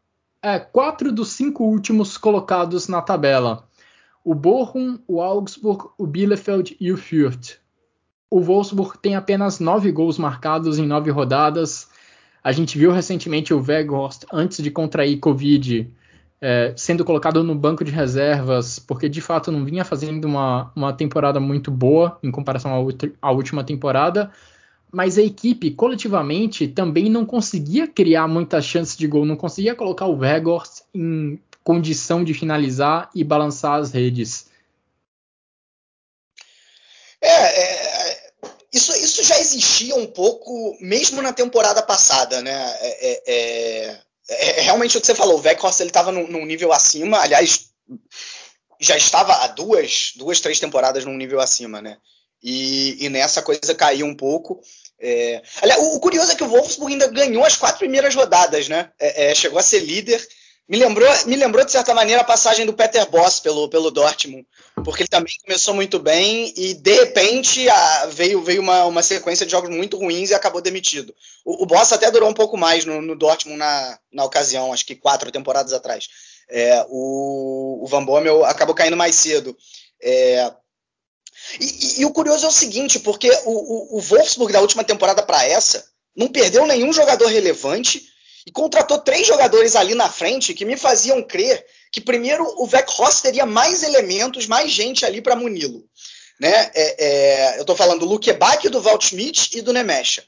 é, 0.43 0.59
quatro 0.59 1.13
dos 1.13 1.29
cinco 1.29 1.63
últimos 1.63 2.19
colocados 2.19 2.89
na 2.89 3.01
tabela. 3.01 3.69
O 4.25 4.35
Bochum, 4.35 4.99
o 5.07 5.23
Augsburg, 5.23 5.85
o 5.97 6.05
Bielefeld 6.05 6.77
e 6.81 6.91
o 6.91 6.97
Fürth. 6.97 7.60
O 8.31 8.41
Wolfsburg 8.41 8.97
tem 8.99 9.17
apenas 9.17 9.59
nove 9.59 9.91
gols 9.91 10.17
marcados 10.17 10.79
em 10.79 10.87
nove 10.87 11.11
rodadas. 11.11 11.89
A 12.45 12.53
gente 12.53 12.79
viu 12.79 12.93
recentemente 12.93 13.53
o 13.53 13.61
Weghorst, 13.61 14.25
antes 14.33 14.63
de 14.63 14.71
contrair 14.71 15.19
Covid, 15.19 15.91
é, 16.41 16.73
sendo 16.77 17.05
colocado 17.05 17.43
no 17.43 17.57
banco 17.57 17.85
de 17.85 17.91
reservas, 17.91 18.79
porque 18.79 19.09
de 19.09 19.21
fato 19.21 19.51
não 19.51 19.65
vinha 19.65 19.85
fazendo 19.85 20.27
uma, 20.27 20.71
uma 20.77 20.93
temporada 20.93 21.41
muito 21.41 21.73
boa 21.73 22.19
em 22.23 22.31
comparação 22.31 22.89
à, 23.21 23.31
última 23.33 23.65
temporada. 23.65 24.31
Mas 24.93 25.19
a 25.19 25.23
equipe, 25.23 25.73
coletivamente, 25.73 26.69
também 26.69 27.11
não 27.11 27.27
conseguia 27.27 27.87
criar 27.87 28.29
muitas 28.29 28.65
chances 28.65 28.97
de 28.97 29.07
gol, 29.09 29.27
não 29.27 29.37
conseguia 29.37 29.75
colocar 29.75 30.07
o 30.07 30.19
Weghorst 30.19 30.83
em 30.95 31.39
condição 31.65 32.25
de 32.25 32.33
finalizar 32.33 33.11
e 33.15 33.25
balançar 33.25 33.75
as 33.75 33.93
redes. 33.93 34.49
É, 37.23 37.61
é 37.65 37.70
existia 39.81 39.97
um 39.97 40.07
pouco, 40.07 40.77
mesmo 40.81 41.23
na 41.23 41.33
temporada 41.33 41.83
passada, 41.83 42.43
né? 42.43 42.77
É, 42.81 43.11
é, 43.11 44.01
é, 44.29 44.59
é 44.59 44.61
realmente 44.61 44.97
o 44.97 45.01
que 45.01 45.07
você 45.07 45.15
falou, 45.15 45.39
o 45.39 45.43
Weghorst 45.43 45.81
ele 45.81 45.91
estava 45.91 46.13
num, 46.13 46.27
num, 46.29 46.45
nível 46.45 46.73
acima, 46.73 47.19
aliás, 47.19 47.71
já 48.79 48.97
estava 48.97 49.33
há 49.43 49.47
duas, 49.49 50.13
duas, 50.17 50.41
três 50.41 50.61
temporadas 50.61 51.05
num 51.05 51.17
nível 51.17 51.41
acima, 51.41 51.81
né? 51.81 51.97
E, 52.43 53.05
e 53.05 53.09
nessa 53.09 53.43
coisa 53.43 53.75
caiu 53.75 54.07
um 54.07 54.15
pouco. 54.15 54.61
É... 54.99 55.43
Aliás, 55.61 55.81
o, 55.83 55.97
o, 55.97 56.01
curioso 56.01 56.33
é 56.33 56.35
que 56.35 56.45
o 56.45 56.49
Wolfsburg 56.49 56.93
ainda 56.93 57.09
ganhou 57.09 57.45
as 57.45 57.57
quatro 57.57 57.79
primeiras 57.79 58.15
rodadas, 58.15 58.69
né? 58.69 58.91
É, 58.99 59.31
é, 59.31 59.35
chegou 59.35 59.59
a 59.59 59.63
ser 59.63 59.81
líder 59.81 60.27
me 60.71 60.77
lembrou, 60.77 61.09
me 61.27 61.35
lembrou, 61.35 61.65
de 61.65 61.73
certa 61.73 61.93
maneira, 61.93 62.21
a 62.21 62.25
passagem 62.25 62.65
do 62.65 62.73
Peter 62.73 63.05
Boss 63.11 63.41
pelo, 63.41 63.69
pelo 63.69 63.91
Dortmund, 63.91 64.47
porque 64.85 65.03
ele 65.03 65.09
também 65.09 65.35
começou 65.45 65.75
muito 65.75 65.99
bem 65.99 66.55
e, 66.57 66.75
de 66.75 66.93
repente, 66.93 67.69
a, 67.69 68.07
veio, 68.07 68.41
veio 68.41 68.63
uma, 68.63 68.85
uma 68.85 69.03
sequência 69.03 69.45
de 69.45 69.51
jogos 69.51 69.69
muito 69.69 69.97
ruins 69.97 70.31
e 70.31 70.35
acabou 70.35 70.61
demitido. 70.61 71.13
O, 71.45 71.65
o 71.65 71.67
Boss 71.67 71.93
até 71.93 72.09
durou 72.09 72.29
um 72.29 72.33
pouco 72.33 72.57
mais 72.57 72.85
no, 72.85 73.03
no 73.03 73.17
Dortmund 73.17 73.59
na, 73.59 73.99
na 74.13 74.25
ocasião, 74.25 74.73
acho 74.73 74.87
que 74.87 74.95
quatro 74.95 75.33
temporadas 75.33 75.73
atrás. 75.73 76.09
É, 76.49 76.87
o, 76.89 77.81
o 77.83 77.87
Van 77.89 78.05
Bommel 78.05 78.45
acabou 78.45 78.73
caindo 78.73 78.97
mais 78.97 79.17
cedo. 79.17 79.57
É, 80.01 80.53
e, 81.59 82.01
e, 82.03 82.05
o 82.05 82.13
curioso 82.13 82.47
é 82.47 82.49
o 82.49 82.53
seguinte, 82.53 83.01
porque 83.01 83.29
o, 83.45 83.97
o 83.97 84.01
Wolfsburg 84.01 84.53
da 84.53 84.61
última 84.61 84.85
temporada 84.85 85.21
para 85.21 85.45
essa 85.45 85.85
não 86.15 86.29
perdeu 86.29 86.65
nenhum 86.65 86.93
jogador 86.93 87.27
relevante 87.27 88.09
e 88.47 88.53
contratou 88.53 88.99
três 88.99 89.27
jogadores 89.27 89.77
ali 89.77 89.95
na 89.95 90.09
frente 90.09 90.55
que 90.55 90.65
me 90.65 90.77
faziam 90.77 91.23
crer 91.23 91.65
que 91.93 92.01
primeiro 92.01 92.45
o 92.57 92.69
Weghorst 92.71 93.23
teria 93.23 93.45
mais 93.45 93.83
elementos, 93.83 94.47
mais 94.47 94.71
gente 94.71 95.05
ali 95.05 95.21
para 95.21 95.37
muni-lo. 95.37 95.85
Né? 96.41 96.71
É, 96.75 97.05
é, 97.05 97.57
eu 97.59 97.63
estou 97.63 97.77
falando 97.77 98.01
do 98.01 98.07
Luke 98.07 98.33
Bach, 98.33 98.63
do 98.63 98.81
Walt 98.81 99.05
Schmidt 99.05 99.59
e 99.59 99.61
do 99.61 99.73
Nemesha. 99.73 100.25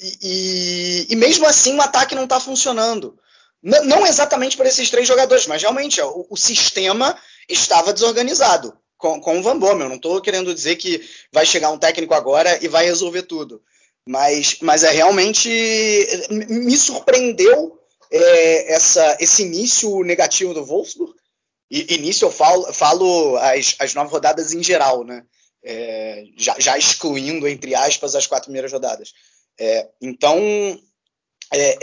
E, 0.00 0.18
e, 0.22 1.12
e, 1.12 1.16
mesmo 1.16 1.46
assim 1.46 1.74
o 1.76 1.80
ataque 1.80 2.14
não 2.14 2.24
está 2.24 2.38
funcionando. 2.38 3.18
N 3.62 3.80
não 3.80 4.06
exatamente 4.06 4.56
por 4.56 4.66
esses 4.66 4.90
três 4.90 5.08
jogadores, 5.08 5.46
mas 5.46 5.62
realmente 5.62 6.00
o, 6.00 6.26
o 6.30 6.36
sistema 6.36 7.18
estava 7.48 7.92
desorganizado 7.92 8.76
com, 8.96 9.20
com 9.20 9.38
o 9.38 9.42
Van 9.42 9.58
Bommel. 9.58 9.88
Não 9.88 9.96
estou 9.96 10.20
querendo 10.20 10.54
dizer 10.54 10.76
que 10.76 11.02
vai 11.32 11.46
chegar 11.46 11.70
um 11.70 11.78
técnico 11.78 12.14
agora 12.14 12.58
e 12.62 12.68
vai 12.68 12.84
resolver 12.84 13.22
tudo. 13.22 13.62
Mas, 14.08 14.56
mas 14.62 14.84
é 14.84 14.90
realmente 14.90 15.50
me 16.30 16.78
surpreendeu 16.78 17.78
é, 18.10 18.72
essa, 18.72 19.18
esse 19.20 19.42
início 19.42 20.02
negativo 20.02 20.54
do 20.54 20.64
Wolfsburg. 20.64 21.12
E, 21.70 21.94
início 21.94 22.24
eu 22.24 22.32
falo, 22.32 22.72
falo 22.72 23.36
as, 23.36 23.76
as 23.78 23.92
nove 23.92 24.10
rodadas 24.10 24.54
em 24.54 24.62
geral, 24.62 25.04
né? 25.04 25.24
É, 25.62 26.24
já, 26.38 26.58
já, 26.58 26.78
excluindo, 26.78 27.46
entre 27.46 27.74
aspas, 27.74 28.14
as 28.14 28.26
quatro 28.26 28.46
primeiras 28.46 28.72
rodadas. 28.72 29.12
É, 29.60 29.86
então, 30.00 30.40
é, 31.52 31.76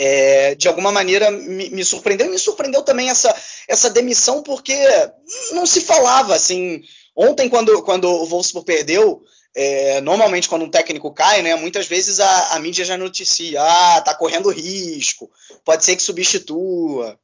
é, 0.49 0.55
de 0.55 0.67
alguma 0.67 0.91
maneira, 0.91 1.30
me, 1.30 1.69
me, 1.69 1.86
surpreendeu. 1.86 2.26
E 2.26 2.30
me 2.32 2.39
surpreendeu 2.39 2.82
também 2.82 3.07
essa, 3.07 3.36
essa 3.67 3.91
demissão, 3.91 4.41
porque 4.41 4.76
não 5.51 5.67
se 5.67 5.82
falava 5.82 6.34
assim. 6.34 6.82
Ontem, 7.15 7.47
quando, 7.47 7.84
quando 7.84 8.05
o 8.09 8.26
Wolfsburg 8.26 8.65
perdeu, 8.65 9.23
é, 9.56 10.01
normalmente 10.01 10.49
quando 10.49 10.66
um 10.66 10.70
técnico 10.70 11.14
cai, 11.14 11.41
né, 11.41 11.56
muitas 11.56 11.88
vezes 11.88 12.20
a, 12.20 12.56
a, 12.56 12.60
mídia 12.60 12.84
já 12.84 12.97
noticia, 12.97 13.62
ah, 13.62 14.01
tá 14.01 14.14
correndo 14.14 14.49
risco, 14.49 15.32
pode 15.64 15.86
ser 15.86 15.95
que 15.95 16.03
substitua. 16.03 17.18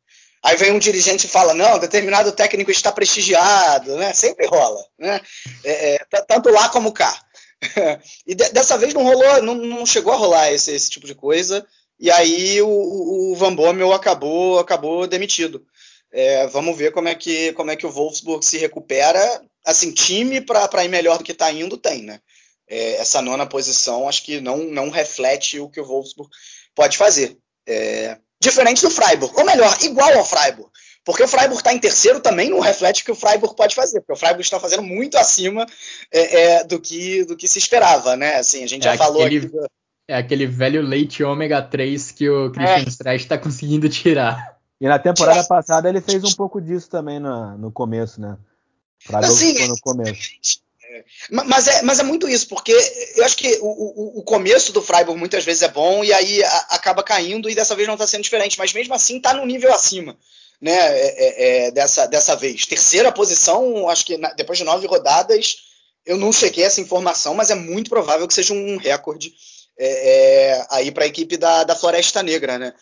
Aí 0.44 0.56
vem 0.56 0.72
um 0.72 0.80
dirigente 0.80 1.28
e 1.28 1.30
fala, 1.30 1.54
não, 1.54 1.78
determinado 1.78 2.32
técnico 2.32 2.72
está 2.72 2.92
prestigiado, 2.92 3.96
né? 3.96 4.12
Sempre 4.12 4.48
rola, 4.48 4.84
né? 4.98 5.22
É, 5.64 5.96
é, 5.96 6.00
tanto 6.28 6.50
lá 6.50 6.68
como 6.70 6.92
cá. 6.92 7.16
e 8.26 8.34
de, 8.34 8.50
dessa 8.50 8.76
vez 8.76 8.92
não 8.92 9.04
rolou, 9.04 9.44
não, 9.44 9.54
não 9.54 9.86
chegou 9.86 10.12
a 10.12 10.16
rolar 10.16 10.52
esse, 10.52 10.72
esse, 10.72 10.90
tipo 10.90 11.06
de 11.06 11.14
coisa. 11.14 11.64
E 12.00 12.10
aí 12.10 12.60
o, 12.60 12.68
o 12.68 13.36
Van 13.36 13.54
Bommel 13.54 13.94
acabou, 13.94 14.58
acabou 14.58 15.06
demitido. 15.06 15.64
É, 16.12 16.48
vamos 16.48 16.78
ver 16.78 16.92
como 16.92 17.08
é 17.08 17.16
que 17.16 17.54
como 17.54 17.72
é 17.72 17.76
que 17.76 17.86
o 17.86 17.92
Wolfsburg 17.92 18.46
se 18.46 18.58
recupera. 18.58 19.42
Assim, 19.66 19.92
time 19.92 20.42
para 20.42 20.84
ir 20.84 20.90
melhor 20.90 21.18
do 21.18 21.24
que 21.24 21.32
está 21.32 21.52
indo 21.52 21.78
tem, 21.78 22.04
né? 22.04 22.20
É, 22.68 22.94
essa 22.96 23.22
nona 23.22 23.46
posição 23.46 24.08
acho 24.08 24.24
que 24.24 24.42
não, 24.42 24.58
não 24.58 24.90
reflete 24.90 25.60
o 25.60 25.70
que 25.70 25.80
o 25.80 25.86
Wolfsburg 25.86 26.30
pode 26.74 26.98
fazer. 26.98 27.38
É, 27.68 28.18
diferente 28.42 28.82
do 28.82 28.90
Freiburg, 28.90 29.34
ou 29.38 29.46
melhor, 29.46 29.78
igual 29.84 30.18
ao 30.18 30.26
Freiburg. 30.26 30.70
Porque 31.04 31.24
o 31.24 31.28
Freiburg 31.28 31.58
está 31.58 31.74
em 31.74 31.80
terceiro 31.80 32.20
também 32.20 32.50
não 32.50 32.60
reflete 32.60 33.02
o 33.02 33.06
que 33.06 33.12
o 33.12 33.16
Freiburg 33.16 33.56
pode 33.56 33.74
fazer, 33.74 34.02
porque 34.02 34.14
o 34.14 34.16
Freiburg 34.16 34.42
está 34.42 34.60
fazendo 34.60 34.84
muito 34.84 35.18
acima 35.18 35.66
é, 36.12 36.42
é, 36.42 36.64
do, 36.64 36.80
que, 36.80 37.24
do 37.26 37.36
que 37.36 37.48
se 37.48 37.58
esperava, 37.58 38.16
né? 38.16 38.36
Assim, 38.36 38.64
a 38.64 38.68
gente 38.68 38.84
já 38.84 38.94
é 38.94 38.98
falou 38.98 39.24
aquele, 39.24 39.48
aqui. 39.48 39.58
É 40.08 40.16
aquele 40.16 40.46
velho 40.46 40.82
leite 40.82 41.24
ômega 41.24 41.62
3 41.62 42.12
que 42.12 42.30
o 42.30 42.52
Christian 42.52 42.86
é. 42.86 42.90
Streich 42.90 43.24
está 43.24 43.38
conseguindo 43.38 43.90
tirar. 43.90 44.61
E 44.82 44.88
na 44.88 44.98
temporada 44.98 45.44
passada 45.44 45.88
ele 45.88 46.02
fez 46.02 46.24
um 46.24 46.34
pouco 46.34 46.60
disso 46.60 46.90
também 46.90 47.20
no, 47.20 47.56
no 47.56 47.72
começo, 47.72 48.20
né? 48.20 48.36
Assim, 49.14 49.68
no 49.68 49.80
começo. 49.80 50.32
É, 50.84 51.06
mas 51.30 51.68
é, 51.68 51.82
mas 51.84 52.00
é 52.00 52.04
muito 52.04 52.28
isso, 52.28 52.48
porque 52.48 52.74
eu 53.16 53.24
acho 53.24 53.38
que 53.38 53.60
o, 53.62 53.68
o, 53.68 54.20
o, 54.20 54.24
começo 54.24 54.74
do 54.74 54.82
Freiburg 54.82 55.20
muitas 55.20 55.46
vezes 55.46 55.62
é 55.62 55.68
bom 55.68 56.04
e 56.04 56.12
aí 56.12 56.44
a, 56.44 56.58
acaba 56.72 57.04
caindo 57.04 57.50
e 57.50 57.56
dessa 57.56 57.76
vez 57.76 57.88
não 57.88 57.94
está 57.94 58.08
sendo 58.08 58.24
diferente, 58.24 58.58
mas 58.58 58.74
mesmo 58.74 58.94
assim 58.94 59.18
está 59.18 59.34
no 59.34 59.46
nível 59.46 59.72
acima 59.72 60.18
né, 60.60 60.74
é, 60.74 61.08
é, 61.08 61.68
é, 61.68 61.72
dessa, 61.72 62.08
dessa 62.08 62.36
vez. 62.36 62.66
Terceira 62.66 63.12
posição, 63.12 63.88
acho 63.88 64.06
que 64.06 64.18
na, 64.18 64.34
depois 64.34 64.58
de 64.58 64.64
nove 64.64 64.86
rodadas, 64.88 65.58
eu 66.06 66.18
não 66.18 66.34
chequei 66.34 66.64
essa 66.64 66.82
informação, 66.82 67.34
mas 67.36 67.50
é 67.50 67.56
muito 67.56 67.90
provável 67.90 68.28
que 68.28 68.34
seja 68.34 68.54
um 68.54 68.78
recorde 68.78 69.34
é, 69.78 69.88
é, 69.88 70.68
aí 70.70 70.92
para 70.92 71.04
a 71.04 71.08
equipe 71.08 71.38
da, 71.38 71.64
da 71.64 71.76
Floresta 71.76 72.22
Negra, 72.22 72.60
né? 72.60 72.74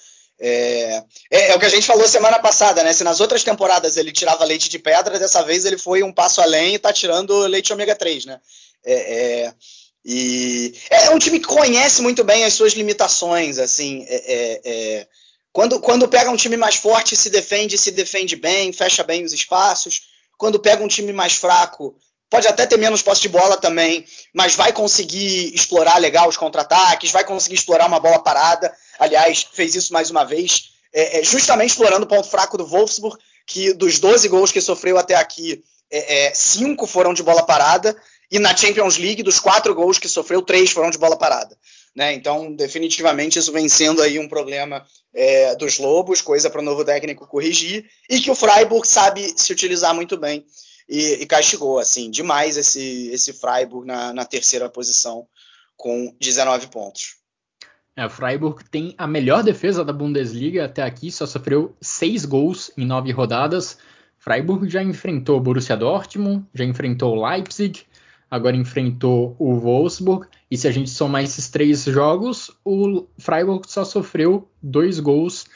É, 0.42 1.04
é, 1.30 1.52
é, 1.52 1.56
o 1.56 1.60
que 1.60 1.66
a 1.66 1.70
gente 1.70 1.86
falou 1.86 2.08
semana 2.08 2.40
passada, 2.40 2.84
né? 2.84 2.94
Se 2.94 3.04
nas 3.04 3.20
outras 3.20 3.44
temporadas 3.44 3.98
ele 3.98 4.12
tirava 4.12 4.46
leite 4.46 4.70
de 4.70 4.80
pedra, 4.80 5.20
dessa 5.20 5.44
vez 5.44 5.66
ele 5.66 5.78
foi 5.78 6.02
um 6.02 6.14
passo 6.14 6.42
além 6.42 6.74
e 6.74 6.76
está 6.76 6.94
tirando 6.94 7.38
leite 7.48 7.74
ômega 7.74 7.96
3, 7.96 8.26
né? 8.26 8.40
É, 8.86 9.54
e 10.06 10.74
é 10.90 11.10
um 11.10 11.20
time 11.20 11.40
que 11.40 11.48
conhece 11.48 12.02
muito 12.02 12.24
bem 12.24 12.46
as 12.46 12.54
suas 12.54 12.74
limitações, 12.74 13.60
assim. 13.60 14.06
É, 14.08 15.06
quando, 15.52 15.80
quando 15.82 16.08
pega 16.08 16.30
um 16.30 16.38
time 16.38 16.56
mais 16.56 16.76
forte, 16.76 17.18
se 17.18 17.30
defende, 17.30 17.78
se 17.78 17.92
defende 17.92 18.36
bem, 18.36 18.72
fecha 18.72 19.04
bem 19.04 19.26
os 19.26 19.34
espaços. 19.34 20.04
Quando 20.38 20.60
pega 20.60 20.82
um 20.82 20.88
time 20.88 21.12
mais 21.12 21.34
fraco, 21.34 21.98
pode 22.30 22.48
até 22.48 22.66
ter 22.66 22.78
menos 22.78 23.02
posse 23.02 23.22
de 23.22 23.30
bola 23.30 23.58
também, 23.58 24.06
mas 24.34 24.56
vai 24.56 24.72
conseguir 24.72 25.54
explorar 25.54 25.98
legal 25.98 26.30
os 26.30 26.38
contra-ataques, 26.38 27.12
vai 27.12 27.26
conseguir 27.26 27.56
explorar 27.56 27.88
uma 27.88 28.00
bola 28.00 28.20
parada. 28.20 28.74
Aliás, 29.00 29.48
fez 29.52 29.74
isso 29.76 29.94
mais 29.94 30.12
uma 30.12 30.26
vez, 30.26 30.72
é, 30.94 31.20
é, 31.20 31.24
justamente 31.24 31.72
explorando 31.72 32.06
o 32.06 32.10
ponto 32.10 32.28
fraco 32.28 32.58
do 32.58 32.66
Wolfsburg, 32.66 33.18
que 33.48 33.74
dos 33.74 33.98
12 34.00 34.28
gols 34.28 34.52
que 34.52 34.62
sofreu 34.62 34.98
até 34.98 35.16
aqui, 35.16 35.64
é, 35.90 36.26
é, 36.26 36.34
cinco 36.34 36.86
foram 36.86 37.14
de 37.14 37.24
bola 37.24 37.44
parada, 37.44 37.96
e 38.32 38.38
na 38.38 38.56
Champions 38.56 38.98
League, 38.98 39.24
dos 39.24 39.40
quatro 39.40 39.74
gols 39.74 39.98
que 39.98 40.08
sofreu, 40.08 40.42
três 40.42 40.70
foram 40.70 40.92
de 40.92 40.98
bola 40.98 41.18
parada. 41.18 41.58
Né? 41.96 42.14
Então, 42.14 42.54
definitivamente, 42.54 43.40
isso 43.40 43.52
vem 43.52 43.68
sendo 43.68 44.02
aí 44.04 44.20
um 44.20 44.28
problema 44.28 44.86
é, 45.14 45.56
dos 45.56 45.80
Lobos, 45.80 46.22
coisa 46.22 46.50
para 46.50 46.62
o 46.62 46.64
novo 46.64 46.86
técnico 46.86 47.26
corrigir, 47.26 47.90
e 48.08 48.20
que 48.20 48.30
o 48.30 48.36
Freiburg 48.36 48.88
sabe 48.88 49.34
se 49.36 49.52
utilizar 49.52 49.96
muito 49.96 50.16
bem 50.16 50.46
e, 50.88 51.14
e 51.22 51.26
castigou 51.26 51.80
assim 51.80 52.10
demais 52.12 52.58
esse, 52.58 53.10
esse 53.12 53.34
Freiburg 53.34 53.88
na, 53.88 54.14
na 54.14 54.26
terceira 54.26 54.70
posição 54.70 55.28
com 55.76 56.16
19 56.20 56.68
pontos. 56.68 57.19
É, 58.00 58.06
o 58.06 58.10
Freiburg 58.10 58.64
tem 58.72 58.96
a 58.98 59.06
melhor 59.06 59.44
defesa 59.44 59.84
da 59.84 59.92
Bundesliga 59.92 60.64
até 60.64 60.84
aqui, 60.84 61.12
só 61.12 61.26
sofreu 61.26 61.76
seis 61.82 62.24
gols 62.24 62.72
em 62.78 62.86
nove 62.86 63.12
rodadas. 63.12 63.78
Freiburg 64.18 64.70
já 64.70 64.82
enfrentou 64.82 65.38
Borussia 65.42 65.76
Dortmund, 65.76 66.46
já 66.54 66.64
enfrentou 66.64 67.22
Leipzig, 67.22 67.82
agora 68.32 68.56
enfrentou 68.56 69.36
o 69.38 69.54
Wolfsburg. 69.60 70.28
E 70.50 70.56
se 70.56 70.66
a 70.66 70.72
gente 70.72 70.90
somar 70.90 71.26
esses 71.26 71.50
três 71.50 71.84
jogos, 71.84 72.50
o 72.64 73.06
Freiburg 73.18 73.70
só 73.70 73.84
sofreu 73.84 74.50
dois 74.64 75.02
gols. 75.02 75.48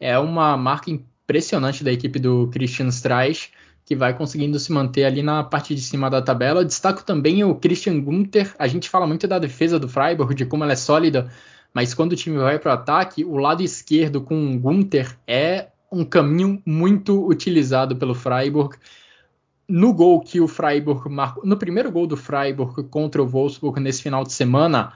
É 0.00 0.18
uma 0.18 0.56
marca 0.56 0.90
impressionante 0.90 1.84
da 1.84 1.92
equipe 1.92 2.18
do 2.18 2.48
Christian 2.48 2.88
Streich, 2.88 3.50
que 3.84 3.94
vai 3.94 4.16
conseguindo 4.16 4.58
se 4.58 4.72
manter 4.72 5.04
ali 5.04 5.22
na 5.22 5.44
parte 5.44 5.74
de 5.74 5.82
cima 5.82 6.08
da 6.08 6.22
tabela. 6.22 6.64
Destaco 6.64 7.04
também 7.04 7.44
o 7.44 7.56
Christian 7.56 8.00
Gunther. 8.00 8.54
A 8.58 8.66
gente 8.66 8.88
fala 8.88 9.06
muito 9.06 9.28
da 9.28 9.38
defesa 9.38 9.78
do 9.78 9.86
Freiburg, 9.86 10.34
de 10.34 10.46
como 10.46 10.64
ela 10.64 10.72
é 10.72 10.76
sólida, 10.76 11.30
mas 11.72 11.94
quando 11.94 12.12
o 12.12 12.16
time 12.16 12.38
vai 12.38 12.58
para 12.58 12.70
o 12.70 12.74
ataque, 12.74 13.24
o 13.24 13.36
lado 13.36 13.62
esquerdo 13.62 14.20
com 14.20 14.52
o 14.52 14.58
Gunther 14.58 15.16
é 15.26 15.68
um 15.90 16.04
caminho 16.04 16.62
muito 16.64 17.26
utilizado 17.26 17.96
pelo 17.96 18.14
Freiburg 18.14 18.76
no 19.70 19.92
gol 19.94 20.20
que 20.20 20.40
o 20.40 20.48
Freiburg 20.48 21.08
marcou, 21.08 21.46
no 21.46 21.56
primeiro 21.56 21.92
gol 21.92 22.04
do 22.04 22.16
Freiburg 22.16 22.82
contra 22.90 23.22
o 23.22 23.26
Wolfsburg 23.26 23.78
nesse 23.80 24.02
final 24.02 24.24
de 24.24 24.32
semana, 24.32 24.92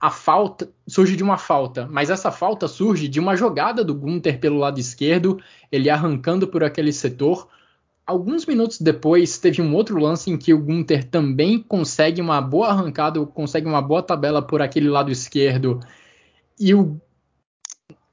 a 0.00 0.10
falta 0.10 0.68
surge 0.86 1.16
de 1.16 1.24
uma 1.24 1.36
falta, 1.36 1.88
mas 1.90 2.08
essa 2.08 2.30
falta 2.30 2.68
surge 2.68 3.08
de 3.08 3.18
uma 3.18 3.34
jogada 3.34 3.84
do 3.84 3.94
Gunter 3.94 4.38
pelo 4.38 4.58
lado 4.58 4.78
esquerdo, 4.78 5.40
ele 5.72 5.90
arrancando 5.90 6.46
por 6.46 6.62
aquele 6.62 6.92
setor. 6.92 7.48
Alguns 8.06 8.46
minutos 8.46 8.80
depois, 8.80 9.38
teve 9.38 9.60
um 9.60 9.74
outro 9.74 9.98
lance 9.98 10.30
em 10.30 10.36
que 10.36 10.54
o 10.54 10.58
Gunter 10.58 11.04
também 11.04 11.60
consegue 11.60 12.20
uma 12.20 12.40
boa 12.40 12.68
arrancada, 12.68 13.24
consegue 13.26 13.66
uma 13.66 13.82
boa 13.82 14.02
tabela 14.02 14.40
por 14.40 14.62
aquele 14.62 14.88
lado 14.88 15.10
esquerdo. 15.10 15.80
E, 16.58 16.74
o, 16.74 17.00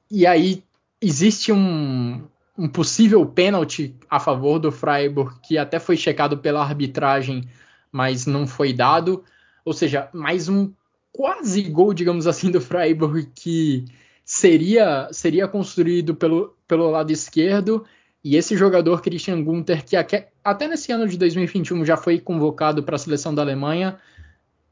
e 0.10 0.26
aí 0.26 0.64
existe 1.02 1.52
um, 1.52 2.28
um 2.58 2.68
possível 2.68 3.26
pênalti 3.26 3.96
a 4.10 4.20
favor 4.20 4.60
do 4.60 4.72
Freiburg, 4.72 5.40
que 5.42 5.58
até 5.58 5.80
foi 5.80 5.96
checado 5.96 6.38
pela 6.38 6.62
arbitragem, 6.62 7.48
mas 7.92 8.26
não 8.26 8.46
foi 8.46 8.74
dado. 8.74 9.24
Ou 9.64 9.74
seja, 9.74 10.10
mais 10.14 10.50
um 10.50 10.72
quase 11.12 11.64
gol, 11.64 11.94
digamos 11.94 12.28
assim, 12.28 12.52
do 12.52 12.62
Freiburg 12.62 13.30
que 13.34 13.86
seria 14.26 15.10
seria 15.12 15.48
construído 15.48 16.16
pelo, 16.16 16.56
pelo 16.68 16.90
lado 16.90 17.12
esquerdo. 17.12 17.86
E 18.24 18.36
esse 18.36 18.58
jogador, 18.58 19.02
Christian 19.02 19.42
Gunther, 19.44 19.86
que 19.86 19.96
até 19.96 20.68
nesse 20.68 20.92
ano 20.92 21.08
de 21.08 21.18
2021 21.18 21.86
já 21.86 21.96
foi 21.96 22.20
convocado 22.20 22.84
para 22.84 22.96
a 22.96 23.00
seleção 23.00 23.34
da 23.34 23.42
Alemanha, 23.42 23.98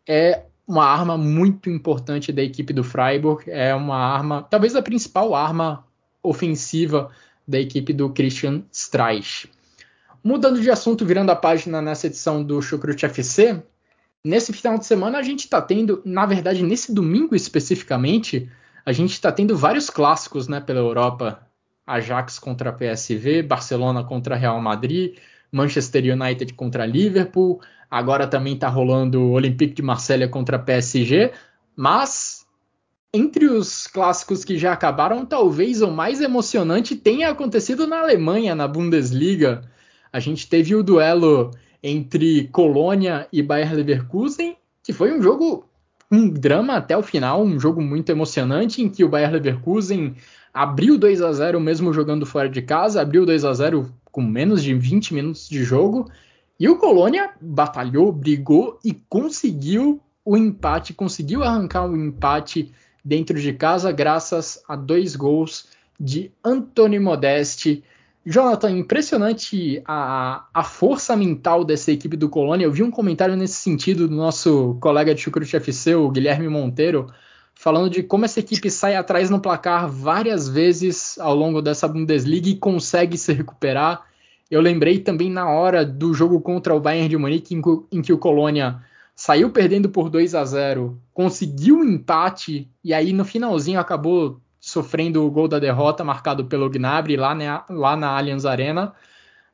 é 0.05 0.46
uma 0.67 0.85
arma 0.85 1.17
muito 1.17 1.69
importante 1.69 2.31
da 2.31 2.41
equipe 2.41 2.73
do 2.73 2.83
Freiburg. 2.83 3.49
É 3.49 3.73
uma 3.73 3.97
arma, 3.97 4.43
talvez 4.43 4.75
a 4.75 4.81
principal 4.81 5.33
arma 5.33 5.85
ofensiva 6.21 7.09
da 7.47 7.57
equipe 7.57 7.93
do 7.93 8.09
Christian 8.09 8.63
Streich. 8.71 9.49
Mudando 10.23 10.59
de 10.59 10.69
assunto, 10.69 11.05
virando 11.05 11.29
a 11.31 11.35
página 11.35 11.81
nessa 11.81 12.07
edição 12.07 12.43
do 12.43 12.61
Chucrute 12.61 13.05
FC, 13.05 13.63
nesse 14.23 14.51
final 14.51 14.77
de 14.77 14.85
semana 14.85 15.19
a 15.19 15.23
gente 15.23 15.45
está 15.45 15.61
tendo, 15.61 16.01
na 16.03 16.25
verdade, 16.25 16.63
nesse 16.63 16.93
domingo 16.93 17.33
especificamente, 17.33 18.51
a 18.85 18.91
gente 18.91 19.13
está 19.13 19.31
tendo 19.31 19.55
vários 19.55 19.89
clássicos 19.89 20.49
né, 20.49 20.59
pela 20.59 20.79
Europa. 20.79 21.47
Ajax 21.85 22.37
contra 22.37 22.73
PSV, 22.73 23.43
Barcelona 23.43 24.03
contra 24.03 24.35
Real 24.35 24.59
Madrid, 24.59 25.15
Manchester 25.51 26.03
United 26.13 26.53
contra 26.53 26.85
Liverpool, 26.85 27.61
agora 27.89 28.27
também 28.27 28.53
está 28.53 28.67
rolando 28.67 29.21
o 29.21 29.31
Olympique 29.31 29.73
de 29.73 29.81
Marselha 29.81 30.27
contra 30.27 30.59
PSG, 30.59 31.31
mas 31.75 32.45
entre 33.13 33.47
os 33.47 33.87
clássicos 33.87 34.43
que 34.43 34.57
já 34.57 34.73
acabaram, 34.73 35.25
talvez 35.25 35.81
o 35.81 35.89
mais 35.89 36.21
emocionante 36.21 36.95
tenha 36.95 37.29
acontecido 37.29 37.87
na 37.87 37.99
Alemanha, 37.99 38.53
na 38.53 38.67
Bundesliga. 38.67 39.63
A 40.11 40.19
gente 40.19 40.47
teve 40.47 40.75
o 40.75 40.83
duelo 40.83 41.51
entre 41.81 42.47
Colônia 42.49 43.27
e 43.31 43.41
Bayer 43.41 43.73
Leverkusen, 43.73 44.57
que 44.83 44.91
foi 44.91 45.17
um 45.17 45.21
jogo, 45.21 45.67
um 46.11 46.29
drama 46.29 46.75
até 46.75 46.97
o 46.97 47.03
final, 47.03 47.43
um 47.43 47.59
jogo 47.59 47.81
muito 47.81 48.09
emocionante, 48.11 48.81
em 48.81 48.89
que 48.89 49.03
o 49.03 49.09
Bayer 49.09 49.31
Leverkusen 49.31 50.15
abriu 50.53 50.97
2 50.97 51.21
a 51.21 51.31
0 51.31 51.59
mesmo 51.59 51.93
jogando 51.93 52.25
fora 52.25 52.49
de 52.49 52.61
casa, 52.61 53.01
abriu 53.01 53.25
2 53.25 53.45
a 53.45 53.53
0 53.53 53.91
com 54.11 54.21
menos 54.21 54.63
de 54.63 54.73
20 54.73 55.13
minutos 55.13 55.47
de 55.47 55.63
jogo, 55.63 56.09
e 56.59 56.67
o 56.67 56.77
Colônia 56.77 57.31
batalhou, 57.39 58.11
brigou 58.11 58.79
e 58.83 58.93
conseguiu 58.93 60.01
o 60.25 60.35
empate, 60.35 60.93
conseguiu 60.93 61.43
arrancar 61.43 61.85
o 61.85 61.95
empate 61.95 62.73
dentro 63.03 63.39
de 63.39 63.53
casa, 63.53 63.91
graças 63.91 64.61
a 64.67 64.75
dois 64.75 65.15
gols 65.15 65.67
de 65.99 66.31
Anthony 66.43 66.99
Modeste, 66.99 67.83
Jonathan, 68.25 68.71
impressionante 68.71 69.81
a, 69.85 70.45
a 70.53 70.63
força 70.63 71.15
mental 71.15 71.63
dessa 71.63 71.93
equipe 71.93 72.17
do 72.17 72.27
Colônia. 72.27 72.65
Eu 72.65 72.71
vi 72.71 72.83
um 72.83 72.91
comentário 72.91 73.37
nesse 73.37 73.55
sentido 73.55 74.05
do 74.05 74.15
nosso 74.15 74.75
colega 74.81 75.15
de 75.15 75.21
Chucrute 75.21 75.55
FC, 75.55 75.95
o 75.95 76.11
Guilherme 76.11 76.49
Monteiro, 76.49 77.07
falando 77.57 77.89
de 77.89 78.03
como 78.03 78.23
essa 78.23 78.39
equipe 78.39 78.69
sai 78.69 78.95
atrás 78.95 79.31
no 79.31 79.41
placar 79.41 79.89
várias 79.89 80.47
vezes 80.47 81.17
ao 81.17 81.35
longo 81.35 81.59
dessa 81.59 81.87
Bundesliga 81.87 82.47
e 82.49 82.55
consegue 82.55 83.17
se 83.17 83.33
recuperar. 83.33 84.05
Eu 84.49 84.61
lembrei 84.61 84.99
também 84.99 85.31
na 85.31 85.49
hora 85.49 85.83
do 85.83 86.13
jogo 86.13 86.39
contra 86.39 86.75
o 86.75 86.79
Bayern 86.79 87.09
de 87.09 87.17
Munique, 87.17 87.55
em, 87.91 88.01
que 88.01 88.13
o 88.13 88.17
Colônia 88.17 88.79
saiu 89.15 89.49
perdendo 89.49 89.89
por 89.89 90.07
2 90.07 90.35
a 90.35 90.45
0, 90.45 91.01
conseguiu 91.11 91.77
um 91.77 91.83
empate 91.83 92.69
e 92.83 92.93
aí 92.93 93.11
no 93.11 93.25
finalzinho 93.25 93.79
acabou 93.79 94.39
sofrendo 94.59 95.25
o 95.25 95.31
gol 95.31 95.47
da 95.47 95.57
derrota 95.57 96.03
marcado 96.03 96.45
pelo 96.45 96.69
Gnabry 96.69 97.17
lá, 97.17 97.33
né, 97.33 97.63
lá 97.71 97.97
na 97.97 98.15
Allianz 98.15 98.45
Arena, 98.45 98.93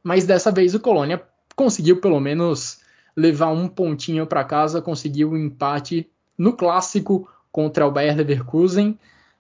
mas 0.04 0.26
dessa 0.26 0.52
vez 0.52 0.76
o 0.76 0.80
Colônia 0.80 1.24
conseguiu 1.56 2.02
pelo 2.02 2.20
menos 2.20 2.82
levar 3.16 3.48
um 3.48 3.70
pontinho 3.70 4.28
para 4.28 4.44
casa, 4.44 4.82
conseguiu 4.82 5.32
um 5.32 5.38
empate 5.38 6.10
no 6.38 6.52
clássico 6.52 7.30
contra 7.54 7.88
o 7.88 7.92
Bayer 7.92 8.18
Leverkusen. 8.18 9.00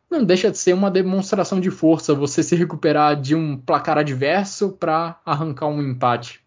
Não 0.09 0.23
deixa 0.23 0.51
de 0.51 0.57
ser 0.57 0.73
uma 0.73 0.91
demonstração 0.91 1.59
de 1.59 1.71
força 1.71 2.13
você 2.13 2.43
se 2.43 2.55
recuperar 2.55 3.19
de 3.19 3.33
um 3.35 3.57
placar 3.57 3.97
adverso 3.97 4.69
para 4.69 5.19
arrancar 5.25 5.67
um 5.67 5.81
empate. 5.81 6.41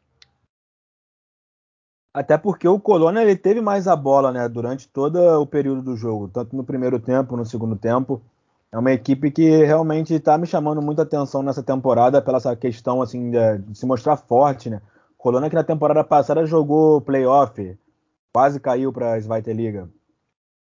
Até 2.14 2.38
porque 2.38 2.66
o 2.66 2.80
Colônia 2.80 3.20
ele 3.20 3.36
teve 3.36 3.60
mais 3.60 3.86
a 3.88 3.96
bola 3.96 4.32
né, 4.32 4.48
durante 4.48 4.88
todo 4.88 5.18
o 5.18 5.46
período 5.46 5.82
do 5.82 5.96
jogo, 5.96 6.28
tanto 6.28 6.56
no 6.56 6.64
primeiro 6.64 6.98
tempo, 6.98 7.36
no 7.36 7.44
segundo 7.44 7.76
tempo. 7.76 8.22
É 8.72 8.78
uma 8.78 8.92
equipe 8.92 9.30
que 9.30 9.64
realmente 9.64 10.14
está 10.14 10.38
me 10.38 10.46
chamando 10.46 10.80
muita 10.80 11.02
atenção 11.02 11.42
nessa 11.42 11.62
temporada 11.62 12.22
pela 12.22 12.38
essa 12.38 12.54
questão 12.56 13.02
assim 13.02 13.30
de, 13.30 13.58
de 13.58 13.76
se 13.76 13.84
mostrar 13.84 14.16
forte, 14.16 14.70
né? 14.70 14.80
Colônia 15.18 15.50
que 15.50 15.56
na 15.56 15.64
temporada 15.64 16.04
passada 16.04 16.46
jogou 16.46 17.00
playoff, 17.00 17.76
quase 18.32 18.60
caiu 18.60 18.92
para 18.92 19.14
a 19.14 19.52
Liga. 19.52 19.88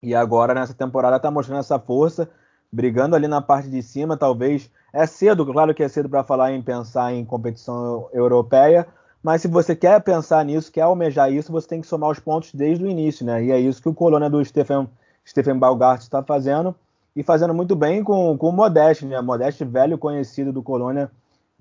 E 0.05 0.13
agora 0.13 0.53
nessa 0.53 0.73
temporada 0.75 1.15
está 1.15 1.31
mostrando 1.31 1.61
essa 1.61 1.79
força, 1.79 2.29
brigando 2.71 3.15
ali 3.15 3.27
na 3.27 3.41
parte 3.41 3.67
de 3.67 3.81
cima, 3.81 4.15
talvez 4.15 4.71
é 4.93 5.07
cedo, 5.07 5.43
claro 5.43 5.73
que 5.73 5.81
é 5.81 5.89
cedo 5.89 6.07
para 6.07 6.23
falar 6.23 6.51
em 6.51 6.61
pensar 6.61 7.11
em 7.11 7.25
competição 7.25 8.07
europeia, 8.13 8.87
mas 9.23 9.41
se 9.41 9.47
você 9.47 9.75
quer 9.75 9.99
pensar 10.03 10.45
nisso, 10.45 10.71
quer 10.71 10.81
almejar 10.81 11.33
isso, 11.33 11.51
você 11.51 11.67
tem 11.67 11.81
que 11.81 11.87
somar 11.87 12.11
os 12.11 12.19
pontos 12.19 12.53
desde 12.53 12.83
o 12.83 12.87
início, 12.87 13.25
né? 13.25 13.43
E 13.43 13.51
é 13.51 13.59
isso 13.59 13.81
que 13.81 13.89
o 13.89 13.95
Colônia 13.95 14.29
do 14.29 14.45
Stephen, 14.45 14.87
Stephen 15.27 15.57
Balgart 15.57 16.01
está 16.01 16.21
fazendo 16.21 16.75
e 17.15 17.23
fazendo 17.23 17.51
muito 17.51 17.75
bem 17.75 18.03
com, 18.03 18.37
com 18.37 18.49
o 18.49 18.51
Modeste, 18.51 19.07
né? 19.07 19.19
Modeste, 19.21 19.65
velho 19.65 19.97
conhecido 19.97 20.53
do 20.53 20.61
Colônia, 20.61 21.09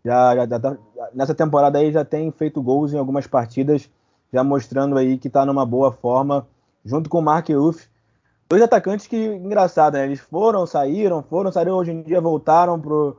já, 0.05 0.37
já, 0.37 0.47
já 0.47 0.61
tá, 0.61 0.77
nessa 1.15 1.35
temporada 1.35 1.79
aí 1.79 1.91
já 1.91 2.05
tem 2.05 2.31
feito 2.31 2.61
gols 2.61 2.93
em 2.93 2.99
algumas 2.99 3.27
partidas, 3.27 3.89
já 4.31 4.45
mostrando 4.45 4.99
aí 4.99 5.17
que 5.17 5.29
está 5.29 5.47
numa 5.47 5.65
boa 5.65 5.91
forma, 5.91 6.47
junto 6.85 7.09
com 7.09 7.21
o 7.21 7.23
Mark 7.23 7.49
Ruff. 7.49 7.89
Dois 8.49 8.63
atacantes 8.63 9.07
que, 9.07 9.17
engraçado, 9.17 9.95
né? 9.95 10.05
Eles 10.05 10.21
foram, 10.21 10.67
saíram, 10.67 11.23
foram, 11.23 11.51
saíram, 11.51 11.77
hoje 11.77 11.93
em 11.93 12.03
dia 12.03 12.21
voltaram 12.21 12.79
pro, 12.79 13.17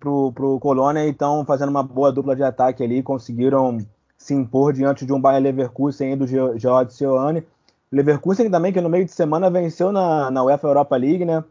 pro, 0.00 0.32
pro 0.32 0.60
Colônia 0.60 1.04
e 1.04 1.10
estão 1.10 1.44
fazendo 1.44 1.68
uma 1.68 1.82
boa 1.82 2.12
dupla 2.12 2.34
de 2.34 2.42
ataque 2.42 2.82
ali, 2.82 3.02
conseguiram 3.02 3.78
se 4.18 4.34
impor 4.34 4.72
diante 4.72 5.06
de 5.06 5.12
um 5.12 5.20
Bayer 5.20 5.42
Leverkusen 5.42 6.10
aí 6.10 6.16
do 6.16 6.26
George 6.26 6.94
Sioane. 6.94 7.46
Leverkusen 7.92 8.50
também, 8.50 8.72
que 8.72 8.80
no 8.80 8.88
meio 8.88 9.04
de 9.04 9.12
semana 9.12 9.48
venceu 9.48 9.92
na, 9.92 10.30
na 10.30 10.42
UEFA 10.42 10.66
Europa 10.66 10.96
League, 10.96 11.24
né? 11.24 11.44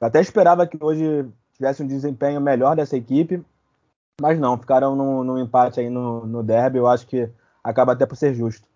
Até 0.00 0.20
esperava 0.20 0.66
que 0.66 0.78
hoje 0.80 1.26
tivesse 1.54 1.82
um 1.82 1.86
desempenho 1.86 2.40
melhor 2.40 2.76
dessa 2.76 2.96
equipe, 2.96 3.42
mas 4.20 4.38
não, 4.38 4.56
ficaram 4.58 4.94
num, 4.96 5.38
empate 5.38 5.80
aí 5.80 5.90
no, 5.90 6.26
no 6.26 6.42
derby, 6.42 6.78
eu 6.78 6.86
acho 6.86 7.06
que 7.06 7.28
acaba 7.62 7.92
até 7.92 8.06
por 8.06 8.16
ser 8.16 8.34
justo. 8.34 8.66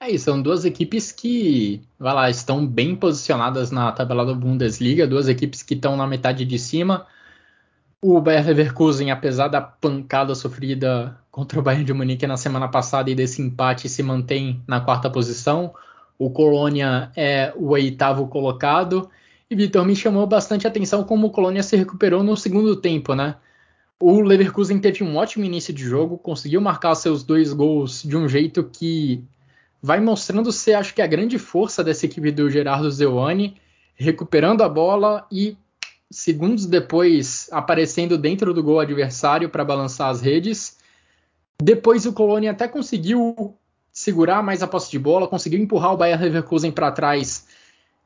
É 0.00 0.18
são 0.18 0.42
duas 0.42 0.64
equipes 0.64 1.10
que, 1.10 1.82
vai 1.98 2.14
lá, 2.14 2.30
estão 2.30 2.66
bem 2.66 2.94
posicionadas 2.94 3.70
na 3.70 3.90
tabela 3.90 4.26
da 4.26 4.34
Bundesliga, 4.34 5.06
duas 5.06 5.28
equipes 5.28 5.62
que 5.62 5.74
estão 5.74 5.96
na 5.96 6.06
metade 6.06 6.44
de 6.44 6.58
cima. 6.58 7.06
O 8.02 8.20
Bayern 8.20 8.48
Leverkusen, 8.48 9.10
apesar 9.10 9.48
da 9.48 9.62
pancada 9.62 10.34
sofrida 10.34 11.18
contra 11.30 11.58
o 11.58 11.62
Bayern 11.62 11.84
de 11.84 11.92
Munique 11.94 12.26
na 12.26 12.36
semana 12.36 12.68
passada 12.68 13.10
e 13.10 13.14
desse 13.14 13.40
empate, 13.40 13.88
se 13.88 14.02
mantém 14.02 14.62
na 14.68 14.80
quarta 14.80 15.08
posição. 15.08 15.74
O 16.18 16.30
Colônia 16.30 17.10
é 17.16 17.52
o 17.56 17.70
oitavo 17.70 18.28
colocado 18.28 19.10
e 19.50 19.54
Vitor, 19.54 19.84
me 19.84 19.94
chamou 19.94 20.26
bastante 20.26 20.66
atenção 20.66 21.04
como 21.04 21.26
o 21.26 21.30
Colônia 21.30 21.62
se 21.62 21.76
recuperou 21.76 22.22
no 22.22 22.36
segundo 22.36 22.76
tempo, 22.76 23.14
né? 23.14 23.36
O 24.00 24.20
Leverkusen 24.20 24.80
teve 24.80 25.04
um 25.04 25.16
ótimo 25.16 25.44
início 25.44 25.72
de 25.72 25.84
jogo, 25.84 26.18
conseguiu 26.18 26.60
marcar 26.60 26.94
seus 26.94 27.22
dois 27.22 27.52
gols 27.52 28.02
de 28.02 28.16
um 28.16 28.28
jeito 28.28 28.64
que 28.64 29.24
vai 29.84 30.00
mostrando 30.00 30.50
ser, 30.50 30.72
acho 30.72 30.94
que, 30.94 31.02
a 31.02 31.06
grande 31.06 31.38
força 31.38 31.84
dessa 31.84 32.06
equipe 32.06 32.30
do 32.30 32.48
Gerardo 32.48 32.90
Zeuani, 32.90 33.54
recuperando 33.94 34.62
a 34.62 34.68
bola 34.68 35.26
e 35.30 35.58
segundos 36.10 36.64
depois 36.64 37.50
aparecendo 37.52 38.16
dentro 38.16 38.54
do 38.54 38.62
gol 38.62 38.80
adversário 38.80 39.50
para 39.50 39.62
balançar 39.62 40.08
as 40.08 40.22
redes. 40.22 40.78
Depois 41.62 42.06
o 42.06 42.14
Colônia 42.14 42.52
até 42.52 42.66
conseguiu 42.66 43.54
segurar 43.92 44.42
mais 44.42 44.62
a 44.62 44.66
posse 44.66 44.90
de 44.90 44.98
bola, 44.98 45.28
conseguiu 45.28 45.60
empurrar 45.60 45.92
o 45.92 45.98
Bayern 45.98 46.24
Leverkusen 46.24 46.72
para 46.72 46.90
trás 46.90 47.46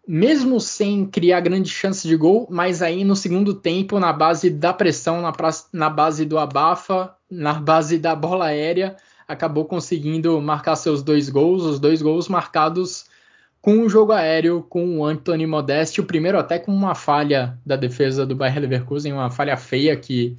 mesmo 0.09 0.59
sem 0.59 1.05
criar 1.05 1.39
grande 1.41 1.69
chance 1.69 2.09
de 2.09 2.17
gol, 2.17 2.49
mas 2.51 2.81
aí 2.81 3.05
no 3.05 3.15
segundo 3.15 3.53
tempo, 3.53 4.01
na 4.01 4.11
base 4.11 4.49
da 4.49 4.73
pressão, 4.73 5.21
na, 5.21 5.33
pra, 5.33 5.51
na 5.71 5.91
base 5.91 6.25
do 6.25 6.39
abafa, 6.39 7.15
na 7.31 7.53
base 7.53 7.99
da 7.99 8.17
bola 8.17 8.47
aérea, 8.47 8.97
acabou 9.29 9.67
conseguindo 9.67 10.41
marcar 10.41 10.75
seus 10.75 11.03
dois 11.03 11.29
gols, 11.29 11.63
os 11.63 11.79
dois 11.79 12.01
gols 12.03 12.29
marcados 12.29 13.07
com 13.61 13.81
o 13.81 13.89
jogo 13.89 14.13
aéreo, 14.13 14.63
com 14.63 14.99
o 14.99 15.05
Anthony 15.05 15.47
Modeste, 15.47 16.01
o 16.01 16.05
primeiro 16.05 16.39
até 16.39 16.59
com 16.59 16.73
uma 16.73 16.95
falha 16.95 17.59
da 17.67 17.77
defesa 17.77 18.25
do 18.25 18.35
Bayer 18.35 18.61
Leverkusen, 18.61 19.13
uma 19.13 19.31
falha 19.31 19.57
feia 19.57 19.95
que 19.97 20.37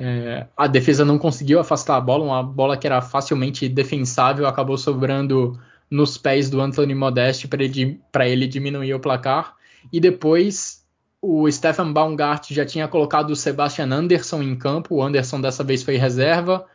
é, 0.00 0.46
a 0.56 0.66
defesa 0.66 1.04
não 1.04 1.18
conseguiu 1.18 1.58
afastar 1.58 1.96
a 1.96 2.00
bola, 2.00 2.24
uma 2.24 2.42
bola 2.42 2.76
que 2.76 2.86
era 2.86 3.00
facilmente 3.00 3.68
defensável, 3.68 4.46
acabou 4.46 4.78
sobrando 4.78 5.58
nos 5.90 6.16
pés 6.16 6.48
do 6.48 6.60
Anthony 6.60 6.94
Modeste 6.94 7.46
para 7.48 7.62
ele, 7.62 8.00
ele 8.26 8.46
diminuir 8.46 8.94
o 8.94 9.00
placar. 9.00 9.54
E 9.92 10.00
depois 10.00 10.82
o 11.20 11.50
Stefan 11.50 11.92
Baumgart 11.92 12.50
já 12.50 12.64
tinha 12.64 12.88
colocado 12.88 13.30
o 13.30 13.36
Sebastian 13.36 13.92
Anderson 13.92 14.42
em 14.42 14.56
campo. 14.56 14.96
O 14.96 15.02
Anderson 15.02 15.40
dessa 15.40 15.62
vez 15.62 15.82
foi 15.82 15.96
reserva. 15.96 16.66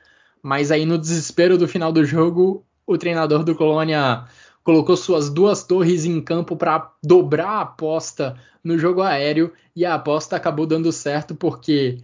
Mas 0.42 0.72
aí 0.72 0.86
no 0.86 0.98
desespero 0.98 1.58
do 1.58 1.68
final 1.68 1.92
do 1.92 2.06
jogo, 2.06 2.66
o 2.86 2.98
treinador 2.98 3.44
do 3.44 3.56
Colônia 3.56 4.26
colocou 4.64 4.98
suas 4.98 5.30
duas 5.30 5.64
torres 5.64 6.06
em 6.06 6.22
campo 6.22 6.56
para 6.56 6.92
dobrar 7.04 7.48
a 7.48 7.62
aposta 7.62 8.36
no 8.64 8.78
jogo 8.78 9.02
aéreo 9.02 9.54
e 9.76 9.86
a 9.86 9.96
aposta 9.96 10.36
acabou 10.36 10.66
dando 10.66 10.92
certo 10.92 11.34
porque 11.34 12.00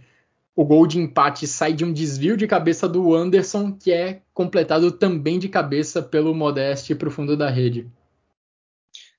o 0.56 0.64
gol 0.64 0.86
de 0.86 0.98
empate 0.98 1.46
sai 1.46 1.72
de 1.72 1.84
um 1.84 1.92
desvio 1.92 2.36
de 2.36 2.46
cabeça 2.46 2.88
do 2.88 3.14
Anderson, 3.14 3.72
que 3.72 3.92
é 3.92 4.22
completado 4.32 4.90
também 4.92 5.38
de 5.38 5.48
cabeça 5.48 6.00
pelo 6.00 6.34
Modeste 6.34 6.94
para 6.94 7.08
o 7.08 7.10
fundo 7.10 7.36
da 7.36 7.50
rede. 7.50 7.86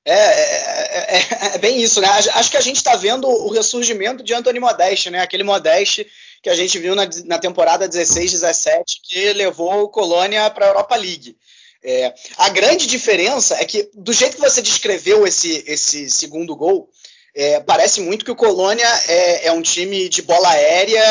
É, 0.07 0.13
é, 0.13 1.17
é, 1.17 1.55
é, 1.55 1.57
bem 1.57 1.81
isso, 1.81 1.99
né? 1.99 2.07
Acho 2.07 2.51
que 2.51 2.57
a 2.57 2.61
gente 2.61 2.75
está 2.75 2.95
vendo 2.95 3.27
o 3.27 3.49
ressurgimento 3.49 4.23
de 4.23 4.35
Anthony 4.35 4.59
Modeste, 4.59 5.09
né? 5.09 5.19
Aquele 5.19 5.43
Modeste 5.43 6.05
que 6.43 6.49
a 6.49 6.55
gente 6.55 6.77
viu 6.77 6.93
na, 6.93 7.09
na 7.25 7.39
temporada 7.39 7.89
16-17 7.89 8.83
que 9.01 9.33
levou 9.33 9.81
o 9.81 9.89
Colônia 9.89 10.47
para 10.51 10.65
a 10.65 10.69
Europa 10.69 10.95
League. 10.95 11.35
É, 11.83 12.13
a 12.37 12.49
grande 12.49 12.85
diferença 12.85 13.55
é 13.55 13.65
que, 13.65 13.89
do 13.95 14.13
jeito 14.13 14.35
que 14.35 14.41
você 14.41 14.61
descreveu 14.61 15.25
esse, 15.25 15.63
esse 15.67 16.07
segundo 16.09 16.55
gol, 16.55 16.87
é, 17.35 17.59
parece 17.59 17.99
muito 17.99 18.23
que 18.23 18.31
o 18.31 18.35
Colônia 18.35 18.87
é, 19.07 19.47
é, 19.47 19.51
um 19.51 19.61
time 19.61 20.07
de 20.07 20.21
bola 20.21 20.49
aérea 20.49 21.03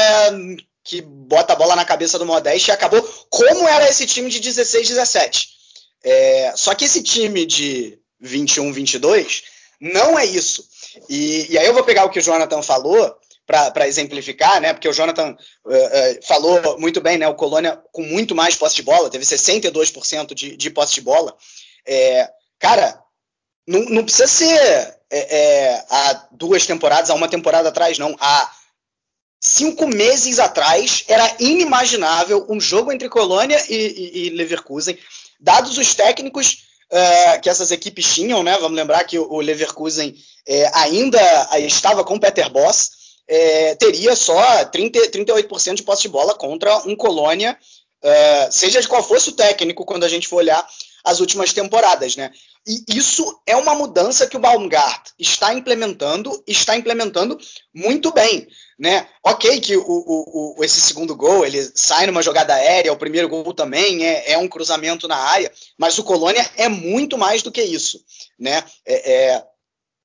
que 0.84 1.00
bota 1.02 1.52
a 1.52 1.56
bola 1.56 1.74
na 1.74 1.84
cabeça 1.84 2.18
do 2.18 2.26
Modeste 2.26 2.70
e 2.70 2.72
acabou 2.72 3.02
como 3.28 3.66
era 3.68 3.88
esse 3.88 4.06
time 4.06 4.30
de 4.30 4.38
16, 4.38 4.88
17. 4.88 5.48
É, 6.04 6.52
só 6.54 6.74
que 6.74 6.84
esse 6.84 7.02
time 7.02 7.44
de 7.44 7.98
21, 8.20 8.72
22 8.72 9.42
não 9.80 10.18
é 10.18 10.24
isso. 10.24 10.66
E, 11.08 11.52
e 11.52 11.58
aí 11.58 11.66
eu 11.66 11.74
vou 11.74 11.84
pegar 11.84 12.04
o 12.04 12.10
que 12.10 12.18
o 12.18 12.22
Jonathan 12.22 12.62
falou 12.62 13.14
para 13.46 13.86
exemplificar, 13.86 14.60
né? 14.60 14.72
Porque 14.72 14.88
o 14.88 14.92
Jonathan 14.92 15.36
uh, 15.66 15.70
uh, 15.70 16.26
falou 16.26 16.78
muito 16.78 17.00
bem, 17.02 17.18
né? 17.18 17.28
O 17.28 17.34
Colônia 17.34 17.78
com 17.92 18.02
muito 18.02 18.34
mais 18.34 18.56
posse 18.56 18.76
de 18.76 18.82
bola, 18.82 19.10
teve 19.10 19.24
62% 19.24 20.32
de, 20.32 20.56
de 20.56 20.70
posse 20.70 20.94
de 20.94 21.02
bola. 21.02 21.36
É, 21.86 22.30
cara, 22.58 22.98
não, 23.66 23.80
não 23.80 24.04
precisa 24.04 24.26
ser 24.26 24.58
é, 25.10 25.36
é, 25.36 25.84
há 25.90 26.28
duas 26.32 26.66
temporadas, 26.66 27.10
há 27.10 27.14
uma 27.14 27.28
temporada 27.28 27.68
atrás, 27.68 27.98
não. 27.98 28.16
Há 28.18 28.50
cinco 29.38 29.86
meses 29.86 30.38
atrás 30.38 31.04
era 31.06 31.36
inimaginável 31.38 32.46
um 32.48 32.58
jogo 32.58 32.90
entre 32.90 33.10
Colônia 33.10 33.62
e, 33.68 33.74
e, 33.74 34.26
e 34.26 34.30
Leverkusen, 34.30 34.98
dados 35.38 35.76
os 35.76 35.94
técnicos 35.94 36.64
uh, 36.94 37.40
que 37.40 37.50
essas 37.50 37.72
equipes 37.72 38.14
tinham, 38.14 38.42
né? 38.42 38.56
Vamos 38.58 38.76
lembrar 38.76 39.04
que 39.04 39.18
o, 39.18 39.40
Leverkusen 39.40 40.14
é, 40.46 40.70
ainda 40.74 41.20
estava 41.58 42.04
com 42.04 42.18
Peter 42.18 42.48
Boss. 42.50 42.90
é, 43.26 43.74
teria 43.74 44.14
só 44.14 44.64
30, 44.66 45.10
38% 45.10 45.74
de 45.74 45.82
posse 45.82 46.02
de 46.02 46.08
bola 46.08 46.34
contra 46.34 46.76
um 46.86 46.94
Colônia, 46.94 47.58
é, 48.02 48.50
seja 48.50 48.80
de 48.80 48.88
qual 48.88 49.02
fosse 49.02 49.30
o 49.30 49.36
técnico, 49.36 49.84
quando 49.84 50.04
a 50.04 50.08
gente 50.08 50.28
for 50.28 50.36
olhar 50.36 50.64
as 51.02 51.20
últimas 51.20 51.52
temporadas, 51.52 52.16
né? 52.16 52.30
E 52.66 52.96
isso 52.96 53.40
é 53.46 53.56
uma 53.56 53.74
mudança 53.74 54.26
que 54.26 54.36
o 54.36 54.40
Baumgart 54.40 55.10
está 55.18 55.52
implementando, 55.52 56.42
está 56.46 56.76
implementando 56.76 57.38
muito 57.74 58.10
bem, 58.12 58.46
né? 58.78 59.06
Ok 59.22 59.60
que 59.60 59.76
o, 59.76 59.82
o, 59.82 60.58
o, 60.58 60.64
esse 60.64 60.80
segundo 60.80 61.14
gol 61.14 61.44
ele 61.44 61.62
sai 61.74 62.06
numa 62.06 62.22
jogada 62.22 62.54
aérea, 62.54 62.92
o 62.92 62.96
primeiro 62.96 63.28
gol 63.28 63.54
também 63.54 64.04
é, 64.04 64.32
é, 64.32 64.38
um 64.38 64.48
cruzamento 64.48 65.06
na 65.06 65.16
área, 65.16 65.50
mas 65.78 65.98
o 65.98 66.04
Colônia 66.04 66.48
é 66.56 66.68
muito 66.68 67.16
mais 67.16 67.42
do 67.42 67.52
que 67.52 67.62
isso, 67.62 68.02
né? 68.38 68.62
É, 68.86 69.12
é, 69.12 69.44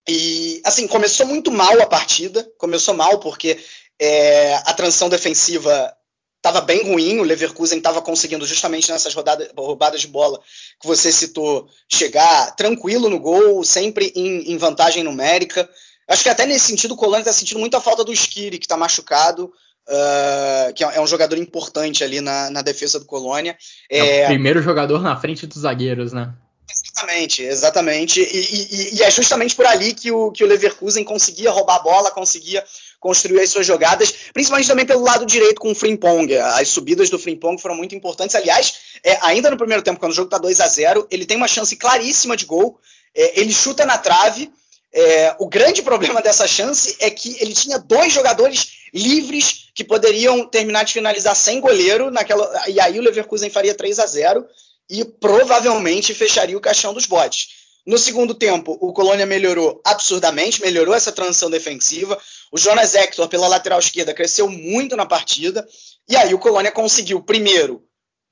e 0.08 0.62
assim 0.66 0.88
começou 0.88 1.26
muito 1.26 1.52
mal 1.52 1.80
a 1.82 1.86
partida, 1.86 2.50
começou 2.58 2.94
mal 2.94 3.20
porque 3.20 3.60
é, 4.00 4.56
a 4.56 4.74
transição 4.74 5.10
defensiva 5.10 5.94
estava 6.40 6.62
bem 6.62 6.84
ruim, 6.84 7.20
o 7.20 7.24
Leverkusen 7.24 7.78
estava 7.78 8.02
conseguindo 8.02 8.46
justamente 8.46 8.90
nessas 8.90 9.14
rodadas, 9.14 9.50
roubadas 9.58 10.02
de 10.02 10.08
bola 10.08 10.40
que 10.80 10.88
você 10.88 11.12
citou, 11.12 11.68
chegar 11.92 12.56
tranquilo 12.56 13.10
no 13.10 13.20
gol, 13.20 13.64
sempre 13.64 14.12
em, 14.16 14.52
em 14.52 14.58
vantagem 14.58 15.04
numérica. 15.04 15.70
Acho 16.10 16.24
que 16.24 16.30
até 16.30 16.45
nesse 16.45 16.66
sentido 16.66 16.95
o 16.95 16.97
Colônia 16.97 17.22
está 17.22 17.32
sentindo 17.32 17.60
muita 17.60 17.80
falta 17.80 18.03
do 18.03 18.12
Skiri, 18.12 18.57
que 18.57 18.66
está 18.66 18.76
machucado, 18.76 19.45
uh, 19.88 20.74
que 20.74 20.84
é 20.84 20.99
um 20.99 21.07
jogador 21.07 21.38
importante 21.38 22.03
ali 22.03 22.20
na, 22.20 22.49
na 22.49 22.62
defesa 22.64 22.99
do 22.99 23.05
Colônia. 23.05 23.55
É, 23.89 24.22
é, 24.22 24.24
o 24.24 24.28
primeiro 24.28 24.62
jogador 24.62 25.01
na 25.01 25.16
frente 25.16 25.45
dos 25.45 25.62
zagueiros, 25.62 26.12
né? 26.12 26.34
Exatamente, 26.72 27.43
exatamente. 27.43 28.22
E, 28.22 28.26
e, 28.26 28.95
e, 28.97 29.03
é 29.03 29.10
justamente 29.10 29.55
por 29.55 29.66
ali 29.66 29.93
que 29.93 30.12
o, 30.12 30.32
que 30.32 30.43
o 30.43 30.47
Leverkusen 30.47 31.03
conseguia 31.03 31.51
roubar 31.51 31.78
a 31.78 31.80
bola, 31.80 32.12
conseguia 32.12 32.64
construir 32.99 33.41
as 33.41 33.49
suas 33.49 33.66
jogadas, 33.66 34.14
principalmente 34.34 34.68
também 34.68 34.86
pelo 34.86 35.03
lado 35.03 35.26
direito 35.26 35.60
com 35.60 35.72
o 35.72 35.76
Frimpong. 35.76 36.32
As 36.38 36.70
subidas 36.70 37.10
do 37.10 37.18
Frimpong 37.18 37.60
foram 37.60 37.76
muito 37.76 37.95
importantes. 37.95 38.36
Aliás, 38.36 38.74
é, 39.03 39.18
ainda 39.24 39.49
no 39.49 39.57
primeiro 39.57 39.82
tempo, 39.82 39.99
quando 39.99 40.12
o 40.12 40.16
jogo 40.16 40.28
está 40.28 40.38
2 40.38 40.60
a 40.60 40.68
0 40.68 41.07
ele 41.10 41.26
tem 41.26 41.38
uma 41.38 41.47
chance 41.47 41.76
claríssima 41.76 42.38
de 42.38 42.45
gol. 42.45 42.80
É, 43.16 43.39
ele 43.41 43.51
chuta 43.51 43.86
na 43.86 43.97
trave. 43.97 44.51
É, 44.92 45.36
o 45.40 45.48
grande 45.48 45.82
problema 45.84 46.22
dessa 46.22 46.48
chance 46.48 46.96
é 47.00 47.10
que 47.10 47.38
ele 47.40 47.54
tinha 47.54 47.78
dois 47.78 48.12
jogadores 48.12 48.72
livres 48.94 49.70
que 49.76 49.84
poderiam 49.84 50.46
terminar 50.48 50.84
de 50.84 50.94
finalizar 50.94 51.36
sem 51.36 51.60
goleiro, 51.60 52.10
naquela, 52.10 52.68
e 52.68 52.80
aí 52.80 52.98
o 52.98 53.02
Leverkusen 53.02 53.50
faria 53.50 53.76
3 53.76 54.00
a 54.00 54.06
0 54.06 54.46
e 54.90 55.06
provavelmente 55.06 56.14
fecharia 56.14 56.58
o 56.58 56.62
caixão 56.62 56.94
dos 56.94 57.06
botes. 57.06 57.60
No 57.86 57.98
segundo 57.98 58.34
tempo, 58.34 58.78
o 58.82 58.92
Colônia 58.92 59.26
melhorou 59.26 59.82
absurdamente, 59.86 60.62
melhorou 60.62 60.94
essa 60.94 61.12
transição 61.12 61.50
defensiva. 61.50 62.20
O 62.52 62.58
Jonas 62.58 62.94
Hector, 62.94 63.28
pela 63.28 63.48
lateral 63.48 63.80
esquerda, 63.80 64.14
cresceu 64.14 64.50
muito 64.50 64.96
na 64.96 65.06
partida. 65.06 65.68
E 66.08 66.16
aí 66.16 66.34
o 66.34 66.40
Colônia 66.40 66.72
conseguiu, 66.72 67.22
primeiro, 67.22 67.84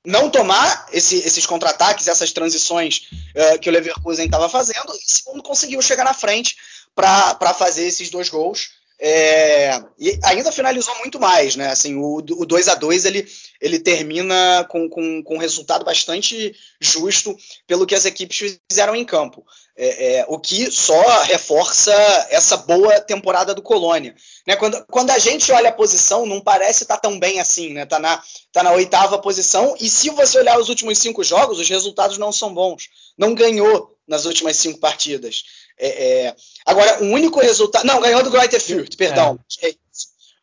não 0.08 0.30
tomar 0.30 0.86
esse, 0.90 1.16
esses 1.16 1.44
contra-ataques, 1.44 2.08
essas 2.08 2.32
transições 2.32 3.08
uh, 3.36 3.58
que 3.58 3.68
o 3.68 3.72
Leverkusen 3.72 4.24
estava 4.24 4.48
fazendo. 4.48 4.90
E 4.94 5.02
segundo, 5.04 5.42
conseguiu 5.42 5.82
chegar 5.82 6.04
na 6.04 6.14
frente 6.14 6.56
para 6.94 7.52
fazer 7.52 7.86
esses 7.86 8.08
dois 8.08 8.30
gols. 8.30 8.70
É, 9.00 9.80
e 9.96 10.18
ainda 10.24 10.50
finalizou 10.50 10.92
muito 10.98 11.20
mais, 11.20 11.54
né? 11.54 11.68
Assim, 11.68 11.94
o, 11.94 12.16
o 12.16 12.22
2 12.22 12.66
a 12.66 12.74
2 12.74 13.04
ele, 13.04 13.28
ele 13.60 13.78
termina 13.78 14.66
com, 14.68 14.88
com, 14.88 15.22
com, 15.22 15.36
um 15.36 15.38
resultado 15.38 15.84
bastante 15.84 16.52
justo 16.80 17.36
pelo 17.64 17.86
que 17.86 17.94
as 17.94 18.04
equipes 18.04 18.58
fizeram 18.68 18.96
em 18.96 19.04
campo. 19.04 19.46
É, 19.76 20.16
é, 20.18 20.24
o 20.26 20.36
que 20.36 20.68
só 20.72 21.22
reforça 21.22 21.92
essa 22.30 22.56
boa 22.56 23.00
temporada 23.00 23.54
do 23.54 23.62
Colônia. 23.62 24.16
Né? 24.44 24.56
Quando, 24.56 24.84
quando 24.90 25.10
a 25.10 25.18
gente 25.20 25.52
olha 25.52 25.68
a 25.68 25.72
posição, 25.72 26.26
não 26.26 26.40
parece 26.40 26.82
estar 26.82 26.96
tá 26.96 27.02
tão 27.02 27.20
bem 27.20 27.38
assim, 27.38 27.72
né? 27.72 27.86
Tá 27.86 28.00
na, 28.00 28.20
tá 28.52 28.64
na 28.64 28.72
oitava 28.72 29.20
posição, 29.20 29.76
e 29.78 29.88
se 29.88 30.10
você 30.10 30.38
olhar 30.40 30.58
os 30.58 30.68
últimos 30.68 30.98
cinco 30.98 31.22
jogos, 31.22 31.60
os 31.60 31.68
resultados 31.68 32.18
não 32.18 32.32
são 32.32 32.52
bons. 32.52 32.88
Não 33.16 33.32
ganhou 33.32 33.96
nas 34.08 34.24
últimas 34.24 34.56
cinco 34.56 34.80
partidas. 34.80 35.44
É, 35.78 36.26
é, 36.26 36.36
agora, 36.66 37.02
o 37.02 37.06
único 37.06 37.40
resultado. 37.40 37.84
Não, 37.84 38.00
ganhou 38.00 38.22
do 38.22 38.30
Greuther 38.30 38.60
Fürth, 38.60 38.96
perdão. 38.96 39.38
É. 39.62 39.74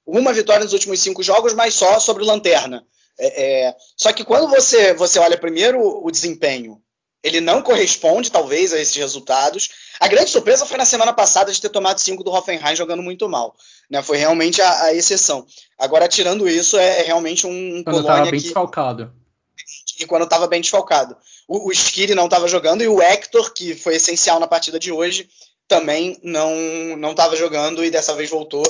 Uma 0.05 0.31
vitória 0.31 0.63
nos 0.63 0.73
últimos 0.73 0.99
cinco 0.99 1.21
jogos, 1.23 1.53
mas 1.53 1.73
só 1.73 1.99
sobre 1.99 2.23
o 2.23 2.25
Lanterna. 2.25 2.85
É, 3.19 3.67
é, 3.67 3.75
só 3.97 4.11
que 4.13 4.23
quando 4.23 4.47
você, 4.49 4.93
você 4.93 5.19
olha 5.19 5.37
primeiro 5.37 5.79
o 5.79 6.11
desempenho, 6.11 6.81
ele 7.23 7.41
não 7.41 7.61
corresponde, 7.61 8.31
talvez, 8.31 8.71
a 8.71 8.79
esses 8.79 8.95
resultados. 8.95 9.69
A 9.99 10.07
grande 10.07 10.29
surpresa 10.29 10.65
foi 10.65 10.77
na 10.77 10.85
semana 10.85 11.11
passada 11.11 11.51
de 11.51 11.59
ter 11.59 11.69
tomado 11.69 11.99
cinco 11.99 12.23
do 12.23 12.31
Hoffenheim 12.31 12.75
jogando 12.75 13.01
muito 13.01 13.27
mal. 13.27 13.55
Né? 13.89 14.01
Foi 14.03 14.17
realmente 14.17 14.61
a, 14.61 14.83
a 14.83 14.93
exceção. 14.93 15.45
Agora, 15.77 16.07
tirando 16.07 16.47
isso, 16.47 16.77
é, 16.77 17.01
realmente 17.01 17.47
um, 17.47 17.49
um 17.49 17.79
estava 17.79 18.21
bem 18.23 18.39
que... 18.39 18.45
desfalcado. 18.45 19.11
E 19.99 20.05
quando 20.05 20.23
estava 20.23 20.47
bem 20.47 20.61
desfalcado. 20.61 21.15
O, 21.47 21.69
o 21.69 21.71
Skiri 21.71 22.15
não 22.15 22.25
estava 22.25 22.47
jogando 22.47 22.83
e 22.83 22.87
o 22.87 23.01
Hector, 23.01 23.53
que 23.53 23.75
foi 23.75 23.95
essencial 23.95 24.39
na 24.39 24.47
partida 24.47 24.79
de 24.79 24.91
hoje, 24.91 25.29
também 25.67 26.19
não 26.23 27.11
estava 27.11 27.35
jogando 27.35 27.83
e 27.83 27.89
dessa 27.89 28.13
vez 28.13 28.29
voltou 28.29 28.63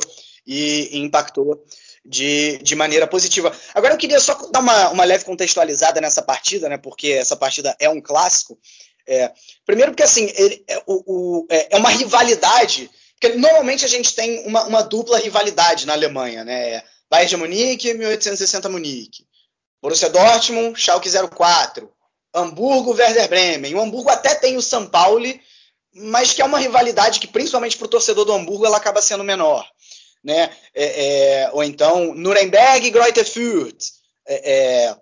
e, 0.45 0.89
e 0.91 0.99
impactou 0.99 1.63
de, 2.05 2.59
de, 2.59 2.75
maneira 2.75 3.07
positiva. 3.07 3.51
Agora 3.73 3.93
eu 3.93 3.97
queria 3.97 4.19
só 4.19 4.35
dar 4.51 4.59
uma, 4.59 4.89
uma, 4.89 5.03
leve 5.03 5.25
contextualizada 5.25 5.99
nessa 5.99 6.21
partida, 6.21 6.69
né? 6.69 6.77
Porque 6.77 7.09
essa 7.09 7.35
partida 7.35 7.75
é 7.79 7.89
um 7.89 7.99
clássico. 7.99 8.57
É, 9.07 9.31
primeiro 9.65 9.91
porque 9.91 10.03
assim 10.03 10.31
ele, 10.35 10.63
é, 10.67 10.81
o, 10.85 11.03
o, 11.05 11.47
é, 11.49 11.75
é, 11.75 11.77
uma 11.77 11.89
rivalidade. 11.89 12.89
Porque 13.19 13.35
normalmente 13.37 13.83
a 13.83 13.87
gente 13.87 14.13
tem 14.13 14.45
uma, 14.45 14.65
uma, 14.65 14.83
dupla 14.83 15.17
rivalidade 15.17 15.87
na 15.87 15.93
Alemanha, 15.93 16.43
né? 16.43 16.83
Bayern 17.09 17.29
de 17.29 17.37
Munique, 17.37 17.93
1860 17.93 18.69
Munique. 18.69 19.25
Borussia 19.85 20.09
Dortmund, 20.09 20.81
Schalke 20.81 21.07
04. 21.07 21.87
Hamburgo, 22.33 22.95
Werder 22.95 23.29
Bremen. 23.29 23.75
O 23.75 23.79
Hamburgo 23.79 24.09
até 24.09 24.33
tem 24.33 24.57
o 24.57 24.61
São 24.61 24.87
Paulo, 24.87 25.23
mas 25.93 26.33
que 26.33 26.41
é 26.41 26.45
uma 26.45 26.57
rivalidade 26.57 27.19
que, 27.19 27.27
principalmente 27.27 27.77
para 27.77 27.85
o 27.85 27.89
torcedor 27.89 28.25
do 28.25 28.33
Hamburgo, 28.33 28.65
ela 28.65 28.77
acaba 28.77 28.99
sendo 28.99 29.23
menor. 29.23 29.63
Né? 30.23 30.49
É, 30.73 31.43
é, 31.43 31.49
ou 31.53 31.63
então 31.63 32.15
Nuremberg 32.15 32.87
e 32.87 32.89
Greuther 32.89 33.23
Fürth. 33.23 33.91
É, 34.27 34.53
é, 34.53 34.95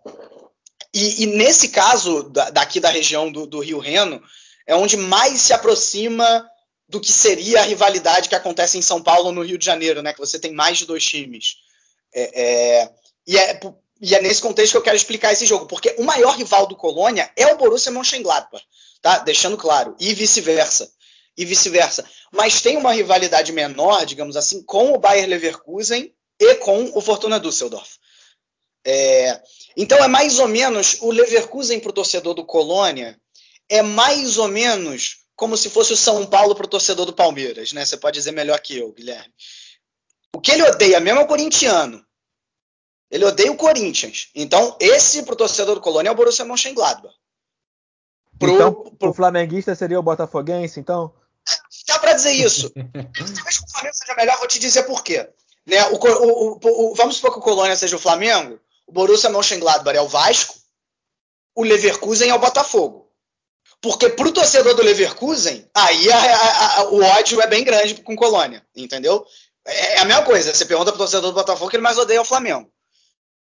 e, 0.94 1.24
e, 1.24 1.26
nesse 1.28 1.70
caso, 1.70 2.24
da, 2.24 2.50
daqui 2.50 2.82
da 2.82 2.90
região 2.90 3.32
do, 3.32 3.48
do, 3.48 3.62
Rio 3.62 3.80
Reno, 3.80 4.22
é 4.68 4.76
onde 4.76 4.98
mais 4.98 5.40
se 5.40 5.54
aproxima 5.54 6.46
do 6.90 7.00
que 7.00 7.14
seria 7.14 7.62
a 7.62 7.64
rivalidade 7.64 8.28
que 8.28 8.36
acontece 8.36 8.78
em 8.78 8.82
São 8.82 9.02
Paulo 9.02 9.32
no 9.32 9.44
Rio 9.44 9.58
de 9.58 9.66
Janeiro, 9.66 10.02
né? 10.02 10.12
que 10.12 10.20
você 10.20 10.38
tem 10.38 10.52
mais 10.52 10.78
de 10.78 10.86
dois 10.86 11.06
times. 11.06 11.56
É, 12.14 12.42
é, 12.42 12.92
e 13.26 13.38
é 13.38 13.54
e 14.06 14.14
é 14.14 14.22
nesse 14.22 14.42
contexto 14.42 14.74
que 14.74 14.78
eu 14.78 14.82
quero 14.82 14.98
explicar 14.98 15.32
esse 15.32 15.46
jogo, 15.46 15.66
porque 15.66 15.96
o 15.98 16.04
maior 16.04 16.36
rival 16.36 16.68
do 16.68 16.76
Colônia 16.76 17.32
é 17.38 17.48
o 17.48 17.56
Borussia 17.56 17.90
Mönchengladbach, 17.90 18.62
tá? 19.02 19.20
Deixando 19.20 19.56
claro, 19.56 19.96
e 19.98 20.14
vice-versa. 20.14 20.92
E 21.38 21.46
vice-versa. 21.46 22.04
Mas 22.30 22.62
tem 22.62 22.76
uma 22.76 22.92
rivalidade 22.92 23.54
menor, 23.54 24.06
digamos 24.06 24.36
assim, 24.36 24.62
com 24.62 24.92
o 24.92 25.00
Bayer 25.00 25.26
Leverkusen 25.26 26.14
e 26.38 26.56
com 26.56 26.92
o 26.94 27.00
Fortuna 27.00 27.40
Düsseldorf. 27.40 27.98
É, 28.86 29.42
então 29.78 29.98
é 30.04 30.08
mais 30.10 30.38
ou 30.38 30.50
menos 30.50 30.98
o 31.00 31.10
Leverkusen 31.10 31.80
para 31.80 31.92
o 31.92 31.94
torcedor 31.94 32.34
do 32.34 32.46
Colônia 32.46 33.18
é 33.70 33.82
mais 33.82 34.38
ou 34.38 34.50
menos 34.50 35.20
como 35.34 35.56
se 35.56 35.70
fosse 35.70 35.94
o 35.94 35.98
São 35.98 36.26
Paulo 36.26 36.54
para 36.56 36.66
o 36.66 36.70
torcedor 36.70 37.06
do 37.06 37.14
Palmeiras, 37.14 37.72
né? 37.72 37.86
Você 37.86 37.96
pode 37.96 38.20
dizer 38.20 38.34
melhor 38.34 38.60
que 38.60 38.78
eu, 38.78 38.92
Guilherme. 38.92 39.34
O 40.36 40.42
que 40.42 40.52
ele 40.52 40.64
odeia 40.64 41.00
mesmo 41.00 41.22
é 41.22 41.24
o 41.24 41.28
corintiano. 41.28 42.06
Ele 43.14 43.26
odeia 43.26 43.52
o 43.52 43.56
Corinthians. 43.56 44.30
Então, 44.34 44.76
esse 44.80 45.22
pro 45.22 45.36
torcedor 45.36 45.76
do 45.76 45.82
Colônia 45.82 46.10
é 46.10 46.12
o 46.12 46.16
Borussia 46.16 46.44
Mönchengladbach. 46.44 47.14
Pro, 48.40 48.56
então, 48.56 48.74
pro... 48.74 49.12
o 49.12 49.14
flamenguista 49.14 49.76
seria 49.76 50.00
o 50.00 50.04
botafoguense, 50.04 50.80
então? 50.80 51.14
Dá 51.88 52.00
para 52.00 52.14
dizer 52.14 52.32
isso. 52.32 52.72
Talvez 52.72 53.60
que 53.60 53.66
o 53.66 53.72
Flamengo 53.72 53.96
seja 53.96 54.16
melhor, 54.16 54.40
vou 54.40 54.48
te 54.48 54.58
dizer 54.58 54.82
por 54.84 55.04
quê. 55.04 55.30
Né? 55.64 55.86
O, 55.90 55.98
o, 55.98 56.60
o, 56.64 56.96
vamos 56.96 57.18
supor 57.18 57.34
que 57.34 57.38
o 57.38 57.44
Colônia 57.44 57.76
seja 57.76 57.96
o 57.96 58.00
Flamengo, 58.00 58.60
o 58.88 58.92
Borussia 58.92 59.30
Mönchengladbach 59.30 59.96
é 59.96 60.02
o 60.02 60.08
Vasco, 60.08 60.56
o 61.54 61.64
Leverkusen 61.64 62.32
é 62.32 62.34
o 62.34 62.40
Botafogo. 62.40 63.12
Porque 63.80 64.10
pro 64.10 64.32
torcedor 64.32 64.74
do 64.74 64.82
Leverkusen, 64.82 65.70
aí 65.72 66.12
a, 66.12 66.18
a, 66.18 66.78
a, 66.80 66.84
o 66.86 67.04
ódio 67.04 67.40
é 67.42 67.46
bem 67.46 67.64
grande 67.64 68.02
com 68.02 68.14
o 68.14 68.18
Colônia, 68.18 68.66
entendeu? 68.76 69.24
É, 69.64 69.98
é 69.98 70.00
a 70.00 70.06
mesma 70.06 70.24
coisa. 70.24 70.52
Você 70.52 70.66
pergunta 70.66 70.92
pro 70.92 70.98
torcedor 70.98 71.30
do 71.30 71.36
Botafogo 71.36 71.70
que 71.70 71.76
ele 71.76 71.84
mais 71.84 72.00
odeia 72.00 72.20
o 72.20 72.26
Flamengo. 72.26 72.73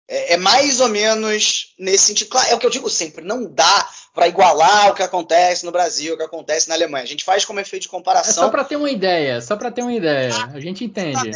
É, 0.08 0.34
é, 0.34 0.36
mais 0.38 0.80
ou 0.80 0.88
menos 0.88 1.74
nesse 1.78 2.06
sentido. 2.06 2.30
Claro, 2.30 2.48
é 2.48 2.54
o 2.54 2.58
que 2.58 2.64
eu 2.64 2.70
digo 2.70 2.88
sempre: 2.88 3.22
não 3.22 3.44
dá 3.44 3.88
para 4.14 4.26
igualar 4.26 4.90
o 4.90 4.94
que 4.94 5.02
acontece 5.02 5.66
no 5.66 5.70
Brasil, 5.70 6.14
o 6.14 6.16
que 6.16 6.22
acontece 6.22 6.68
na 6.68 6.74
Alemanha. 6.74 7.04
A 7.04 7.08
gente 7.08 7.24
faz 7.24 7.44
como 7.44 7.60
efeito 7.60 7.82
de 7.82 7.88
comparação. 7.88 8.44
É 8.44 8.46
só 8.46 8.50
para 8.50 8.64
ter 8.64 8.76
uma 8.76 8.90
ideia, 8.90 9.40
só 9.42 9.54
para 9.54 9.70
ter 9.70 9.82
uma 9.82 9.92
ideia. 9.92 10.34
A 10.54 10.60
gente 10.60 10.82
entende. 10.82 11.30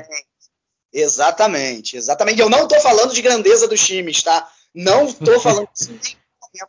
Exatamente, 0.91 1.97
exatamente. 1.97 2.41
Eu 2.41 2.49
não 2.49 2.65
estou 2.65 2.81
falando 2.81 3.13
de 3.13 3.23
grandeza 3.23 3.69
dos 3.69 3.81
times, 3.87 4.23
tá? 4.23 4.51
Não 4.75 5.05
estou 5.05 5.39
falando 5.39 5.69
isso 5.79 5.93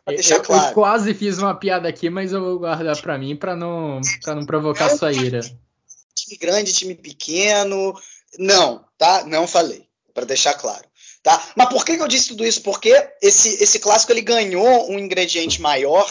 para 0.04 0.14
deixar 0.14 0.40
claro. 0.40 0.68
Eu 0.68 0.74
quase 0.74 1.14
fiz 1.14 1.38
uma 1.38 1.54
piada 1.54 1.88
aqui, 1.88 2.08
mas 2.08 2.32
eu 2.32 2.40
vou 2.40 2.58
guardar 2.58 3.00
para 3.00 3.18
mim 3.18 3.36
para 3.36 3.54
não, 3.56 4.00
não 4.26 4.46
provocar 4.46 4.90
sua 4.96 5.12
ira. 5.12 5.40
Time 5.40 6.36
grande, 6.38 6.72
time 6.72 6.94
pequeno, 6.94 7.94
Não, 8.38 8.84
tá? 8.96 9.24
Não 9.26 9.46
falei, 9.46 9.86
para 10.12 10.24
deixar 10.24 10.54
claro. 10.54 10.84
Tá? 11.24 11.42
Mas 11.56 11.70
por 11.70 11.86
que, 11.86 11.92
eu 11.92 12.06
disse 12.06 12.28
tudo 12.28 12.46
isso? 12.46 12.60
Porque 12.60 12.92
esse, 13.22 13.62
esse 13.62 13.78
clássico 13.78 14.12
ele 14.12 14.20
ganhou 14.20 14.90
um 14.90 14.98
ingrediente 14.98 15.58
maior 15.58 16.06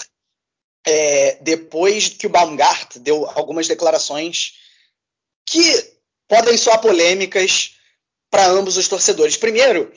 é, 0.88 1.38
depois 1.40 2.10
que 2.10 2.26
o 2.26 2.32
Baumgart 2.32 2.98
deu 2.98 3.30
algumas 3.30 3.68
declarações 3.68 4.54
que 5.46 5.94
podem 6.28 6.58
soar 6.58 6.82
polêmicas 6.82 7.76
para 8.32 8.48
ambos 8.48 8.76
os 8.76 8.88
torcedores. 8.88 9.38
Primeiro, 9.38 9.94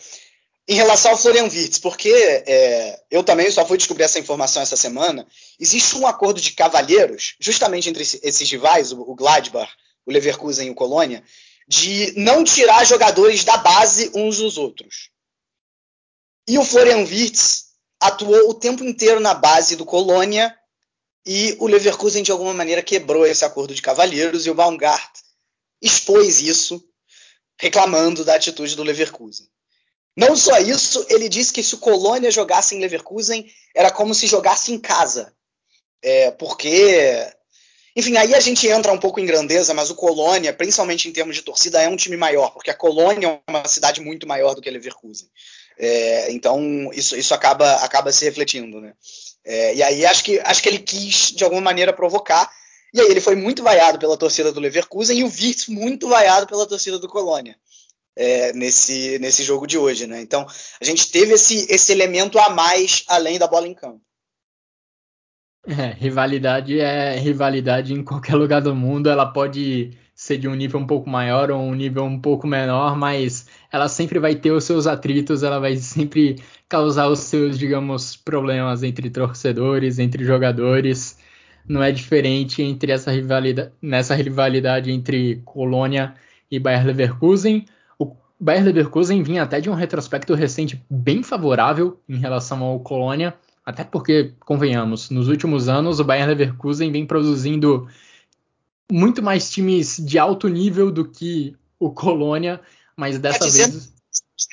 em 0.68 0.74
relação 0.74 1.12
ao 1.12 1.16
Florian 1.16 1.44
Wirtz, 1.44 1.78
porque 1.78 2.12
é, 2.12 3.00
eu 3.10 3.24
também 3.24 3.50
só 3.50 3.64
fui 3.64 3.78
descobrir 3.78 4.04
essa 4.04 4.18
informação 4.18 4.60
essa 4.60 4.76
semana, 4.76 5.26
existe 5.58 5.96
um 5.96 6.06
acordo 6.06 6.42
de 6.42 6.52
cavalheiros, 6.52 7.36
justamente 7.40 7.88
entre 7.88 8.02
esses 8.02 8.50
rivais, 8.50 8.92
o 8.92 9.14
Gladbach, 9.14 9.72
o 10.04 10.12
Leverkusen 10.12 10.68
e 10.68 10.70
o 10.70 10.74
Colônia, 10.74 11.24
de 11.66 12.12
não 12.16 12.44
tirar 12.44 12.84
jogadores 12.84 13.44
da 13.44 13.56
base 13.56 14.10
uns 14.14 14.38
dos 14.38 14.56
outros. 14.56 15.10
E 16.48 16.58
o 16.58 16.64
Florian 16.64 17.04
Wirtz 17.04 17.66
atuou 18.00 18.50
o 18.50 18.54
tempo 18.54 18.84
inteiro 18.84 19.18
na 19.18 19.34
base 19.34 19.74
do 19.74 19.84
Colônia 19.84 20.56
e 21.26 21.56
o 21.58 21.66
Leverkusen 21.66 22.22
de 22.22 22.30
alguma 22.30 22.54
maneira 22.54 22.82
quebrou 22.82 23.26
esse 23.26 23.44
acordo 23.44 23.74
de 23.74 23.82
cavalheiros 23.82 24.46
e 24.46 24.50
o 24.50 24.54
Baumgart 24.54 25.10
expôs 25.82 26.40
isso, 26.40 26.82
reclamando 27.58 28.24
da 28.24 28.36
atitude 28.36 28.76
do 28.76 28.84
Leverkusen. 28.84 29.48
Não 30.16 30.36
só 30.36 30.58
isso, 30.58 31.04
ele 31.10 31.28
disse 31.28 31.52
que 31.52 31.62
se 31.62 31.74
o 31.74 31.78
Colônia 31.78 32.30
jogasse 32.30 32.74
em 32.74 32.80
Leverkusen 32.80 33.50
era 33.74 33.90
como 33.90 34.14
se 34.14 34.26
jogasse 34.26 34.72
em 34.72 34.78
casa. 34.78 35.34
É, 36.00 36.30
porque 36.30 37.30
enfim, 37.96 38.18
aí 38.18 38.34
a 38.34 38.40
gente 38.40 38.68
entra 38.68 38.92
um 38.92 38.98
pouco 38.98 39.18
em 39.18 39.24
grandeza, 39.24 39.72
mas 39.72 39.88
o 39.88 39.94
Colônia, 39.94 40.52
principalmente 40.52 41.08
em 41.08 41.12
termos 41.12 41.34
de 41.34 41.40
torcida, 41.40 41.80
é 41.80 41.88
um 41.88 41.96
time 41.96 42.14
maior, 42.14 42.50
porque 42.50 42.70
a 42.70 42.74
Colônia 42.74 43.26
é 43.26 43.50
uma 43.50 43.66
cidade 43.66 44.02
muito 44.02 44.28
maior 44.28 44.54
do 44.54 44.60
que 44.60 44.68
a 44.68 44.72
Leverkusen. 44.72 45.26
É, 45.78 46.30
então, 46.30 46.90
isso, 46.92 47.16
isso 47.16 47.32
acaba, 47.32 47.76
acaba 47.76 48.12
se 48.12 48.24
refletindo, 48.26 48.82
né? 48.82 48.92
É, 49.42 49.74
e 49.74 49.82
aí 49.82 50.04
acho 50.04 50.22
que, 50.24 50.38
acho 50.40 50.62
que 50.62 50.68
ele 50.68 50.78
quis, 50.78 51.32
de 51.32 51.42
alguma 51.42 51.62
maneira, 51.62 51.90
provocar. 51.90 52.50
E 52.92 53.00
aí 53.00 53.08
ele 53.08 53.20
foi 53.20 53.34
muito 53.34 53.62
vaiado 53.62 53.98
pela 53.98 54.16
torcida 54.16 54.52
do 54.52 54.60
Leverkusen 54.60 55.18
e 55.18 55.24
o 55.24 55.28
Wirtz 55.28 55.66
muito 55.68 56.06
vaiado 56.06 56.46
pela 56.46 56.66
torcida 56.66 56.98
do 56.98 57.08
Colônia. 57.08 57.56
É, 58.18 58.52
nesse, 58.54 59.18
nesse 59.18 59.42
jogo 59.42 59.66
de 59.66 59.76
hoje, 59.76 60.06
né? 60.06 60.20
Então 60.22 60.46
a 60.80 60.84
gente 60.84 61.10
teve 61.10 61.34
esse, 61.34 61.66
esse 61.68 61.92
elemento 61.92 62.38
a 62.38 62.48
mais 62.48 63.04
além 63.08 63.38
da 63.38 63.46
bola 63.46 63.68
em 63.68 63.74
campo. 63.74 64.00
É, 65.66 65.92
rivalidade 65.98 66.78
é 66.78 67.18
rivalidade 67.18 67.92
em 67.92 68.04
qualquer 68.04 68.34
lugar 68.36 68.62
do 68.62 68.74
mundo. 68.74 69.10
Ela 69.10 69.26
pode 69.26 69.90
ser 70.14 70.38
de 70.38 70.48
um 70.48 70.54
nível 70.54 70.80
um 70.80 70.86
pouco 70.86 71.10
maior 71.10 71.50
ou 71.50 71.60
um 71.60 71.74
nível 71.74 72.04
um 72.04 72.18
pouco 72.18 72.46
menor, 72.46 72.96
mas 72.96 73.48
ela 73.70 73.88
sempre 73.88 74.18
vai 74.18 74.34
ter 74.34 74.52
os 74.52 74.64
seus 74.64 74.86
atritos, 74.86 75.42
ela 75.42 75.58
vai 75.58 75.76
sempre 75.76 76.36
causar 76.68 77.08
os 77.08 77.18
seus, 77.18 77.58
digamos, 77.58 78.16
problemas 78.16 78.82
entre 78.82 79.10
torcedores, 79.10 79.98
entre 79.98 80.24
jogadores. 80.24 81.18
Não 81.68 81.82
é 81.82 81.90
diferente 81.90 82.62
entre 82.62 82.92
essa 82.92 83.10
rivalidade, 83.10 83.72
nessa 83.82 84.14
rivalidade 84.14 84.90
entre 84.90 85.42
Colônia 85.44 86.14
e 86.50 86.60
Bayer 86.60 86.86
Leverkusen. 86.86 87.66
O 87.98 88.16
Bayer 88.38 88.64
Leverkusen 88.64 89.22
vinha 89.22 89.42
até 89.42 89.60
de 89.60 89.68
um 89.68 89.74
retrospecto 89.74 90.32
recente 90.34 90.82
bem 90.88 91.24
favorável 91.24 92.00
em 92.08 92.18
relação 92.18 92.62
ao 92.62 92.78
Colônia 92.80 93.34
até 93.66 93.82
porque, 93.82 94.32
convenhamos, 94.38 95.10
nos 95.10 95.26
últimos 95.26 95.68
anos 95.68 95.98
o 95.98 96.04
Bayern 96.04 96.32
Leverkusen 96.32 96.92
vem 96.92 97.04
produzindo 97.04 97.88
muito 98.90 99.20
mais 99.20 99.50
times 99.50 99.96
de 99.96 100.20
alto 100.20 100.46
nível 100.46 100.92
do 100.92 101.04
que 101.04 101.56
o 101.76 101.90
Colônia, 101.90 102.60
mas 102.96 103.18
dessa 103.18 103.44
é 103.44 103.50
vez. 103.50 103.92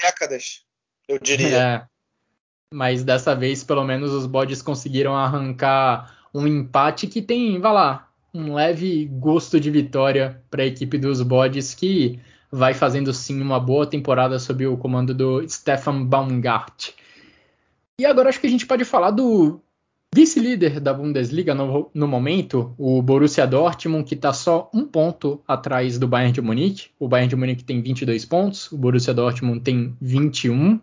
décadas, 0.01 0.63
eu 1.07 1.19
diria. 1.19 1.57
É, 1.57 1.85
mas 2.73 3.03
dessa 3.03 3.35
vez, 3.35 3.63
pelo 3.63 3.83
menos, 3.83 4.11
os 4.11 4.25
bodes 4.25 4.63
conseguiram 4.63 5.15
arrancar 5.15 6.17
um 6.33 6.47
empate 6.47 7.05
que 7.05 7.21
tem, 7.21 7.59
vai 7.59 7.71
lá, 7.71 8.09
um 8.33 8.55
leve 8.55 9.05
gosto 9.05 9.59
de 9.59 9.69
vitória 9.69 10.41
para 10.49 10.63
a 10.63 10.65
equipe 10.65 10.97
dos 10.97 11.21
bodes 11.21 11.75
que 11.75 12.19
vai 12.51 12.73
fazendo 12.73 13.13
sim 13.13 13.39
uma 13.39 13.59
boa 13.59 13.85
temporada 13.85 14.39
sob 14.39 14.65
o 14.65 14.75
comando 14.75 15.13
do 15.13 15.47
Stefan 15.47 16.03
Baumgart. 16.03 16.93
E 17.99 18.05
agora 18.05 18.29
acho 18.29 18.39
que 18.39 18.47
a 18.47 18.49
gente 18.49 18.65
pode 18.65 18.83
falar 18.85 19.11
do 19.11 19.61
vice-líder 20.13 20.79
da 20.79 20.93
Bundesliga 20.93 21.55
no, 21.55 21.89
no, 21.93 22.07
momento, 22.07 22.73
o 22.77 23.01
Borussia 23.01 23.47
Dortmund, 23.47 24.03
que 24.03 24.15
está 24.15 24.31
só 24.31 24.69
um 24.73 24.85
ponto 24.85 25.43
atrás 25.47 25.97
do 25.97 26.07
Bayern 26.07 26.33
de 26.33 26.41
Munique. 26.41 26.89
O 26.99 27.07
Bayern 27.07 27.29
de 27.29 27.35
Munique 27.35 27.63
tem 27.63 27.81
22 27.81 28.25
pontos, 28.25 28.71
o 28.71 28.77
Borussia 28.77 29.13
Dortmund 29.13 29.61
tem 29.61 29.95
21. 29.99 30.75
O 30.75 30.81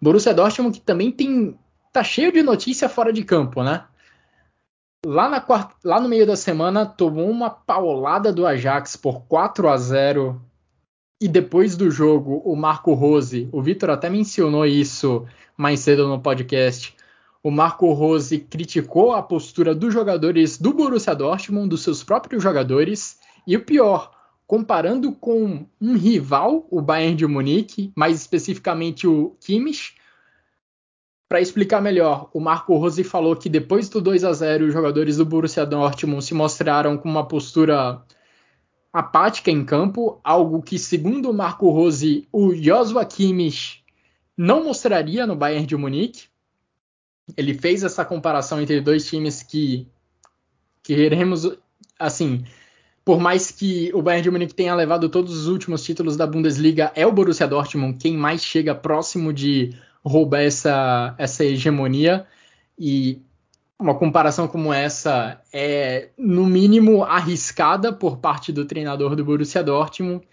Borussia 0.00 0.34
Dortmund 0.34 0.78
que 0.78 0.84
também 0.84 1.10
tem 1.10 1.56
tá 1.92 2.04
cheio 2.04 2.32
de 2.32 2.42
notícia 2.42 2.88
fora 2.88 3.12
de 3.12 3.24
campo, 3.24 3.62
né? 3.62 3.84
Lá, 5.06 5.28
na, 5.28 5.44
lá 5.84 6.00
no 6.00 6.08
meio 6.08 6.26
da 6.26 6.36
semana 6.36 6.84
tomou 6.84 7.30
uma 7.30 7.50
paulada 7.50 8.32
do 8.32 8.46
Ajax 8.46 8.96
por 8.96 9.22
4 9.22 9.68
a 9.68 9.76
0 9.76 10.40
e 11.20 11.26
depois 11.26 11.76
do 11.76 11.90
jogo, 11.90 12.42
o 12.44 12.54
Marco 12.54 12.94
Rose, 12.94 13.48
o 13.52 13.60
Vitor 13.60 13.90
até 13.90 14.08
mencionou 14.08 14.64
isso 14.66 15.26
mais 15.58 15.80
cedo 15.80 16.06
no 16.06 16.20
podcast. 16.20 16.94
O 17.42 17.50
Marco 17.50 17.92
Rose 17.92 18.38
criticou 18.38 19.12
a 19.12 19.20
postura 19.20 19.74
dos 19.74 19.92
jogadores 19.92 20.56
do 20.56 20.72
Borussia 20.72 21.16
Dortmund, 21.16 21.68
dos 21.68 21.82
seus 21.82 22.04
próprios 22.04 22.42
jogadores, 22.42 23.18
e 23.44 23.56
o 23.56 23.64
pior, 23.64 24.12
comparando 24.46 25.10
com 25.10 25.66
um 25.80 25.96
rival, 25.96 26.64
o 26.70 26.80
Bayern 26.80 27.16
de 27.16 27.26
Munique, 27.26 27.92
mais 27.96 28.20
especificamente 28.20 29.08
o 29.08 29.36
Kimmich. 29.40 29.96
Para 31.28 31.40
explicar 31.40 31.82
melhor, 31.82 32.30
o 32.32 32.38
Marco 32.38 32.76
Rose 32.76 33.02
falou 33.02 33.34
que 33.34 33.48
depois 33.48 33.88
do 33.88 34.00
2 34.00 34.24
a 34.24 34.32
0 34.32 34.66
os 34.66 34.72
jogadores 34.72 35.16
do 35.16 35.26
Borussia 35.26 35.66
Dortmund 35.66 36.24
se 36.24 36.34
mostraram 36.34 36.96
com 36.96 37.08
uma 37.08 37.26
postura 37.26 38.00
apática 38.92 39.50
em 39.50 39.64
campo, 39.64 40.20
algo 40.22 40.62
que, 40.62 40.78
segundo 40.78 41.30
o 41.30 41.34
Marco 41.34 41.68
Rose, 41.68 42.28
o 42.32 42.54
Joshua 42.54 43.04
Kimmich 43.04 43.82
não 44.38 44.62
mostraria 44.62 45.26
no 45.26 45.34
Bayern 45.34 45.66
de 45.66 45.76
Munique. 45.76 46.28
Ele 47.36 47.52
fez 47.52 47.82
essa 47.82 48.04
comparação 48.04 48.62
entre 48.62 48.80
dois 48.80 49.04
times 49.04 49.42
que 49.42 49.88
queremos, 50.82 51.50
assim, 51.98 52.44
por 53.04 53.18
mais 53.18 53.50
que 53.50 53.90
o 53.92 54.00
Bayern 54.00 54.22
de 54.22 54.30
Munique 54.30 54.54
tenha 54.54 54.74
levado 54.74 55.08
todos 55.08 55.36
os 55.36 55.48
últimos 55.48 55.82
títulos 55.82 56.16
da 56.16 56.26
Bundesliga, 56.26 56.92
é 56.94 57.04
o 57.04 57.12
Borussia 57.12 57.48
Dortmund 57.48 57.98
quem 57.98 58.16
mais 58.16 58.44
chega 58.44 58.74
próximo 58.74 59.32
de 59.32 59.74
roubar 60.04 60.42
essa, 60.42 61.14
essa 61.18 61.44
hegemonia. 61.44 62.24
E 62.78 63.20
uma 63.78 63.94
comparação 63.94 64.46
como 64.46 64.72
essa 64.72 65.40
é, 65.52 66.10
no 66.16 66.46
mínimo, 66.46 67.02
arriscada 67.02 67.92
por 67.92 68.18
parte 68.18 68.52
do 68.52 68.64
treinador 68.64 69.16
do 69.16 69.24
Borussia 69.24 69.62
Dortmund. 69.62 70.26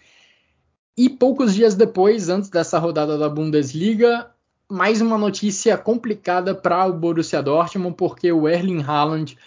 E 0.98 1.10
poucos 1.10 1.54
dias 1.54 1.76
depois, 1.76 2.30
antes 2.30 2.50
dessa 2.50 2.80
rodada 2.80 3.18
da 3.18 3.28
Bundesliga, 3.28 4.32
mais 4.70 5.02
uma 5.02 5.18
notícia 5.18 5.78
complicada 5.78 6.56
para 6.56 6.86
o 6.86 6.94
Borussia 6.94 7.44
Dortmund, 7.44 7.98
porque 7.98 8.32
o 8.32 8.48
Erling 8.48 8.82
Haaland 8.82 9.38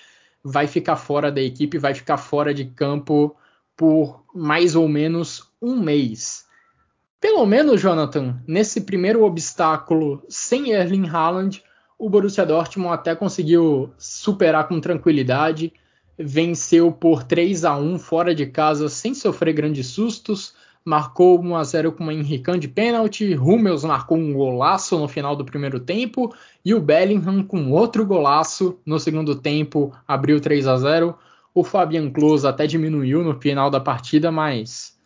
vai 0.45 0.67
ficar 0.67 0.97
fora 0.97 1.33
da 1.33 1.41
equipe, 1.41 1.79
vai 1.79 1.95
ficar 1.95 2.19
fora 2.19 2.53
de 2.53 2.67
campo 2.67 3.35
por 3.75 4.23
mais 4.35 4.77
ou 4.77 4.87
menos 4.87 5.51
um 5.61 5.75
mês. 5.75 6.45
Pelo 7.19 7.47
menos, 7.47 7.81
Jonathan, 7.81 8.39
nesse 8.47 8.83
primeiro 8.83 9.25
obstáculo 9.25 10.23
sem 10.29 10.73
Erling 10.73 11.09
Haaland, 11.09 11.65
o 11.99 12.11
Borussia 12.11 12.45
Dortmund 12.45 12.93
até 12.93 13.17
conseguiu 13.17 13.91
superar 13.97 14.69
com 14.69 14.79
tranquilidade, 14.83 15.73
venceu 16.19 16.93
por 16.93 17.23
3 17.25 17.65
a 17.65 17.75
1 17.75 17.99
fora 17.99 18.35
de 18.35 18.45
casa 18.45 18.91
sem 18.91 19.15
sofrer 19.15 19.55
grandes 19.55 19.87
sustos, 19.87 20.53
marcou 20.89 21.39
1 21.39 21.55
a 21.55 21.65
0 21.65 21.93
com 21.93 22.03
uma 22.03 22.15
Henrican 22.15 22.59
de 22.59 22.67
pênalti, 22.67 23.37
Hummels 23.37 23.85
marcou 23.85 24.17
um 24.17 24.33
golaço 24.33 24.99
no 24.99 25.07
final 25.07 25.37
do 25.37 25.45
primeiro 25.45 25.79
tempo 25.79 26.35
e 26.65 26.75
o 26.75 26.81
Bellingham 26.81 27.45
com 27.45 27.71
outro 27.71 28.07
golaço 28.07 28.81
no 28.87 28.99
segundo 28.99 29.37
tempo 29.37 29.95
abriu 30.07 30.41
3 30.41 30.67
a 30.67 30.79
0. 30.79 31.15
O 31.55 31.63
Fabian 31.63 32.11
Klose 32.11 32.47
até 32.47 32.67
diminuiu 32.67 33.23
no 33.23 33.39
final 33.39 33.71
da 33.71 33.79
partida, 33.79 34.33
mas 34.33 34.99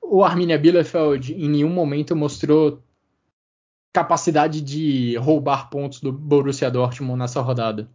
o 0.00 0.24
Arminia 0.24 0.58
Bielefeld 0.58 1.34
em 1.34 1.50
nenhum 1.50 1.70
momento 1.70 2.16
mostrou 2.16 2.82
capacidade 3.92 4.62
de 4.62 5.16
roubar 5.18 5.68
pontos 5.68 6.00
do 6.00 6.12
Borussia 6.12 6.70
Dortmund 6.70 7.18
nessa 7.18 7.42
rodada. 7.42 7.90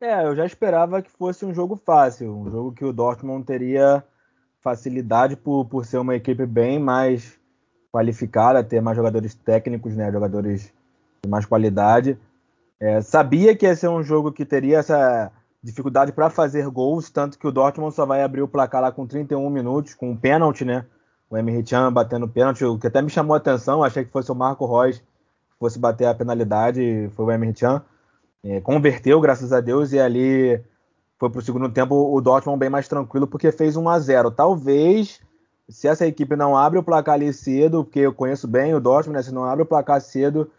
É, 0.00 0.24
eu 0.24 0.36
já 0.36 0.46
esperava 0.46 1.02
que 1.02 1.10
fosse 1.10 1.44
um 1.44 1.52
jogo 1.52 1.74
fácil, 1.74 2.32
um 2.32 2.48
jogo 2.48 2.72
que 2.72 2.84
o 2.84 2.92
Dortmund 2.92 3.44
teria 3.44 4.04
facilidade 4.68 5.36
por, 5.36 5.64
por 5.64 5.86
ser 5.86 5.98
uma 5.98 6.14
equipe 6.14 6.44
bem 6.44 6.78
mais 6.78 7.38
qualificada, 7.90 8.62
ter 8.62 8.80
mais 8.80 8.96
jogadores 8.96 9.34
técnicos, 9.34 9.96
né, 9.96 10.12
jogadores 10.12 10.72
de 11.22 11.30
mais 11.30 11.46
qualidade. 11.46 12.18
É, 12.80 13.00
sabia 13.00 13.56
que 13.56 13.66
ia 13.66 13.74
ser 13.74 13.88
um 13.88 14.02
jogo 14.02 14.30
que 14.30 14.44
teria 14.44 14.78
essa, 14.78 15.32
dificuldade 15.62 16.12
para 16.12 16.30
fazer 16.30 16.68
gols, 16.68 17.10
tanto 17.10 17.38
que 17.38 17.46
o 17.46 17.52
Dortmund 17.52 17.94
só 17.94 18.06
vai 18.06 18.22
abrir 18.22 18.42
o 18.42 18.48
placar 18.48 18.80
lá 18.80 18.92
com 18.92 19.06
31 19.06 19.50
minutos, 19.50 19.94
com 19.94 20.10
um 20.10 20.16
pênalti, 20.16 20.64
né? 20.64 20.84
O 21.30 21.36
Emre 21.36 21.62
Can 21.62 21.92
batendo 21.92 22.28
pênalti, 22.28 22.64
o 22.64 22.78
que 22.78 22.86
até 22.86 23.02
me 23.02 23.10
chamou 23.10 23.34
a 23.34 23.38
atenção, 23.38 23.82
achei 23.82 24.04
que 24.04 24.12
fosse 24.12 24.30
o 24.30 24.34
Marco 24.34 24.66
Reus 24.66 24.98
que 24.98 25.58
fosse 25.58 25.78
bater 25.78 26.06
a 26.06 26.14
penalidade, 26.14 27.10
foi 27.14 27.24
o 27.24 27.32
Emre 27.32 27.52
Can. 27.52 27.82
É, 28.44 28.60
converteu, 28.60 29.20
graças 29.20 29.52
a 29.52 29.60
Deus, 29.60 29.92
e 29.92 29.98
ali 29.98 30.60
foi 31.18 31.28
para 31.28 31.40
o 31.40 31.42
segundo 31.42 31.68
tempo 31.68 31.94
o 31.94 32.20
Dortmund 32.20 32.58
bem 32.58 32.70
mais 32.70 32.86
tranquilo, 32.86 33.26
porque 33.26 33.50
fez 33.50 33.76
1 33.76 33.88
a 33.88 33.98
0 33.98 34.30
Talvez, 34.30 35.20
se 35.68 35.88
essa 35.88 36.06
equipe 36.06 36.36
não 36.36 36.56
abre 36.56 36.78
o 36.78 36.82
placar 36.82 37.14
ali 37.14 37.32
cedo, 37.32 37.84
porque 37.84 38.00
eu 38.00 38.14
conheço 38.14 38.46
bem 38.46 38.74
o 38.74 38.80
Dortmund, 38.80 39.16
né? 39.16 39.22
Se 39.22 39.34
não 39.34 39.44
abre 39.44 39.62
o 39.62 39.66
placar 39.66 40.00
cedo, 40.00 40.50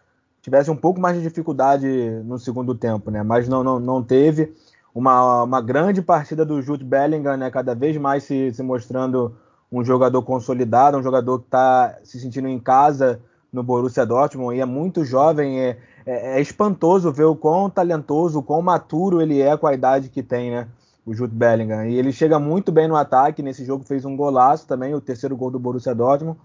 tivesse 0.42 0.70
um 0.70 0.76
pouco 0.76 1.00
mais 1.00 1.16
de 1.16 1.22
dificuldade 1.22 1.86
no 2.24 2.38
segundo 2.38 2.74
tempo, 2.74 3.10
né? 3.10 3.22
Mas 3.22 3.48
não, 3.48 3.64
não, 3.64 3.80
não 3.80 4.02
teve 4.02 4.54
uma, 4.94 5.44
uma 5.44 5.60
grande 5.62 6.02
partida 6.02 6.44
do 6.44 6.60
Jude 6.60 6.84
Bellingham, 6.84 7.38
né? 7.38 7.50
Cada 7.50 7.74
vez 7.74 7.96
mais 7.96 8.24
se, 8.24 8.52
se 8.52 8.62
mostrando 8.62 9.34
um 9.72 9.82
jogador 9.82 10.22
consolidado, 10.22 10.98
um 10.98 11.02
jogador 11.02 11.38
que 11.38 11.46
está 11.46 11.98
se 12.02 12.20
sentindo 12.20 12.48
em 12.48 12.58
casa 12.58 13.20
no 13.52 13.62
Borussia 13.62 14.06
Dortmund 14.06 14.56
e 14.56 14.60
é 14.60 14.64
muito 14.64 15.04
jovem, 15.04 15.60
é, 15.60 15.78
é, 16.06 16.38
é, 16.38 16.40
espantoso 16.40 17.12
ver 17.12 17.24
o 17.24 17.36
quão 17.36 17.68
talentoso, 17.68 18.38
o 18.38 18.42
quão 18.42 18.62
maturo 18.62 19.20
ele 19.20 19.40
é 19.40 19.56
com 19.56 19.66
a 19.66 19.74
idade 19.74 20.08
que 20.08 20.22
tem, 20.22 20.50
né? 20.50 20.68
O 21.04 21.14
Jude 21.14 21.34
Bellingham. 21.34 21.86
E 21.86 21.96
ele 21.96 22.12
chega 22.12 22.38
muito 22.38 22.70
bem 22.70 22.86
no 22.86 22.96
ataque, 22.96 23.42
nesse 23.42 23.64
jogo 23.64 23.84
fez 23.84 24.04
um 24.04 24.16
golaço 24.16 24.66
também, 24.66 24.94
o 24.94 25.00
terceiro 25.00 25.36
gol 25.36 25.50
do 25.50 25.58
Borussia 25.58 25.94
Dortmund. 25.94 26.38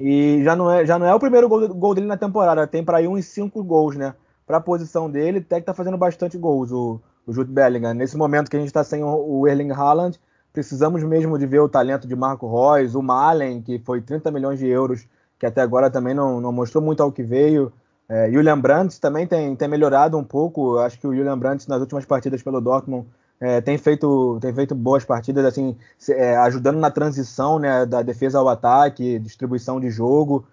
E 0.00 0.42
já 0.42 0.56
não 0.56 0.70
é, 0.70 0.84
já 0.84 0.98
não 0.98 1.06
é 1.06 1.14
o 1.14 1.20
primeiro 1.20 1.48
gol, 1.48 1.68
gol 1.68 1.94
dele 1.94 2.06
na 2.06 2.16
temporada, 2.16 2.66
tem 2.66 2.84
para 2.84 3.00
ir 3.00 3.08
uns 3.08 3.26
cinco 3.26 3.62
gols, 3.62 3.96
né? 3.96 4.14
Para 4.46 4.58
a 4.58 4.60
posição 4.60 5.10
dele, 5.10 5.38
até 5.38 5.60
que 5.60 5.66
tá 5.66 5.72
fazendo 5.72 5.96
bastante 5.96 6.36
gols 6.36 6.70
o, 6.72 7.00
o 7.26 7.32
Jude 7.32 7.52
Bellingham. 7.52 7.94
Nesse 7.94 8.16
momento 8.16 8.50
que 8.50 8.56
a 8.56 8.60
gente 8.60 8.68
está 8.68 8.84
sem 8.84 9.02
o 9.02 9.46
Erling 9.46 9.70
Haaland, 9.70 10.20
precisamos 10.52 11.02
mesmo 11.02 11.38
de 11.38 11.46
ver 11.46 11.60
o 11.60 11.68
talento 11.68 12.06
de 12.06 12.14
Marco 12.14 12.46
Reus, 12.46 12.94
o 12.94 13.02
Malen, 13.02 13.62
que 13.62 13.78
foi 13.80 14.00
30 14.00 14.30
milhões 14.30 14.58
de 14.58 14.66
euros, 14.68 15.06
que 15.44 15.46
até 15.46 15.60
agora 15.60 15.90
também 15.90 16.14
não, 16.14 16.40
não 16.40 16.50
mostrou 16.50 16.82
muito 16.82 17.02
ao 17.02 17.12
que 17.12 17.22
veio. 17.22 17.70
É, 18.08 18.30
Julian 18.30 18.58
Brandt 18.58 18.98
também 18.98 19.26
tem, 19.26 19.54
tem 19.54 19.68
melhorado 19.68 20.16
um 20.16 20.24
pouco. 20.24 20.78
Acho 20.78 20.98
que 20.98 21.06
o 21.06 21.14
Julian 21.14 21.38
Brandt 21.38 21.68
nas 21.68 21.80
últimas 21.80 22.06
partidas 22.06 22.42
pelo 22.42 22.62
Dortmund 22.62 23.06
é, 23.38 23.60
tem, 23.60 23.76
feito, 23.76 24.38
tem 24.40 24.54
feito 24.54 24.74
boas 24.74 25.04
partidas, 25.04 25.44
assim, 25.44 25.76
é, 26.08 26.36
ajudando 26.38 26.78
na 26.78 26.90
transição 26.90 27.58
né, 27.58 27.84
da 27.84 28.00
defesa 28.00 28.38
ao 28.38 28.48
ataque, 28.48 29.18
distribuição 29.18 29.78
de 29.78 29.90
jogo. 29.90 30.46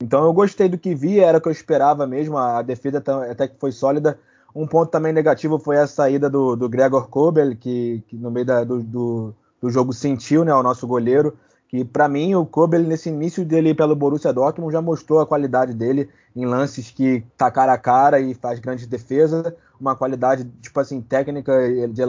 Então 0.00 0.24
eu 0.24 0.32
gostei 0.32 0.68
do 0.68 0.78
que 0.78 0.94
vi, 0.94 1.20
era 1.20 1.36
o 1.36 1.40
que 1.40 1.48
eu 1.48 1.52
esperava 1.52 2.06
mesmo. 2.06 2.38
A, 2.38 2.62
defesa 2.62 3.02
até 3.30 3.48
que 3.48 3.58
foi 3.58 3.70
sólida. 3.70 4.18
Um 4.54 4.66
ponto 4.66 4.90
também 4.90 5.12
negativo 5.12 5.58
foi 5.58 5.76
a 5.76 5.86
saída 5.86 6.30
do, 6.30 6.56
do 6.56 6.70
Gregor 6.70 7.08
Kobel, 7.08 7.54
que, 7.54 8.02
que 8.08 8.16
no 8.16 8.30
meio 8.30 8.46
da, 8.46 8.64
do, 8.64 8.82
do, 8.82 9.34
do, 9.60 9.70
jogo 9.70 9.92
sentiu, 9.92 10.42
né, 10.42 10.54
o 10.54 10.62
nosso 10.62 10.86
goleiro 10.86 11.36
que 11.68 11.84
para 11.84 12.08
mim 12.08 12.34
o 12.34 12.46
Kobe 12.46 12.78
nesse 12.78 13.10
início 13.10 13.44
dele 13.44 13.74
pelo 13.74 13.94
Borussia 13.94 14.32
Dortmund 14.32 14.72
já 14.72 14.80
mostrou 14.80 15.20
a 15.20 15.26
qualidade 15.26 15.74
dele 15.74 16.08
em 16.34 16.46
lances 16.46 16.90
que 16.90 17.22
tá 17.36 17.50
cara 17.50 17.74
a 17.74 17.78
cara 17.78 18.18
e 18.18 18.34
faz 18.34 18.58
grandes 18.58 18.86
defesas, 18.86 19.52
uma 19.78 19.94
qualidade 19.94 20.44
tipo 20.62 20.80
assim 20.80 21.00
técnica 21.00 21.52
de 21.88 22.02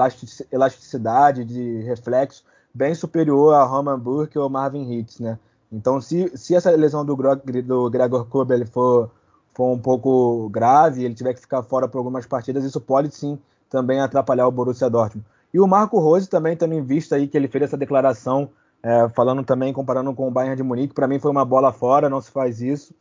elasticidade, 0.51 1.43
de 1.43 1.81
reflexo 1.81 2.43
bem 2.73 2.95
superior 2.95 3.53
a 3.53 3.63
Roman 3.63 3.99
Burke 3.99 4.39
ou 4.39 4.49
Marvin 4.49 4.91
Hitz, 4.91 5.19
né? 5.19 5.37
Então 5.71 5.99
se, 5.99 6.31
se 6.35 6.55
essa 6.55 6.71
lesão 6.71 7.05
do, 7.05 7.15
do 7.15 7.89
Gregor 7.89 8.25
Kobe 8.25 8.65
for, 8.65 9.11
for 9.53 9.73
um 9.73 9.77
pouco 9.77 10.49
grave, 10.49 11.03
ele 11.03 11.13
tiver 11.13 11.33
que 11.33 11.41
ficar 11.41 11.61
fora 11.63 11.87
por 11.87 11.97
algumas 11.97 12.25
partidas, 12.25 12.63
isso 12.63 12.79
pode 12.79 13.13
sim 13.13 13.37
também 13.69 13.99
atrapalhar 13.99 14.47
o 14.47 14.51
Borussia 14.51 14.89
Dortmund. 14.89 15.25
E 15.53 15.59
o 15.59 15.67
Marco 15.67 15.99
Rose 15.99 16.29
também 16.29 16.55
tendo 16.55 16.73
em 16.73 16.81
vista 16.81 17.15
aí 17.15 17.27
que 17.27 17.35
ele 17.35 17.47
fez 17.47 17.65
essa 17.65 17.77
declaração 17.77 18.49
é, 18.81 19.09
falando 19.09 19.43
também, 19.43 19.73
comparando 19.73 20.13
com 20.13 20.27
o 20.27 20.31
Bayern 20.31 20.55
de 20.55 20.63
Munique, 20.63 20.93
para 20.93 21.07
mim 21.07 21.19
foi 21.19 21.31
uma 21.31 21.43
bola 21.43 21.71
fora, 21.71 22.09
não 22.09 22.21
se 22.21 22.31
faz 22.31 22.61
isso. 22.61 22.93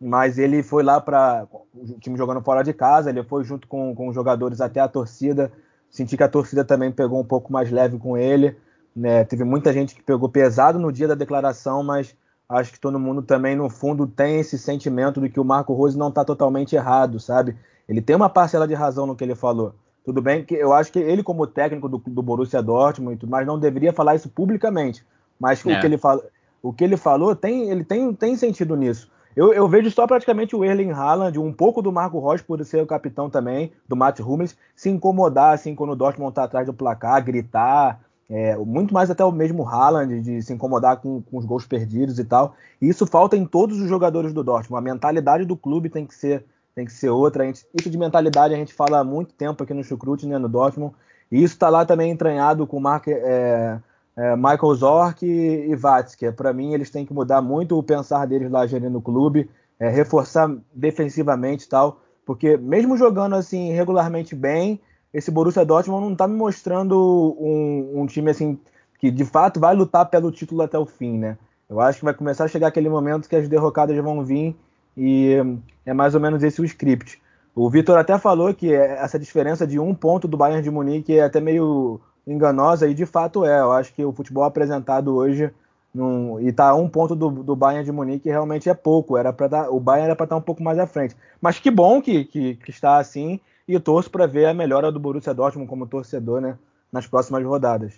Mas 0.00 0.36
ele 0.36 0.62
foi 0.62 0.82
lá 0.82 1.00
para 1.00 1.46
o 1.74 1.98
time 2.00 2.18
jogando 2.18 2.42
fora 2.42 2.62
de 2.62 2.72
casa, 2.72 3.08
ele 3.08 3.22
foi 3.22 3.44
junto 3.44 3.68
com, 3.68 3.94
com 3.94 4.08
os 4.08 4.14
jogadores 4.14 4.60
até 4.60 4.80
a 4.80 4.88
torcida. 4.88 5.52
Senti 5.90 6.16
que 6.16 6.22
a 6.22 6.28
torcida 6.28 6.64
também 6.64 6.90
pegou 6.90 7.20
um 7.20 7.24
pouco 7.24 7.52
mais 7.52 7.70
leve 7.70 7.98
com 7.98 8.16
ele. 8.16 8.56
Né? 8.94 9.24
Teve 9.24 9.44
muita 9.44 9.72
gente 9.72 9.94
que 9.94 10.02
pegou 10.02 10.28
pesado 10.28 10.78
no 10.78 10.92
dia 10.92 11.06
da 11.06 11.14
declaração, 11.14 11.82
mas 11.82 12.16
acho 12.48 12.72
que 12.72 12.80
todo 12.80 12.98
mundo 12.98 13.22
também, 13.22 13.54
no 13.54 13.70
fundo, 13.70 14.06
tem 14.06 14.40
esse 14.40 14.58
sentimento 14.58 15.20
de 15.20 15.28
que 15.28 15.40
o 15.40 15.44
Marco 15.44 15.72
Rose 15.72 15.96
não 15.96 16.08
está 16.08 16.24
totalmente 16.24 16.74
errado, 16.74 17.20
sabe? 17.20 17.56
Ele 17.88 18.02
tem 18.02 18.16
uma 18.16 18.28
parcela 18.28 18.66
de 18.66 18.74
razão 18.74 19.06
no 19.06 19.14
que 19.14 19.24
ele 19.24 19.34
falou. 19.34 19.74
Tudo 20.04 20.20
bem 20.20 20.44
que 20.44 20.54
eu 20.54 20.72
acho 20.72 20.90
que 20.90 20.98
ele, 20.98 21.22
como 21.22 21.46
técnico 21.46 21.88
do, 21.88 21.98
do 21.98 22.22
Borussia 22.22 22.60
Dortmund 22.60 23.24
mais, 23.26 23.46
não 23.46 23.58
deveria 23.58 23.92
falar 23.92 24.16
isso 24.16 24.28
publicamente. 24.28 25.06
Mas 25.42 25.66
é. 25.66 25.76
o, 25.76 25.80
que 25.80 25.86
ele 25.86 25.98
fala, 25.98 26.22
o 26.62 26.72
que 26.72 26.84
ele 26.84 26.96
falou 26.96 27.34
tem, 27.34 27.68
ele 27.68 27.82
tem, 27.82 28.14
tem 28.14 28.36
sentido 28.36 28.76
nisso. 28.76 29.10
Eu, 29.34 29.52
eu, 29.52 29.66
vejo 29.66 29.90
só 29.90 30.06
praticamente 30.06 30.54
o 30.54 30.64
Erling 30.64 30.92
Haaland, 30.92 31.36
um 31.38 31.52
pouco 31.52 31.82
do 31.82 31.90
Marco 31.90 32.18
Rocha 32.20 32.44
por 32.46 32.64
ser 32.64 32.82
o 32.82 32.86
capitão 32.86 33.28
também, 33.28 33.72
do 33.88 33.96
Matt 33.96 34.20
Hummels, 34.20 34.56
se 34.76 34.88
incomodar 34.88 35.54
assim 35.54 35.74
quando 35.74 35.90
o 35.90 35.96
Dortmund 35.96 36.30
está 36.30 36.44
atrás 36.44 36.66
do 36.66 36.74
placar, 36.74 37.24
gritar, 37.24 37.98
é, 38.30 38.56
muito 38.56 38.94
mais 38.94 39.10
até 39.10 39.24
o 39.24 39.32
mesmo 39.32 39.66
Haaland, 39.66 40.20
de 40.20 40.42
se 40.42 40.52
incomodar 40.52 40.98
com, 40.98 41.22
com, 41.22 41.38
os 41.38 41.44
gols 41.44 41.66
perdidos 41.66 42.18
e 42.18 42.24
tal. 42.24 42.54
E 42.80 42.88
isso 42.88 43.06
falta 43.06 43.36
em 43.36 43.44
todos 43.44 43.80
os 43.80 43.88
jogadores 43.88 44.32
do 44.32 44.44
Dortmund. 44.44 44.78
A 44.78 44.92
mentalidade 44.92 45.44
do 45.44 45.56
clube 45.56 45.88
tem 45.88 46.06
que 46.06 46.14
ser, 46.14 46.44
tem 46.74 46.84
que 46.84 46.92
ser 46.92 47.08
outra. 47.08 47.44
Gente, 47.44 47.66
isso 47.74 47.90
de 47.90 47.98
mentalidade 47.98 48.54
a 48.54 48.56
gente 48.56 48.72
fala 48.72 49.00
há 49.00 49.04
muito 49.04 49.34
tempo 49.34 49.62
aqui 49.62 49.74
no 49.74 49.82
Chucrute, 49.82 50.26
né, 50.26 50.38
no 50.38 50.48
Dortmund. 50.48 50.94
E 51.30 51.42
isso 51.42 51.54
está 51.54 51.70
lá 51.70 51.84
também 51.84 52.10
entranhado 52.10 52.66
com 52.66 52.76
o 52.76 52.80
Mark, 52.80 53.08
é, 53.08 53.78
é, 54.16 54.36
Michael 54.36 54.74
Zorc 54.74 55.22
e, 55.22 55.72
e. 55.72 56.32
Para 56.32 56.52
mim, 56.52 56.72
eles 56.72 56.90
têm 56.90 57.06
que 57.06 57.12
mudar 57.12 57.40
muito 57.40 57.78
o 57.78 57.82
pensar 57.82 58.26
deles 58.26 58.50
lá 58.50 58.66
gerindo 58.66 58.98
o 58.98 59.02
clube, 59.02 59.48
é, 59.78 59.88
reforçar 59.88 60.54
defensivamente 60.74 61.64
e 61.64 61.68
tal, 61.68 62.00
porque 62.24 62.56
mesmo 62.56 62.96
jogando 62.96 63.34
assim 63.34 63.72
regularmente 63.72 64.34
bem, 64.34 64.80
esse 65.12 65.30
Borussia 65.30 65.64
Dortmund 65.64 66.04
não 66.04 66.12
está 66.12 66.26
me 66.26 66.34
mostrando 66.34 67.36
um, 67.38 68.02
um, 68.02 68.06
time 68.06 68.30
assim 68.30 68.58
que 68.98 69.10
de 69.10 69.24
fato 69.24 69.58
vai 69.58 69.74
lutar 69.74 70.06
pelo 70.06 70.30
título 70.30 70.62
até 70.62 70.78
o 70.78 70.86
fim, 70.86 71.18
né? 71.18 71.36
Eu 71.68 71.80
acho 71.80 71.98
que 71.98 72.04
vai 72.04 72.14
começar 72.14 72.44
a 72.44 72.48
chegar 72.48 72.68
aquele 72.68 72.88
momento 72.88 73.28
que 73.28 73.36
as 73.36 73.48
derrocadas 73.48 73.96
vão 73.98 74.24
vir 74.24 74.56
e 74.96 75.36
é 75.84 75.92
mais 75.92 76.14
ou 76.14 76.20
menos 76.20 76.42
esse 76.42 76.60
o 76.60 76.64
script. 76.64 77.20
O 77.54 77.68
Vitor 77.68 77.98
até 77.98 78.18
falou 78.18 78.54
que 78.54 78.72
essa 78.72 79.18
diferença 79.18 79.66
de 79.66 79.78
um 79.78 79.94
ponto 79.94 80.26
do 80.28 80.36
Bayern 80.36 80.62
de 80.62 80.70
Munique 80.70 81.18
é 81.18 81.24
até 81.24 81.40
meio 81.40 82.00
enganosa, 82.26 82.88
e 82.88 82.94
de 82.94 83.06
fato 83.06 83.44
é. 83.44 83.60
Eu 83.60 83.72
acho 83.72 83.92
que 83.94 84.04
o 84.04 84.12
futebol 84.12 84.44
apresentado 84.44 85.14
hoje 85.14 85.50
num, 85.94 86.40
e 86.40 86.52
tá 86.52 86.68
a 86.68 86.74
um 86.74 86.88
ponto 86.88 87.14
do, 87.14 87.30
do 87.30 87.54
Bayern 87.54 87.84
de 87.84 87.92
Munique 87.92 88.28
realmente 88.28 88.68
é 88.68 88.74
pouco. 88.74 89.16
Era 89.16 89.32
para 89.32 89.70
o 89.70 89.78
Bayern 89.78 90.06
era 90.06 90.16
para 90.16 90.24
estar 90.24 90.36
um 90.36 90.42
pouco 90.42 90.62
mais 90.62 90.78
à 90.78 90.86
frente. 90.86 91.16
Mas 91.40 91.58
que 91.58 91.70
bom 91.70 92.00
que, 92.00 92.24
que, 92.24 92.54
que 92.56 92.70
está 92.70 92.98
assim 92.98 93.40
e 93.66 93.78
torço 93.78 94.10
para 94.10 94.26
ver 94.26 94.46
a 94.46 94.54
melhora 94.54 94.90
do 94.90 94.98
Borussia 94.98 95.34
Dortmund 95.34 95.68
como 95.68 95.86
torcedor, 95.86 96.40
né, 96.40 96.58
nas 96.90 97.06
próximas 97.06 97.44
rodadas. 97.44 97.94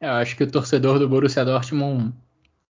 É, 0.00 0.08
eu 0.08 0.14
acho 0.14 0.36
que 0.36 0.44
o 0.44 0.50
torcedor 0.50 0.98
do 0.98 1.08
Borussia 1.08 1.44
Dortmund 1.44 2.12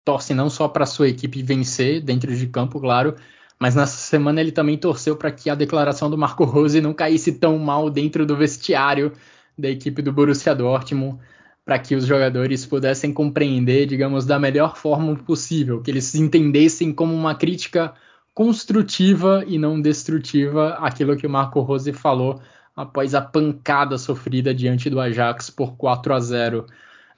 torce 0.05 0.35
não 0.35 0.49
só 0.49 0.69
para 0.69 0.87
sua 0.87 1.09
equipe 1.09 1.43
vencer 1.43 2.01
dentro 2.01 2.35
de 2.35 2.47
campo, 2.47 2.81
claro, 2.81 3.15
mas 3.59 3.75
nessa 3.75 3.97
semana 3.97 4.41
ele 4.41 4.53
também 4.53 4.79
torceu 4.79 5.17
para 5.17 5.31
que 5.31 5.51
a 5.51 5.55
declaração 5.55 6.09
do 6.09 6.17
Marco 6.17 6.45
Rose 6.45 6.81
não 6.81 6.95
caísse 6.95 7.33
tão 7.33 7.59
mal 7.59 7.91
dentro 7.91 8.25
do 8.25 8.37
vestiário 8.37 9.13
da 9.59 9.69
equipe 9.69 10.01
do 10.01 10.13
Borussia 10.13 10.55
Dortmund 10.55 11.19
para 11.65 11.79
que 11.79 11.95
os 11.95 12.07
jogadores 12.07 12.65
pudessem 12.65 13.13
compreender, 13.13 13.85
digamos, 13.87 14.25
da 14.25 14.39
melhor 14.39 14.77
forma 14.77 15.15
possível, 15.17 15.83
que 15.83 15.91
eles 15.91 16.15
entendessem 16.15 16.93
como 16.93 17.13
uma 17.13 17.35
crítica 17.35 17.93
construtiva 18.33 19.45
e 19.47 19.59
não 19.59 19.79
destrutiva 19.79 20.75
aquilo 20.81 21.17
que 21.17 21.27
o 21.27 21.31
Marco 21.31 21.61
Rose 21.61 21.93
falou 21.93 22.41
após 22.75 23.15
a 23.15 23.21
pancada 23.21 23.99
sofrida 23.99 24.55
diante 24.55 24.89
do 24.89 25.01
Ajax 25.01 25.51
por 25.51 25.77
4 25.77 26.15
a 26.15 26.21
0. 26.21 26.67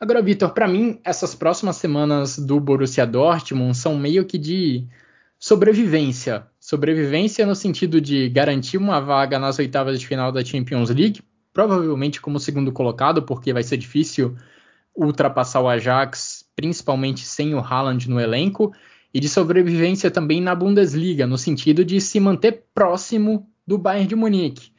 Agora, 0.01 0.23
Vitor, 0.23 0.51
para 0.51 0.67
mim, 0.67 0.99
essas 1.05 1.35
próximas 1.35 1.77
semanas 1.77 2.39
do 2.39 2.59
Borussia 2.59 3.07
Dortmund 3.07 3.77
são 3.77 3.97
meio 3.97 4.25
que 4.25 4.39
de 4.39 4.89
sobrevivência. 5.39 6.47
Sobrevivência 6.59 7.47
no 7.47 7.55
sentido 7.55 8.01
de 8.01 8.29
garantir 8.31 8.79
uma 8.79 8.99
vaga 8.99 9.39
nas 9.39 9.59
oitavas 9.59 10.01
de 10.01 10.07
final 10.07 10.33
da 10.33 10.45
Champions 10.45 10.91
League, 10.91 11.21
provavelmente 11.61 12.23
como 12.23 12.41
segundo 12.41 12.73
colocado, 12.73 13.23
porque 13.23 13.53
vai 13.53 13.63
ser 13.63 13.77
difícil 13.77 14.35
ultrapassar 14.97 15.61
o 15.61 15.69
Ajax, 15.69 16.47
principalmente 16.57 17.21
sem 17.21 17.55
o 17.55 17.59
Haaland 17.59 18.09
no 18.09 18.19
elenco, 18.19 18.73
e 19.13 19.21
de 19.21 19.29
sobrevivência 19.29 20.11
também 20.11 20.41
na 20.41 20.55
Bundesliga, 20.55 21.27
no 21.27 21.37
sentido 21.37 21.85
de 21.85 22.01
se 22.01 22.19
manter 22.19 22.65
próximo 22.75 23.47
do 23.67 23.77
Bayern 23.77 24.09
de 24.09 24.17
Munique. 24.17 24.73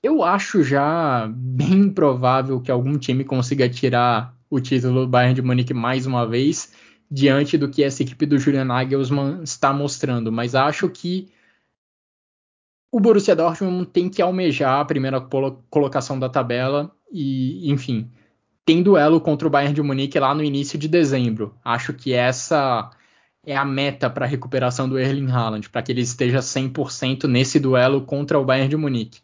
Eu 0.00 0.22
acho 0.22 0.62
já 0.62 1.28
bem 1.34 1.90
provável 1.90 2.60
que 2.60 2.70
algum 2.70 2.96
time 2.96 3.24
consiga 3.24 3.68
tirar 3.68 4.36
o 4.48 4.60
título 4.60 5.00
do 5.00 5.08
Bayern 5.08 5.34
de 5.34 5.42
Munique 5.42 5.74
mais 5.74 6.06
uma 6.06 6.24
vez, 6.24 6.72
diante 7.10 7.58
do 7.58 7.68
que 7.68 7.82
essa 7.82 8.04
equipe 8.04 8.24
do 8.24 8.38
Julian 8.38 8.66
Nagelsmann 8.66 9.42
está 9.42 9.72
mostrando, 9.72 10.30
mas 10.30 10.54
acho 10.54 10.88
que 10.88 11.28
o 12.90 13.00
Borussia 13.00 13.36
Dortmund 13.36 13.86
tem 13.86 14.08
que 14.08 14.22
almejar 14.22 14.80
a 14.80 14.84
primeira 14.84 15.20
colocação 15.70 16.18
da 16.18 16.28
tabela 16.28 16.90
e, 17.12 17.70
enfim, 17.70 18.10
tem 18.64 18.82
duelo 18.82 19.20
contra 19.20 19.46
o 19.46 19.50
Bayern 19.50 19.74
de 19.74 19.82
Munique 19.82 20.18
lá 20.18 20.34
no 20.34 20.42
início 20.42 20.78
de 20.78 20.88
dezembro. 20.88 21.54
Acho 21.64 21.92
que 21.92 22.12
essa 22.12 22.90
é 23.44 23.56
a 23.56 23.64
meta 23.64 24.10
para 24.10 24.26
a 24.26 24.28
recuperação 24.28 24.88
do 24.88 24.98
Erling 24.98 25.30
Haaland, 25.30 25.70
para 25.70 25.82
que 25.82 25.92
ele 25.92 26.02
esteja 26.02 26.40
100% 26.40 27.24
nesse 27.24 27.58
duelo 27.58 28.02
contra 28.02 28.38
o 28.38 28.44
Bayern 28.44 28.68
de 28.68 28.76
Munique. 28.76 29.20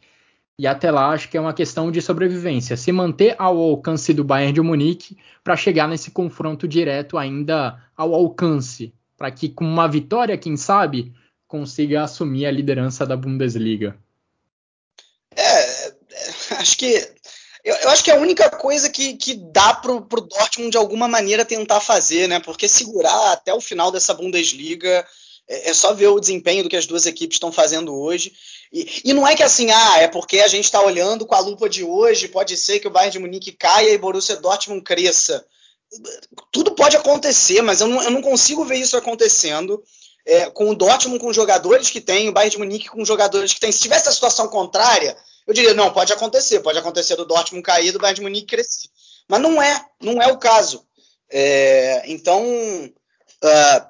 E 0.59 0.67
até 0.67 0.91
lá 0.91 1.11
acho 1.11 1.29
que 1.29 1.37
é 1.37 1.41
uma 1.41 1.53
questão 1.53 1.91
de 1.91 2.01
sobrevivência, 2.01 2.77
se 2.77 2.93
manter 2.93 3.35
ao 3.39 3.59
alcance 3.59 4.15
do 4.15 4.23
Bayern 4.23 4.53
de 4.53 4.61
Munique 4.61 5.19
para 5.43 5.57
chegar 5.57 5.89
nesse 5.89 6.11
confronto 6.11 6.69
direto 6.69 7.19
ainda 7.19 7.79
ao 7.97 8.15
alcance, 8.15 8.95
para 9.17 9.31
que 9.31 9.49
com 9.49 9.65
uma 9.65 9.89
vitória, 9.89 10.39
quem 10.39 10.57
sabe, 10.57 11.13
consiga 11.47 12.03
assumir 12.03 12.47
a 12.47 12.51
liderança 12.51 13.07
da 13.07 13.17
Bundesliga. 13.17 13.97
É, 15.37 15.89
é 15.89 15.95
acho 16.59 16.77
que 16.79 17.15
eu, 17.65 17.75
eu, 17.77 17.89
acho 17.89 18.05
que 18.05 18.11
é 18.11 18.15
a 18.15 18.21
única 18.21 18.51
coisa 18.51 18.91
que, 18.91 19.15
que 19.15 19.35
dá 19.35 19.73
pro, 19.75 20.03
pro 20.03 20.21
Dortmund 20.21 20.71
de 20.71 20.77
alguma 20.77 21.09
maneira 21.09 21.47
tentar 21.47 21.81
fazer, 21.81 22.29
né? 22.29 22.39
Porque 22.39 22.69
segurar 22.69 23.33
até 23.33 23.55
o 23.55 23.61
final 23.61 23.91
dessa 23.91 24.13
Bundesliga 24.13 25.07
é, 25.49 25.71
é 25.71 25.75
só 25.75 25.95
ver 25.95 26.09
o 26.09 26.21
desempenho 26.21 26.63
do 26.63 26.69
que 26.69 26.77
as 26.77 26.87
duas 26.87 27.07
equipes 27.07 27.37
estão 27.37 27.51
fazendo 27.51 27.95
hoje. 27.95 28.35
E, 28.71 29.03
e, 29.07 29.13
não 29.15 29.27
é 29.27 29.35
que 29.35 29.43
assim, 29.43 29.71
ah, 29.71 29.99
é 29.99 30.09
porque 30.09 30.41
a 30.41 30.49
gente 30.49 30.65
está 30.65 30.83
olhando 30.83 31.25
com 31.25 31.35
a 31.35 31.41
lupa 31.41 31.67
de 31.67 31.83
hoje, 31.83 32.29
pode 32.29 32.55
ser 32.57 32.81
que 32.81 32.89
o 32.89 32.91
Bayern 32.91 33.13
de 33.13 33.19
Munique 33.19 33.53
caia 33.53 33.91
e 33.91 33.99
Borussia 33.99 34.37
Dortmund 34.37 34.83
cresça. 34.83 35.47
Tudo 36.53 36.73
pode 36.73 36.97
acontecer, 36.97 37.63
mas 37.63 37.81
eu 37.81 37.89
não, 37.89 38.03
eu 38.03 38.11
não 38.11 38.21
consigo 38.21 38.65
ver 38.65 38.77
isso 38.77 38.97
acontecendo. 38.97 39.83
É, 40.27 40.49
com 40.51 40.71
o 40.71 40.75
Dortmund 40.75 41.21
com 41.21 41.33
jogadores 41.33 41.91
que 41.91 42.01
tem, 42.01 42.29
o 42.29 42.33
Bayern 42.33 42.53
de 42.53 42.59
Munique 42.59 42.89
com 42.89 43.05
jogadores 43.05 43.53
que 43.53 43.61
tem. 43.61 43.71
Se 43.71 43.81
tivesse 43.81 44.09
a 44.09 44.13
situação 44.13 44.49
contrária, 44.49 45.17
eu 45.47 45.53
diria, 45.53 45.75
não, 45.75 45.93
pode 45.93 46.13
acontecer, 46.13 46.61
pode 46.61 46.79
acontecer 46.79 47.17
do 47.17 47.27
Dortmund 47.27 47.63
cair, 47.63 47.93
do 47.93 47.99
Bayern 47.99 48.17
de 48.17 48.23
Munique 48.23 48.47
crescer. 48.47 48.89
Mas 49.29 49.41
não 49.41 49.63
é, 49.63 49.85
não 50.01 50.23
é 50.23 50.27
o 50.29 50.39
caso. 50.39 50.87
É, 51.31 52.03
então, 52.07 52.43
uh, 52.43 53.87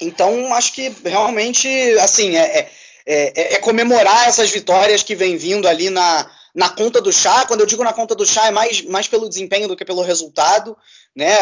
então, 0.00 0.54
acho 0.54 0.72
que 0.72 0.88
realmente, 1.04 1.68
assim, 1.98 2.36
é, 2.36 2.70
é, 3.06 3.32
é, 3.40 3.54
é, 3.54 3.58
comemorar 3.58 4.28
essas 4.28 4.50
vitórias 4.50 5.02
que 5.02 5.14
vem 5.14 5.36
vindo 5.36 5.66
ali 5.66 5.90
na, 5.90 6.30
na 6.54 6.68
conta 6.68 7.00
do 7.00 7.12
chá. 7.12 7.44
Quando 7.46 7.60
eu 7.60 7.66
digo 7.66 7.84
na 7.84 7.92
conta 7.92 8.14
do 8.14 8.26
chá, 8.26 8.46
é 8.46 8.50
mais, 8.50 8.82
mais 8.82 9.08
pelo 9.08 9.28
desempenho 9.28 9.68
do 9.68 9.76
que 9.76 9.84
pelo 9.84 10.02
resultado. 10.02 10.76
Né? 11.14 11.32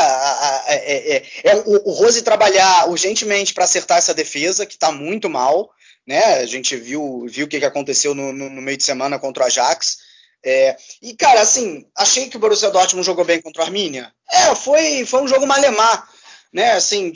É, 0.66 1.16
é, 1.16 1.22
é 1.44 1.56
o, 1.66 1.90
o 1.90 1.92
Rose 1.92 2.22
trabalhar 2.22 2.88
urgentemente 2.88 3.54
para 3.54 3.64
acertar 3.64 3.98
essa 3.98 4.14
defesa, 4.14 4.66
que 4.66 4.74
está 4.74 4.90
muito 4.90 5.28
mal. 5.28 5.70
Né? 6.06 6.22
A 6.34 6.46
gente 6.46 6.76
viu, 6.76 7.26
viu 7.28 7.46
o 7.46 7.48
que, 7.48 7.60
que 7.60 7.66
aconteceu 7.66 8.14
no, 8.14 8.32
no, 8.32 8.50
no 8.50 8.62
meio 8.62 8.76
de 8.76 8.84
semana 8.84 9.18
contra 9.18 9.44
o 9.44 9.46
Ajax. 9.46 9.98
É, 10.42 10.76
e, 11.02 11.14
cara, 11.14 11.42
assim, 11.42 11.84
achei 11.94 12.28
que 12.28 12.36
o 12.36 12.40
Borussia 12.40 12.70
Dortmund 12.70 13.04
jogou 13.04 13.24
bem 13.24 13.42
contra 13.42 13.62
o 13.62 13.64
Arminia. 13.64 14.10
É, 14.30 14.54
foi, 14.54 15.04
foi 15.04 15.22
um 15.22 15.28
jogo 15.28 15.46
malemar 15.46 16.08
né? 16.52 16.72
Assim, 16.72 17.12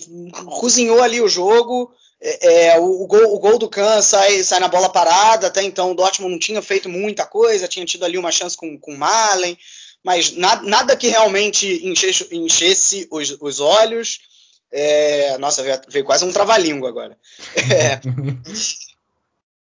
cozinhou 0.59 1.03
ali 1.03 1.21
o 1.21 1.29
jogo. 1.29 1.93
É, 2.27 2.69
é, 2.69 2.81
o, 2.81 3.03
o, 3.03 3.07
gol, 3.07 3.35
o, 3.35 3.39
gol, 3.39 3.59
do 3.59 3.69
Kahn 3.69 4.01
sai, 4.01 4.43
sai, 4.43 4.59
na 4.59 4.69
bola 4.69 4.89
parada. 4.89 5.49
Até 5.49 5.63
então 5.63 5.91
o 5.91 5.95
Dortmund 5.95 6.33
não 6.33 6.39
tinha 6.39 6.63
feito 6.63 6.89
muita 6.89 7.27
coisa, 7.27 7.69
tinha 7.69 7.85
tido 7.85 8.03
ali 8.03 8.17
uma 8.17 8.33
chance 8.33 8.57
com, 8.57 8.79
com 8.79 8.95
o 8.95 8.99
Malen, 8.99 9.59
mas 10.03 10.35
na, 10.35 10.63
nada 10.63 10.97
que 10.97 11.09
realmente 11.09 11.87
enchesse, 11.87 12.27
enchesse 12.33 13.07
os, 13.11 13.37
os, 13.39 13.61
olhos. 13.61 14.21
É, 14.73 15.37
nossa, 15.37 15.63
veio, 15.63 15.79
veio, 15.87 16.05
quase 16.05 16.25
um 16.25 16.33
trava-língua 16.33 16.89
agora. 16.89 17.19
É, 17.57 18.01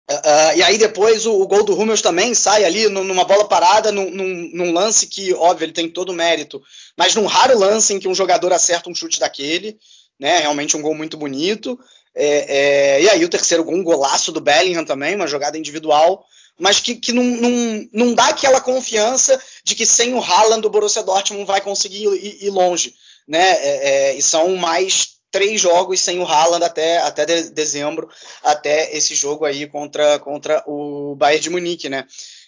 Uh, 0.10 0.58
e 0.58 0.64
aí 0.64 0.76
depois 0.80 1.28
o, 1.28 1.40
o, 1.40 1.48
gol 1.48 1.64
do 1.64 1.80
Hummels 1.80 2.02
também 2.02 2.34
sai 2.34 2.66
ali 2.66 2.90
numa 2.90 3.26
bola 3.26 3.48
parada, 3.48 3.92
num, 3.92 4.10
num, 4.10 4.50
num, 4.56 4.74
lance 4.74 5.06
que, 5.06 5.32
óbvio, 5.36 5.66
ele 5.66 5.72
tem 5.72 5.88
todo 5.88 6.10
o 6.10 6.16
mérito, 6.16 6.60
mas 6.98 7.14
num 7.14 7.28
raro 7.28 7.60
lance 7.60 7.94
em 7.94 8.00
que 8.00 8.08
um 8.08 8.16
jogador 8.16 8.52
acerta 8.52 8.90
um 8.90 8.96
chute 8.96 9.20
daquele, 9.20 9.78
né? 10.20 10.40
Realmente 10.40 10.76
um 10.76 10.82
gol 10.82 10.96
muito 10.96 11.16
bonito. 11.16 11.80
É, 12.22 12.98
é, 12.98 13.02
e 13.02 13.10
aí 13.10 13.24
o 13.24 13.30
terceiro 13.30 13.64
gol, 13.64 13.76
um 13.76 13.84
golaço 13.84 14.30
do 14.34 14.42
Bellingham 14.42 14.84
também, 14.84 15.16
uma 15.16 15.26
jogada 15.26 15.58
individual, 15.58 16.26
mas 16.60 16.82
que, 16.82 16.96
que 16.96 17.14
não, 17.14 17.24
não, 17.24 17.88
não 17.94 18.14
dá 18.14 18.28
aquela 18.28 18.60
confiança 18.60 19.42
de 19.64 19.74
que 19.74 19.86
sem 19.86 20.14
o 20.14 20.22
Haaland 20.22 20.68
o 20.68 20.70
Borussia 20.70 21.02
Dortmund 21.02 21.46
vai 21.46 21.62
conseguir 21.62 22.04
ir, 22.04 22.46
ir 22.46 22.50
longe, 22.50 22.94
né? 23.26 23.40
É, 23.40 23.90
é 24.10 24.16
e 24.16 24.22
são 24.22 24.58
mais 24.58 25.18
três 25.32 25.62
jogos 25.62 26.02
sem 26.02 26.20
o 26.20 26.26
Haaland 26.26 26.66
até, 26.66 26.98
até 26.98 27.26
de, 27.26 27.52
dezembro, 27.52 28.10
até 28.44 28.94
esse 28.98 29.16
jogo 29.16 29.46
aí 29.46 29.66
contra, 29.68 30.20
contra 30.20 30.62
o 30.68 31.16
Bayern 31.16 31.44
de 31.44 31.50
Munique, 31.50 31.88
né? 31.88 32.06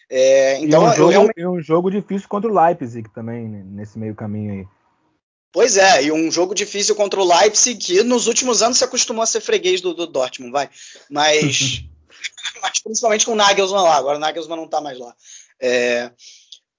É, 0.10 0.60
então, 0.60 0.84
e 0.84 0.90
um, 0.90 0.94
jogo, 0.94 1.10
realmente... 1.10 1.48
um 1.48 1.62
jogo 1.62 1.90
difícil 1.90 2.28
contra 2.28 2.52
o 2.52 2.54
Leipzig 2.54 3.10
também, 3.14 3.48
né, 3.48 3.64
nesse 3.66 3.98
meio 3.98 4.14
caminho 4.14 4.52
aí. 4.52 4.68
Pois 5.52 5.76
é, 5.76 6.04
e 6.04 6.12
um 6.12 6.32
jogo 6.32 6.56
difícil 6.56 6.96
contra 6.96 7.20
o 7.20 7.28
Leipzig, 7.28 7.78
que 7.78 8.04
nos 8.04 8.28
últimos 8.28 8.62
anos 8.62 8.78
se 8.78 8.84
acostumou 8.84 9.22
a 9.22 9.28
ser 9.28 9.42
freguês 9.42 9.82
do, 9.82 9.94
do 9.94 10.08
Dortmund, 10.08 10.52
vai. 10.52 10.70
Mas, 11.10 11.84
mas 12.62 12.80
principalmente 12.80 13.26
com 13.26 13.34
o 13.34 13.36
Nagelsmann 13.36 13.84
lá, 13.84 13.96
agora 13.96 14.18
o 14.18 14.22
Nagelsmann 14.22 14.58
não 14.58 14.68
tá 14.68 14.80
mais 14.80 14.98
lá. 14.98 15.14
É, 15.60 16.10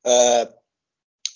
uh, 0.07 0.63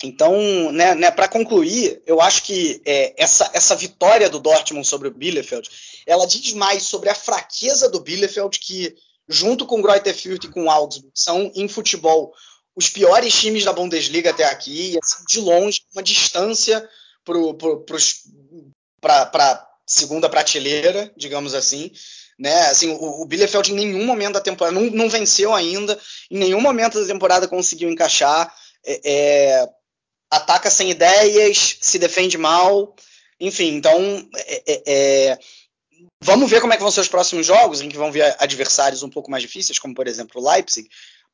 então, 0.03 0.73
né, 0.73 0.95
né, 0.95 1.11
para 1.11 1.29
concluir, 1.29 2.03
eu 2.07 2.21
acho 2.21 2.43
que 2.43 2.81
é, 2.87 3.15
essa, 3.17 3.51
essa 3.53 3.77
vitória 3.77 4.31
do 4.31 4.39
Dortmund 4.39 4.87
sobre 4.87 5.09
o 5.09 5.15
Bielefeld, 5.15 5.69
ela 6.07 6.27
diz 6.27 6.53
mais 6.55 6.85
sobre 6.85 7.11
a 7.11 7.15
fraqueza 7.15 7.89
do 7.89 8.01
Bielefeld, 8.01 8.59
que 8.59 8.95
junto 9.29 9.67
com 9.67 9.79
o 9.79 9.83
Greuther 9.83 10.15
Fürth 10.15 10.45
e 10.45 10.51
com 10.51 10.65
o 10.65 10.71
Augsburg, 10.71 11.11
são 11.15 11.51
em 11.55 11.69
futebol 11.69 12.33
os 12.75 12.89
piores 12.89 13.35
times 13.35 13.65
da 13.65 13.73
Bundesliga 13.73 14.31
até 14.31 14.45
aqui, 14.45 14.93
e 14.93 14.99
assim, 15.03 15.25
de 15.27 15.41
longe, 15.41 15.81
uma 15.95 16.03
distância 16.03 16.87
para 19.01 19.31
a 19.35 19.66
segunda 19.86 20.28
prateleira, 20.28 21.12
digamos 21.16 21.55
assim. 21.55 21.90
Né? 22.39 22.66
Assim, 22.66 22.90
o, 22.90 23.23
o 23.23 23.27
Bielefeld 23.27 23.73
em 23.73 23.74
nenhum 23.74 24.05
momento 24.05 24.35
da 24.35 24.40
temporada 24.40 24.78
não, 24.78 24.90
não 24.90 25.09
venceu 25.09 25.55
ainda, 25.55 25.98
em 26.31 26.39
nenhum 26.39 26.61
momento 26.61 27.01
da 27.01 27.07
temporada 27.07 27.48
conseguiu 27.48 27.90
encaixar. 27.90 28.53
É, 28.85 29.01
é, 29.05 29.69
ataca 30.31 30.70
sem 30.70 30.90
ideias, 30.90 31.78
se 31.81 31.98
defende 31.98 32.36
mal. 32.36 32.94
Enfim, 33.40 33.74
então 33.74 34.28
é, 34.35 34.62
é, 34.66 34.82
é, 34.86 35.39
vamos 36.23 36.51
ver 36.51 36.61
como 36.61 36.73
é 36.73 36.77
que 36.77 36.82
vão 36.82 36.90
ser 36.90 37.01
os 37.01 37.09
próximos 37.09 37.47
jogos, 37.47 37.81
em 37.81 37.89
que 37.89 37.97
vão 37.97 38.12
vir 38.12 38.23
adversários 38.39 39.03
um 39.03 39.11
pouco 39.11 39.31
mais 39.31 39.43
difíceis, 39.43 39.78
como 39.78 39.94
por 39.94 40.07
exemplo 40.07 40.40
o 40.40 40.51
Leipzig, 40.51 40.89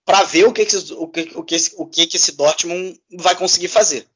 para 0.04 0.24
ver 0.24 0.44
o 0.44 0.52
que, 0.52 0.66
que, 0.66 0.76
o, 0.76 1.08
que, 1.08 1.20
o, 1.34 1.44
que, 1.44 1.56
o 1.76 1.86
que 1.86 2.16
esse 2.16 2.32
Dortmund 2.32 3.00
vai 3.18 3.36
conseguir 3.36 3.68
fazer. 3.68 4.06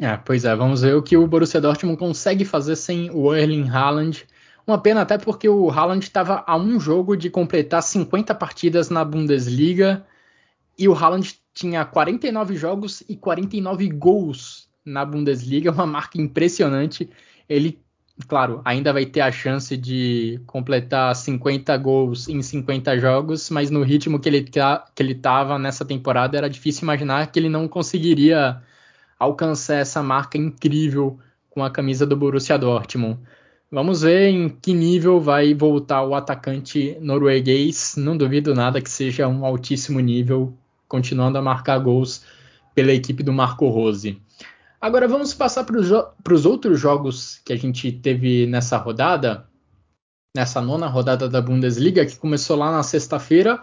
É, 0.00 0.16
pois 0.16 0.44
é, 0.44 0.54
vamos 0.56 0.80
ver 0.80 0.94
o 0.94 1.02
que 1.02 1.16
o 1.16 1.26
Borussia 1.26 1.60
Dortmund 1.60 1.98
consegue 1.98 2.44
fazer 2.44 2.76
sem 2.76 3.10
o 3.10 3.34
Erling 3.34 3.68
Haaland. 3.68 4.26
Uma 4.66 4.78
pena 4.78 5.02
até 5.02 5.18
porque 5.18 5.48
o 5.48 5.70
Haaland 5.70 6.04
estava 6.04 6.42
a 6.46 6.56
um 6.56 6.80
jogo 6.80 7.16
de 7.16 7.28
completar 7.28 7.82
50 7.82 8.34
partidas 8.34 8.88
na 8.88 9.04
Bundesliga 9.04 10.06
e 10.78 10.88
o 10.88 10.94
Haaland 10.94 11.38
tinha 11.52 11.84
49 11.84 12.56
jogos 12.56 13.02
e 13.08 13.16
49 13.16 13.88
gols 13.90 14.68
na 14.84 15.04
Bundesliga, 15.04 15.70
uma 15.70 15.86
marca 15.86 16.18
impressionante. 16.18 17.10
Ele, 17.48 17.78
claro, 18.26 18.62
ainda 18.64 18.92
vai 18.92 19.04
ter 19.04 19.20
a 19.20 19.30
chance 19.30 19.76
de 19.76 20.40
completar 20.46 21.14
50 21.14 21.76
gols 21.76 22.28
em 22.28 22.40
50 22.40 22.98
jogos, 22.98 23.50
mas 23.50 23.70
no 23.70 23.82
ritmo 23.82 24.18
que 24.18 24.28
ele, 24.28 24.42
tá, 24.42 24.86
que 24.94 25.02
ele 25.02 25.20
nessa 25.60 25.84
temporada 25.84 26.38
era 26.38 26.48
difícil 26.48 26.84
imaginar 26.84 27.30
que 27.30 27.38
ele 27.38 27.48
não 27.50 27.68
conseguiria 27.68 28.62
alcançar 29.22 29.76
essa 29.76 30.02
marca 30.02 30.36
incrível 30.36 31.18
com 31.48 31.62
a 31.62 31.70
camisa 31.70 32.04
do 32.04 32.16
Borussia 32.16 32.58
Dortmund. 32.58 33.18
Vamos 33.70 34.02
ver 34.02 34.28
em 34.28 34.48
que 34.48 34.74
nível 34.74 35.20
vai 35.20 35.54
voltar 35.54 36.02
o 36.02 36.14
atacante 36.14 36.96
norueguês. 37.00 37.94
Não 37.96 38.16
duvido 38.16 38.54
nada 38.54 38.80
que 38.80 38.90
seja 38.90 39.28
um 39.28 39.46
altíssimo 39.46 40.00
nível, 40.00 40.52
continuando 40.88 41.38
a 41.38 41.42
marcar 41.42 41.78
gols 41.78 42.24
pela 42.74 42.92
equipe 42.92 43.22
do 43.22 43.32
Marco 43.32 43.68
Rose. 43.68 44.20
Agora 44.80 45.06
vamos 45.06 45.32
passar 45.32 45.64
para 45.64 46.34
os 46.34 46.44
outros 46.44 46.80
jogos 46.80 47.40
que 47.44 47.52
a 47.52 47.56
gente 47.56 47.92
teve 47.92 48.46
nessa 48.46 48.76
rodada, 48.76 49.46
nessa 50.36 50.60
nona 50.60 50.88
rodada 50.88 51.28
da 51.28 51.40
Bundesliga, 51.40 52.04
que 52.04 52.16
começou 52.16 52.56
lá 52.56 52.72
na 52.72 52.82
sexta-feira 52.82 53.60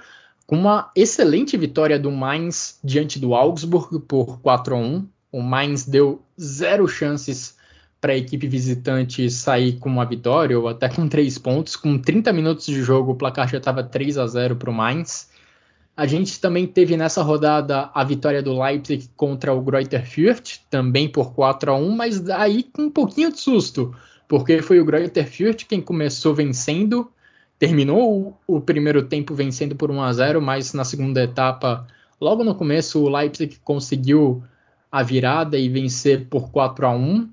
com 0.48 0.56
uma 0.56 0.90
excelente 0.96 1.56
vitória 1.58 2.00
do 2.00 2.10
Mainz 2.10 2.80
diante 2.84 3.20
do 3.20 3.36
Augsburg 3.36 4.00
por 4.00 4.40
4 4.40 4.76
a 4.76 4.78
1. 4.80 5.08
O 5.32 5.42
Mainz 5.42 5.86
deu 5.86 6.22
zero 6.40 6.88
chances 6.88 7.58
para 8.02 8.14
a 8.14 8.18
equipe 8.18 8.48
visitante 8.48 9.30
sair 9.30 9.74
com 9.74 9.90
uma 9.90 10.06
vitória 10.06 10.58
ou 10.58 10.68
até 10.68 10.88
com 10.88 11.08
três 11.08 11.38
pontos. 11.38 11.76
Com 11.76 11.98
30 11.98 12.32
minutos 12.32 12.66
de 12.66 12.82
jogo, 12.82 13.12
o 13.12 13.16
placar 13.16 13.48
já 13.48 13.58
estava 13.58 13.84
3 13.84 14.18
a 14.18 14.26
0 14.26 14.56
para 14.56 14.70
o 14.70 14.74
Mainz. 14.74 15.30
A 15.96 16.08
gente 16.08 16.40
também 16.40 16.66
teve 16.66 16.96
nessa 16.96 17.22
rodada 17.22 17.90
a 17.94 18.04
vitória 18.06 18.42
do 18.42 18.58
Leipzig 18.58 19.10
contra 19.18 19.54
o 19.54 19.62
Greuther 19.62 20.06
Fürth, 20.06 20.62
também 20.70 21.10
por 21.10 21.34
4 21.34 21.74
a 21.74 21.76
1 21.76 21.90
mas 21.90 22.30
aí 22.30 22.64
com 22.64 22.84
um 22.84 22.90
pouquinho 22.90 23.34
de 23.34 23.40
susto, 23.42 23.94
porque 24.26 24.62
foi 24.62 24.80
o 24.80 24.86
Greuther 24.86 25.28
Fürth 25.28 25.66
quem 25.68 25.82
começou 25.82 26.34
vencendo, 26.34 27.12
terminou 27.58 28.40
o, 28.48 28.62
primeiro 28.62 29.04
tempo 29.04 29.36
vencendo 29.36 29.76
por 29.76 29.92
1 29.92 30.02
a 30.02 30.14
0, 30.14 30.42
mas 30.42 30.72
na 30.72 30.86
segunda 30.86 31.22
etapa, 31.22 31.86
logo 32.22 32.46
no 32.46 32.56
começo, 32.56 33.04
o 33.04 33.10
Leipzig 33.10 33.58
conseguiu 33.62 34.42
a 34.92 35.04
virada 35.04 35.58
e 35.58 35.70
vencer 35.70 36.28
por 36.28 36.52
4 36.52 36.88
a 36.88 36.92
1. 36.92 37.30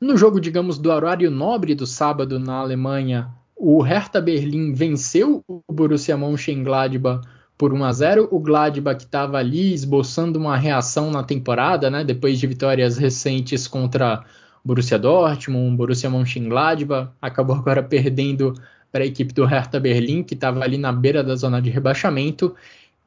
No 0.00 0.16
jogo, 0.16 0.40
digamos, 0.40 0.78
do 0.78 0.90
horário 0.90 1.30
nobre 1.30 1.74
do 1.74 1.86
sábado 1.86 2.38
na 2.38 2.54
Alemanha, 2.54 3.28
o 3.56 3.80
Hertha 3.80 4.20
Berlim 4.20 4.72
venceu 4.72 5.42
o 5.46 5.62
Borussia 5.70 6.16
Mönchengladbach 6.16 7.26
por 7.56 7.72
1 7.72 7.84
a 7.84 7.92
0. 7.92 8.28
O 8.30 8.40
Gladbach 8.40 8.98
que 8.98 9.04
estava 9.04 9.38
ali 9.38 9.72
esboçando 9.72 10.38
uma 10.38 10.56
reação 10.56 11.10
na 11.10 11.22
temporada, 11.22 11.88
né, 11.88 12.02
depois 12.02 12.40
de 12.40 12.46
vitórias 12.46 12.96
recentes 12.98 13.68
contra 13.68 14.24
Borussia 14.64 14.98
Dortmund, 14.98 15.76
Borussia 15.76 16.10
Mönchengladbach, 16.10 17.10
acabou 17.20 17.54
agora 17.54 17.82
perdendo 17.82 18.54
para 18.90 19.04
a 19.04 19.06
equipe 19.06 19.32
do 19.32 19.44
Hertha 19.44 19.78
Berlim, 19.78 20.22
que 20.22 20.34
estava 20.34 20.62
ali 20.62 20.76
na 20.76 20.92
beira 20.92 21.22
da 21.22 21.34
zona 21.34 21.62
de 21.62 21.70
rebaixamento. 21.70 22.54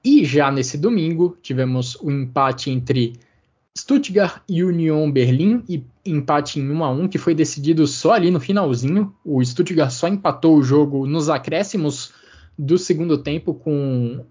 E 0.03 0.23
já 0.23 0.51
nesse 0.51 0.77
domingo 0.77 1.37
tivemos 1.41 1.95
o 1.95 2.07
um 2.07 2.11
empate 2.11 2.69
entre 2.69 3.13
Stuttgart 3.77 4.41
e 4.47 4.63
Union 4.63 5.11
Berlim, 5.11 5.63
e 5.67 5.83
empate 6.05 6.59
em 6.59 6.71
1 6.71 6.83
a 6.83 6.91
1 6.91 7.07
que 7.07 7.17
foi 7.17 7.35
decidido 7.35 7.85
só 7.85 8.13
ali 8.13 8.31
no 8.31 8.39
finalzinho. 8.39 9.13
O 9.23 9.43
Stuttgart 9.43 9.91
só 9.91 10.07
empatou 10.07 10.57
o 10.57 10.63
jogo 10.63 11.05
nos 11.05 11.29
acréscimos 11.29 12.13
do 12.57 12.77
segundo 12.77 13.17
tempo 13.17 13.53
com 13.53 14.23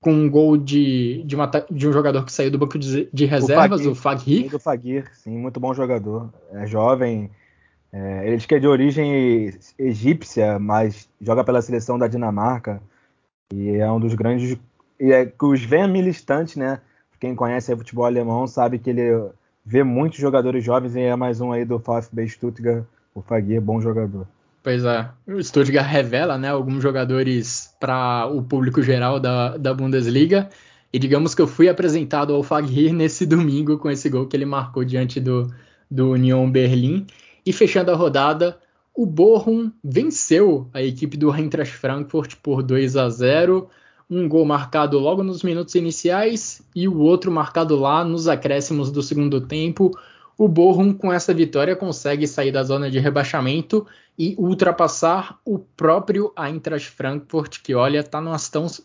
com 0.00 0.12
um 0.12 0.30
gol 0.30 0.56
de, 0.56 1.24
de, 1.24 1.34
uma, 1.34 1.50
de, 1.68 1.88
um 1.88 1.92
jogador 1.92 2.24
que 2.24 2.30
saiu 2.30 2.48
do 2.48 2.58
banco 2.58 2.78
de, 2.78 3.08
de 3.12 3.24
reservas, 3.24 3.84
o 3.84 3.92
Fagir. 3.92 4.54
O 4.54 4.58
Fagir, 4.60 5.10
sim, 5.14 5.36
muito 5.36 5.58
bom 5.58 5.74
jogador. 5.74 6.32
É 6.52 6.64
jovem, 6.64 7.28
é, 7.92 8.24
ele 8.24 8.36
diz 8.36 8.46
que 8.46 8.54
é 8.54 8.58
de 8.60 8.68
origem 8.68 9.52
egípcia, 9.76 10.60
mas 10.60 11.08
joga 11.20 11.42
pela 11.42 11.60
seleção 11.60 11.98
da 11.98 12.06
Dinamarca 12.06 12.80
e 13.52 13.70
é 13.70 13.90
um 13.90 13.98
dos 13.98 14.14
grandes. 14.14 14.56
E 15.00 15.10
é 15.10 15.26
que 15.26 15.44
os 15.44 15.60
Sven 15.60 15.88
Milistante, 15.88 16.56
né? 16.56 16.80
Quem 17.18 17.34
conhece 17.34 17.72
o 17.72 17.76
futebol 17.76 18.04
alemão 18.04 18.46
sabe 18.46 18.78
que 18.78 18.90
ele 18.90 19.30
vê 19.64 19.82
muitos 19.82 20.18
jogadores 20.18 20.64
jovens 20.64 20.94
e 20.94 21.00
é 21.00 21.16
mais 21.16 21.40
um 21.40 21.52
aí 21.52 21.64
do 21.64 21.78
VfB 21.78 22.28
Stuttgart, 22.28 22.84
o 23.14 23.22
Fagir, 23.22 23.60
bom 23.60 23.80
jogador. 23.80 24.26
Pois 24.62 24.84
é, 24.84 25.08
o 25.26 25.42
Stuttgart 25.42 25.86
revela 25.86 26.36
né, 26.36 26.48
alguns 26.48 26.82
jogadores 26.82 27.72
para 27.78 28.26
o 28.26 28.42
público 28.42 28.82
geral 28.82 29.20
da, 29.20 29.56
da 29.56 29.72
Bundesliga. 29.72 30.50
E 30.92 30.98
digamos 30.98 31.34
que 31.34 31.42
eu 31.42 31.46
fui 31.46 31.68
apresentado 31.68 32.34
ao 32.34 32.42
Fagir 32.42 32.92
nesse 32.92 33.26
domingo 33.26 33.78
com 33.78 33.90
esse 33.90 34.08
gol 34.08 34.26
que 34.26 34.36
ele 34.36 34.44
marcou 34.44 34.84
diante 34.84 35.20
do, 35.20 35.46
do 35.90 36.12
Union 36.12 36.50
Berlim. 36.50 37.06
E 37.44 37.52
fechando 37.52 37.92
a 37.92 37.94
rodada, 37.94 38.58
o 38.94 39.06
Bochum 39.06 39.70
venceu 39.84 40.68
a 40.72 40.82
equipe 40.82 41.16
do 41.16 41.32
Eintracht 41.32 41.76
Frankfurt 41.76 42.36
por 42.42 42.62
2 42.62 42.96
a 42.96 43.08
0. 43.08 43.68
Um 44.08 44.28
gol 44.28 44.44
marcado 44.44 44.98
logo 44.98 45.22
nos 45.22 45.42
minutos 45.42 45.74
iniciais 45.74 46.62
e 46.74 46.86
o 46.86 46.98
outro 46.98 47.30
marcado 47.30 47.76
lá 47.76 48.04
nos 48.04 48.28
acréscimos 48.28 48.90
do 48.90 49.02
segundo 49.02 49.40
tempo. 49.40 49.90
O 50.38 50.46
Bochum, 50.46 50.92
com 50.92 51.12
essa 51.12 51.34
vitória, 51.34 51.74
consegue 51.74 52.26
sair 52.26 52.52
da 52.52 52.62
zona 52.62 52.90
de 52.90 52.98
rebaixamento 52.98 53.86
e 54.18 54.34
ultrapassar 54.38 55.38
o 55.44 55.58
próprio 55.58 56.32
Eintracht 56.38 56.90
Frankfurt, 56.90 57.60
que 57.62 57.74
olha, 57.74 58.00
está 58.00 58.20
numa 58.20 58.38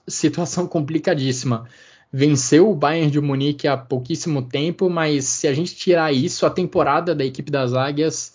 situação 0.08 0.68
complicadíssima. 0.68 1.68
Venceu 2.12 2.70
o 2.70 2.76
Bayern 2.76 3.10
de 3.10 3.22
Munique 3.22 3.68
há 3.68 3.78
pouquíssimo 3.78 4.42
tempo, 4.42 4.90
mas 4.90 5.26
se 5.26 5.48
a 5.48 5.54
gente 5.54 5.76
tirar 5.76 6.12
isso, 6.12 6.46
a 6.46 6.50
temporada 6.50 7.16
da 7.16 7.24
equipe 7.24 7.50
das 7.50 7.74
Águias 7.74 8.34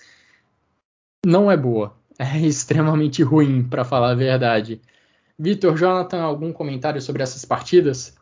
não 1.25 1.51
é 1.51 1.57
boa. 1.57 1.95
É 2.19 2.39
extremamente 2.41 3.23
ruim, 3.23 3.63
para 3.63 3.85
falar 3.85 4.13
a 4.13 4.15
verdade. 4.15 4.81
Vitor, 5.39 5.77
Jonathan, 5.77 6.23
algum 6.23 6.53
comentário 6.53 7.01
sobre 7.01 7.23
essas 7.23 7.45
partidas? 7.45 8.17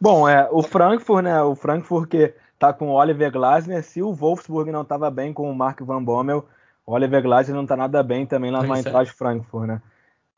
Bom, 0.00 0.28
é, 0.28 0.48
o 0.50 0.62
Frankfurt, 0.62 1.24
né? 1.24 1.40
O 1.42 1.54
Frankfurt 1.54 2.08
que 2.08 2.34
tá 2.58 2.72
com 2.72 2.88
o 2.88 2.92
Oliver 2.92 3.30
Glasner. 3.30 3.82
Se 3.82 4.02
o 4.02 4.12
Wolfsburg 4.12 4.70
não 4.70 4.82
estava 4.82 5.10
bem 5.10 5.32
com 5.32 5.50
o 5.50 5.54
Mark 5.54 5.80
Van 5.80 6.02
Bommel, 6.02 6.44
o 6.86 6.92
Oliver 6.92 7.22
Glasner 7.22 7.54
não 7.54 7.62
está 7.62 7.76
nada 7.76 8.02
bem 8.02 8.26
também 8.26 8.50
lá 8.50 8.64
Eintracht 8.64 9.12
é. 9.12 9.16
Frankfurt, 9.16 9.68
né? 9.68 9.82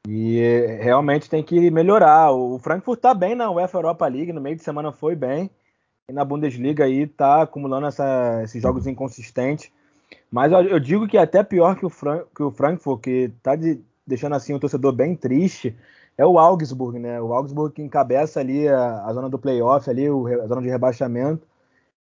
E 0.08 0.78
realmente 0.80 1.28
tem 1.28 1.42
que 1.42 1.70
melhorar. 1.70 2.30
O 2.30 2.58
Frankfurt 2.58 2.98
está 2.98 3.12
bem 3.12 3.34
na 3.34 3.50
UEFA 3.50 3.78
Europa 3.78 4.06
League, 4.06 4.32
no 4.32 4.40
meio 4.40 4.56
de 4.56 4.62
semana 4.62 4.92
foi 4.92 5.16
bem. 5.16 5.50
E 6.08 6.12
na 6.12 6.24
Bundesliga 6.24 6.84
aí 6.84 7.02
está 7.02 7.42
acumulando 7.42 7.88
essa, 7.88 8.40
esses 8.44 8.62
jogos 8.62 8.86
inconsistentes. 8.86 9.70
Mas 10.30 10.52
eu, 10.52 10.62
eu, 10.62 10.78
digo 10.78 11.08
que 11.08 11.16
é 11.16 11.22
até 11.22 11.42
pior 11.42 11.74
que 11.76 11.84
o, 11.84 11.90
Fran, 11.90 12.22
que 12.34 12.42
o 12.42 12.52
Frankfurt, 12.52 13.00
que 13.00 13.32
está 13.36 13.56
de, 13.56 13.80
deixando 14.06 14.34
assim 14.34 14.54
o 14.54 14.60
torcedor 14.60 14.92
bem 14.92 15.16
triste, 15.16 15.76
é 16.16 16.24
o 16.24 16.38
Augsburg, 16.38 16.98
né? 16.98 17.20
O 17.20 17.34
Augsburg 17.34 17.74
que 17.74 17.82
encabeça 17.82 18.40
ali 18.40 18.68
a, 18.68 19.04
a 19.04 19.12
zona 19.12 19.28
do 19.28 19.38
playoff, 19.38 19.88
ali, 19.90 20.08
o, 20.08 20.26
a 20.26 20.46
zona 20.46 20.62
de 20.62 20.68
rebaixamento. 20.68 21.46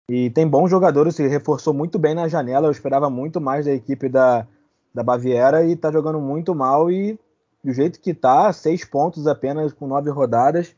E 0.09 0.29
tem 0.31 0.47
bons 0.47 0.69
jogadores, 0.69 1.15
se 1.15 1.27
reforçou 1.27 1.73
muito 1.73 1.97
bem 1.97 2.13
na 2.13 2.27
janela. 2.27 2.67
Eu 2.67 2.71
esperava 2.71 3.09
muito 3.09 3.39
mais 3.39 3.65
da 3.65 3.73
equipe 3.73 4.09
da, 4.09 4.45
da 4.93 5.01
Baviera 5.01 5.65
e 5.65 5.75
tá 5.75 5.91
jogando 5.91 6.19
muito 6.19 6.53
mal. 6.53 6.91
E 6.91 7.17
do 7.63 7.73
jeito 7.73 7.99
que 7.99 8.13
tá, 8.13 8.51
seis 8.51 8.83
pontos 8.83 9.25
apenas 9.25 9.71
com 9.71 9.87
nove 9.87 10.09
rodadas, 10.09 10.75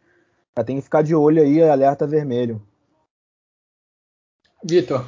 já 0.55 0.63
tem 0.63 0.77
que 0.77 0.83
ficar 0.83 1.01
de 1.01 1.15
olho 1.15 1.41
aí, 1.41 1.61
alerta 1.61 2.07
vermelho. 2.07 2.61
Vitor. 4.63 5.05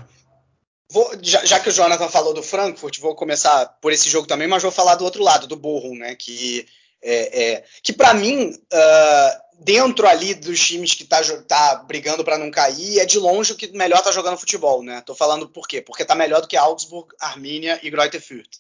Já, 1.21 1.43
já, 1.45 1.59
que 1.59 1.69
o 1.69 1.71
Jonathan 1.71 2.07
falou 2.07 2.33
do 2.33 2.41
Frankfurt, 2.41 2.99
vou 2.99 3.13
começar 3.13 3.65
por 3.81 3.91
esse 3.91 4.09
jogo 4.09 4.27
também, 4.27 4.47
mas 4.47 4.63
vou 4.63 4.71
falar 4.71 4.95
do 4.95 5.03
outro 5.03 5.21
lado, 5.21 5.45
do 5.45 5.57
Bochum, 5.57 5.95
né? 5.95 6.15
Que, 6.15 6.65
é, 7.01 7.43
é 7.43 7.63
que 7.83 7.91
para 7.91 8.13
mim, 8.13 8.51
uh, 8.51 9.41
dentro 9.59 10.07
ali 10.07 10.33
dos 10.33 10.59
times 10.65 10.93
que 10.93 11.03
tá, 11.03 11.21
tá 11.47 11.75
brigando 11.87 12.23
para 12.23 12.37
não 12.37 12.49
cair, 12.49 12.99
é 12.99 13.05
de 13.05 13.19
longe 13.19 13.51
o 13.51 13.55
que 13.55 13.67
melhor 13.75 14.01
tá 14.01 14.11
jogando 14.11 14.37
futebol, 14.37 14.81
né? 14.81 15.01
Tô 15.05 15.13
falando 15.13 15.49
por 15.49 15.67
quê? 15.67 15.81
Porque 15.81 16.05
tá 16.05 16.15
melhor 16.15 16.41
do 16.41 16.47
que 16.47 16.55
Augsburg, 16.55 17.13
Arminia 17.19 17.79
e 17.83 17.89
Greuther 17.89 18.21
Fürth. 18.21 18.57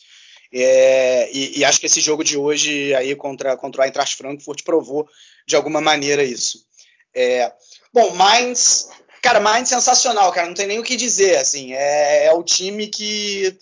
É, 0.51 1.29
e, 1.31 1.59
e, 1.59 1.65
acho 1.65 1.79
que 1.79 1.87
esse 1.87 1.99
jogo 1.99 2.23
de 2.23 2.37
hoje 2.37 2.93
aí 2.95 3.13
contra, 3.15 3.57
contra 3.57 3.81
o 3.81 3.85
Eintracht 3.85 4.15
Frankfurt 4.15 4.63
provou 4.63 5.07
de 5.45 5.55
alguma 5.55 5.81
maneira 5.81 6.23
isso. 6.23 6.65
É, 7.13 7.51
bom, 7.93 8.13
Mainz, 8.15 8.89
cara, 9.27 9.41
Mainz 9.41 9.67
sensacional, 9.67 10.31
cara, 10.31 10.47
não 10.47 10.53
tem 10.53 10.67
nem 10.67 10.79
o 10.79 10.83
que 10.83 10.95
dizer, 10.95 11.35
assim, 11.35 11.73
é, 11.73 12.27
é 12.27 12.33
o 12.33 12.41
time 12.41 12.87
que, 12.87 13.57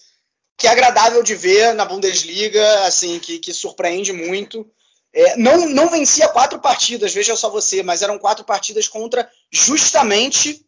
que 0.55 0.67
é 0.67 0.69
agradável 0.69 1.23
de 1.23 1.33
ver 1.33 1.73
na 1.73 1.85
Bundesliga, 1.85 2.85
assim, 2.85 3.17
que, 3.17 3.39
que 3.39 3.51
surpreende 3.51 4.13
muito. 4.13 4.69
É, 5.11 5.35
não, 5.37 5.67
não 5.67 5.89
vencia 5.89 6.27
quatro 6.27 6.59
partidas, 6.59 7.15
veja 7.15 7.35
só 7.35 7.49
você, 7.49 7.81
mas 7.81 8.03
eram 8.03 8.19
quatro 8.19 8.45
partidas 8.45 8.87
contra 8.87 9.27
justamente 9.51 10.63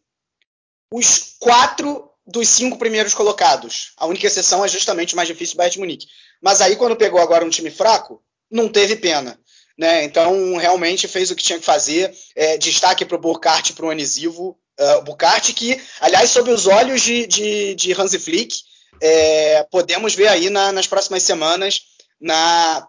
os 0.92 1.36
quatro 1.38 2.10
dos 2.26 2.48
cinco 2.48 2.76
primeiros 2.76 3.14
colocados. 3.14 3.92
A 3.98 4.06
única 4.06 4.26
exceção 4.26 4.64
é 4.64 4.68
justamente 4.68 5.12
o 5.12 5.16
mais 5.16 5.28
difícil, 5.28 5.54
o 5.54 5.58
Bayern 5.58 5.74
de 5.74 5.78
Munique. 5.78 6.06
Mas 6.42 6.60
aí, 6.60 6.74
quando 6.74 6.96
pegou 6.96 7.20
agora 7.20 7.44
um 7.44 7.50
time 7.50 7.70
fraco, 7.70 8.20
não 8.50 8.68
teve 8.68 8.96
pena. 8.96 9.38
Né? 9.78 10.02
Então, 10.02 10.56
realmente 10.56 11.06
fez 11.06 11.30
o 11.30 11.36
que 11.36 11.44
tinha 11.44 11.60
que 11.60 11.64
fazer. 11.64 12.12
É, 12.34 12.58
destaque 12.58 13.04
para 13.04 13.16
o 13.16 13.20
Burkhardt 13.20 13.70
e 13.70 13.74
para 13.74 13.86
o 13.86 13.90
Anisivo. 13.90 14.58
Uh, 14.78 15.02
Burkhardt, 15.02 15.52
que, 15.54 15.80
aliás, 16.00 16.30
sob 16.30 16.50
os 16.50 16.66
olhos 16.66 17.02
de, 17.02 17.26
de, 17.26 17.74
de 17.74 17.92
Hansi 17.92 18.18
Flick, 18.18 18.56
é, 19.02 19.64
podemos 19.70 20.14
ver 20.14 20.28
aí 20.28 20.50
na, 20.50 20.70
nas 20.72 20.86
próximas 20.86 21.22
semanas 21.22 21.80
na 22.20 22.86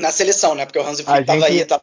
na 0.00 0.10
seleção, 0.10 0.54
né? 0.54 0.64
Porque 0.64 0.78
o 0.78 0.86
Hansi 0.86 1.02
Flick 1.02 1.20
estava 1.20 1.46
aí. 1.46 1.64
Tava... 1.64 1.82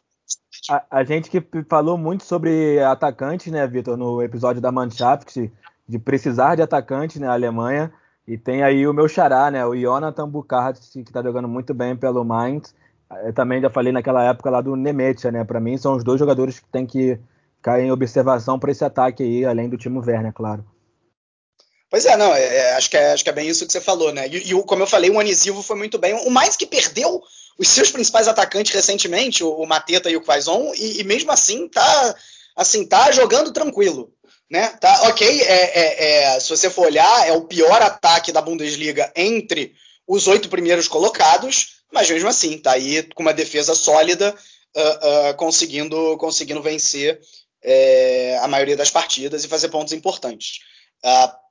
A, 0.70 0.98
a, 0.98 1.04
gente 1.04 1.28
que 1.28 1.42
falou 1.68 1.98
muito 1.98 2.24
sobre 2.24 2.80
atacantes, 2.80 3.52
né, 3.52 3.66
Vitor, 3.66 3.96
no 3.96 4.22
episódio 4.22 4.62
da 4.62 4.72
Mannschaft, 4.72 5.50
de 5.86 5.98
precisar 5.98 6.54
de 6.54 6.62
atacantes 6.62 7.20
na 7.20 7.26
né, 7.26 7.32
Alemanha. 7.32 7.92
E 8.26 8.38
tem 8.38 8.62
aí 8.62 8.86
o 8.86 8.94
meu 8.94 9.06
xará, 9.06 9.50
né, 9.50 9.66
o 9.66 9.74
Jonathan 9.74 10.26
Buchardt, 10.26 10.80
que 10.90 11.00
está 11.00 11.22
jogando 11.22 11.46
muito 11.46 11.74
bem 11.74 11.94
pelo 11.94 12.24
Mainz. 12.24 12.74
Eu 13.24 13.34
também 13.34 13.60
já 13.60 13.68
falei 13.68 13.92
naquela 13.92 14.24
época 14.24 14.48
lá 14.48 14.62
do 14.62 14.74
Nemetia, 14.74 15.30
né? 15.30 15.44
Para 15.44 15.60
mim 15.60 15.76
são 15.76 15.94
os 15.94 16.02
dois 16.02 16.18
jogadores 16.18 16.58
que 16.58 16.66
tem 16.68 16.86
que 16.86 17.18
ficar 17.64 17.80
em 17.80 17.90
observação 17.90 18.58
para 18.58 18.70
esse 18.70 18.84
ataque 18.84 19.22
aí, 19.22 19.44
além 19.46 19.70
do 19.70 19.78
Timo 19.78 20.04
Werner, 20.04 20.34
claro. 20.34 20.62
Pois 21.88 22.04
é, 22.04 22.14
não, 22.14 22.34
é, 22.34 22.42
é, 22.42 22.74
acho, 22.74 22.90
que 22.90 22.96
é, 22.96 23.12
acho 23.12 23.24
que 23.24 23.30
é 23.30 23.32
bem 23.32 23.48
isso 23.48 23.66
que 23.66 23.72
você 23.72 23.80
falou, 23.80 24.12
né? 24.12 24.28
E, 24.28 24.50
e 24.50 24.62
como 24.64 24.82
eu 24.82 24.86
falei, 24.86 25.08
o 25.08 25.18
Anisivo 25.18 25.62
foi 25.62 25.76
muito 25.76 25.96
bem. 25.96 26.12
O 26.26 26.30
mais 26.30 26.56
que 26.56 26.66
perdeu 26.66 27.22
os 27.58 27.68
seus 27.68 27.90
principais 27.90 28.28
atacantes 28.28 28.74
recentemente, 28.74 29.42
o, 29.42 29.64
Mateta 29.64 30.10
e 30.10 30.16
o 30.16 30.20
Quaison, 30.20 30.74
e, 30.74 31.00
e, 31.00 31.04
mesmo 31.04 31.30
assim 31.32 31.66
tá 31.68 32.14
assim 32.54 32.84
tá 32.84 33.10
jogando 33.12 33.50
tranquilo. 33.50 34.12
Né? 34.50 34.68
Tá, 34.80 35.08
ok, 35.08 35.26
é, 35.26 35.44
é, 35.44 36.34
é, 36.34 36.40
se 36.40 36.50
você 36.50 36.68
for 36.68 36.86
olhar, 36.86 37.26
é 37.26 37.32
o 37.32 37.46
pior 37.46 37.80
ataque 37.80 38.30
da 38.30 38.42
Bundesliga 38.42 39.10
entre 39.16 39.72
os 40.06 40.26
oito 40.26 40.50
primeiros 40.50 40.86
colocados, 40.86 41.76
mas 41.90 42.10
mesmo 42.10 42.28
assim, 42.28 42.58
tá 42.58 42.72
aí 42.72 43.02
com 43.14 43.22
uma 43.22 43.32
defesa 43.32 43.74
sólida, 43.74 44.34
uh, 44.76 45.30
uh, 45.30 45.34
conseguindo, 45.36 46.16
conseguindo 46.18 46.60
vencer 46.60 47.20
é, 47.64 48.38
a 48.42 48.46
maioria 48.46 48.76
das 48.76 48.90
partidas 48.90 49.44
e 49.44 49.48
fazer 49.48 49.68
pontos 49.68 49.92
importantes. 49.92 50.60
Uh, 51.04 51.44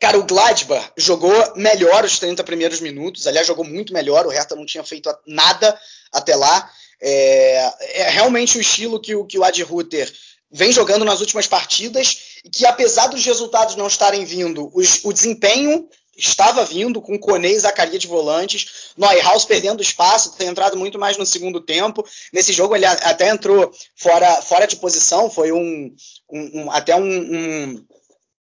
Cara, 0.00 0.18
o 0.18 0.26
Gladbach 0.26 0.92
jogou 0.96 1.32
melhor 1.56 2.04
os 2.04 2.18
30 2.18 2.42
primeiros 2.44 2.80
minutos, 2.80 3.26
aliás, 3.26 3.46
jogou 3.46 3.64
muito 3.64 3.92
melhor, 3.92 4.26
o 4.26 4.30
Hertha 4.30 4.56
não 4.56 4.66
tinha 4.66 4.84
feito 4.84 5.10
nada 5.26 5.78
até 6.12 6.34
lá. 6.34 6.70
É, 7.00 7.72
é 8.00 8.10
realmente 8.10 8.58
o 8.58 8.60
estilo 8.60 9.00
que 9.00 9.14
o, 9.14 9.24
que 9.24 9.38
o 9.38 9.44
Ad 9.44 9.62
Ruther 9.62 10.12
vem 10.50 10.72
jogando 10.72 11.04
nas 11.04 11.20
últimas 11.20 11.46
partidas 11.46 12.40
e 12.44 12.50
que, 12.50 12.66
apesar 12.66 13.06
dos 13.06 13.24
resultados 13.24 13.76
não 13.76 13.86
estarem 13.86 14.24
vindo, 14.24 14.70
os, 14.74 15.04
o 15.04 15.12
desempenho 15.12 15.88
estava 16.16 16.64
vindo 16.64 17.00
com 17.00 17.18
Kone 17.18 17.48
e 17.48 17.58
Zacaria 17.58 17.98
de 17.98 18.06
volantes, 18.06 18.92
Neuhaus 18.96 19.44
perdendo 19.44 19.82
espaço, 19.82 20.36
tem 20.36 20.48
entrado 20.48 20.76
muito 20.76 20.98
mais 20.98 21.16
no 21.16 21.26
segundo 21.26 21.60
tempo. 21.60 22.06
Nesse 22.32 22.52
jogo 22.52 22.74
ele 22.74 22.86
até 22.86 23.28
entrou 23.28 23.72
fora, 23.96 24.42
fora 24.42 24.66
de 24.66 24.76
posição, 24.76 25.30
foi 25.30 25.52
um, 25.52 25.94
um, 26.30 26.62
um 26.62 26.70
até 26.70 26.94
um, 26.96 27.84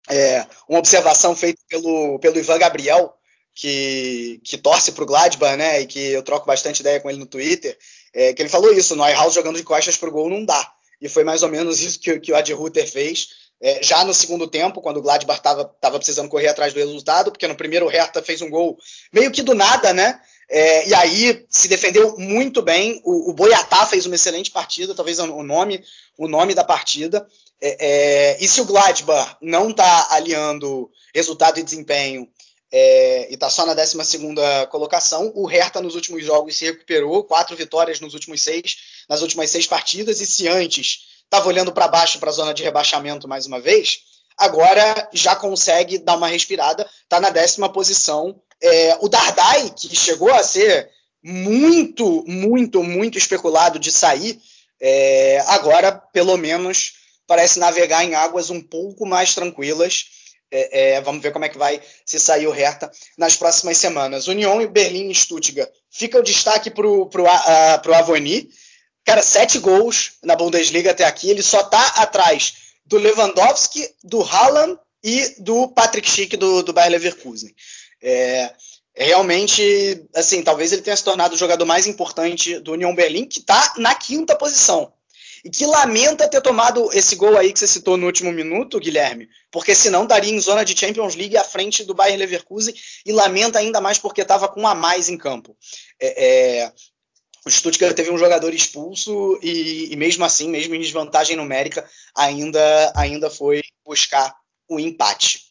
é, 0.09 0.45
uma 0.69 0.79
observação 0.79 1.35
feita 1.35 1.61
pelo, 1.67 2.19
pelo 2.19 2.37
Ivan 2.37 2.59
Gabriel, 2.59 3.13
que, 3.53 4.39
que 4.43 4.57
torce 4.57 4.91
para 4.91 5.03
o 5.03 5.07
Gladbach, 5.07 5.57
né, 5.57 5.81
e 5.81 5.87
que 5.87 5.99
eu 6.11 6.21
troco 6.21 6.45
bastante 6.45 6.81
ideia 6.81 6.99
com 6.99 7.09
ele 7.09 7.19
no 7.19 7.25
Twitter, 7.25 7.77
é, 8.13 8.33
que 8.33 8.41
ele 8.41 8.49
falou 8.49 8.73
isso, 8.73 8.95
Neuhaus 8.95 9.33
jogando 9.33 9.57
de 9.57 9.63
costas 9.63 9.97
para 9.97 10.09
o 10.09 10.11
gol 10.11 10.29
não 10.29 10.43
dá. 10.43 10.71
E 11.01 11.09
foi 11.09 11.23
mais 11.23 11.43
ou 11.43 11.49
menos 11.49 11.81
isso 11.81 11.99
que, 11.99 12.19
que 12.19 12.31
o 12.31 12.35
Ad 12.35 12.51
Ruther 12.53 12.89
fez. 12.89 13.27
É, 13.61 13.81
já 13.81 14.03
no 14.03 14.13
segundo 14.13 14.47
tempo, 14.47 14.81
quando 14.81 14.97
o 14.97 15.01
Gladbach 15.01 15.39
estava 15.39 15.97
precisando 15.97 16.29
correr 16.29 16.49
atrás 16.49 16.73
do 16.73 16.79
resultado, 16.79 17.31
porque 17.31 17.47
no 17.47 17.55
primeiro 17.55 17.85
o 17.85 17.89
Hertha 17.89 18.21
fez 18.21 18.41
um 18.41 18.49
gol 18.49 18.77
meio 19.13 19.31
que 19.31 19.41
do 19.41 19.53
nada, 19.53 19.93
né? 19.93 20.19
É, 20.49 20.87
e 20.87 20.93
aí 20.93 21.45
se 21.49 21.67
defendeu 21.67 22.17
muito 22.17 22.61
bem. 22.61 23.01
O, 23.03 23.31
o, 23.31 23.33
Boiatá 23.33 23.85
fez 23.85 24.05
uma 24.05 24.15
excelente 24.15 24.51
partida, 24.51 24.93
talvez 24.93 25.19
o 25.19 25.43
nome, 25.43 25.83
o 26.17 26.27
nome 26.27 26.53
da 26.53 26.63
partida. 26.63 27.25
É, 27.61 28.33
é 28.33 28.37
e 28.39 28.47
se 28.47 28.61
o 28.61 28.65
Gladbach 28.65 29.37
não 29.41 29.69
está 29.69 30.07
aliando 30.11 30.91
resultado 31.13 31.59
e 31.59 31.63
desempenho 31.63 32.27
é, 32.71 33.29
e 33.31 33.35
está 33.35 33.49
só 33.49 33.65
na 33.65 33.73
12 33.73 33.97
colocação, 34.69 35.31
o 35.33 35.45
Hertha 35.45 35.81
nos 35.81 35.95
últimos 35.95 36.23
jogos 36.25 36.57
se 36.57 36.65
recuperou, 36.65 37.23
quatro 37.23 37.55
vitórias 37.55 37.99
nos 37.99 38.13
últimos 38.13 38.41
seis, 38.41 38.77
nas 39.07 39.21
últimas 39.21 39.49
seis 39.49 39.65
partidas, 39.65 40.19
e 40.19 40.25
se 40.25 40.47
antes 40.47 41.04
estava 41.25 41.47
olhando 41.47 41.71
para 41.71 41.87
baixo 41.87 42.19
para 42.19 42.29
a 42.29 42.33
zona 42.33 42.53
de 42.53 42.63
rebaixamento 42.63 43.27
mais 43.27 43.45
uma 43.45 43.59
vez, 43.59 43.99
agora 44.37 45.09
já 45.13 45.35
consegue 45.35 45.97
dar 45.97 46.15
uma 46.15 46.27
respirada, 46.27 46.87
está 47.03 47.19
na 47.19 47.29
décima 47.29 47.71
posição. 47.71 48.39
É, 48.61 48.97
o 49.01 49.09
Dardai, 49.09 49.69
que 49.71 49.95
chegou 49.95 50.33
a 50.33 50.43
ser 50.43 50.89
muito, 51.23 52.23
muito, 52.27 52.83
muito 52.83 53.17
especulado 53.17 53.79
de 53.79 53.91
sair, 53.91 54.39
é, 54.79 55.43
agora 55.47 55.91
pelo 55.91 56.37
menos 56.37 56.93
parece 57.27 57.59
navegar 57.59 58.03
em 58.03 58.13
águas 58.13 58.49
um 58.49 58.61
pouco 58.61 59.05
mais 59.05 59.33
tranquilas. 59.33 60.05
É, 60.51 60.93
é, 60.93 61.01
vamos 61.01 61.23
ver 61.23 61.33
como 61.33 61.43
é 61.43 61.49
que 61.49 61.57
vai 61.57 61.81
se 62.05 62.19
sair 62.19 62.47
o 62.47 62.51
Hertha 62.51 62.91
nas 63.17 63.35
próximas 63.35 63.77
semanas. 63.77 64.27
União 64.27 64.61
e 64.61 64.67
Berlim 64.67 65.09
e 65.09 65.15
Stuttgart. 65.15 65.69
Fica 65.89 66.19
o 66.19 66.23
destaque 66.23 66.69
para 66.69 66.87
o 66.87 67.95
Avoni, 67.95 68.47
Cara, 69.05 69.21
sete 69.21 69.59
gols 69.59 70.13
na 70.23 70.35
Bundesliga 70.35 70.91
até 70.91 71.05
aqui. 71.05 71.29
Ele 71.29 71.43
só 71.43 71.63
tá 71.63 71.85
atrás 71.97 72.53
do 72.85 72.97
Lewandowski, 72.97 73.87
do 74.03 74.21
Haaland 74.21 74.79
e 75.03 75.35
do 75.39 75.67
Patrick 75.67 76.09
Schick 76.09 76.35
do, 76.35 76.63
do 76.63 76.73
Bayer 76.73 76.91
Leverkusen. 76.91 77.53
É, 78.01 78.51
é, 78.95 79.05
realmente, 79.05 80.07
assim, 80.15 80.41
talvez 80.41 80.71
ele 80.71 80.81
tenha 80.81 80.95
se 80.97 81.03
tornado 81.03 81.35
o 81.35 81.37
jogador 81.37 81.65
mais 81.65 81.85
importante 81.85 82.59
do 82.59 82.71
União 82.71 82.95
Berlim, 82.95 83.25
que 83.25 83.39
está 83.39 83.73
na 83.77 83.93
quinta 83.93 84.35
posição. 84.35 84.91
E 85.43 85.49
que 85.51 85.63
lamenta 85.63 86.27
ter 86.27 86.41
tomado 86.41 86.89
esse 86.91 87.15
gol 87.15 87.37
aí 87.37 87.53
que 87.53 87.59
você 87.59 87.67
citou 87.67 87.97
no 87.97 88.07
último 88.07 88.31
minuto, 88.31 88.79
Guilherme, 88.79 89.29
porque 89.51 89.75
senão 89.75 90.07
daria 90.07 90.33
em 90.33 90.39
zona 90.39 90.65
de 90.65 90.75
Champions 90.75 91.13
League 91.13 91.37
à 91.37 91.43
frente 91.43 91.83
do 91.83 91.93
Bayer 91.93 92.17
Leverkusen 92.17 92.73
e 93.05 93.11
lamenta 93.11 93.59
ainda 93.59 93.79
mais 93.79 93.99
porque 93.99 94.21
estava 94.21 94.47
com 94.47 94.61
um 94.61 94.67
a 94.67 94.73
mais 94.73 95.07
em 95.07 95.15
campo. 95.15 95.55
É, 95.99 96.61
é, 96.63 96.71
o 97.45 97.51
Stuttgart 97.51 97.95
teve 97.95 98.11
um 98.11 98.17
jogador 98.17 98.53
expulso 98.53 99.37
e, 99.41 99.93
e, 99.93 99.95
mesmo 99.95 100.25
assim, 100.25 100.49
mesmo 100.49 100.73
em 100.73 100.79
desvantagem 100.79 101.37
numérica, 101.37 101.85
ainda, 102.17 102.59
ainda 102.95 103.29
foi 103.29 103.61
buscar 103.85 104.33
o 104.67 104.79
empate. 104.79 105.41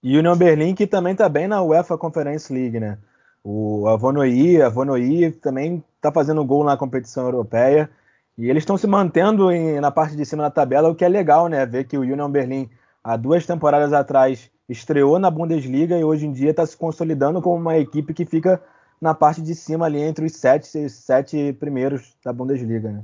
E 0.00 0.16
o 0.16 0.20
Union 0.20 0.36
Berlin 0.36 0.74
que 0.74 0.86
também 0.86 1.12
está 1.12 1.28
bem 1.28 1.48
na 1.48 1.62
UEFA 1.62 1.98
Conference 1.98 2.52
League, 2.52 2.78
né? 2.78 2.98
O 3.42 3.88
Avonoí, 3.88 4.62
Avonoí 4.62 5.32
também 5.32 5.82
está 5.96 6.12
fazendo 6.12 6.44
gol 6.44 6.62
na 6.62 6.76
competição 6.76 7.24
europeia 7.24 7.90
e 8.38 8.48
eles 8.48 8.62
estão 8.62 8.78
se 8.78 8.86
mantendo 8.86 9.50
em, 9.50 9.80
na 9.80 9.90
parte 9.90 10.16
de 10.16 10.24
cima 10.24 10.44
da 10.44 10.50
tabela, 10.50 10.88
o 10.88 10.94
que 10.94 11.04
é 11.04 11.08
legal, 11.08 11.48
né? 11.48 11.66
Ver 11.66 11.84
que 11.84 11.98
o 11.98 12.02
Union 12.02 12.30
Berlin 12.30 12.70
há 13.02 13.16
duas 13.16 13.44
temporadas 13.44 13.92
atrás 13.92 14.50
estreou 14.68 15.18
na 15.18 15.30
Bundesliga 15.30 15.98
e 15.98 16.04
hoje 16.04 16.26
em 16.26 16.32
dia 16.32 16.50
está 16.50 16.64
se 16.64 16.76
consolidando 16.76 17.42
como 17.42 17.56
uma 17.56 17.76
equipe 17.76 18.14
que 18.14 18.24
fica 18.24 18.62
na 19.00 19.14
parte 19.14 19.40
de 19.40 19.54
cima 19.54 19.86
ali 19.86 20.00
entre 20.00 20.24
os 20.24 20.32
sete, 20.32 20.88
sete 20.88 21.52
primeiros 21.54 22.02
da 22.24 22.32
Bundesliga. 22.32 22.90
Né? 22.90 23.02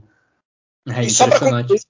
É 0.97 1.05
e 1.05 1.11
só 1.11 1.27
para 1.29 1.39
concluir, 1.39 1.81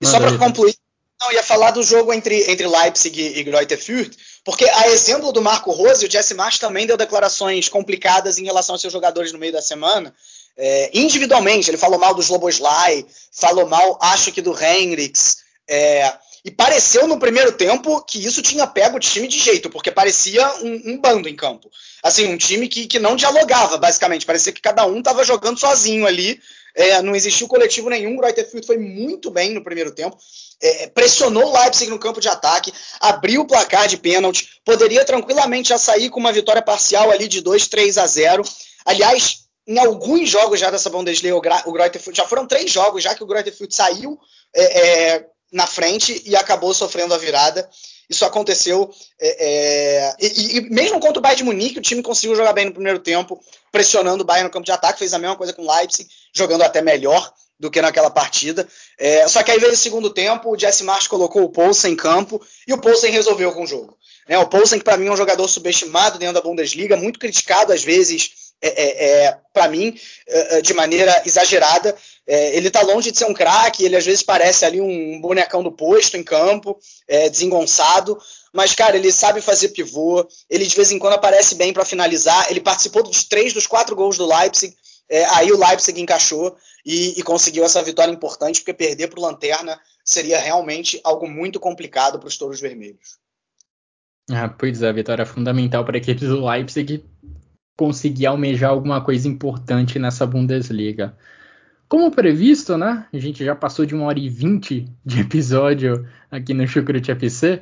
e 0.00 0.06
só 0.06 0.20
para 0.20 0.38
concluir, 0.38 0.74
não, 1.20 1.32
ia 1.32 1.42
falar 1.42 1.70
do 1.70 1.82
jogo 1.82 2.12
entre, 2.12 2.50
entre 2.50 2.66
Leipzig 2.66 3.38
e 3.38 3.44
Greuther 3.44 3.78
Fürth, 3.78 4.16
porque 4.44 4.64
a 4.64 4.88
exemplo 4.88 5.32
do 5.32 5.40
Marco 5.40 5.70
Rose, 5.70 6.04
o 6.04 6.10
Jesse 6.10 6.34
March 6.34 6.58
também 6.58 6.86
deu 6.86 6.96
declarações 6.96 7.68
complicadas 7.68 8.38
em 8.38 8.44
relação 8.44 8.74
aos 8.74 8.80
seus 8.80 8.92
jogadores 8.92 9.32
no 9.32 9.38
meio 9.38 9.52
da 9.52 9.62
semana. 9.62 10.12
É, 10.56 10.90
individualmente, 10.92 11.70
ele 11.70 11.78
falou 11.78 11.98
mal 11.98 12.14
do 12.14 12.20
Sloboslai, 12.20 13.06
falou 13.30 13.68
mal, 13.68 13.98
acho 14.02 14.32
que 14.32 14.42
do 14.42 14.52
Henriks. 14.60 15.38
É, 15.68 16.12
e 16.44 16.50
pareceu 16.50 17.06
no 17.06 17.20
primeiro 17.20 17.52
tempo 17.52 18.02
que 18.02 18.24
isso 18.24 18.42
tinha 18.42 18.66
pego 18.66 18.96
o 18.96 19.00
time 19.00 19.28
de 19.28 19.38
jeito, 19.38 19.70
porque 19.70 19.92
parecia 19.92 20.44
um, 20.56 20.92
um 20.92 21.00
bando 21.00 21.28
em 21.28 21.36
campo. 21.36 21.70
Assim, 22.02 22.26
um 22.26 22.36
time 22.36 22.66
que, 22.66 22.88
que 22.88 22.98
não 22.98 23.14
dialogava, 23.14 23.76
basicamente. 23.76 24.26
Parecia 24.26 24.52
que 24.52 24.60
cada 24.60 24.84
um 24.84 24.98
estava 24.98 25.22
jogando 25.22 25.60
sozinho 25.60 26.04
ali. 26.04 26.40
É, 26.74 27.00
não 27.00 27.14
existiu 27.14 27.46
coletivo 27.46 27.88
nenhum. 27.88 28.18
O 28.18 28.66
foi 28.66 28.76
muito 28.76 29.30
bem 29.30 29.52
no 29.52 29.62
primeiro 29.62 29.92
tempo. 29.92 30.18
É, 30.60 30.88
pressionou 30.88 31.44
o 31.44 31.52
Leipzig 31.52 31.88
no 31.90 31.98
campo 31.98 32.20
de 32.20 32.28
ataque, 32.28 32.72
abriu 33.00 33.42
o 33.42 33.46
placar 33.46 33.86
de 33.86 33.96
pênalti, 33.96 34.48
poderia 34.64 35.04
tranquilamente 35.04 35.68
já 35.68 35.78
sair 35.78 36.08
com 36.08 36.18
uma 36.18 36.32
vitória 36.32 36.62
parcial 36.62 37.10
ali 37.10 37.28
de 37.28 37.40
2, 37.40 37.68
3 37.68 37.98
a 37.98 38.06
0. 38.06 38.42
Aliás, 38.84 39.42
em 39.66 39.78
alguns 39.78 40.28
jogos 40.28 40.58
já 40.58 40.70
dessa 40.70 40.90
Bundesliga, 40.90 41.36
o 41.36 41.72
Greuther 41.72 42.02
já 42.12 42.26
foram 42.26 42.46
três 42.46 42.70
jogos 42.70 43.02
já 43.02 43.14
que 43.14 43.22
o 43.22 43.26
Greuther 43.26 43.54
saiu 43.70 44.18
é, 44.54 45.14
é 45.14 45.26
na 45.52 45.66
frente 45.66 46.22
e 46.24 46.34
acabou 46.34 46.72
sofrendo 46.72 47.12
a 47.12 47.18
virada. 47.18 47.68
Isso 48.08 48.24
aconteceu. 48.24 48.90
É, 49.20 49.46
é, 49.46 50.16
e, 50.20 50.58
e, 50.58 50.60
mesmo 50.70 50.98
contra 50.98 51.18
o 51.18 51.22
Bayern 51.22 51.38
de 51.38 51.44
Munique, 51.44 51.78
o 51.78 51.82
time 51.82 52.02
conseguiu 52.02 52.34
jogar 52.34 52.52
bem 52.52 52.66
no 52.66 52.72
primeiro 52.72 52.98
tempo, 52.98 53.40
pressionando 53.70 54.22
o 54.22 54.26
Bayern 54.26 54.48
no 54.48 54.52
campo 54.52 54.64
de 54.64 54.72
ataque, 54.72 54.98
fez 54.98 55.14
a 55.14 55.18
mesma 55.18 55.36
coisa 55.36 55.52
com 55.52 55.62
o 55.62 55.76
Leipzig, 55.76 56.08
jogando 56.32 56.62
até 56.62 56.80
melhor 56.82 57.32
do 57.58 57.70
que 57.70 57.80
naquela 57.80 58.10
partida. 58.10 58.66
É, 58.98 59.28
só 59.28 59.42
que 59.42 59.50
aí 59.50 59.58
veio 59.58 59.72
o 59.72 59.76
segundo 59.76 60.10
tempo, 60.10 60.50
o 60.50 60.58
Jesse 60.58 60.82
March 60.82 61.06
colocou 61.06 61.44
o 61.44 61.48
Poulsen 61.48 61.92
em 61.92 61.96
campo 61.96 62.40
e 62.66 62.72
o 62.72 62.78
Poulsen 62.78 63.12
resolveu 63.12 63.52
com 63.52 63.62
o 63.62 63.66
jogo. 63.66 63.96
É, 64.26 64.38
o 64.38 64.46
Poulsen, 64.46 64.78
que 64.78 64.84
para 64.84 64.96
mim 64.96 65.06
é 65.06 65.12
um 65.12 65.16
jogador 65.16 65.46
subestimado 65.46 66.18
dentro 66.18 66.34
da 66.34 66.40
Bundesliga, 66.40 66.96
muito 66.96 67.18
criticado 67.18 67.72
às 67.72 67.84
vezes 67.84 68.41
é, 68.62 68.68
é, 68.68 69.24
é 69.24 69.38
para 69.52 69.68
mim, 69.68 69.94
é, 70.28 70.58
é, 70.58 70.62
de 70.62 70.72
maneira 70.72 71.22
exagerada. 71.26 71.94
É, 72.26 72.56
ele 72.56 72.68
está 72.68 72.80
longe 72.82 73.10
de 73.10 73.18
ser 73.18 73.24
um 73.24 73.34
craque, 73.34 73.84
ele 73.84 73.96
às 73.96 74.06
vezes 74.06 74.22
parece 74.22 74.64
ali 74.64 74.80
um 74.80 75.20
bonecão 75.20 75.62
do 75.62 75.72
posto 75.72 76.16
em 76.16 76.22
campo, 76.22 76.78
desengonçado, 77.30 78.16
mas, 78.52 78.74
cara, 78.74 78.96
ele 78.96 79.10
sabe 79.10 79.40
fazer 79.40 79.70
pivô, 79.70 80.26
ele 80.48 80.64
de 80.64 80.76
vez 80.76 80.92
em 80.92 80.98
quando 80.98 81.14
aparece 81.14 81.56
bem 81.56 81.72
para 81.72 81.84
finalizar, 81.84 82.46
ele 82.48 82.60
participou 82.60 83.02
dos 83.02 83.24
três 83.24 83.52
dos 83.52 83.66
quatro 83.66 83.96
gols 83.96 84.16
do 84.16 84.26
Leipzig, 84.26 84.74
aí 85.30 85.50
o 85.50 85.58
Leipzig 85.58 86.00
encaixou 86.00 86.56
e, 86.86 87.18
e 87.18 87.22
conseguiu 87.24 87.64
essa 87.64 87.82
vitória 87.82 88.12
importante, 88.12 88.60
porque 88.60 88.72
perder 88.72 89.08
para 89.08 89.18
o 89.18 89.22
Lanterna 89.22 89.78
seria 90.04 90.38
realmente 90.38 91.00
algo 91.02 91.28
muito 91.28 91.58
complicado 91.58 92.18
para 92.18 92.28
os 92.28 92.36
Touros 92.36 92.60
Vermelhos. 92.60 93.18
Ah, 94.30 94.48
pois 94.48 94.80
é, 94.82 94.88
a 94.88 94.92
vitória 94.92 95.26
fundamental 95.26 95.84
para 95.84 95.96
a 95.96 95.98
equipe 95.98 96.24
do 96.24 96.46
Leipzig 96.46 97.04
conseguir 97.82 98.26
almejar 98.26 98.70
alguma 98.70 99.00
coisa 99.00 99.26
importante 99.26 99.98
nessa 99.98 100.24
Bundesliga. 100.24 101.16
Como 101.88 102.12
previsto, 102.12 102.78
né? 102.78 103.08
A 103.12 103.18
gente 103.18 103.44
já 103.44 103.56
passou 103.56 103.84
de 103.84 103.92
uma 103.92 104.04
hora 104.04 104.20
e 104.20 104.28
vinte 104.28 104.86
de 105.04 105.20
episódio 105.20 106.06
aqui 106.30 106.54
no 106.54 106.64
Chucrute 106.64 107.10
FC, 107.10 107.60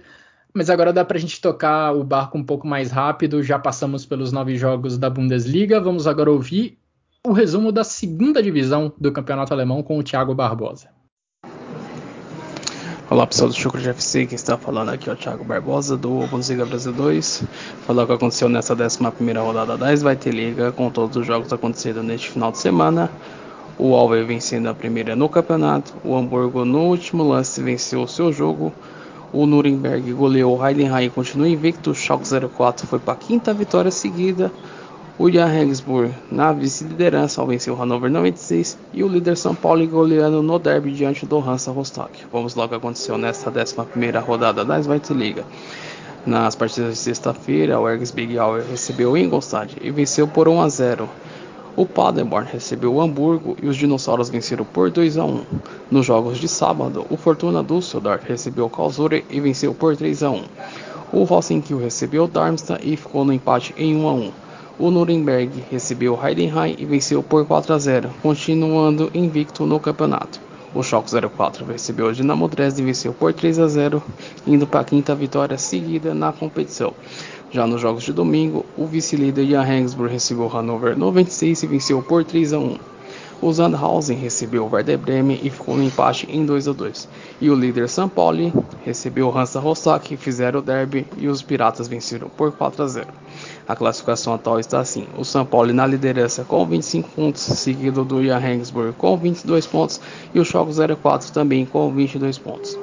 mas 0.52 0.68
agora 0.68 0.92
dá 0.92 1.06
para 1.06 1.16
a 1.16 1.20
gente 1.20 1.40
tocar 1.40 1.96
o 1.96 2.04
barco 2.04 2.36
um 2.36 2.44
pouco 2.44 2.66
mais 2.66 2.90
rápido. 2.90 3.42
Já 3.42 3.58
passamos 3.58 4.04
pelos 4.04 4.30
nove 4.30 4.58
jogos 4.58 4.98
da 4.98 5.08
Bundesliga. 5.08 5.80
Vamos 5.80 6.06
agora 6.06 6.30
ouvir 6.30 6.76
o 7.26 7.32
resumo 7.32 7.72
da 7.72 7.82
segunda 7.82 8.42
divisão 8.42 8.92
do 9.00 9.10
Campeonato 9.10 9.54
Alemão 9.54 9.82
com 9.82 9.98
o 9.98 10.02
Thiago 10.02 10.34
Barbosa. 10.34 10.99
Olá 13.10 13.26
pessoal 13.26 13.48
do 13.48 13.56
Chucro 13.56 13.80
FC, 13.80 14.24
quem 14.24 14.36
está 14.36 14.56
falando 14.56 14.90
aqui 14.90 15.10
é 15.10 15.12
o 15.12 15.16
Thiago 15.16 15.42
Barbosa 15.42 15.96
do 15.96 16.28
Bundesliga 16.28 16.64
Brasil 16.64 16.92
2. 16.92 17.42
Falar 17.84 18.04
o 18.04 18.06
que 18.06 18.12
aconteceu 18.12 18.48
nessa 18.48 18.72
11 18.72 18.98
rodada 19.36 19.76
da 19.76 19.92
Svite 19.92 20.30
Liga, 20.30 20.70
com 20.70 20.88
todos 20.90 21.16
os 21.16 21.26
jogos 21.26 21.52
acontecendo 21.52 22.04
neste 22.04 22.30
final 22.30 22.52
de 22.52 22.58
semana. 22.58 23.10
O 23.76 23.96
Alver 23.96 24.24
vencendo 24.24 24.68
a 24.68 24.74
primeira 24.74 25.16
no 25.16 25.28
campeonato, 25.28 25.92
o 26.04 26.16
Hamburgo 26.16 26.64
no 26.64 26.82
último 26.82 27.24
lance 27.24 27.60
venceu 27.60 28.02
o 28.02 28.06
seu 28.06 28.32
jogo, 28.32 28.72
O 29.32 29.46
Nuremberg 29.46 30.12
goleou 30.12 30.58
o 30.58 30.66
Heidenheim 30.66 31.06
e 31.06 31.10
continua 31.10 31.48
invicto. 31.48 31.90
O 31.90 31.94
Schalke 31.94 32.28
04 32.56 32.86
foi 32.86 32.98
para 32.98 33.14
a 33.14 33.16
quinta 33.16 33.54
vitória 33.54 33.90
seguida. 33.90 34.50
O 35.22 35.30
Jan 35.30 35.48
Regensburg 35.48 36.14
na 36.32 36.50
vice-liderança 36.50 37.42
ao 37.42 37.46
vencer 37.46 37.70
o 37.70 37.76
Hannover 37.76 38.10
96 38.10 38.78
e 38.94 39.04
o 39.04 39.06
líder 39.06 39.36
São 39.36 39.54
Paulo 39.54 39.86
goleando 39.86 40.42
no 40.42 40.58
derby 40.58 40.92
diante 40.92 41.26
do 41.26 41.38
Hansa 41.38 41.70
Rostock. 41.70 42.24
Vamos 42.32 42.54
logo 42.54 42.74
aconteceu 42.74 43.18
nesta 43.18 43.50
11 43.50 44.16
rodada 44.26 44.64
da 44.64 44.78
Liga. 45.10 45.44
Nas 46.24 46.54
partidas 46.54 46.94
de 46.94 46.98
sexta-feira, 47.00 47.78
o 47.78 47.86
Ergs 47.86 48.10
Big 48.10 48.38
Hour 48.38 48.62
recebeu 48.70 49.12
o 49.12 49.18
Ingolstadt 49.18 49.76
e 49.82 49.90
venceu 49.90 50.26
por 50.26 50.48
1 50.48 50.62
a 50.62 50.68
0. 50.70 51.06
O 51.76 51.84
Paderborn 51.84 52.48
recebeu 52.50 52.94
o 52.94 53.02
Hamburgo 53.02 53.58
e 53.62 53.66
os 53.66 53.76
Dinossauros 53.76 54.30
venceram 54.30 54.64
por 54.64 54.90
2 54.90 55.18
a 55.18 55.24
1. 55.26 55.42
Nos 55.90 56.06
jogos 56.06 56.38
de 56.38 56.48
sábado, 56.48 57.04
o 57.10 57.18
Fortuna 57.18 57.62
Düsseldorf 57.62 58.26
recebeu 58.26 58.64
o 58.64 58.70
Karlsruhe 58.70 59.22
e 59.28 59.38
venceu 59.38 59.74
por 59.74 59.94
3 59.94 60.22
a 60.22 60.30
1. 60.30 60.44
O 61.12 61.24
Rosenkiel 61.24 61.78
recebeu 61.78 62.24
o 62.24 62.26
Darmstadt 62.26 62.80
e 62.90 62.96
ficou 62.96 63.22
no 63.22 63.34
empate 63.34 63.74
em 63.76 63.94
1 63.94 64.08
a 64.08 64.12
1. 64.14 64.32
O 64.82 64.90
Nuremberg 64.90 65.62
recebeu 65.70 66.14
o 66.14 66.26
Heidenheim 66.26 66.74
e 66.78 66.86
venceu 66.86 67.22
por 67.22 67.44
4 67.44 67.74
a 67.74 67.78
0, 67.78 68.10
continuando 68.22 69.10
invicto 69.12 69.66
no 69.66 69.78
campeonato. 69.78 70.40
O 70.74 70.82
Schalke 70.82 71.10
04 71.10 71.66
recebeu 71.66 72.06
o 72.06 72.12
Dinamo 72.14 72.48
Dresden 72.48 72.84
e 72.84 72.86
venceu 72.86 73.12
por 73.12 73.34
3 73.34 73.58
a 73.58 73.68
0, 73.68 74.02
indo 74.46 74.66
para 74.66 74.80
a 74.80 74.84
quinta 74.84 75.14
vitória 75.14 75.58
seguida 75.58 76.14
na 76.14 76.32
competição. 76.32 76.94
Já 77.50 77.66
nos 77.66 77.78
jogos 77.78 78.04
de 78.04 78.12
domingo, 78.14 78.64
o 78.74 78.86
vice-líder 78.86 79.46
Jan 79.48 79.60
Regensburg 79.60 80.10
recebeu 80.10 80.46
o 80.46 80.48
Hannover 80.48 80.98
96 80.98 81.62
e 81.62 81.66
venceu 81.66 82.00
por 82.00 82.24
3 82.24 82.54
a 82.54 82.58
1. 82.58 82.78
O 83.42 83.50
Sandhausen 83.54 84.18
recebeu 84.18 84.66
o 84.66 84.70
Werder 84.70 84.98
Bremen 84.98 85.40
e 85.42 85.48
ficou 85.48 85.74
no 85.74 85.82
empate 85.82 86.28
em 86.30 86.44
2 86.44 86.68
a 86.68 86.72
2. 86.72 87.08
E 87.40 87.48
o 87.48 87.54
líder 87.54 87.88
São 87.88 88.10
recebeu 88.84 89.28
o 89.28 89.38
Hansa 89.38 89.58
Rostock, 89.58 90.14
fizeram 90.18 90.60
o 90.60 90.62
derby 90.62 91.06
e 91.16 91.26
os 91.26 91.40
Piratas 91.40 91.88
venceram 91.88 92.28
por 92.28 92.52
4 92.52 92.82
a 92.82 92.86
0. 92.86 93.08
A 93.66 93.74
classificação 93.74 94.34
atual 94.34 94.60
está 94.60 94.78
assim: 94.78 95.06
o 95.16 95.24
São 95.24 95.48
na 95.72 95.86
liderança 95.86 96.44
com 96.44 96.66
25 96.66 97.08
pontos, 97.08 97.40
seguido 97.40 98.04
do 98.04 98.22
Jan 98.22 98.36
Regensburg 98.36 98.92
com 98.98 99.16
22 99.16 99.66
pontos 99.66 100.00
e 100.34 100.38
o 100.38 100.44
Schalke 100.44 100.72
04 100.96 101.32
também 101.32 101.64
com 101.64 101.90
22 101.90 102.36
pontos. 102.36 102.78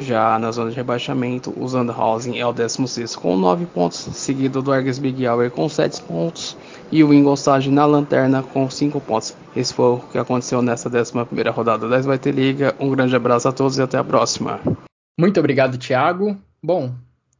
Já 0.00 0.38
na 0.38 0.50
zona 0.50 0.70
de 0.70 0.76
rebaixamento, 0.76 1.52
o 1.56 1.68
Sandhausen 1.68 2.40
é 2.40 2.46
o 2.46 2.52
16 2.52 3.14
com 3.14 3.36
9 3.36 3.66
pontos, 3.66 3.98
seguido 3.98 4.62
do 4.62 4.74
Erges 4.74 4.98
Big 4.98 5.26
Hour 5.26 5.50
com 5.50 5.68
7 5.68 6.02
pontos 6.02 6.56
e 6.90 7.04
o 7.04 7.12
Ingolstadt 7.12 7.70
na 7.70 7.84
lanterna 7.84 8.42
com 8.42 8.68
5 8.68 9.00
pontos. 9.00 9.36
Esse 9.54 9.72
foi 9.72 9.86
o 9.86 9.98
que 9.98 10.18
aconteceu 10.18 10.60
nessa 10.62 10.88
11 10.88 11.12
rodada 11.50 11.88
da 11.88 11.98
Svite 11.98 12.30
Liga. 12.30 12.74
Um 12.80 12.90
grande 12.90 13.14
abraço 13.14 13.48
a 13.48 13.52
todos 13.52 13.78
e 13.78 13.82
até 13.82 13.98
a 13.98 14.04
próxima. 14.04 14.60
Muito 15.18 15.38
obrigado, 15.38 15.78
Thiago. 15.78 16.36
Bom, 16.62 16.94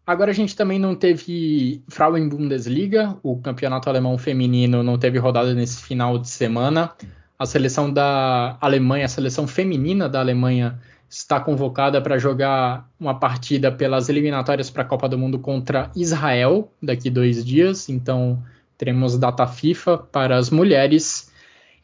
agora 0.07 0.31
a 0.31 0.35
gente 0.35 0.55
também 0.55 0.79
não 0.79 0.95
teve 0.95 1.83
Frauen 1.89 2.29
Bundesliga, 2.29 3.17
o 3.23 3.39
campeonato 3.41 3.89
alemão 3.89 4.17
feminino 4.19 4.83
não 4.83 4.99
teve 4.99 5.19
rodada 5.19 5.55
nesse 5.55 5.83
final 5.83 6.19
de 6.19 6.29
semana. 6.29 6.93
A 7.39 7.47
seleção 7.47 7.93
da 7.93 8.57
Alemanha, 8.61 9.07
a 9.07 9.09
seleção 9.09 9.49
feminina 9.49 10.09
da 10.09 10.21
Alemanha 10.21 10.79
está 11.13 11.39
convocada 11.39 12.01
para 12.01 12.17
jogar 12.17 12.89
uma 12.99 13.15
partida 13.15 13.71
pelas 13.71 14.09
eliminatórias 14.09 14.71
para 14.71 14.83
a 14.83 14.87
Copa 14.87 15.07
do 15.07 15.19
Mundo 15.19 15.39
contra 15.39 15.91
Israel 15.95 16.73
daqui 16.83 17.11
dois 17.11 17.45
dias. 17.45 17.91
Então 17.91 18.43
teremos 18.79 19.19
data 19.19 19.47
FIFA 19.47 19.99
para 19.99 20.39
as 20.39 20.49
mulheres. 20.49 21.31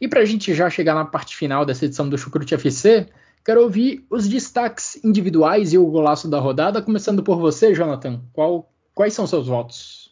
E 0.00 0.08
para 0.08 0.20
a 0.20 0.24
gente 0.24 0.54
já 0.54 0.70
chegar 0.70 0.94
na 0.94 1.04
parte 1.04 1.36
final 1.36 1.66
dessa 1.66 1.84
edição 1.84 2.08
do 2.08 2.16
Chucrute 2.16 2.54
FC, 2.54 3.06
quero 3.44 3.60
ouvir 3.60 4.06
os 4.08 4.26
destaques 4.26 4.98
individuais 5.04 5.74
e 5.74 5.78
o 5.78 5.86
golaço 5.86 6.26
da 6.26 6.40
rodada, 6.40 6.80
começando 6.80 7.22
por 7.22 7.38
você, 7.38 7.74
Jonathan. 7.74 8.22
Qual, 8.32 8.72
quais 8.94 9.12
são 9.12 9.26
seus 9.26 9.46
votos? 9.46 10.10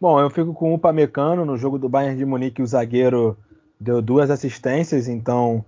Bom, 0.00 0.20
eu 0.20 0.30
fico 0.30 0.54
com 0.54 0.72
o 0.72 0.78
Pamecano 0.78 1.44
no 1.44 1.56
jogo 1.56 1.80
do 1.80 1.88
Bayern 1.88 2.16
de 2.16 2.24
Munique, 2.24 2.62
o 2.62 2.66
zagueiro 2.66 3.36
deu 3.80 4.00
duas 4.00 4.30
assistências, 4.30 5.08
então 5.08 5.64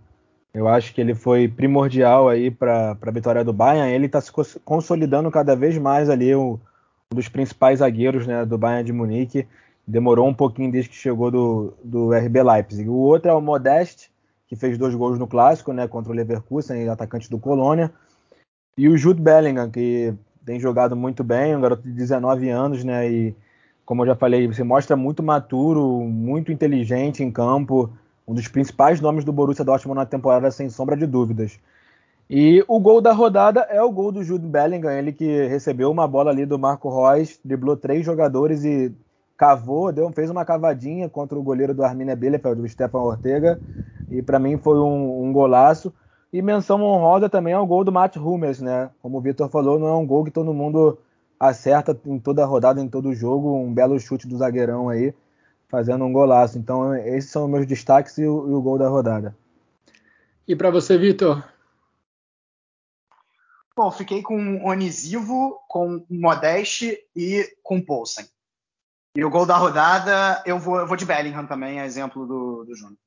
eu 0.54 0.68
acho 0.68 0.94
que 0.94 1.00
ele 1.00 1.14
foi 1.14 1.48
primordial 1.48 2.28
aí 2.28 2.50
para 2.50 2.96
a 3.00 3.10
vitória 3.10 3.42
do 3.42 3.52
Bayern. 3.52 3.92
Ele 3.92 4.06
está 4.06 4.20
se 4.20 4.30
consolidando 4.64 5.30
cada 5.30 5.56
vez 5.56 5.78
mais 5.78 6.10
ali, 6.10 6.34
um 6.36 6.58
dos 7.10 7.28
principais 7.28 7.78
zagueiros 7.78 8.26
né, 8.26 8.44
do 8.44 8.58
Bayern 8.58 8.84
de 8.84 8.92
Munique. 8.92 9.46
Demorou 9.86 10.28
um 10.28 10.34
pouquinho 10.34 10.70
desde 10.70 10.90
que 10.90 10.96
chegou 10.96 11.30
do, 11.30 11.74
do 11.82 12.12
RB 12.12 12.42
Leipzig. 12.42 12.88
O 12.88 12.94
outro 12.94 13.30
é 13.30 13.34
o 13.34 13.40
Modeste, 13.40 14.10
que 14.46 14.54
fez 14.54 14.76
dois 14.76 14.94
gols 14.94 15.18
no 15.18 15.26
clássico, 15.26 15.72
né, 15.72 15.88
contra 15.88 16.12
o 16.12 16.14
Leverkusen, 16.14 16.88
atacante 16.88 17.30
do 17.30 17.38
Colônia. 17.38 17.90
E 18.76 18.88
o 18.88 18.96
Jude 18.96 19.22
Bellingham, 19.22 19.70
que 19.70 20.14
tem 20.44 20.60
jogado 20.60 20.94
muito 20.94 21.24
bem, 21.24 21.56
um 21.56 21.60
garoto 21.60 21.82
de 21.82 21.92
19 21.92 22.50
anos, 22.50 22.84
né, 22.84 23.10
e 23.10 23.34
como 23.86 24.02
eu 24.02 24.06
já 24.06 24.14
falei, 24.14 24.46
você 24.46 24.62
mostra 24.62 24.96
muito 24.96 25.22
maturo, 25.22 26.00
muito 26.02 26.52
inteligente 26.52 27.22
em 27.22 27.30
campo 27.30 27.90
um 28.26 28.34
dos 28.34 28.48
principais 28.48 29.00
nomes 29.00 29.24
do 29.24 29.32
Borussia 29.32 29.64
Dortmund 29.64 29.98
na 29.98 30.06
temporada, 30.06 30.50
sem 30.50 30.68
sombra 30.68 30.96
de 30.96 31.06
dúvidas. 31.06 31.58
E 32.30 32.64
o 32.66 32.80
gol 32.80 33.00
da 33.00 33.12
rodada 33.12 33.60
é 33.68 33.82
o 33.82 33.90
gol 33.90 34.10
do 34.10 34.24
Jude 34.24 34.46
Bellingham, 34.46 34.90
ele 34.90 35.12
que 35.12 35.46
recebeu 35.48 35.90
uma 35.90 36.08
bola 36.08 36.30
ali 36.30 36.46
do 36.46 36.58
Marco 36.58 36.88
Reus, 36.88 37.38
driblou 37.44 37.76
três 37.76 38.04
jogadores 38.06 38.64
e 38.64 38.90
cavou, 39.36 39.92
deu, 39.92 40.10
fez 40.12 40.30
uma 40.30 40.44
cavadinha 40.44 41.08
contra 41.08 41.38
o 41.38 41.42
goleiro 41.42 41.74
do 41.74 41.84
Arminia 41.84 42.16
Bielefeld, 42.16 42.62
do 42.62 42.68
Stefan 42.68 43.00
Ortega, 43.00 43.60
e 44.10 44.22
para 44.22 44.38
mim 44.38 44.56
foi 44.56 44.78
um, 44.78 45.24
um, 45.24 45.32
golaço. 45.32 45.92
E 46.32 46.40
menção 46.40 46.80
honrosa 46.82 47.28
também 47.28 47.52
ao 47.52 47.66
gol 47.66 47.84
do 47.84 47.92
Matt 47.92 48.16
Hummels, 48.16 48.62
né? 48.62 48.88
Como 49.02 49.18
o 49.18 49.20
Vitor 49.20 49.50
falou, 49.50 49.78
não 49.78 49.88
é 49.88 49.94
um 49.94 50.06
gol 50.06 50.24
que 50.24 50.30
todo 50.30 50.54
mundo 50.54 50.98
acerta 51.38 51.94
em 52.06 52.18
toda 52.18 52.42
a 52.42 52.46
rodada, 52.46 52.80
em 52.80 52.88
todo 52.88 53.10
o 53.10 53.14
jogo, 53.14 53.54
um 53.54 53.74
belo 53.74 54.00
chute 54.00 54.26
do 54.26 54.38
zagueirão 54.38 54.88
aí 54.88 55.12
fazendo 55.72 56.04
um 56.04 56.12
golaço. 56.12 56.58
Então, 56.58 56.94
esses 56.94 57.30
são 57.30 57.46
os 57.46 57.50
meus 57.50 57.66
destaques 57.66 58.18
e 58.18 58.26
o, 58.26 58.50
e 58.50 58.52
o 58.52 58.60
gol 58.60 58.76
da 58.76 58.88
rodada. 58.88 59.34
E 60.46 60.54
para 60.54 60.70
você, 60.70 60.98
Vitor? 60.98 61.42
Bom, 63.74 63.90
fiquei 63.90 64.20
com 64.20 64.62
Onisivo, 64.66 65.58
com 65.66 66.04
Modeste 66.10 66.98
e 67.16 67.56
com 67.62 67.80
Poulsen. 67.80 68.26
E 69.16 69.24
o 69.24 69.30
gol 69.30 69.46
da 69.46 69.56
rodada, 69.56 70.42
eu 70.44 70.58
vou, 70.58 70.78
eu 70.78 70.86
vou 70.86 70.96
de 70.96 71.06
Bellingham 71.06 71.46
também, 71.46 71.80
é 71.80 71.86
exemplo 71.86 72.26
do, 72.26 72.64
do 72.64 72.74
Júnior. 72.74 72.98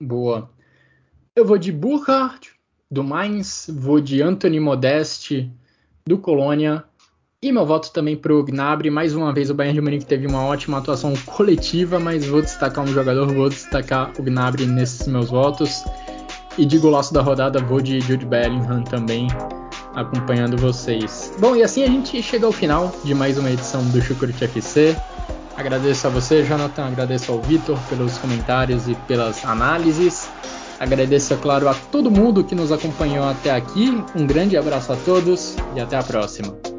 Boa. 0.00 0.50
Eu 1.36 1.44
vou 1.44 1.58
de 1.58 1.70
Burkhardt, 1.70 2.50
do 2.90 3.04
Mainz, 3.04 3.66
vou 3.68 4.00
de 4.00 4.22
Anthony 4.22 4.58
Modeste, 4.58 5.52
do 6.06 6.18
Colônia, 6.18 6.84
e 7.42 7.50
meu 7.50 7.66
voto 7.66 7.90
também 7.90 8.16
para 8.16 8.32
o 8.32 8.42
Gnabry. 8.42 8.88
Mais 8.88 9.16
uma 9.16 9.32
vez, 9.32 9.50
o 9.50 9.54
Bayern 9.54 9.74
de 9.74 9.80
Munique 9.80 10.06
teve 10.06 10.28
uma 10.28 10.44
ótima 10.44 10.78
atuação 10.78 11.12
coletiva, 11.26 11.98
mas 11.98 12.24
vou 12.24 12.40
destacar 12.40 12.84
um 12.84 12.86
jogador, 12.86 13.26
vou 13.34 13.48
destacar 13.48 14.12
o 14.16 14.22
Gnabry 14.22 14.64
nesses 14.64 15.08
meus 15.08 15.30
votos. 15.30 15.82
E 16.56 16.64
de 16.64 16.78
golaço 16.78 17.12
da 17.12 17.20
rodada, 17.20 17.58
vou 17.58 17.80
de 17.80 17.98
Jude 18.00 18.24
Bellingham 18.26 18.84
também, 18.84 19.26
acompanhando 19.94 20.56
vocês. 20.56 21.32
Bom, 21.40 21.56
e 21.56 21.64
assim 21.64 21.82
a 21.82 21.88
gente 21.88 22.22
chega 22.22 22.46
ao 22.46 22.52
final 22.52 22.94
de 23.02 23.12
mais 23.12 23.36
uma 23.36 23.50
edição 23.50 23.82
do 23.88 24.00
Chucrute 24.00 24.44
FC. 24.44 24.96
Agradeço 25.56 26.06
a 26.06 26.10
você, 26.10 26.44
Jonathan, 26.44 26.86
agradeço 26.86 27.32
ao 27.32 27.42
Vitor 27.42 27.78
pelos 27.88 28.18
comentários 28.18 28.86
e 28.86 28.94
pelas 29.08 29.44
análises. 29.44 30.28
Agradeço, 30.78 31.34
é 31.34 31.36
claro, 31.36 31.68
a 31.68 31.74
todo 31.74 32.10
mundo 32.10 32.44
que 32.44 32.54
nos 32.54 32.70
acompanhou 32.70 33.24
até 33.28 33.50
aqui. 33.50 33.90
Um 34.14 34.26
grande 34.26 34.56
abraço 34.56 34.92
a 34.92 34.96
todos 34.96 35.56
e 35.74 35.80
até 35.80 35.96
a 35.96 36.02
próxima. 36.02 36.71